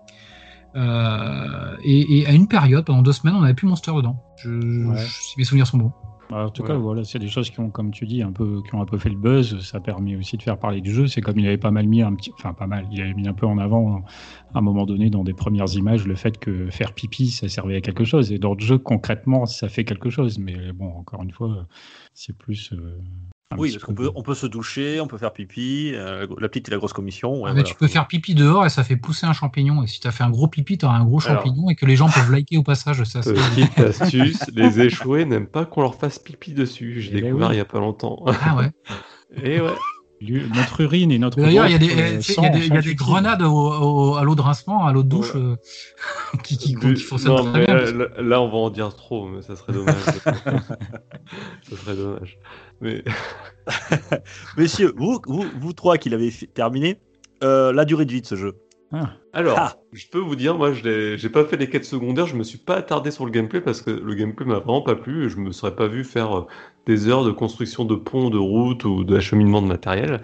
Euh, 0.76 1.76
et, 1.84 2.20
et 2.20 2.28
à 2.28 2.32
une 2.32 2.48
période, 2.48 2.86
pendant 2.86 3.02
deux 3.02 3.12
semaines, 3.12 3.36
on 3.36 3.42
n'avait 3.42 3.54
plus 3.56 3.68
Monster 3.68 3.92
dedans. 3.96 4.22
Je, 4.38 4.50
Ouais. 4.88 4.98
je- 4.98 5.22
si 5.22 5.34
mes 5.38 5.44
souvenirs 5.44 5.68
sont 5.68 5.78
bons. 5.78 5.92
Bah, 6.30 6.46
en 6.46 6.50
tout 6.52 6.62
Ouais. 6.62 6.68
cas, 6.68 6.76
voilà, 6.76 7.04
c'est 7.04 7.18
des 7.18 7.28
choses 7.28 7.50
qui 7.50 7.60
ont, 7.60 7.72
comme 7.72 7.90
tu 7.92 8.06
dis, 8.06 8.22
un 8.22 8.32
peu, 8.32 8.62
qui 8.62 8.76
ont 8.76 8.82
un 8.82 8.86
peu 8.86 9.00
fait 9.00 9.10
le 9.10 9.16
buzz. 9.18 9.60
Ça 9.62 9.80
permet 9.80 10.16
aussi 10.16 10.38
de 10.38 10.44
faire 10.44 10.60
parler 10.60 10.80
du 10.80 10.92
jeu. 10.94 11.08
C'est 11.08 11.22
comme 11.22 11.40
il 11.40 11.48
avait 11.48 11.58
pas 11.58 11.72
mal 11.72 11.88
mis 11.88 12.04
un 12.04 12.14
petit, 12.14 12.32
enfin 12.34 12.54
pas 12.54 12.68
mal, 12.68 12.88
il 12.92 13.02
avait 13.02 13.16
mis 13.16 13.28
un 13.28 13.34
peu 13.34 13.48
en 13.48 13.58
avant 13.58 14.04
à 14.54 14.60
un 14.60 14.62
moment 14.62 14.86
donné 14.86 15.10
dans 15.10 15.24
des 15.24 15.34
premières 15.34 15.74
images 15.76 16.06
le 16.06 16.16
fait 16.16 16.38
que 16.38 16.70
faire 16.70 16.94
pipi, 16.94 17.32
ça 17.32 17.50
servait 17.50 17.78
à 17.78 17.82
quelque 17.82 18.04
chose. 18.04 18.32
Et 18.32 18.38
dans 18.38 18.54
le 18.54 18.60
jeu, 18.60 18.78
concrètement, 18.78 19.46
ça 19.48 19.70
fait 19.70 19.86
quelque 19.86 20.10
chose. 20.12 20.38
Mais 20.38 20.72
bon, 20.72 20.90
encore 20.94 21.24
une 21.24 21.32
fois, 21.32 21.68
c'est 22.14 22.38
plus. 22.38 22.74
euh, 22.74 23.00
un 23.52 23.58
Oui, 23.58 23.72
parce 23.72 23.84
qu'on 23.84 23.94
peu- 23.96 24.04
peut, 24.04 24.12
on 24.16 24.22
peut 24.22 24.36
se 24.36 24.46
doucher, 24.46 25.02
on 25.02 25.08
peut 25.08 25.18
faire 25.18 25.34
pipi, 25.34 25.92
euh, 25.96 26.28
la 26.40 26.50
petite 26.50 26.68
et 26.68 26.72
la 26.72 26.78
grosse 26.78 26.94
commission. 26.94 27.32
ouais, 27.34 27.42
Ah, 27.46 27.48
mais 27.48 27.62
voilà. 27.62 27.64
tu 27.64 27.74
peux 27.74 27.88
faire 27.88 28.08
pipi 28.08 28.36
dehors 28.36 28.64
et 28.64 28.70
ça 28.70 28.84
fait 28.84 28.96
pousser 28.96 29.26
un 29.26 29.34
champignon. 29.34 29.82
Et 29.82 29.88
si 29.88 30.00
tu 30.00 30.08
as 30.08 30.12
fait 30.12 30.24
un 30.24 30.30
gros 30.30 30.48
pipi, 30.48 30.78
tu 30.78 30.86
as 30.86 30.92
un 30.92 31.04
gros 31.04 31.20
Alors. 31.26 31.42
champignon 31.44 31.68
et 31.72 31.76
que 31.76 31.88
les 31.88 31.96
gens 31.96 32.10
peuvent 32.10 32.32
liker 32.32 32.58
au 32.58 32.64
passage. 32.64 33.04
Ça, 33.06 33.24
c'est- 33.24 33.34
Petite 33.34 33.80
astuce, 33.80 34.46
les 34.54 34.82
échoués 34.82 35.26
n'aiment 35.26 35.48
pas 35.48 35.66
qu'on 35.66 35.82
leur 35.82 35.96
fasse 35.96 36.20
pipi 36.20 36.54
dessus. 36.54 37.02
J'ai 37.02 37.10
Eh 37.10 37.22
ben 37.22 37.24
découvert 37.30 37.50
oui. 37.50 37.56
il 37.56 37.58
y 37.58 37.62
a 37.62 37.66
pas 37.66 37.80
longtemps. 37.80 38.24
Ah 38.28 38.56
ouais. 38.56 38.70
Et 39.44 39.60
ouais. 39.60 39.74
Lui- 40.22 40.44
Notre 40.54 40.82
urine 40.82 41.14
et 41.14 41.18
notre. 41.18 41.40
D'ailleurs, 41.40 41.66
il 41.68 41.72
y 41.72 41.76
a 41.76 41.78
des, 41.78 41.92
euh, 41.94 42.20
y 42.20 42.46
a 42.46 42.58
y 42.58 42.72
a 42.74 42.80
utiles. 42.80 42.96
grenades 42.98 43.42
au, 43.42 43.54
au- 43.54 44.16
à 44.18 44.24
l'eau 44.26 44.36
de 44.36 44.42
rincement, 44.42 44.86
à 44.86 44.92
l'eau 44.92 45.02
de 45.02 45.08
douche, 45.08 45.34
Ouais. 45.34 45.40
euh, 45.40 45.56
qui, 46.44 46.58
qui, 46.58 46.76
qui 46.76 46.96
fonctionnent 46.98 47.36
non, 47.38 47.52
très 47.54 47.60
mais 47.66 47.94
bien. 47.94 48.06
là, 48.20 48.42
on 48.42 48.50
va 48.50 48.58
en 48.58 48.70
dire 48.70 48.94
trop, 48.94 49.30
mais 49.30 49.42
ça 49.42 49.56
serait 49.56 49.72
dommage. 49.72 49.96
ça 50.04 51.78
serait 51.78 51.96
dommage. 51.96 52.38
Mais 52.82 53.04
Messieurs, 54.58 54.94
vous, 54.98 55.20
vous, 55.28 55.46
vous 55.60 55.74
trois 55.74 55.98
qui 55.98 56.10
l'avez 56.10 56.32
terminé, 56.54 57.00
euh, 57.44 57.72
la 57.74 57.86
durée 57.86 58.06
de 58.06 58.12
vie 58.12 58.22
de 58.22 58.26
ce 58.28 58.36
jeu. 58.36 58.56
alors, 59.34 59.58
Ah. 59.60 59.76
je 59.94 60.08
peux 60.08 60.20
vous 60.20 60.36
dire, 60.36 60.58
moi, 60.58 60.74
je 60.74 61.16
j'ai 61.18 61.30
pas 61.30 61.46
fait 61.46 61.58
les 61.58 61.70
quêtes 61.70 61.86
secondaires, 61.86 62.26
je 62.26 62.36
me 62.36 62.44
suis 62.44 62.58
pas 62.58 62.76
attardé 62.78 63.12
sur 63.12 63.26
le 63.26 63.32
gameplay 63.32 63.62
parce 63.62 63.82
que 63.82 63.92
le 63.92 64.16
gameplay 64.16 64.46
m'a 64.46 64.56
vraiment 64.60 64.82
pas 64.82 64.96
plu. 64.96 65.26
et 65.26 65.30
Je 65.30 65.38
me 65.38 65.52
serais 65.52 65.76
pas 65.76 65.88
vu 65.88 66.04
faire 66.04 66.38
euh, 66.40 66.48
des 66.88 67.08
heures 67.08 67.24
de 67.24 67.32
construction 67.32 67.86
de 67.86 67.96
ponts, 67.96 68.30
de 68.32 68.38
routes 68.38 68.86
ou 68.86 69.04
d'acheminement 69.04 69.62
de 69.62 69.68
matériel. 69.68 70.22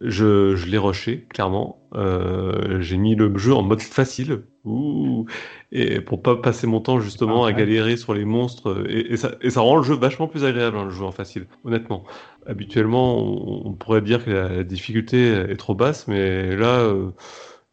Je, 0.00 0.54
je 0.54 0.66
l'ai 0.66 0.78
rushé, 0.78 1.26
clairement. 1.28 1.88
Euh, 1.94 2.80
j'ai 2.80 2.96
mis 2.96 3.16
le 3.16 3.36
jeu 3.36 3.52
en 3.52 3.62
mode 3.62 3.80
facile. 3.80 4.42
Ouh, 4.64 5.24
et 5.72 6.00
pour 6.00 6.22
pas 6.22 6.36
passer 6.36 6.66
mon 6.66 6.80
temps 6.80 7.00
justement 7.00 7.44
à 7.44 7.52
galérer 7.52 7.96
sur 7.96 8.14
les 8.14 8.24
monstres. 8.24 8.84
Et, 8.88 9.12
et 9.12 9.16
ça, 9.16 9.32
et 9.40 9.50
ça 9.50 9.60
rend 9.60 9.76
le 9.76 9.82
jeu 9.82 9.94
vachement 9.94 10.28
plus 10.28 10.44
agréable, 10.44 10.76
hein, 10.76 10.84
le 10.84 10.90
jeu 10.90 11.04
en 11.04 11.10
facile, 11.12 11.46
honnêtement. 11.64 12.04
Habituellement, 12.46 13.18
on, 13.18 13.68
on 13.68 13.72
pourrait 13.72 14.02
dire 14.02 14.24
que 14.24 14.30
la, 14.30 14.48
la 14.48 14.64
difficulté 14.64 15.30
est 15.32 15.56
trop 15.56 15.74
basse, 15.74 16.06
mais 16.06 16.54
là, 16.54 16.78
euh, 16.80 17.10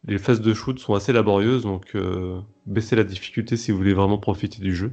les 0.06 0.18
phases 0.18 0.40
de 0.40 0.54
shoot 0.54 0.78
sont 0.78 0.94
assez 0.94 1.12
laborieuses, 1.12 1.64
donc 1.64 1.94
euh, 1.94 2.38
baissez 2.66 2.96
la 2.96 3.04
difficulté 3.04 3.56
si 3.56 3.72
vous 3.72 3.78
voulez 3.78 3.94
vraiment 3.94 4.18
profiter 4.18 4.60
du 4.60 4.74
jeu. 4.74 4.92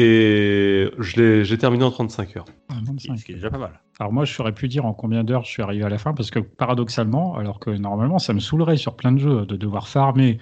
Et 0.00 0.88
je 1.00 1.20
l'ai 1.20 1.44
j'ai 1.44 1.58
terminé 1.58 1.82
en 1.82 1.90
35 1.90 2.36
heures. 2.36 2.44
Ah, 2.68 2.76
25. 2.84 3.18
Ce 3.18 3.24
qui 3.24 3.32
est 3.32 3.34
déjà 3.34 3.50
pas 3.50 3.58
mal. 3.58 3.80
Alors 3.98 4.12
moi, 4.12 4.24
je 4.24 4.32
saurais 4.32 4.54
plus 4.54 4.68
dire 4.68 4.86
en 4.86 4.94
combien 4.94 5.24
d'heures 5.24 5.44
je 5.44 5.50
suis 5.50 5.60
arrivé 5.60 5.82
à 5.82 5.88
la 5.88 5.98
fin, 5.98 6.14
parce 6.14 6.30
que 6.30 6.38
paradoxalement, 6.38 7.34
alors 7.34 7.58
que 7.58 7.70
normalement, 7.70 8.20
ça 8.20 8.32
me 8.32 8.38
saoulerait 8.38 8.76
sur 8.76 8.94
plein 8.94 9.10
de 9.10 9.18
jeux 9.18 9.44
de 9.44 9.56
devoir 9.56 9.88
farmer, 9.88 10.38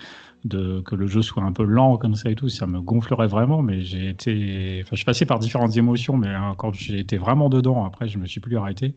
que 0.48 0.94
le 0.94 1.06
jeu 1.06 1.22
soit 1.22 1.42
un 1.42 1.52
peu 1.52 1.64
lent 1.64 1.96
comme 1.96 2.14
ça 2.14 2.30
et 2.30 2.34
tout, 2.34 2.48
ça 2.48 2.66
me 2.66 2.80
gonflerait 2.80 3.26
vraiment. 3.26 3.62
Mais 3.62 3.82
j'ai 3.82 4.08
été, 4.08 4.80
enfin, 4.82 4.96
je 4.96 5.04
passé 5.04 5.26
par 5.26 5.38
différentes 5.38 5.76
émotions, 5.76 6.16
mais 6.16 6.28
hein, 6.28 6.54
quand 6.56 6.74
j'ai 6.74 6.98
été 6.98 7.16
vraiment 7.16 7.48
dedans, 7.48 7.84
après, 7.84 8.08
je 8.08 8.18
me 8.18 8.26
suis 8.26 8.40
plus 8.40 8.56
arrêté. 8.56 8.94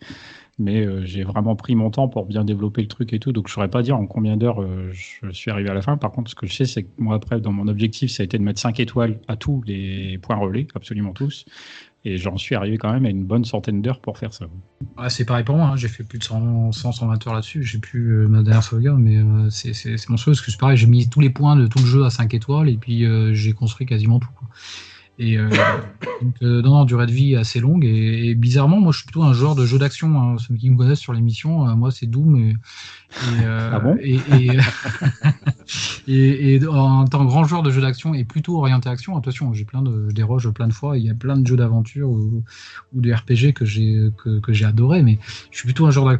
Mais 0.61 0.85
euh, 0.85 1.05
j'ai 1.05 1.23
vraiment 1.23 1.55
pris 1.55 1.73
mon 1.73 1.89
temps 1.89 2.09
pour 2.09 2.25
bien 2.25 2.43
développer 2.43 2.81
le 2.81 2.89
truc 2.89 3.13
et 3.13 3.19
tout, 3.19 3.31
donc 3.31 3.47
je 3.47 3.53
saurais 3.53 3.69
pas 3.69 3.81
dire 3.81 3.95
en 3.95 4.05
combien 4.05 4.35
d'heures 4.35 4.61
euh, 4.61 4.91
je 4.91 5.31
suis 5.31 5.49
arrivé 5.49 5.69
à 5.69 5.73
la 5.73 5.81
fin. 5.81 5.95
Par 5.95 6.11
contre, 6.11 6.29
ce 6.29 6.35
que 6.35 6.47
je 6.47 6.53
sais, 6.53 6.65
c'est 6.65 6.83
que 6.83 6.89
moi 6.97 7.15
après, 7.15 7.39
dans 7.39 7.53
mon 7.53 7.69
objectif, 7.69 8.11
ça 8.11 8.23
a 8.23 8.25
été 8.25 8.37
de 8.37 8.43
mettre 8.43 8.59
5 8.59 8.77
étoiles 8.81 9.21
à 9.29 9.37
tous 9.37 9.63
les 9.65 10.17
points 10.17 10.35
relais, 10.35 10.67
absolument 10.75 11.13
tous. 11.13 11.45
Et 12.09 12.17
j'en 12.17 12.37
suis 12.37 12.55
arrivé 12.55 12.79
quand 12.79 12.91
même 12.91 13.05
à 13.05 13.09
une 13.09 13.23
bonne 13.23 13.45
centaine 13.45 13.83
d'heures 13.83 13.99
pour 13.99 14.17
faire 14.17 14.33
ça. 14.33 14.45
Ouais, 14.97 15.09
c'est 15.09 15.25
pareil 15.25 15.43
pour 15.43 15.55
moi, 15.55 15.67
hein. 15.67 15.75
j'ai 15.75 15.87
fait 15.87 16.03
plus 16.03 16.17
de 16.17 16.23
100, 16.23 16.71
100 16.71 16.91
120 16.91 17.27
heures 17.27 17.33
là-dessus, 17.35 17.63
j'ai 17.63 17.77
plus 17.77 18.09
euh, 18.09 18.27
ma 18.27 18.41
dernière 18.41 18.63
sauvegarde, 18.63 18.99
mais 18.99 19.17
euh, 19.17 19.49
c'est 19.51 20.09
monstrueux 20.09 20.33
parce 20.33 20.41
que 20.41 20.49
c'est 20.49 20.59
pareil, 20.59 20.75
j'ai 20.75 20.87
mis 20.87 21.07
tous 21.07 21.19
les 21.19 21.29
points 21.29 21.55
de 21.55 21.67
tout 21.67 21.77
le 21.77 21.85
jeu 21.85 22.03
à 22.05 22.09
5 22.09 22.33
étoiles 22.33 22.67
et 22.67 22.77
puis 22.77 23.05
euh, 23.05 23.31
j'ai 23.33 23.53
construit 23.53 23.85
quasiment 23.85 24.19
tout. 24.19 24.29
Et 25.19 25.37
donc, 26.21 26.41
non, 26.41 26.61
non, 26.61 26.85
durée 26.85 27.05
de 27.05 27.11
vie 27.11 27.35
assez 27.35 27.59
longue 27.59 27.85
et, 27.85 28.33
bizarrement, 28.35 28.79
moi 28.79 28.91
je 28.91 28.99
suis 28.99 29.05
plutôt 29.05 29.23
un 29.23 29.33
joueur 29.33 29.53
de 29.53 29.65
jeu 29.65 29.77
d'action. 29.77 30.19
hein. 30.19 30.37
Ceux 30.39 30.55
qui 30.55 30.69
me 30.69 30.77
connaissent 30.77 30.99
sur 30.99 31.13
l'émission, 31.13 31.75
moi 31.75 31.91
c'est 31.91 32.07
Doom 32.07 32.37
et, 32.37 32.55
et, 33.17 33.43
euh, 33.43 33.71
Ah 33.73 33.79
bon 33.79 33.97
et, 34.01 34.15
et, 34.15 34.57
et- 36.07 36.55
et 36.55 36.67
en 36.67 37.05
tant 37.05 37.19
que 37.19 37.29
grand 37.29 37.43
joueur 37.43 37.63
de 37.63 37.71
jeux 37.71 37.81
d'action 37.81 38.13
et 38.13 38.23
plutôt 38.23 38.57
orienté 38.57 38.89
action, 38.89 39.17
attention, 39.17 39.53
j'ai 39.53 39.65
plein 39.65 39.81
de 39.81 40.11
déroges 40.11 40.49
plein 40.49 40.67
de 40.67 40.73
fois, 40.73 40.97
il 40.97 41.03
y 41.05 41.09
a 41.09 41.13
plein 41.15 41.37
de 41.37 41.45
jeux 41.45 41.57
d'aventure 41.57 42.09
ou, 42.09 42.43
ou 42.95 43.01
de 43.01 43.11
RPG 43.13 43.53
que 43.53 43.65
j'ai 43.65 44.09
que, 44.17 44.39
que 44.39 44.53
j'ai 44.53 44.65
adoré, 44.65 45.03
mais 45.03 45.19
je 45.51 45.57
suis 45.57 45.67
plutôt 45.67 45.85
un 45.85 45.91
joueur 45.91 46.17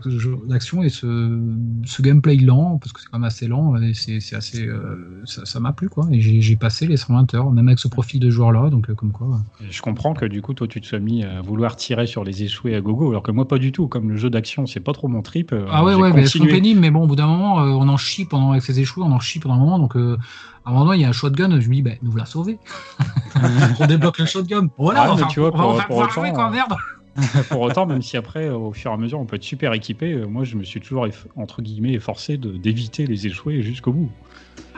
d'action 0.48 0.84
et 0.84 0.90
ce, 0.90 1.40
ce 1.86 2.02
gameplay 2.02 2.36
lent, 2.38 2.78
parce 2.80 2.94
que 2.94 3.02
c'est 3.02 3.08
quand 3.10 3.20
même 3.20 3.28
assez 3.28 3.48
lent, 3.48 3.76
et 3.82 3.94
c'est 3.94 4.20
c'est 4.20 4.36
assez, 4.36 4.66
euh, 4.66 5.22
ça 5.26 5.46
ça 5.46 5.60
m'a 5.60 5.74
plu 5.74 5.90
quoi, 5.90 6.08
et 6.12 6.22
j'ai 6.22 6.42
j'ai 6.42 6.56
passé 6.56 6.88
les 6.88 6.98
120 6.98 7.34
heures, 7.34 7.52
même 7.52 7.68
avec 7.68 7.80
ce 7.80 7.88
profil 7.88 8.20
de 8.20 8.30
joueur 8.30 8.52
là, 8.52 8.70
donc 8.70 8.90
euh, 8.90 8.96
comme 8.96 9.12
quoi. 9.12 9.40
Je 9.70 9.82
comprends 9.82 10.14
que 10.14 10.26
du 10.26 10.42
coup, 10.42 10.54
toi, 10.54 10.68
tu 10.68 10.82
te 10.82 10.86
sois 10.88 11.00
mis 11.00 11.24
à 11.24 11.42
vouloir 11.42 11.76
tirer 11.76 12.08
sur 12.08 12.24
les 12.24 12.44
échoués 12.44 12.76
à 12.76 12.82
gogo, 12.82 13.10
alors 13.10 13.24
que 13.24 13.32
moi, 13.32 13.48
pas 13.48 13.58
du 13.58 13.72
tout. 13.72 13.88
Comme 13.88 14.10
le 14.10 14.18
jeu 14.18 14.30
d'action, 14.30 14.66
c'est 14.66 14.80
pas 14.80 14.94
trop 14.94 15.08
mon 15.08 15.22
trip. 15.22 15.54
Ah 15.72 15.84
ouais, 15.84 15.96
ouais, 15.96 16.12
mais 16.14 16.22
elles 16.22 16.30
sont 16.30 16.40
continué. 16.40 16.54
Mais 16.80 16.92
bon, 16.92 17.04
au 17.04 17.08
bout 17.08 17.16
d'un 17.16 17.28
moment, 17.28 17.60
euh, 17.62 17.68
on 17.68 17.88
en 17.90 17.98
chie 17.98 18.26
pendant, 18.26 18.52
avec 18.52 18.64
ses 18.64 18.80
échoués, 18.80 19.04
on 19.06 19.12
en 19.12 19.20
chie 19.20 19.40
pendant 19.40 19.56
un 19.56 19.60
moment, 19.60 19.80
donc 19.80 19.96
euh, 19.96 20.18
à 20.66 20.70
un 20.72 20.74
moment, 20.74 20.94
il 20.94 21.02
y 21.02 21.06
a 21.06 21.10
un 21.10 21.14
shotgun, 21.14 21.60
je 21.60 21.68
me 21.70 21.74
dis, 21.76 21.82
ben, 21.82 21.98
nous 22.02 22.12
voilà 22.12 22.26
sauvés. 22.26 22.58
on 23.80 23.86
débloque 23.88 24.18
le 24.20 24.26
shotgun. 24.26 24.68
Voilà, 24.78 25.02
Ah, 25.04 25.06
mais 25.08 25.12
enfin, 25.14 25.28
tu 25.28 25.40
vois, 25.40 25.50
on 25.54 25.58
va- 25.58 25.64
pour- 25.64 25.70
on 25.72 25.74
va 25.78 25.84
pour 25.84 25.98
autant, 25.98 26.10
jouer, 26.10 26.32
quoi, 26.34 26.48
euh, 26.48 26.52
merde. 26.52 26.76
Pour 27.50 27.60
autant, 27.62 27.86
même 27.86 28.02
si 28.02 28.16
après, 28.16 28.50
au 28.50 28.72
fur 28.72 28.92
et 28.92 28.94
à 28.94 28.98
mesure, 28.98 29.20
on 29.20 29.26
peut 29.26 29.36
être 29.36 29.44
super 29.44 29.74
équipé, 29.74 30.14
euh, 30.14 30.26
moi, 30.26 30.46
je 30.46 30.56
me 30.56 30.64
suis 30.64 30.80
toujours, 30.80 31.06
entre 31.36 31.62
guillemets, 31.62 31.92
efforcé 31.94 32.38
de- 32.38 32.56
d'éviter 32.56 33.06
les 33.08 33.28
échoués 33.28 33.62
jusqu'au 33.62 33.92
bout. 33.92 34.10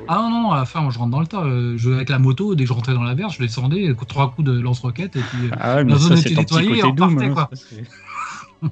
Ah 0.07 0.15
non, 0.15 0.29
non, 0.43 0.51
à 0.51 0.57
la 0.57 0.65
fin, 0.65 0.81
moi, 0.81 0.89
je 0.91 0.97
rentre 0.97 1.11
dans 1.11 1.19
le 1.19 1.27
tas. 1.27 1.43
euh, 1.43 1.77
Je, 1.77 1.91
avec 1.91 2.09
la 2.09 2.17
moto, 2.17 2.55
dès 2.55 2.63
que 2.63 2.69
je 2.69 2.73
rentrais 2.73 2.95
dans 2.95 3.03
la 3.03 3.13
verge, 3.13 3.35
je 3.37 3.43
descendais, 3.43 3.89
euh, 3.89 3.95
trois 4.07 4.31
coups 4.31 4.47
de 4.47 4.59
lance-roquette, 4.59 5.15
et 5.17 5.19
puis 5.19 5.47
euh, 5.47 5.55
Ah 5.59 5.75
ouais, 5.75 5.83
mais 5.83 5.91
la 5.91 5.97
zone 5.99 6.15
ça, 6.17 6.21
était 6.29 6.33
nettoyée 6.39 6.79
et 6.79 6.83
on 6.83 6.89
Doom. 6.93 7.09
repartait, 7.19 7.29
hein, 7.29 7.33
quoi. 7.35 7.49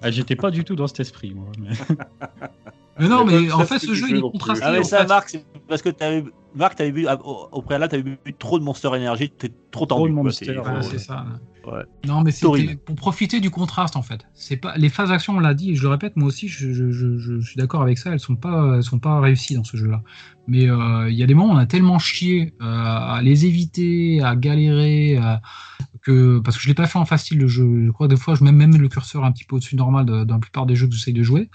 Ah, 0.01 0.09
J'étais 0.09 0.35
pas 0.35 0.49
du 0.49 0.63
tout 0.63 0.75
dans 0.75 0.87
cet 0.87 1.01
esprit, 1.01 1.35
moi. 1.35 1.45
mais- 1.59 1.69
Mais 2.99 3.07
non, 3.07 3.25
mais 3.25 3.51
en 3.51 3.65
fait, 3.65 3.79
ce 3.79 3.93
jeu, 3.93 4.07
il 4.09 4.17
est 4.17 4.21
contrasté. 4.21 4.63
Ah 4.65 4.71
mais 4.71 4.83
ça. 4.83 5.05
Marc, 5.05 5.29
c'est 5.29 5.45
parce 5.67 5.81
que 5.81 5.89
t'avais, 5.89 6.23
Marc, 6.55 6.75
t'avais 6.75 6.91
vu 6.91 7.07
ah, 7.07 7.17
au, 7.23 7.61
préalable, 7.61 7.91
t'avais 7.91 8.03
vu 8.03 8.17
trop 8.37 8.59
de 8.59 8.63
Monster 8.63 8.89
Energy, 8.89 9.29
t'es 9.29 9.51
trop 9.71 9.85
tendu. 9.85 10.11
Monster, 10.11 10.45
c'est- 10.81 10.89
c'est 10.89 10.97
ça. 10.99 11.25
Ouais. 11.67 11.83
Non, 12.07 12.21
mais 12.21 12.31
c'était 12.31 12.75
pour 12.77 12.95
profiter 12.95 13.39
du 13.41 13.51
contraste 13.51 13.95
en 13.95 14.01
fait. 14.01 14.21
C'est 14.33 14.57
pas 14.57 14.75
les 14.77 14.89
phases 14.89 15.09
d'action, 15.09 15.35
on 15.35 15.39
l'a 15.39 15.53
dit, 15.53 15.71
et 15.71 15.75
je 15.75 15.83
le 15.83 15.89
répète, 15.89 16.15
moi 16.15 16.27
aussi, 16.29 16.47
je, 16.47 16.73
je- 16.73 16.91
je- 16.91 17.17
je 17.17 17.39
suis 17.41 17.57
d'accord 17.57 17.81
avec 17.83 17.97
ça. 17.97 18.11
Elles 18.11 18.19
sont 18.19 18.35
pas, 18.35 18.75
elles 18.77 18.83
sont 18.83 18.97
pas 18.99 19.19
réussies 19.19 19.53
dans 19.55 19.63
ce 19.63 19.77
jeu-là. 19.77 20.01
Mais 20.47 20.67
euh, 20.69 21.09
il 21.11 21.15
y 21.15 21.21
a 21.21 21.27
des 21.27 21.35
moments, 21.35 21.53
où 21.53 21.55
on 21.55 21.59
a 21.59 21.65
tellement 21.67 21.99
chié 21.99 22.53
euh, 22.61 22.65
à 22.65 23.21
les 23.21 23.45
éviter, 23.45 24.21
à 24.23 24.35
galérer, 24.35 25.17
à- 25.17 25.41
que 26.01 26.39
parce 26.39 26.55
que 26.57 26.63
je 26.63 26.69
l'ai 26.69 26.73
pas 26.73 26.87
fait 26.87 26.97
en 26.97 27.05
facile 27.05 27.37
le 27.39 27.47
jeu. 27.47 27.85
Je 27.85 27.91
crois 27.91 28.07
que 28.07 28.13
des 28.13 28.19
fois, 28.19 28.33
je 28.35 28.43
mets 28.43 28.53
même 28.53 28.75
le 28.75 28.87
curseur 28.87 29.23
un 29.25 29.31
petit 29.31 29.43
peu 29.43 29.57
au-dessus 29.57 29.75
normal 29.75 30.05
de- 30.05 30.23
dans 30.23 30.35
la 30.35 30.39
plupart 30.39 30.65
des 30.65 30.75
jeux 30.75 30.87
que 30.87 30.93
j'essaye 30.95 31.13
de 31.13 31.23
jouer. 31.23 31.49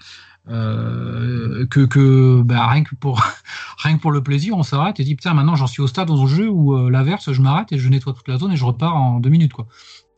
Euh, 0.47 1.65
que, 1.67 1.79
que 1.85 2.41
bah, 2.43 2.67
rien 2.67 2.83
que 2.83 2.93
pour 2.95 3.19
rien 3.83 3.97
que 3.97 4.01
pour 4.01 4.11
le 4.11 4.21
plaisir, 4.21 4.55
on 4.55 4.63
s'arrête 4.63 4.99
et 4.99 5.03
dit 5.03 5.15
putain 5.15 5.33
maintenant 5.33 5.55
j'en 5.55 5.65
suis 5.67 5.81
au 5.81 5.87
stade 5.87 6.07
dans 6.07 6.21
un 6.21 6.27
jeu 6.27 6.47
où 6.49 6.75
euh, 6.77 6.89
l'inverse 6.91 7.31
je 7.31 7.41
m'arrête 7.41 7.71
et 7.71 7.79
je 7.79 7.89
nettoie 7.89 8.13
toute 8.13 8.27
la 8.27 8.37
zone 8.37 8.51
et 8.51 8.55
je 8.55 8.63
repars 8.65 8.95
en 8.95 9.19
deux 9.19 9.29
minutes 9.31 9.53
quoi. 9.53 9.65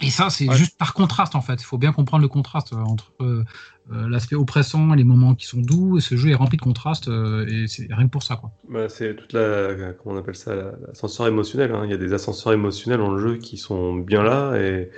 Et 0.02 0.10
ça 0.10 0.30
c'est 0.30 0.50
Ouais. 0.50 0.56
juste 0.56 0.78
par 0.78 0.94
contraste 0.94 1.36
en 1.36 1.42
fait. 1.42 1.62
Il 1.62 1.66
faut 1.66 1.78
bien 1.78 1.94
comprendre 1.94 2.22
le 2.24 2.28
contraste 2.28 2.74
euh, 2.74 2.78
entre 2.78 3.14
euh, 3.22 3.44
l'aspect 3.90 4.36
oppressant 4.36 4.94
et 4.94 4.98
les 4.98 5.06
moments 5.06 5.34
qui 5.34 5.46
sont 5.46 5.62
doux 5.62 5.98
et 5.98 6.02
ce 6.02 6.18
jeu 6.18 6.30
est 6.30 6.36
rempli 6.36 6.58
de 6.58 6.62
contrastes 6.62 7.08
et 7.08 7.68
c'est 7.68 7.88
rien 7.90 8.06
que 8.08 8.12
pour 8.12 8.24
ça 8.24 8.36
quoi. 8.36 8.52
Bah, 8.70 8.90
c'est 8.90 9.16
toute 9.16 9.32
la, 9.32 9.94
comment 9.94 10.16
on 10.16 10.20
appelle 10.20 10.36
ça, 10.36 10.54
la- 10.56 10.74
l'ascenseur 10.88 11.28
émotionnel. 11.28 11.72
hein. 11.74 11.84
Il 11.86 11.92
y 11.92 11.94
a 11.94 11.98
des 11.98 12.12
ascenseurs 12.12 12.52
émotionnels 12.52 13.00
dans 13.00 13.12
le 13.12 13.20
jeu 13.20 13.38
qui 13.38 13.56
sont 13.58 13.96
bien 13.96 14.24
là 14.24 14.58
et 14.58 14.90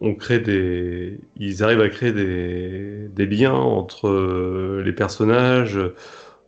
on 0.00 0.14
crée 0.14 0.40
des, 0.40 1.20
ils 1.36 1.62
arrivent 1.62 1.82
à 1.82 1.88
créer 1.88 2.12
des, 2.12 3.08
des 3.14 3.26
liens 3.26 3.52
entre 3.52 4.08
euh, 4.08 4.82
les 4.84 4.92
personnages, 4.92 5.78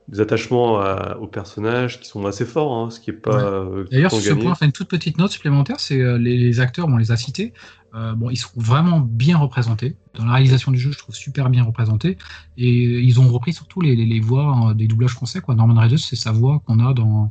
des 0.08 0.20
attachements 0.20 0.80
à- 0.80 1.18
aux 1.20 1.26
personnages 1.26 2.00
qui 2.00 2.08
sont 2.08 2.24
assez 2.24 2.46
forts, 2.46 2.72
hein, 2.74 2.90
ce 2.90 2.98
qui 3.00 3.10
est 3.10 3.12
pas 3.12 3.36
Ouais. 3.36 3.42
euh, 3.44 3.84
D'ailleurs, 3.90 4.10
sur 4.10 4.22
ce 4.22 4.28
gagné. 4.30 4.42
point, 4.44 4.52
enfin, 4.52 4.64
une 4.66 4.72
toute 4.72 4.88
petite 4.88 5.18
note 5.18 5.30
supplémentaire, 5.30 5.78
c'est 5.80 6.00
euh, 6.00 6.16
les, 6.16 6.38
les 6.38 6.60
acteurs, 6.60 6.88
on 6.88 6.96
les 6.96 7.12
a 7.12 7.16
cités. 7.16 7.52
Euh, 7.94 8.14
bon, 8.14 8.30
ils 8.30 8.36
sont 8.36 8.50
vraiment 8.56 9.00
bien 9.00 9.36
représentés. 9.38 9.96
Dans 10.14 10.24
la 10.24 10.32
réalisation 10.32 10.72
du 10.72 10.78
jeu, 10.78 10.92
je 10.92 10.98
trouve 10.98 11.14
super 11.14 11.50
bien 11.50 11.64
représentés. 11.64 12.16
Et 12.56 12.70
ils 12.70 13.20
ont 13.20 13.28
repris 13.28 13.52
surtout 13.52 13.80
les, 13.82 13.94
les, 13.96 14.06
les 14.06 14.20
voix 14.20 14.70
euh, 14.70 14.74
des 14.74 14.86
doublages 14.86 15.12
français. 15.12 15.40
Quoi. 15.40 15.54
Norman 15.54 15.78
Reedus, 15.80 15.98
c'est 15.98 16.16
sa 16.16 16.32
voix 16.32 16.62
qu'on 16.66 16.80
a 16.80 16.94
dans, 16.94 17.30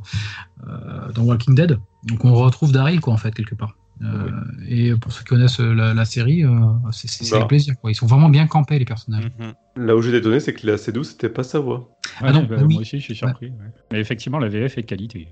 dans 1.14 1.22
Walking 1.22 1.54
Dead. 1.56 1.78
Donc 2.04 2.24
on 2.24 2.34
retrouve 2.34 2.70
Daryl, 2.72 3.00
quoi, 3.00 3.12
en 3.12 3.16
fait, 3.16 3.32
quelque 3.34 3.54
part. 3.56 3.76
Euh, 4.02 4.30
Et 4.68 4.92
pour 4.94 5.12
ceux 5.12 5.20
qui 5.22 5.28
connaissent 5.30 5.60
euh, 5.60 5.74
la, 5.74 5.94
la 5.94 6.04
série, 6.04 6.44
euh, 6.44 6.50
c'est 6.92 7.30
Bah. 7.30 7.36
avec 7.38 7.48
plaisir. 7.48 7.74
Quoi. 7.80 7.90
Ils 7.90 7.94
sont 7.94 8.06
vraiment 8.06 8.28
bien 8.28 8.46
campés, 8.46 8.78
les 8.78 8.84
personnages. 8.84 9.30
Mhm. 9.38 9.86
Là 9.86 9.96
où 9.96 10.02
j'ai 10.02 10.12
détonné, 10.12 10.40
c'est 10.40 10.54
que 10.54 10.66
la 10.66 10.76
C12, 10.76 11.04
c'était 11.04 11.28
pas 11.28 11.42
sa 11.42 11.58
voix. 11.58 11.88
Ah 12.20 12.32
non, 12.32 12.44
bah, 12.44 12.56
oui. 12.60 12.74
Moi 12.74 12.82
aussi, 12.82 12.98
je 12.98 13.04
suis 13.04 13.14
surpris. 13.16 13.46
ouais. 13.48 13.54
Mais 13.92 14.00
effectivement, 14.00 14.38
la 14.38 14.48
VF 14.48 14.78
est 14.78 14.82
de 14.82 14.86
qualité. 14.86 15.28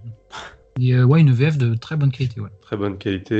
Et 0.80 0.94
euh, 0.94 1.04
ouais, 1.04 1.20
une 1.20 1.32
VF 1.32 1.56
de 1.58 1.74
très 1.74 1.96
bonne 1.96 2.10
qualité. 2.10 2.40
Ouais. 2.40 2.50
Très 2.60 2.76
bonne 2.76 2.98
qualité 2.98 3.36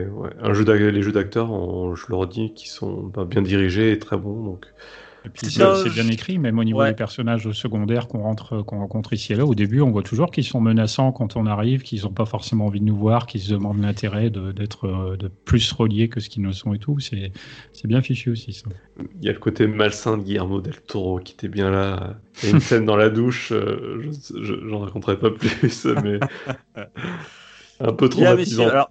et 0.00 0.06
ouais, 0.06 0.30
un 0.42 0.52
jeu 0.54 0.64
les 0.90 1.02
jeux 1.02 1.12
d'acteurs, 1.12 1.48
je 1.94 2.04
le 2.08 2.14
redis, 2.16 2.52
qui 2.54 2.68
sont 2.68 3.04
bah, 3.14 3.24
bien 3.24 3.42
dirigés 3.42 3.92
et 3.92 3.98
très 3.98 4.16
bons. 4.16 4.42
Donc 4.44 4.66
C'est 5.34 5.90
bien 5.90 6.08
écrit, 6.08 6.38
même 6.38 6.58
au 6.58 6.64
niveau 6.64 6.78
Ouais. 6.78 6.90
des 6.90 6.94
personnages 6.96 7.50
secondaires 7.52 8.08
qu'on 8.08 8.22
rentre, 8.22 8.62
qu'on 8.62 8.78
rencontre 8.78 9.12
ici 9.12 9.32
et 9.32 9.36
là. 9.36 9.44
Au 9.44 9.54
début, 9.54 9.80
on 9.80 9.90
voit 9.90 10.02
toujours 10.02 10.30
qu'ils 10.30 10.44
sont 10.44 10.60
menaçants 10.60 11.12
quand 11.12 11.36
on 11.36 11.44
arrive, 11.46 11.82
qu'ils 11.82 12.02
n'ont 12.02 12.12
pas 12.12 12.24
forcément 12.24 12.66
envie 12.66 12.80
de 12.80 12.84
nous 12.84 12.96
voir, 12.96 13.26
qu'ils 13.26 13.40
se 13.42 13.50
demandent 13.52 13.82
l'intérêt 13.82 14.30
d'être 14.30 14.86
euh, 14.86 15.16
de 15.16 15.28
plus 15.28 15.72
reliés 15.72 16.08
que 16.08 16.20
ce 16.20 16.28
qu'ils 16.28 16.42
ne 16.42 16.52
sont 16.52 16.72
et 16.72 16.78
tout. 16.78 16.98
C'est 17.00 17.32
bien 17.84 18.00
fichu 18.00 18.30
aussi 18.30 18.52
ça. 18.52 18.70
il 19.20 19.24
y 19.24 19.28
a 19.28 19.32
le 19.32 19.38
côté 19.38 19.66
malsain 19.66 20.16
de 20.18 20.22
Guillermo 20.22 20.60
del 20.60 20.80
Toro 20.82 21.18
qui 21.18 21.32
était 21.34 21.48
bien 21.48 21.70
là. 21.70 22.16
Il 22.42 22.46
y 22.46 22.52
a 22.52 22.54
une 22.54 22.60
scène 22.60 22.84
dans 22.84 22.96
la 22.96 23.10
douche, 23.10 23.50
euh, 23.52 24.00
je- 24.10 24.42
je- 24.42 24.68
j'en 24.68 24.78
raconterai 24.80 25.18
pas 25.18 25.30
plus, 25.30 25.84
mais 26.04 26.20
un 27.80 27.92
peu 27.92 28.08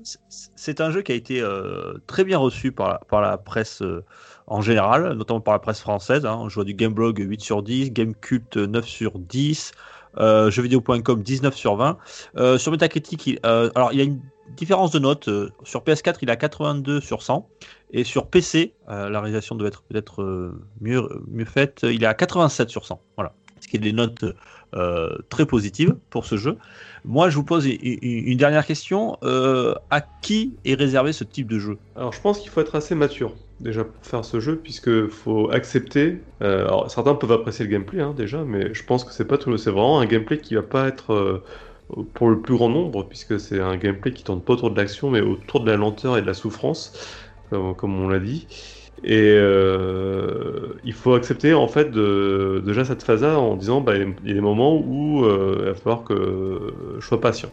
c- 0.03 0.17
c'est 0.55 0.81
un 0.81 0.91
jeu 0.91 1.01
qui 1.01 1.11
a 1.11 1.15
été 1.15 1.41
euh, 1.41 1.97
très 2.07 2.23
bien 2.23 2.37
reçu 2.37 2.71
par 2.71 2.89
la, 2.89 2.99
par 3.09 3.21
la 3.21 3.37
presse 3.37 3.81
euh, 3.81 4.05
en 4.47 4.61
général, 4.61 5.13
notamment 5.13 5.41
par 5.41 5.53
la 5.53 5.59
presse 5.59 5.81
française. 5.81 6.25
Hein. 6.25 6.45
Je 6.47 6.55
vois 6.55 6.63
du 6.63 6.73
Gameblog 6.73 7.19
8 7.19 7.41
sur 7.41 7.61
10, 7.61 7.91
Gamecult 7.91 8.55
9 8.55 8.85
sur 8.87 9.19
10, 9.19 9.73
euh, 10.19 10.49
jeuxvideo.com 10.49 11.21
19 11.21 11.55
sur 11.55 11.75
20. 11.75 11.97
Euh, 12.37 12.57
sur 12.57 12.71
Metacritic, 12.71 13.27
il, 13.27 13.39
euh, 13.45 13.69
alors 13.75 13.91
il 13.91 13.99
y 13.99 14.01
a 14.01 14.05
une 14.05 14.21
différence 14.55 14.91
de 14.91 14.99
notes. 14.99 15.27
euh, 15.27 15.51
sur 15.63 15.81
PS4, 15.83 16.15
il 16.21 16.29
a 16.29 16.37
82 16.37 17.01
sur 17.01 17.21
100. 17.21 17.47
Et 17.91 18.03
sur 18.03 18.27
PC, 18.27 18.73
la 18.89 19.07
réalisation 19.21 19.55
doit 19.55 19.69
être 19.69 19.81
peut-être 19.83 20.53
mieux, 20.81 21.07
mieux 21.29 21.45
faite, 21.45 21.85
il 21.89 22.03
est 22.03 22.07
à 22.07 22.13
87 22.13 22.69
sur 22.69 22.85
100. 22.85 23.01
Voilà. 23.15 23.33
Ce 23.61 23.67
qui 23.69 23.77
est 23.77 23.79
des 23.79 23.93
notes 23.93 24.25
très 25.29 25.45
positives 25.45 25.95
pour 26.09 26.25
ce 26.25 26.35
jeu. 26.35 26.57
Moi, 27.05 27.29
je 27.29 27.37
vous 27.37 27.45
pose 27.45 27.65
une, 27.65 28.37
dernière 28.37 28.65
question. 28.65 29.17
À 29.89 30.01
qui 30.21 30.53
est 30.65 30.73
réservé 30.73 31.13
ce 31.13 31.23
type 31.23 31.47
de 31.47 31.59
jeu? 31.59 31.77
Alors 31.95 32.11
je 32.11 32.19
pense 32.19 32.39
qu'il 32.39 32.49
faut 32.49 32.59
être 32.59 32.75
assez 32.75 32.93
mature 32.93 33.33
déjà 33.59 33.83
pour 33.83 34.05
faire 34.05 34.25
ce 34.25 34.39
jeu, 34.39 34.55
puisque 34.57 35.07
faut 35.07 35.49
accepter. 35.51 36.19
euh, 36.41 36.65
alors 36.67 36.91
certains 36.91 37.15
peuvent 37.15 37.31
apprécier 37.31 37.65
le 37.65 37.71
gameplay 37.71 38.01
hein, 38.01 38.13
déjà, 38.15 38.43
mais 38.43 38.73
je 38.73 38.83
pense 38.83 39.03
que 39.03 39.11
c'est 39.11 39.25
pas 39.25 39.37
tout. 39.37 39.55
C'est 39.57 39.71
vraiment 39.71 39.99
un 39.99 40.05
gameplay 40.05 40.39
qui 40.39 40.55
va 40.55 40.61
pas 40.63 40.87
être 40.87 41.13
euh, 41.13 41.43
pour 42.13 42.29
le 42.29 42.39
plus 42.41 42.55
grand 42.55 42.69
nombre, 42.69 43.03
puisque 43.07 43.39
c'est 43.39 43.59
un 43.59 43.77
gameplay 43.77 44.11
qui 44.13 44.23
tourne 44.23 44.41
pas 44.41 44.53
autour 44.53 44.71
de 44.71 44.77
l'action, 44.79 45.09
mais 45.09 45.21
autour 45.21 45.61
de 45.61 45.71
la 45.71 45.77
lenteur 45.77 46.17
et 46.17 46.21
de 46.21 46.27
la 46.27 46.33
souffrance, 46.33 46.93
comme, 47.49 47.99
on 47.99 48.09
l'a 48.09 48.19
dit. 48.19 48.47
Et 49.03 49.15
euh, 49.37 50.73
il 50.83 50.93
faut 50.93 51.13
accepter 51.13 51.53
en 51.53 51.67
fait 51.67 51.91
déjà 51.91 52.83
cette 52.83 53.03
phase-là 53.03 53.39
en 53.39 53.55
disant 53.55 53.79
bah, 53.81 53.95
il 53.95 54.15
y 54.25 54.31
a 54.31 54.33
des 54.33 54.41
moments 54.41 54.75
où 54.77 55.23
il 55.25 55.65
va 55.65 55.75
falloir 55.75 56.03
que 56.03 56.73
je 56.99 57.05
sois 57.05 57.21
patient. 57.21 57.49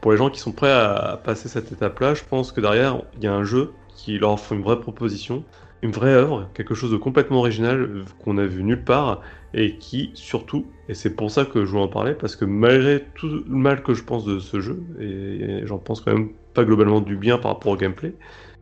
Pour 0.00 0.12
les 0.12 0.18
gens 0.18 0.30
qui 0.30 0.40
sont 0.40 0.52
prêts 0.52 0.72
à 0.72 1.20
passer 1.24 1.48
cette 1.48 1.72
étape-là, 1.72 2.14
je 2.14 2.22
pense 2.24 2.52
que 2.52 2.60
derrière 2.60 3.02
il 3.16 3.24
y 3.24 3.26
a 3.26 3.34
un 3.34 3.44
jeu 3.44 3.72
qui 3.98 4.18
leur 4.18 4.32
offre 4.32 4.52
une 4.52 4.62
vraie 4.62 4.80
proposition, 4.80 5.44
une 5.82 5.90
vraie 5.92 6.14
œuvre, 6.14 6.50
quelque 6.54 6.74
chose 6.74 6.90
de 6.92 6.96
complètement 6.96 7.38
original 7.38 8.04
qu'on 8.18 8.38
a 8.38 8.46
vu 8.46 8.62
nulle 8.64 8.84
part 8.84 9.22
et 9.54 9.78
qui 9.78 10.10
surtout, 10.14 10.72
et 10.88 10.94
c'est 10.94 11.16
pour 11.16 11.30
ça 11.30 11.44
que 11.46 11.64
je 11.64 11.70
voulais 11.70 11.82
en 11.82 11.88
parler, 11.88 12.14
parce 12.14 12.36
que 12.36 12.44
malgré 12.44 13.04
tout 13.14 13.28
le 13.28 13.44
mal 13.46 13.82
que 13.82 13.94
je 13.94 14.04
pense 14.04 14.24
de 14.24 14.38
ce 14.38 14.60
jeu, 14.60 14.86
et 15.00 15.62
j'en 15.66 15.78
pense 15.78 16.00
quand 16.00 16.12
même 16.12 16.30
pas 16.54 16.64
globalement 16.64 17.00
du 17.00 17.16
bien 17.16 17.38
par 17.38 17.52
rapport 17.52 17.72
au 17.72 17.76
gameplay, 17.76 18.16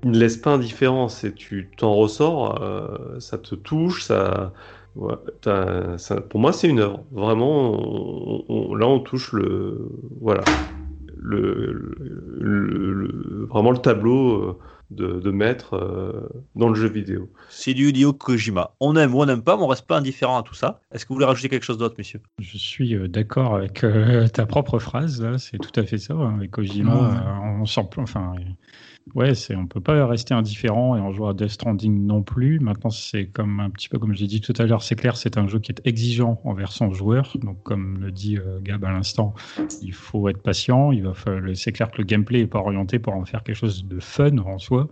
il 0.05 0.11
ne 0.11 0.19
laisse 0.19 0.37
pas 0.37 0.53
indifférent, 0.55 1.09
et 1.25 1.33
tu 1.35 1.71
t'en 1.77 1.95
ressors, 1.95 2.63
euh, 2.63 3.19
ça 3.21 3.39
te 3.39 3.55
touche, 3.55 4.03
ça, 4.05 4.53
pour 6.31 6.41
moi 6.41 6.53
c'est 6.53 6.69
une 6.69 6.81
œuvre. 6.81 7.05
Vraiment, 7.13 8.45
là 8.77 8.87
on 8.87 9.01
touche 9.01 9.33
le, 9.33 9.89
voilà, 10.21 10.51
le- 11.17 11.97
vraiment 13.51 13.71
le 13.71 13.79
tableau 13.79 14.43
euh, 14.51 14.59
de, 14.91 15.21
de 15.21 15.31
maître 15.31 15.75
euh, 15.75 16.29
dans 16.55 16.69
le 16.69 16.75
jeu 16.75 16.89
vidéo. 16.89 17.31
C'est 17.49 17.75
du 17.75 17.89
Hideo 17.89 18.13
Kojima. 18.13 18.71
On 18.81 18.95
aime 18.97 19.15
ou 19.15 19.21
on 19.23 19.27
n'aime 19.27 19.43
pas, 19.43 19.57
mais 19.57 19.63
on 19.63 19.67
reste 19.67 19.87
pas 19.87 19.99
indifférent 19.99 20.39
à 20.39 20.43
tout 20.43 20.55
ça. 20.55 20.81
Est-ce 20.93 21.05
que 21.05 21.09
vous 21.09 21.15
voulez 21.17 21.27
rajouter 21.27 21.49
quelque 21.49 21.65
chose 21.65 21.79
d'autre, 21.79 21.97
messieurs? 21.99 22.21
Je 22.39 22.57
suis 22.59 22.95
euh, 22.95 23.09
d'accord 23.09 23.57
avec 23.57 23.83
euh, 23.85 24.29
ta 24.29 24.47
propre 24.47 24.79
phrase, 24.79 25.21
là, 25.21 25.39
c'est 25.39 25.59
tout 25.59 25.79
à 25.81 25.85
fait 25.85 25.99
ça. 25.99 26.15
hein. 26.15 26.37
Avec 26.37 26.51
Kojima, 26.53 26.95
Ouais. 26.95 27.17
euh, 27.17 27.61
on 27.61 27.67
sent, 27.67 27.89
enfin, 27.97 28.35
euh, 28.39 28.43
ouais, 29.15 29.35
c'est, 29.35 29.55
on 29.57 29.67
peut 29.67 29.81
pas 29.81 30.07
rester 30.07 30.35
indifférent 30.35 30.97
et 30.97 31.01
en 31.01 31.13
jouant 31.13 31.29
à 31.29 31.35
Death 31.35 31.49
Stranding 31.51 32.07
non 32.07 32.23
plus. 32.23 32.59
Maintenant, 32.61 32.91
c'est 32.91 33.27
comme 33.27 33.61
un 33.61 33.71
petit 33.71 33.89
peu 33.89 33.99
comme 33.99 34.15
j'ai 34.15 34.27
dit 34.27 34.41
tout 34.41 34.53
à 34.59 34.65
l'heure, 34.67 34.83
c'est 34.83 34.97
clair, 34.97 35.17
c'est 35.17 35.39
un 35.39 35.47
jeu 35.49 35.59
qui 35.59 35.73
est 35.73 35.81
exigeant 35.87 36.41
envers 36.45 36.73
son 36.73 36.93
joueur. 36.93 37.37
Donc, 37.41 37.63
comme 37.63 37.99
le 37.99 38.11
dit 38.11 38.37
euh, 38.37 38.61
Gab 38.61 38.85
à 38.85 38.93
l'instant, 38.93 39.35
il 39.83 39.93
faut 39.93 40.29
être 40.29 40.43
patient. 40.43 40.93
Il 40.93 41.05
va, 41.05 41.15
falloir- 41.15 41.57
c'est 41.57 41.73
clair 41.73 41.91
que 41.91 41.99
le 41.99 42.05
gameplay 42.05 42.41
est 42.41 42.47
pas 42.47 42.59
orienté 42.59 42.99
pour 42.99 43.15
en 43.15 43.25
faire 43.25 43.43
quelque 43.43 43.57
chose 43.57 43.85
de 43.87 44.01
fun 44.01 44.39
en 44.39 44.59
soi. 44.59 44.89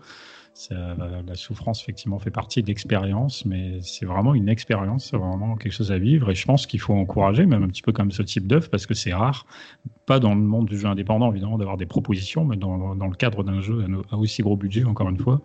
La 0.70 1.34
souffrance, 1.34 1.82
effectivement, 1.82 2.18
fait 2.20 2.30
partie 2.30 2.62
de 2.62 2.68
l'expérience, 2.68 3.44
mais 3.44 3.80
c'est 3.82 4.06
vraiment 4.06 4.34
une 4.34 4.48
expérience, 4.48 5.10
c'est 5.10 5.16
vraiment 5.16 5.56
quelque 5.56 5.72
chose 5.72 5.90
à 5.90 5.98
vivre. 5.98 6.30
Et 6.30 6.34
je 6.36 6.44
pense 6.46 6.66
qu'il 6.66 6.80
faut 6.80 6.94
encourager, 6.94 7.44
même 7.44 7.64
un 7.64 7.68
petit 7.68 7.82
peu 7.82 7.92
comme 7.92 8.12
ce 8.12 8.22
type 8.22 8.46
d'œuvre, 8.46 8.70
parce 8.70 8.86
que 8.86 8.94
c'est 8.94 9.12
rare, 9.12 9.46
pas 10.06 10.20
dans 10.20 10.34
le 10.34 10.40
monde 10.40 10.66
du 10.66 10.78
jeu 10.78 10.86
indépendant, 10.86 11.32
évidemment, 11.32 11.58
d'avoir 11.58 11.76
des 11.76 11.86
propositions, 11.86 12.44
mais 12.44 12.56
dans, 12.56 12.94
dans 12.94 13.06
le 13.08 13.16
cadre 13.16 13.42
d'un 13.42 13.60
jeu 13.60 13.84
à 14.10 14.16
aussi 14.16 14.42
gros 14.42 14.56
budget, 14.56 14.84
encore 14.84 15.08
une 15.08 15.18
fois. 15.18 15.40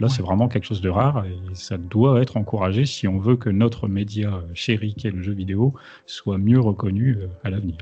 Là, 0.00 0.08
c'est 0.08 0.22
vraiment 0.22 0.48
quelque 0.48 0.64
chose 0.64 0.80
de 0.80 0.88
rare 0.88 1.24
et 1.26 1.38
ça 1.54 1.76
doit 1.78 2.20
être 2.20 2.36
encouragé 2.36 2.86
si 2.86 3.06
on 3.06 3.18
veut 3.18 3.36
que 3.36 3.50
notre 3.50 3.86
média 3.86 4.42
chéri, 4.52 4.94
qui 4.94 5.06
est 5.06 5.12
le 5.12 5.22
jeu 5.22 5.32
vidéo, 5.32 5.74
soit 6.06 6.38
mieux 6.38 6.58
reconnu 6.58 7.18
euh, 7.20 7.28
à 7.44 7.50
l'avenir. 7.50 7.76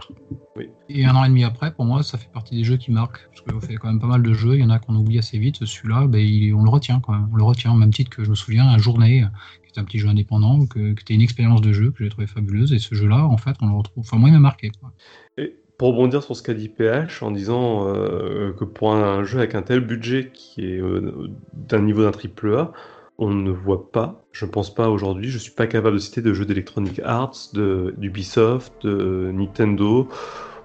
Et 0.90 1.06
un 1.06 1.14
an 1.16 1.24
et 1.24 1.28
demi 1.28 1.44
après, 1.44 1.72
pour 1.72 1.86
moi, 1.86 2.02
ça 2.02 2.18
fait 2.18 2.30
partie 2.30 2.56
des 2.56 2.64
jeux 2.64 2.76
qui 2.76 2.90
marquent. 2.90 3.26
Parce 3.30 3.40
qu'on 3.40 3.60
fait 3.60 3.76
quand 3.76 3.88
même 3.88 4.00
pas 4.00 4.06
mal 4.06 4.22
de 4.22 4.34
jeux. 4.34 4.54
Il 4.56 4.60
y 4.60 4.64
en 4.64 4.70
a 4.70 4.78
qu'on 4.78 4.94
oublie 4.96 5.18
assez 5.18 5.38
vite. 5.38 5.64
Celui-là, 5.64 6.06
ben, 6.08 6.18
il- 6.20 6.52
on 6.52 6.62
le 6.62 6.68
retient 6.70 7.00
quand 7.00 7.12
même. 7.12 7.28
On 7.32 7.36
le 7.36 7.44
retient 7.44 7.72
au 7.72 7.76
même 7.76 7.92
titre 7.92 8.10
que 8.10 8.22
je 8.22 8.28
me 8.30 8.34
souviens, 8.34 8.66
un 8.68 8.76
journée, 8.78 9.24
qui 9.62 9.70
était 9.70 9.80
un 9.80 9.84
petit 9.84 9.98
jeu 9.98 10.08
indépendant, 10.08 10.66
que, 10.66 10.92
qui 10.92 11.02
était 11.02 11.14
une 11.14 11.22
expérience 11.22 11.62
de 11.62 11.72
jeu 11.72 11.90
que 11.90 12.04
j'ai 12.04 12.10
trouvé 12.10 12.26
fabuleuse. 12.26 12.72
Et 12.74 12.78
ce 12.78 12.94
jeu-là, 12.94 13.24
en 13.24 13.38
fait, 13.38 13.56
on 13.62 13.68
le 13.68 13.74
retrouve. 13.76 14.04
Enfin, 14.06 14.18
moi, 14.18 14.28
il 14.28 14.32
m'a 14.32 14.40
marqué. 14.40 14.70
quoi. 14.78 14.92
Et 15.38 15.54
pour 15.80 15.94
rebondir 15.94 16.22
sur 16.22 16.36
ce 16.36 16.42
qu'a 16.42 16.52
dit 16.52 16.68
PH 16.68 17.22
en 17.22 17.30
disant 17.30 17.88
euh, 17.88 18.52
que 18.52 18.64
pour 18.64 18.92
un, 18.92 19.24
jeu 19.24 19.38
avec 19.38 19.54
un 19.54 19.62
tel 19.62 19.80
budget 19.80 20.30
qui 20.30 20.74
est 20.74 20.78
euh, 20.78 21.30
d'un 21.54 21.80
niveau 21.80 22.02
d'un 22.02 22.10
triple 22.10 22.54
A, 22.54 22.72
on 23.16 23.30
ne 23.30 23.50
voit 23.50 23.90
pas, 23.90 24.22
je 24.30 24.44
ne 24.44 24.50
pense 24.50 24.74
pas 24.74 24.90
aujourd'hui, 24.90 25.30
je 25.30 25.38
suis 25.38 25.52
pas 25.52 25.66
capable 25.66 25.96
de 25.96 26.00
citer 26.02 26.20
de 26.20 26.34
jeux 26.34 26.44
d'Electronic 26.44 27.00
Arts, 27.02 27.48
de 27.54 27.94
d'Ubisoft, 27.96 28.74
de 28.82 29.30
Nintendo 29.32 30.06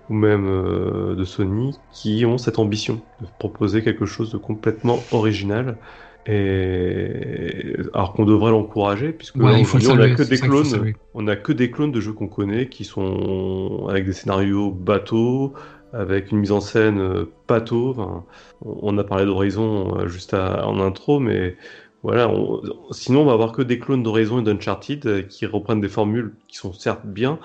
ou 0.10 0.14
même 0.16 0.50
euh, 0.50 1.16
de 1.16 1.24
Sony 1.24 1.78
qui 1.94 2.26
ont 2.26 2.38
cette 2.38 2.60
ambition 2.60 3.00
de 3.22 3.28
proposer 3.40 3.84
quelque 3.84 4.06
chose 4.06 4.34
de 4.34 4.38
complètement 4.38 5.00
original. 5.14 5.78
Et 6.28 7.76
alors 7.94 8.14
qu'on 8.14 8.26
devrait 8.26 8.50
l'encourager 8.52 9.14
puisque 9.14 9.40
Ouais, 9.40 9.44
là, 9.44 9.60
il 9.60 9.66
faut 9.66 9.78
le 9.78 9.82
aujourd'hui, 9.82 9.88
on 9.88 10.00
a 10.00 10.08
saluer, 10.08 10.16
que 10.16 10.24
des 10.24 10.40
clones, 10.40 10.88
on 11.14 11.28
a 11.28 11.36
que 11.36 11.52
des 11.52 11.70
clones 11.70 11.92
de 11.92 12.00
jeux 12.02 12.14
qu'on 12.14 12.28
connaît 12.28 12.68
qui 12.68 12.84
sont 12.84 13.86
avec 13.90 14.06
des 14.06 14.14
scénarios 14.14 14.72
bateaux, 14.72 15.54
avec 15.94 16.32
une 16.32 16.40
mise 16.40 16.52
en 16.52 16.62
scène 16.62 17.00
euh, 17.00 17.26
bateau. 17.48 17.92
Enfin, 17.92 18.26
on 18.62 18.98
a 18.98 19.04
parlé 19.04 19.26
d'Horizon 19.26 19.98
euh, 20.00 20.08
juste 20.08 20.34
à- 20.34 20.68
en 20.68 20.80
intro, 20.80 21.20
mais 21.20 21.58
voilà. 22.04 22.30
on- 22.30 22.62
sinon, 22.92 23.22
on 23.22 23.26
va 23.26 23.34
avoir 23.34 23.52
que 23.52 23.62
des 23.62 23.78
clones 23.80 24.02
d'Horizon 24.04 24.40
et 24.40 24.44
d'Uncharted 24.44 25.06
euh, 25.06 25.22
qui 25.22 25.46
reprennent 25.46 25.82
des 25.82 25.90
formules 25.90 26.36
qui 26.48 26.58
sont 26.58 26.74
certes 26.74 27.06
bien, 27.06 27.40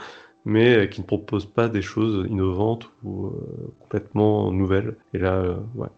mais 0.45 0.77
euh, 0.77 0.87
qui 0.87 1.01
ne 1.03 1.07
proposent 1.07 1.47
pas 1.53 1.69
des 1.69 1.83
choses 1.83 2.27
innovantes 2.31 2.91
ou 3.03 3.27
euh, 3.27 3.75
complètement 3.81 4.51
nouvelles. 4.53 4.97
Et 5.15 5.19
là, 5.19 5.35
euh, 5.37 5.57
ouais. 5.75 5.89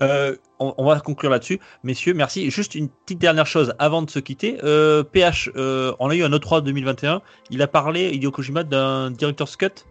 Euh, 0.00 0.36
on, 0.58 0.84
va 0.84 1.00
conclure 1.00 1.30
là-dessus. 1.30 1.60
Messieurs, 1.82 2.14
merci. 2.14 2.50
Juste 2.50 2.74
une 2.74 2.88
petite 2.88 3.18
dernière 3.18 3.46
chose 3.46 3.74
avant 3.78 4.02
de 4.02 4.10
se 4.10 4.18
quitter. 4.18 4.58
Euh, 4.62 5.02
PH, 5.02 5.50
euh, 5.56 5.92
on 5.98 6.08
a 6.08 6.14
eu 6.14 6.22
un 6.22 6.30
E3 6.30 6.62
2021. 6.62 7.20
Il 7.50 7.62
a 7.62 7.66
parlé, 7.66 8.10
Hideo 8.10 8.30
Kojima, 8.30 8.62
d'un 8.62 9.10
Director's 9.10 9.56
Cut? 9.56 9.84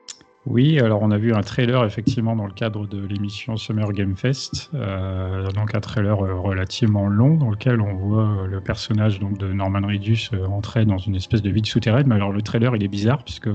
Oui, 0.48 0.80
alors 0.80 1.04
on 1.04 1.12
a 1.12 1.20
vu 1.20 1.36
un 1.36 1.42
trailer 1.42 1.86
effectivement 1.86 2.36
dans 2.36 2.48
le 2.48 2.52
cadre 2.52 2.88
de 2.88 3.06
l'émission 3.06 3.58
Summer 3.58 3.92
Game 3.92 4.18
Fest, 4.18 4.72
euh, 4.74 5.48
donc 5.52 5.76
un 5.76 5.80
trailer 5.80 6.20
euh, 6.20 6.34
relativement 6.34 7.08
long 7.08 7.38
dans 7.38 7.52
lequel 7.52 7.80
on 7.80 7.94
voit 7.94 8.24
euh, 8.24 8.48
le 8.48 8.60
personnage 8.60 9.20
donc 9.20 9.38
de 9.38 9.54
Norman 9.54 9.86
Reedus 9.86 10.32
entrer 10.50 10.86
dans 10.86 10.98
une 10.98 11.16
espèce 11.16 11.44
de 11.44 11.52
ville 11.52 11.68
souterraine. 11.68 12.08
Mais 12.08 12.16
alors 12.16 12.32
le 12.32 12.42
trailer 12.42 12.76
il 12.76 12.84
est 12.84 12.88
bizarre 12.88 13.24
puisque 13.24 13.52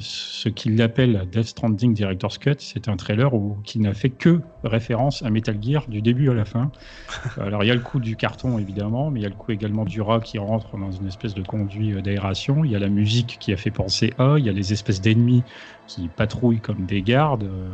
ce 0.00 0.48
qu'il 0.48 0.82
appelle 0.82 1.24
Death 1.30 1.44
Stranding 1.44 1.94
Director's 1.94 2.38
Cut, 2.38 2.56
c'est 2.58 2.88
un 2.88 2.96
trailer 2.96 3.32
où, 3.32 3.56
qui 3.62 3.78
n'a 3.78 3.94
fait 3.94 4.10
que 4.10 4.40
référence 4.64 5.22
à 5.22 5.30
Metal 5.30 5.56
Gear 5.62 5.86
du 5.86 6.02
début 6.02 6.30
à 6.30 6.34
la 6.34 6.44
fin. 6.44 6.72
Alors 7.40 7.62
il 7.62 7.68
y 7.68 7.70
a 7.70 7.76
le 7.76 7.80
coup 7.80 8.00
du 8.00 8.16
carton 8.16 8.58
évidemment, 8.58 9.12
mais 9.12 9.20
il 9.20 9.22
y 9.22 9.26
a 9.26 9.30
le 9.30 9.36
coup 9.36 9.52
également 9.52 9.84
du 9.84 10.00
rat 10.00 10.18
qui 10.18 10.38
rentre 10.38 10.76
dans 10.78 10.90
une 10.90 11.06
espèce 11.06 11.34
de 11.34 11.42
conduit 11.42 12.02
d'aération. 12.02 12.64
Il 12.64 12.72
y 12.72 12.76
a 12.76 12.80
la 12.80 12.88
musique 12.88 13.36
qui 13.38 13.52
a 13.52 13.56
fait 13.56 13.70
penser 13.70 14.14
à, 14.18 14.34
il 14.36 14.44
y 14.44 14.48
a 14.48 14.52
les 14.52 14.72
espèces 14.72 15.00
d'ennemis 15.00 15.44
qui 15.88 16.06
patrouillent 16.08 16.60
comme 16.60 16.86
des 16.86 17.02
gardes. 17.02 17.42
euh, 17.44 17.68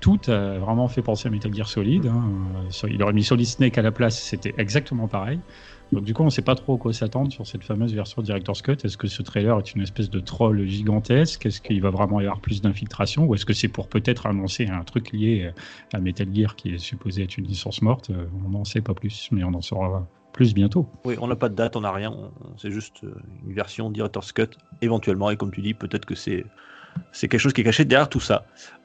Tout 0.00 0.20
a 0.28 0.58
vraiment 0.58 0.86
fait 0.86 1.02
penser 1.02 1.26
à 1.26 1.30
Metal 1.32 1.52
Gear 1.52 1.66
Solid. 1.68 2.06
hein. 2.06 2.22
Euh, 2.84 2.88
Il 2.88 3.02
aurait 3.02 3.12
mis 3.12 3.24
Solid 3.24 3.46
Snake 3.46 3.76
à 3.78 3.82
la 3.82 3.90
place, 3.90 4.22
c'était 4.22 4.54
exactement 4.58 5.08
pareil. 5.08 5.40
Donc 5.92 6.02
du 6.04 6.14
coup, 6.14 6.22
on 6.22 6.26
ne 6.26 6.30
sait 6.30 6.42
pas 6.42 6.56
trop 6.56 6.74
à 6.74 6.78
quoi 6.78 6.92
s'attendre 6.92 7.30
sur 7.32 7.46
cette 7.46 7.62
fameuse 7.62 7.94
version 7.94 8.20
Director's 8.20 8.60
Cut. 8.60 8.76
Est-ce 8.84 8.96
que 8.96 9.06
ce 9.06 9.22
trailer 9.22 9.56
est 9.58 9.74
une 9.74 9.82
espèce 9.82 10.10
de 10.10 10.18
troll 10.18 10.66
gigantesque? 10.66 11.46
Est-ce 11.46 11.60
qu'il 11.60 11.80
va 11.80 11.90
vraiment 11.90 12.20
y 12.20 12.24
avoir 12.24 12.40
plus 12.40 12.60
d'infiltration? 12.60 13.24
Ou 13.26 13.34
est-ce 13.36 13.46
que 13.46 13.52
c'est 13.52 13.68
pour 13.68 13.88
peut-être 13.88 14.26
annoncer 14.26 14.66
un 14.66 14.82
truc 14.82 15.12
lié 15.12 15.52
à 15.94 16.00
Metal 16.00 16.26
Gear 16.34 16.56
qui 16.56 16.74
est 16.74 16.78
supposé 16.78 17.22
être 17.22 17.38
une 17.38 17.46
licence 17.46 17.82
morte? 17.82 18.10
Euh, 18.10 18.26
On 18.44 18.50
n'en 18.50 18.64
sait 18.64 18.80
pas 18.80 18.94
plus, 18.94 19.28
mais 19.30 19.44
on 19.44 19.54
en 19.54 19.60
saura 19.62 20.06
plus 20.32 20.52
bientôt. 20.54 20.86
Oui, 21.04 21.14
on 21.20 21.28
n'a 21.28 21.36
pas 21.36 21.48
de 21.48 21.54
date, 21.54 21.76
on 21.76 21.82
n'a 21.82 21.92
rien. 21.92 22.12
C'est 22.58 22.72
juste 22.72 23.04
euh, 23.04 23.14
une 23.46 23.54
version 23.54 23.88
Director's 23.88 24.32
Cut, 24.32 24.50
éventuellement. 24.82 25.30
Et 25.30 25.36
comme 25.36 25.52
tu 25.52 25.62
dis, 25.62 25.72
peut-être 25.72 26.04
que 26.04 26.16
c'est 26.16 26.44
c'est 27.12 27.28
quelque 27.28 27.40
chose 27.40 27.52
qui 27.52 27.60
est 27.62 27.64
caché 27.64 27.84
derrière 27.84 28.08
tout 28.08 28.20
ça. 28.20 28.44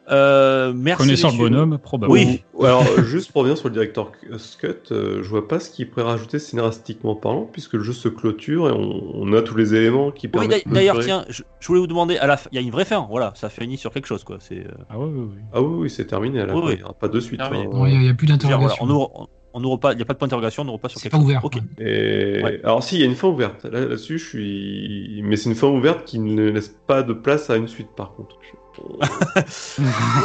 Euh, 0.09 0.73
merci. 0.75 1.03
Connaissant 1.05 1.31
le 1.31 1.38
bonhomme, 1.38 1.77
probablement. 1.77 2.13
Oui. 2.13 2.43
Ou- 2.53 2.65
alors, 2.65 2.83
juste 3.03 3.31
pour 3.31 3.41
revenir 3.43 3.57
sur 3.57 3.69
le 3.69 3.73
directeur 3.73 4.11
Cut, 4.59 4.67
euh, 4.91 5.21
je 5.23 5.29
vois 5.29 5.47
pas 5.47 5.59
ce 5.59 5.69
qu'il 5.69 5.89
pourrait 5.89 6.03
rajouter 6.03 6.38
scénaristiquement 6.39 7.15
parlant, 7.15 7.43
puisque 7.49 7.73
le 7.73 7.83
jeu 7.83 7.93
se 7.93 8.09
clôture 8.09 8.67
et 8.67 8.71
on, 8.71 9.11
on 9.15 9.31
a 9.33 9.41
tous 9.41 9.55
les 9.55 9.73
éléments 9.75 10.11
qui 10.11 10.25
Oui, 10.27 10.31
permettent. 10.31 10.49
d'ailleurs- 10.67 10.95
d'ailleurs, 10.95 10.99
tiens, 11.05 11.25
je, 11.29 11.43
je 11.59 11.67
voulais 11.67 11.79
vous 11.79 11.88
demander, 11.88 12.17
à 12.17 12.27
la 12.27 12.35
fin, 12.35 12.49
il 12.51 12.55
y 12.55 12.57
a 12.57 12.61
une 12.61 12.71
vraie 12.71 12.83
fin, 12.83 13.05
voilà, 13.09 13.31
ça 13.35 13.49
finit 13.49 13.77
sur 13.77 13.91
quelque 13.93 14.07
chose, 14.07 14.23
quoi. 14.23 14.38
C'est, 14.39 14.65
euh, 14.65 14.71
Ah 14.89 14.95
oui, 14.99 15.09
oui, 15.13 15.27
oui. 15.35 15.41
Ah 15.53 15.61
oui, 15.61 15.75
oui, 15.83 15.89
c'est 15.89 16.05
terminé 16.05 16.41
à 16.41 16.45
la 16.47 16.55
Oui, 16.55 16.61
fin, 16.61 16.67
oui. 16.67 16.73
il 16.73 16.77
n'y 16.79 16.83
aura 16.83 16.93
pas 16.93 17.07
de 17.07 17.19
suite. 17.19 17.39
Hein. 17.39 17.49
Il 17.53 17.99
n'y 17.99 18.09
a, 18.09 18.13
plus 18.13 18.27
voilà, 18.27 18.38
d'interrogation. 18.38 18.83
on 18.85 18.89
ouvre, 18.89 19.11
on, 19.15 19.27
on 19.53 19.60
n'ouvre 19.60 19.78
pas, 19.78 19.94
il 19.94 19.98
n'y 19.98 20.02
a 20.02 20.06
pas 20.06 20.14
de 20.14 20.18
point 20.19 20.28
d'interrogation, 20.28 20.64
on 20.64 20.65
n'ouvre 20.65 20.80
pas 20.80 20.90
sur 20.90 20.99
C'est 20.99 21.10
quelque 21.10 21.22
pas 21.23 21.40
chose. 21.41 21.52
ouvert. 21.52 21.61
Et... 21.80 22.41
Ouais. 22.44 22.60
Alors 22.64 22.84
si, 22.84 22.95
il 22.95 23.02
y 23.02 23.03
a 23.03 23.07
une 23.07 23.15
fin 23.15 23.28
ouverte. 23.28 23.65
Là- 23.65 23.82
Là-dessus, 23.82 24.18
je 24.19 24.26
suis... 24.30 25.22
Mais 25.23 25.36
c'est 25.36 25.49
une 25.49 25.56
fin 25.56 25.68
ouverte 25.68 26.06
qui 26.06 26.19
ne 26.19 26.49
laisse 26.49 26.69
pas 26.88 27.03
de 27.03 27.14
place 27.14 27.49
à 27.49 27.57
une 27.57 27.68
suite, 27.68 27.90
par 27.95 28.14
contre. 28.14 28.38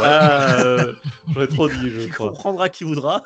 Ah, 0.03 0.57
euh, 0.63 0.93
J'aurais 1.35 1.47
trop 1.49 1.69
dit, 1.69 1.91
je 1.91 2.09
crois. 2.09 2.29
comprendra 2.31 2.69
qui 2.69 2.85
voudra. 2.85 3.23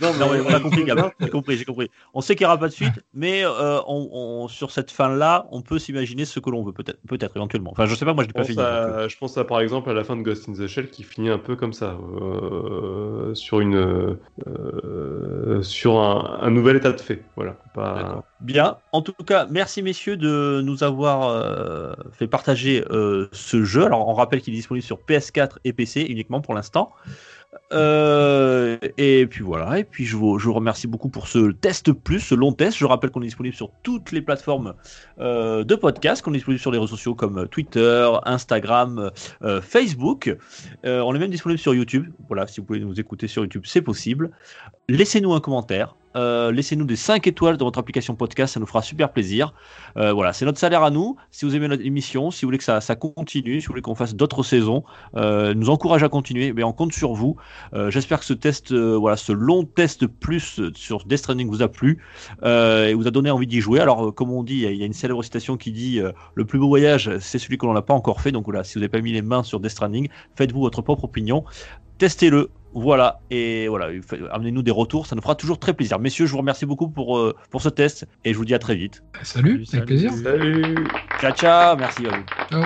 Non, 0.00 0.14
Non, 0.14 0.30
mais 0.32 0.40
on 0.40 0.48
a 0.54 0.60
compris, 0.60 0.84
Gab. 0.84 1.10
J'ai 1.20 1.28
compris, 1.30 1.56
j'ai 1.56 1.64
compris. 1.64 1.90
On 2.14 2.20
sait 2.20 2.34
qu'il 2.36 2.44
n'y 2.44 2.48
aura 2.48 2.58
pas 2.58 2.68
de 2.68 2.72
suite, 2.72 2.94
mais 3.12 3.44
euh, 3.44 3.80
on, 3.86 4.08
on- 4.12 4.48
sur 4.48 4.70
cette 4.70 4.90
fin-là, 4.90 5.46
on 5.50 5.62
peut 5.62 5.78
s'imaginer 5.78 6.24
ce 6.24 6.40
que 6.40 6.50
l'on 6.50 6.62
veut, 6.64 6.72
peut-être, 6.72 6.98
peut-être 7.08 7.36
éventuellement. 7.36 7.70
Enfin, 7.72 7.86
je 7.86 7.94
sais 7.94 8.04
pas, 8.04 8.14
moi, 8.14 8.24
je 8.24 8.28
Je 8.28 8.32
pas 8.32 8.40
pense, 8.40 8.46
fini. 8.46 8.56
donc, 8.58 8.66
euh, 8.66 9.04
à, 9.04 9.08
je 9.08 9.16
pense 9.16 9.36
à 9.38 9.44
par 9.44 9.60
exemple 9.60 9.90
à 9.90 9.94
la 9.94 10.04
fin 10.04 10.16
de 10.16 10.22
Ghost 10.22 10.48
in 10.48 10.52
the 10.52 10.66
Shell 10.66 10.88
qui 10.90 11.02
finit 11.02 11.28
un 11.30 11.38
peu 11.38 11.56
comme 11.56 11.72
ça, 11.72 11.96
euh, 12.22 13.34
sur 13.34 13.60
une 13.60 13.76
euh, 14.46 15.62
sur 15.62 15.98
un, 16.00 16.38
un 16.42 16.50
nouvel 16.50 16.76
état 16.76 16.92
de 16.92 17.00
fait. 17.00 17.22
Voilà. 17.36 17.56
Bien. 18.40 18.78
En 18.92 19.02
tout 19.02 19.12
cas, 19.12 19.46
merci 19.50 19.82
messieurs 19.82 20.16
de 20.16 20.62
nous 20.64 20.82
avoir 20.82 21.28
euh, 21.28 21.92
fait 22.12 22.26
partager 22.26 22.82
euh, 22.90 23.28
ce 23.32 23.64
jeu. 23.64 23.84
Alors, 23.84 24.08
on 24.08 24.14
rappelle 24.14 24.40
qu'il 24.40 24.54
est 24.54 24.56
disponible 24.56 24.84
sur 24.84 24.98
PS4 24.98 25.58
et 25.64 25.72
PC 25.72 26.00
uniquement 26.02 26.40
pour 26.40 26.54
l'instant. 26.54 26.90
Euh, 27.72 28.78
et 28.96 29.26
puis 29.26 29.42
voilà. 29.42 29.78
Et 29.78 29.84
puis 29.84 30.06
je 30.06 30.16
vous, 30.16 30.38
remercie 30.54 30.86
beaucoup 30.86 31.10
pour 31.10 31.28
ce 31.28 31.50
test 31.50 31.92
plus, 31.92 32.20
ce 32.20 32.34
long 32.34 32.52
test. 32.52 32.78
Je 32.78 32.86
rappelle 32.86 33.10
qu'on 33.10 33.20
est 33.20 33.26
disponible 33.26 33.54
sur 33.54 33.70
toutes 33.82 34.10
les 34.10 34.22
plateformes 34.22 34.74
de 35.18 35.74
podcast, 35.74 36.22
qu'on 36.22 36.32
est 36.32 36.38
disponible 36.38 36.60
sur 36.60 36.70
les 36.70 36.78
réseaux 36.78 36.96
sociaux 36.96 37.14
comme 37.14 37.46
Twitter, 37.48 38.10
Instagram, 38.24 39.10
Facebook. 39.62 40.34
On 40.84 41.14
est 41.14 41.18
même 41.18 41.30
disponible 41.30 41.60
sur 41.60 41.74
YouTube. 41.74 42.10
Voilà, 42.28 42.46
si 42.46 42.60
vous 42.60 42.66
pouvez 42.66 42.80
nous 42.80 42.98
écouter 42.98 43.28
sur 43.28 43.42
YouTube, 43.42 43.64
c'est 43.66 43.82
possible. 43.82 44.30
Laissez-nous 44.88 45.34
un 45.34 45.40
commentaire. 45.40 45.94
Euh, 46.16 46.50
Laissez-nous 46.52 46.84
des 46.84 46.96
5 46.96 47.26
étoiles 47.26 47.56
dans 47.56 47.66
votre 47.66 47.78
application 47.78 48.14
podcast, 48.14 48.54
ça 48.54 48.60
nous 48.60 48.66
fera 48.66 48.82
super 48.82 49.12
plaisir. 49.12 49.54
Euh, 49.96 50.12
voilà, 50.12 50.32
c'est 50.32 50.44
notre 50.44 50.58
salaire 50.58 50.82
à 50.82 50.90
nous. 50.90 51.16
Si 51.30 51.44
vous 51.44 51.54
aimez 51.54 51.68
notre 51.68 51.84
émission, 51.84 52.30
si 52.30 52.44
vous 52.44 52.48
voulez 52.48 52.58
que 52.58 52.64
ça, 52.64 52.80
continue, 52.96 53.60
si 53.60 53.66
vous 53.66 53.72
voulez 53.72 53.82
qu'on 53.82 53.94
fasse 53.94 54.14
d'autres 54.14 54.42
saisons, 54.42 54.82
euh, 55.16 55.54
nous 55.54 55.70
encourage 55.70 56.02
à 56.02 56.08
continuer. 56.08 56.52
Mais 56.52 56.64
on 56.64 56.72
compte 56.72 56.92
sur 56.92 57.14
vous. 57.14 57.36
J'espère 57.88 58.18
que 58.20 58.24
ce 58.24 58.34
test, 58.34 58.72
voilà, 58.72 59.16
ce 59.16 59.32
long 59.32 59.64
test 59.64 60.06
plus 60.06 60.60
sur 60.74 61.04
Death 61.04 61.18
Stranding 61.18 61.48
vous 61.48 61.62
a 61.62 61.68
plu 61.68 62.02
et 62.44 62.94
vous 62.94 63.06
a 63.06 63.10
donné 63.10 63.30
envie 63.30 63.46
d'y 63.46 63.60
jouer. 63.60 63.80
Alors, 63.80 64.14
comme 64.14 64.30
on 64.30 64.42
dit, 64.42 64.64
il 64.64 64.76
y 64.76 64.82
a- 64.82 64.86
une 64.86 64.92
célèbre 64.92 65.22
citation 65.22 65.56
qui 65.56 65.70
dit 65.72 66.00
le 66.34 66.44
plus 66.44 66.58
beau 66.58 66.68
voyage, 66.68 67.10
c'est 67.20 67.38
celui 67.38 67.58
que 67.58 67.66
l'on 67.66 67.74
n'a 67.74 67.82
pas 67.82 67.94
encore 67.94 68.20
fait. 68.20 68.32
Donc 68.32 68.44
voilà, 68.44 68.64
si 68.64 68.74
vous 68.74 68.80
n'avez 68.80 68.88
pas 68.88 69.00
mis 69.00 69.12
les 69.12 69.22
mains 69.22 69.42
sur 69.42 69.60
Death 69.60 69.70
Stranding, 69.72 70.08
faites-vous 70.36 70.60
votre 70.60 70.82
propre 70.82 71.04
opinion, 71.04 71.44
testez-le. 71.98 72.50
Voilà, 72.72 73.20
et 73.30 73.66
voilà, 73.68 73.88
amenez-nous 74.30 74.62
des 74.62 74.70
retours, 74.70 75.06
ça 75.06 75.16
nous 75.16 75.22
fera 75.22 75.34
toujours 75.34 75.58
très 75.58 75.74
plaisir. 75.74 75.98
Messieurs, 75.98 76.26
je 76.26 76.32
vous 76.32 76.38
remercie 76.38 76.66
beaucoup 76.66 76.88
pour, 76.88 77.18
euh, 77.18 77.34
pour 77.50 77.62
ce 77.62 77.68
test 77.68 78.06
et 78.24 78.32
je 78.32 78.38
vous 78.38 78.44
dis 78.44 78.54
à 78.54 78.60
très 78.60 78.76
vite. 78.76 79.02
Salut, 79.22 79.64
Salut, 79.64 79.78
avec 79.78 79.86
plaisir. 79.86 80.12
Salut 80.12 80.86
Ciao, 81.20 81.32
ciao, 81.32 81.76
merci 81.76 82.06
à 82.06 82.10
vous. 82.10 82.24
Ciao. 82.48 82.64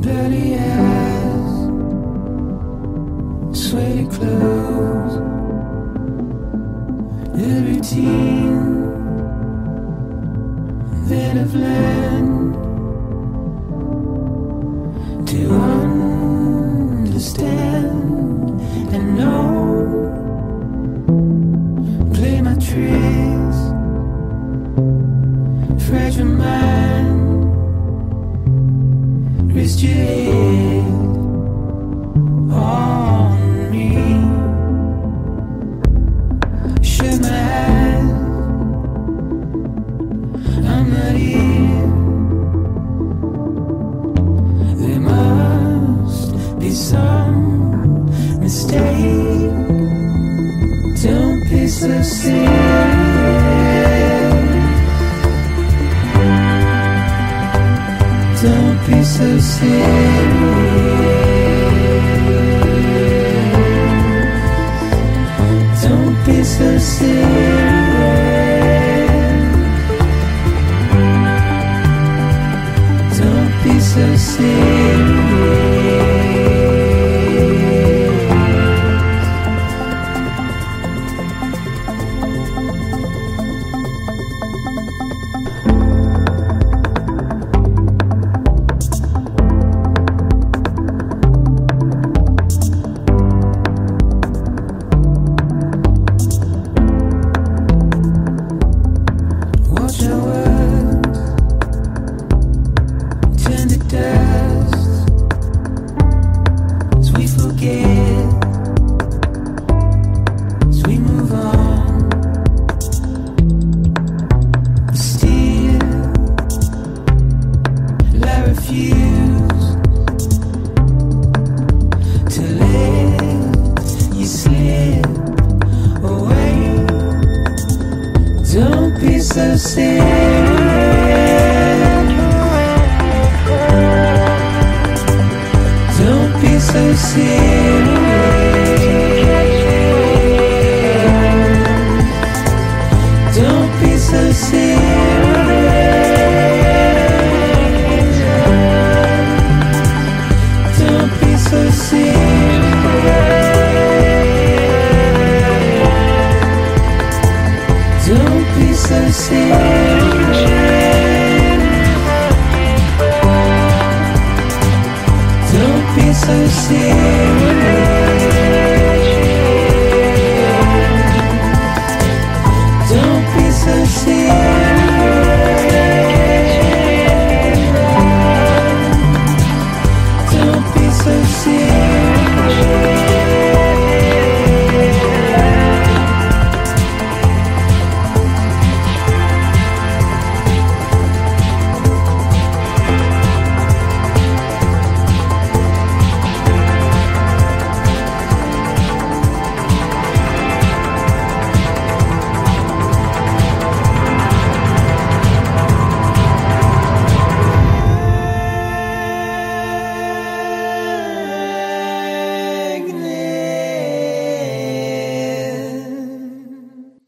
Dirty 0.00 0.54
eyes, 0.54 1.68
sweaty 3.52 4.06
clothes, 4.08 5.20
that 11.10 11.36
I've 11.36 11.52
to 15.26 15.50
understand 17.02 17.40
and 18.94 19.18
know. 19.18 19.50
Play 22.14 22.40
my 22.40 22.54
tricks 22.54 23.60
fragile 25.88 26.26
mind. 26.26 27.18
Rest 29.52 29.82
your 29.82 30.79
serious. 52.02 52.50
Don't 58.42 58.78
be 58.86 59.02
so 59.02 59.38
serious. 59.38 60.70
Don't 65.82 66.16
be 66.26 66.44
so 66.44 66.78
serious. 66.78 67.80
Don't 73.18 73.54
be 73.64 73.80
so 73.80 74.16
serious. 74.16 74.69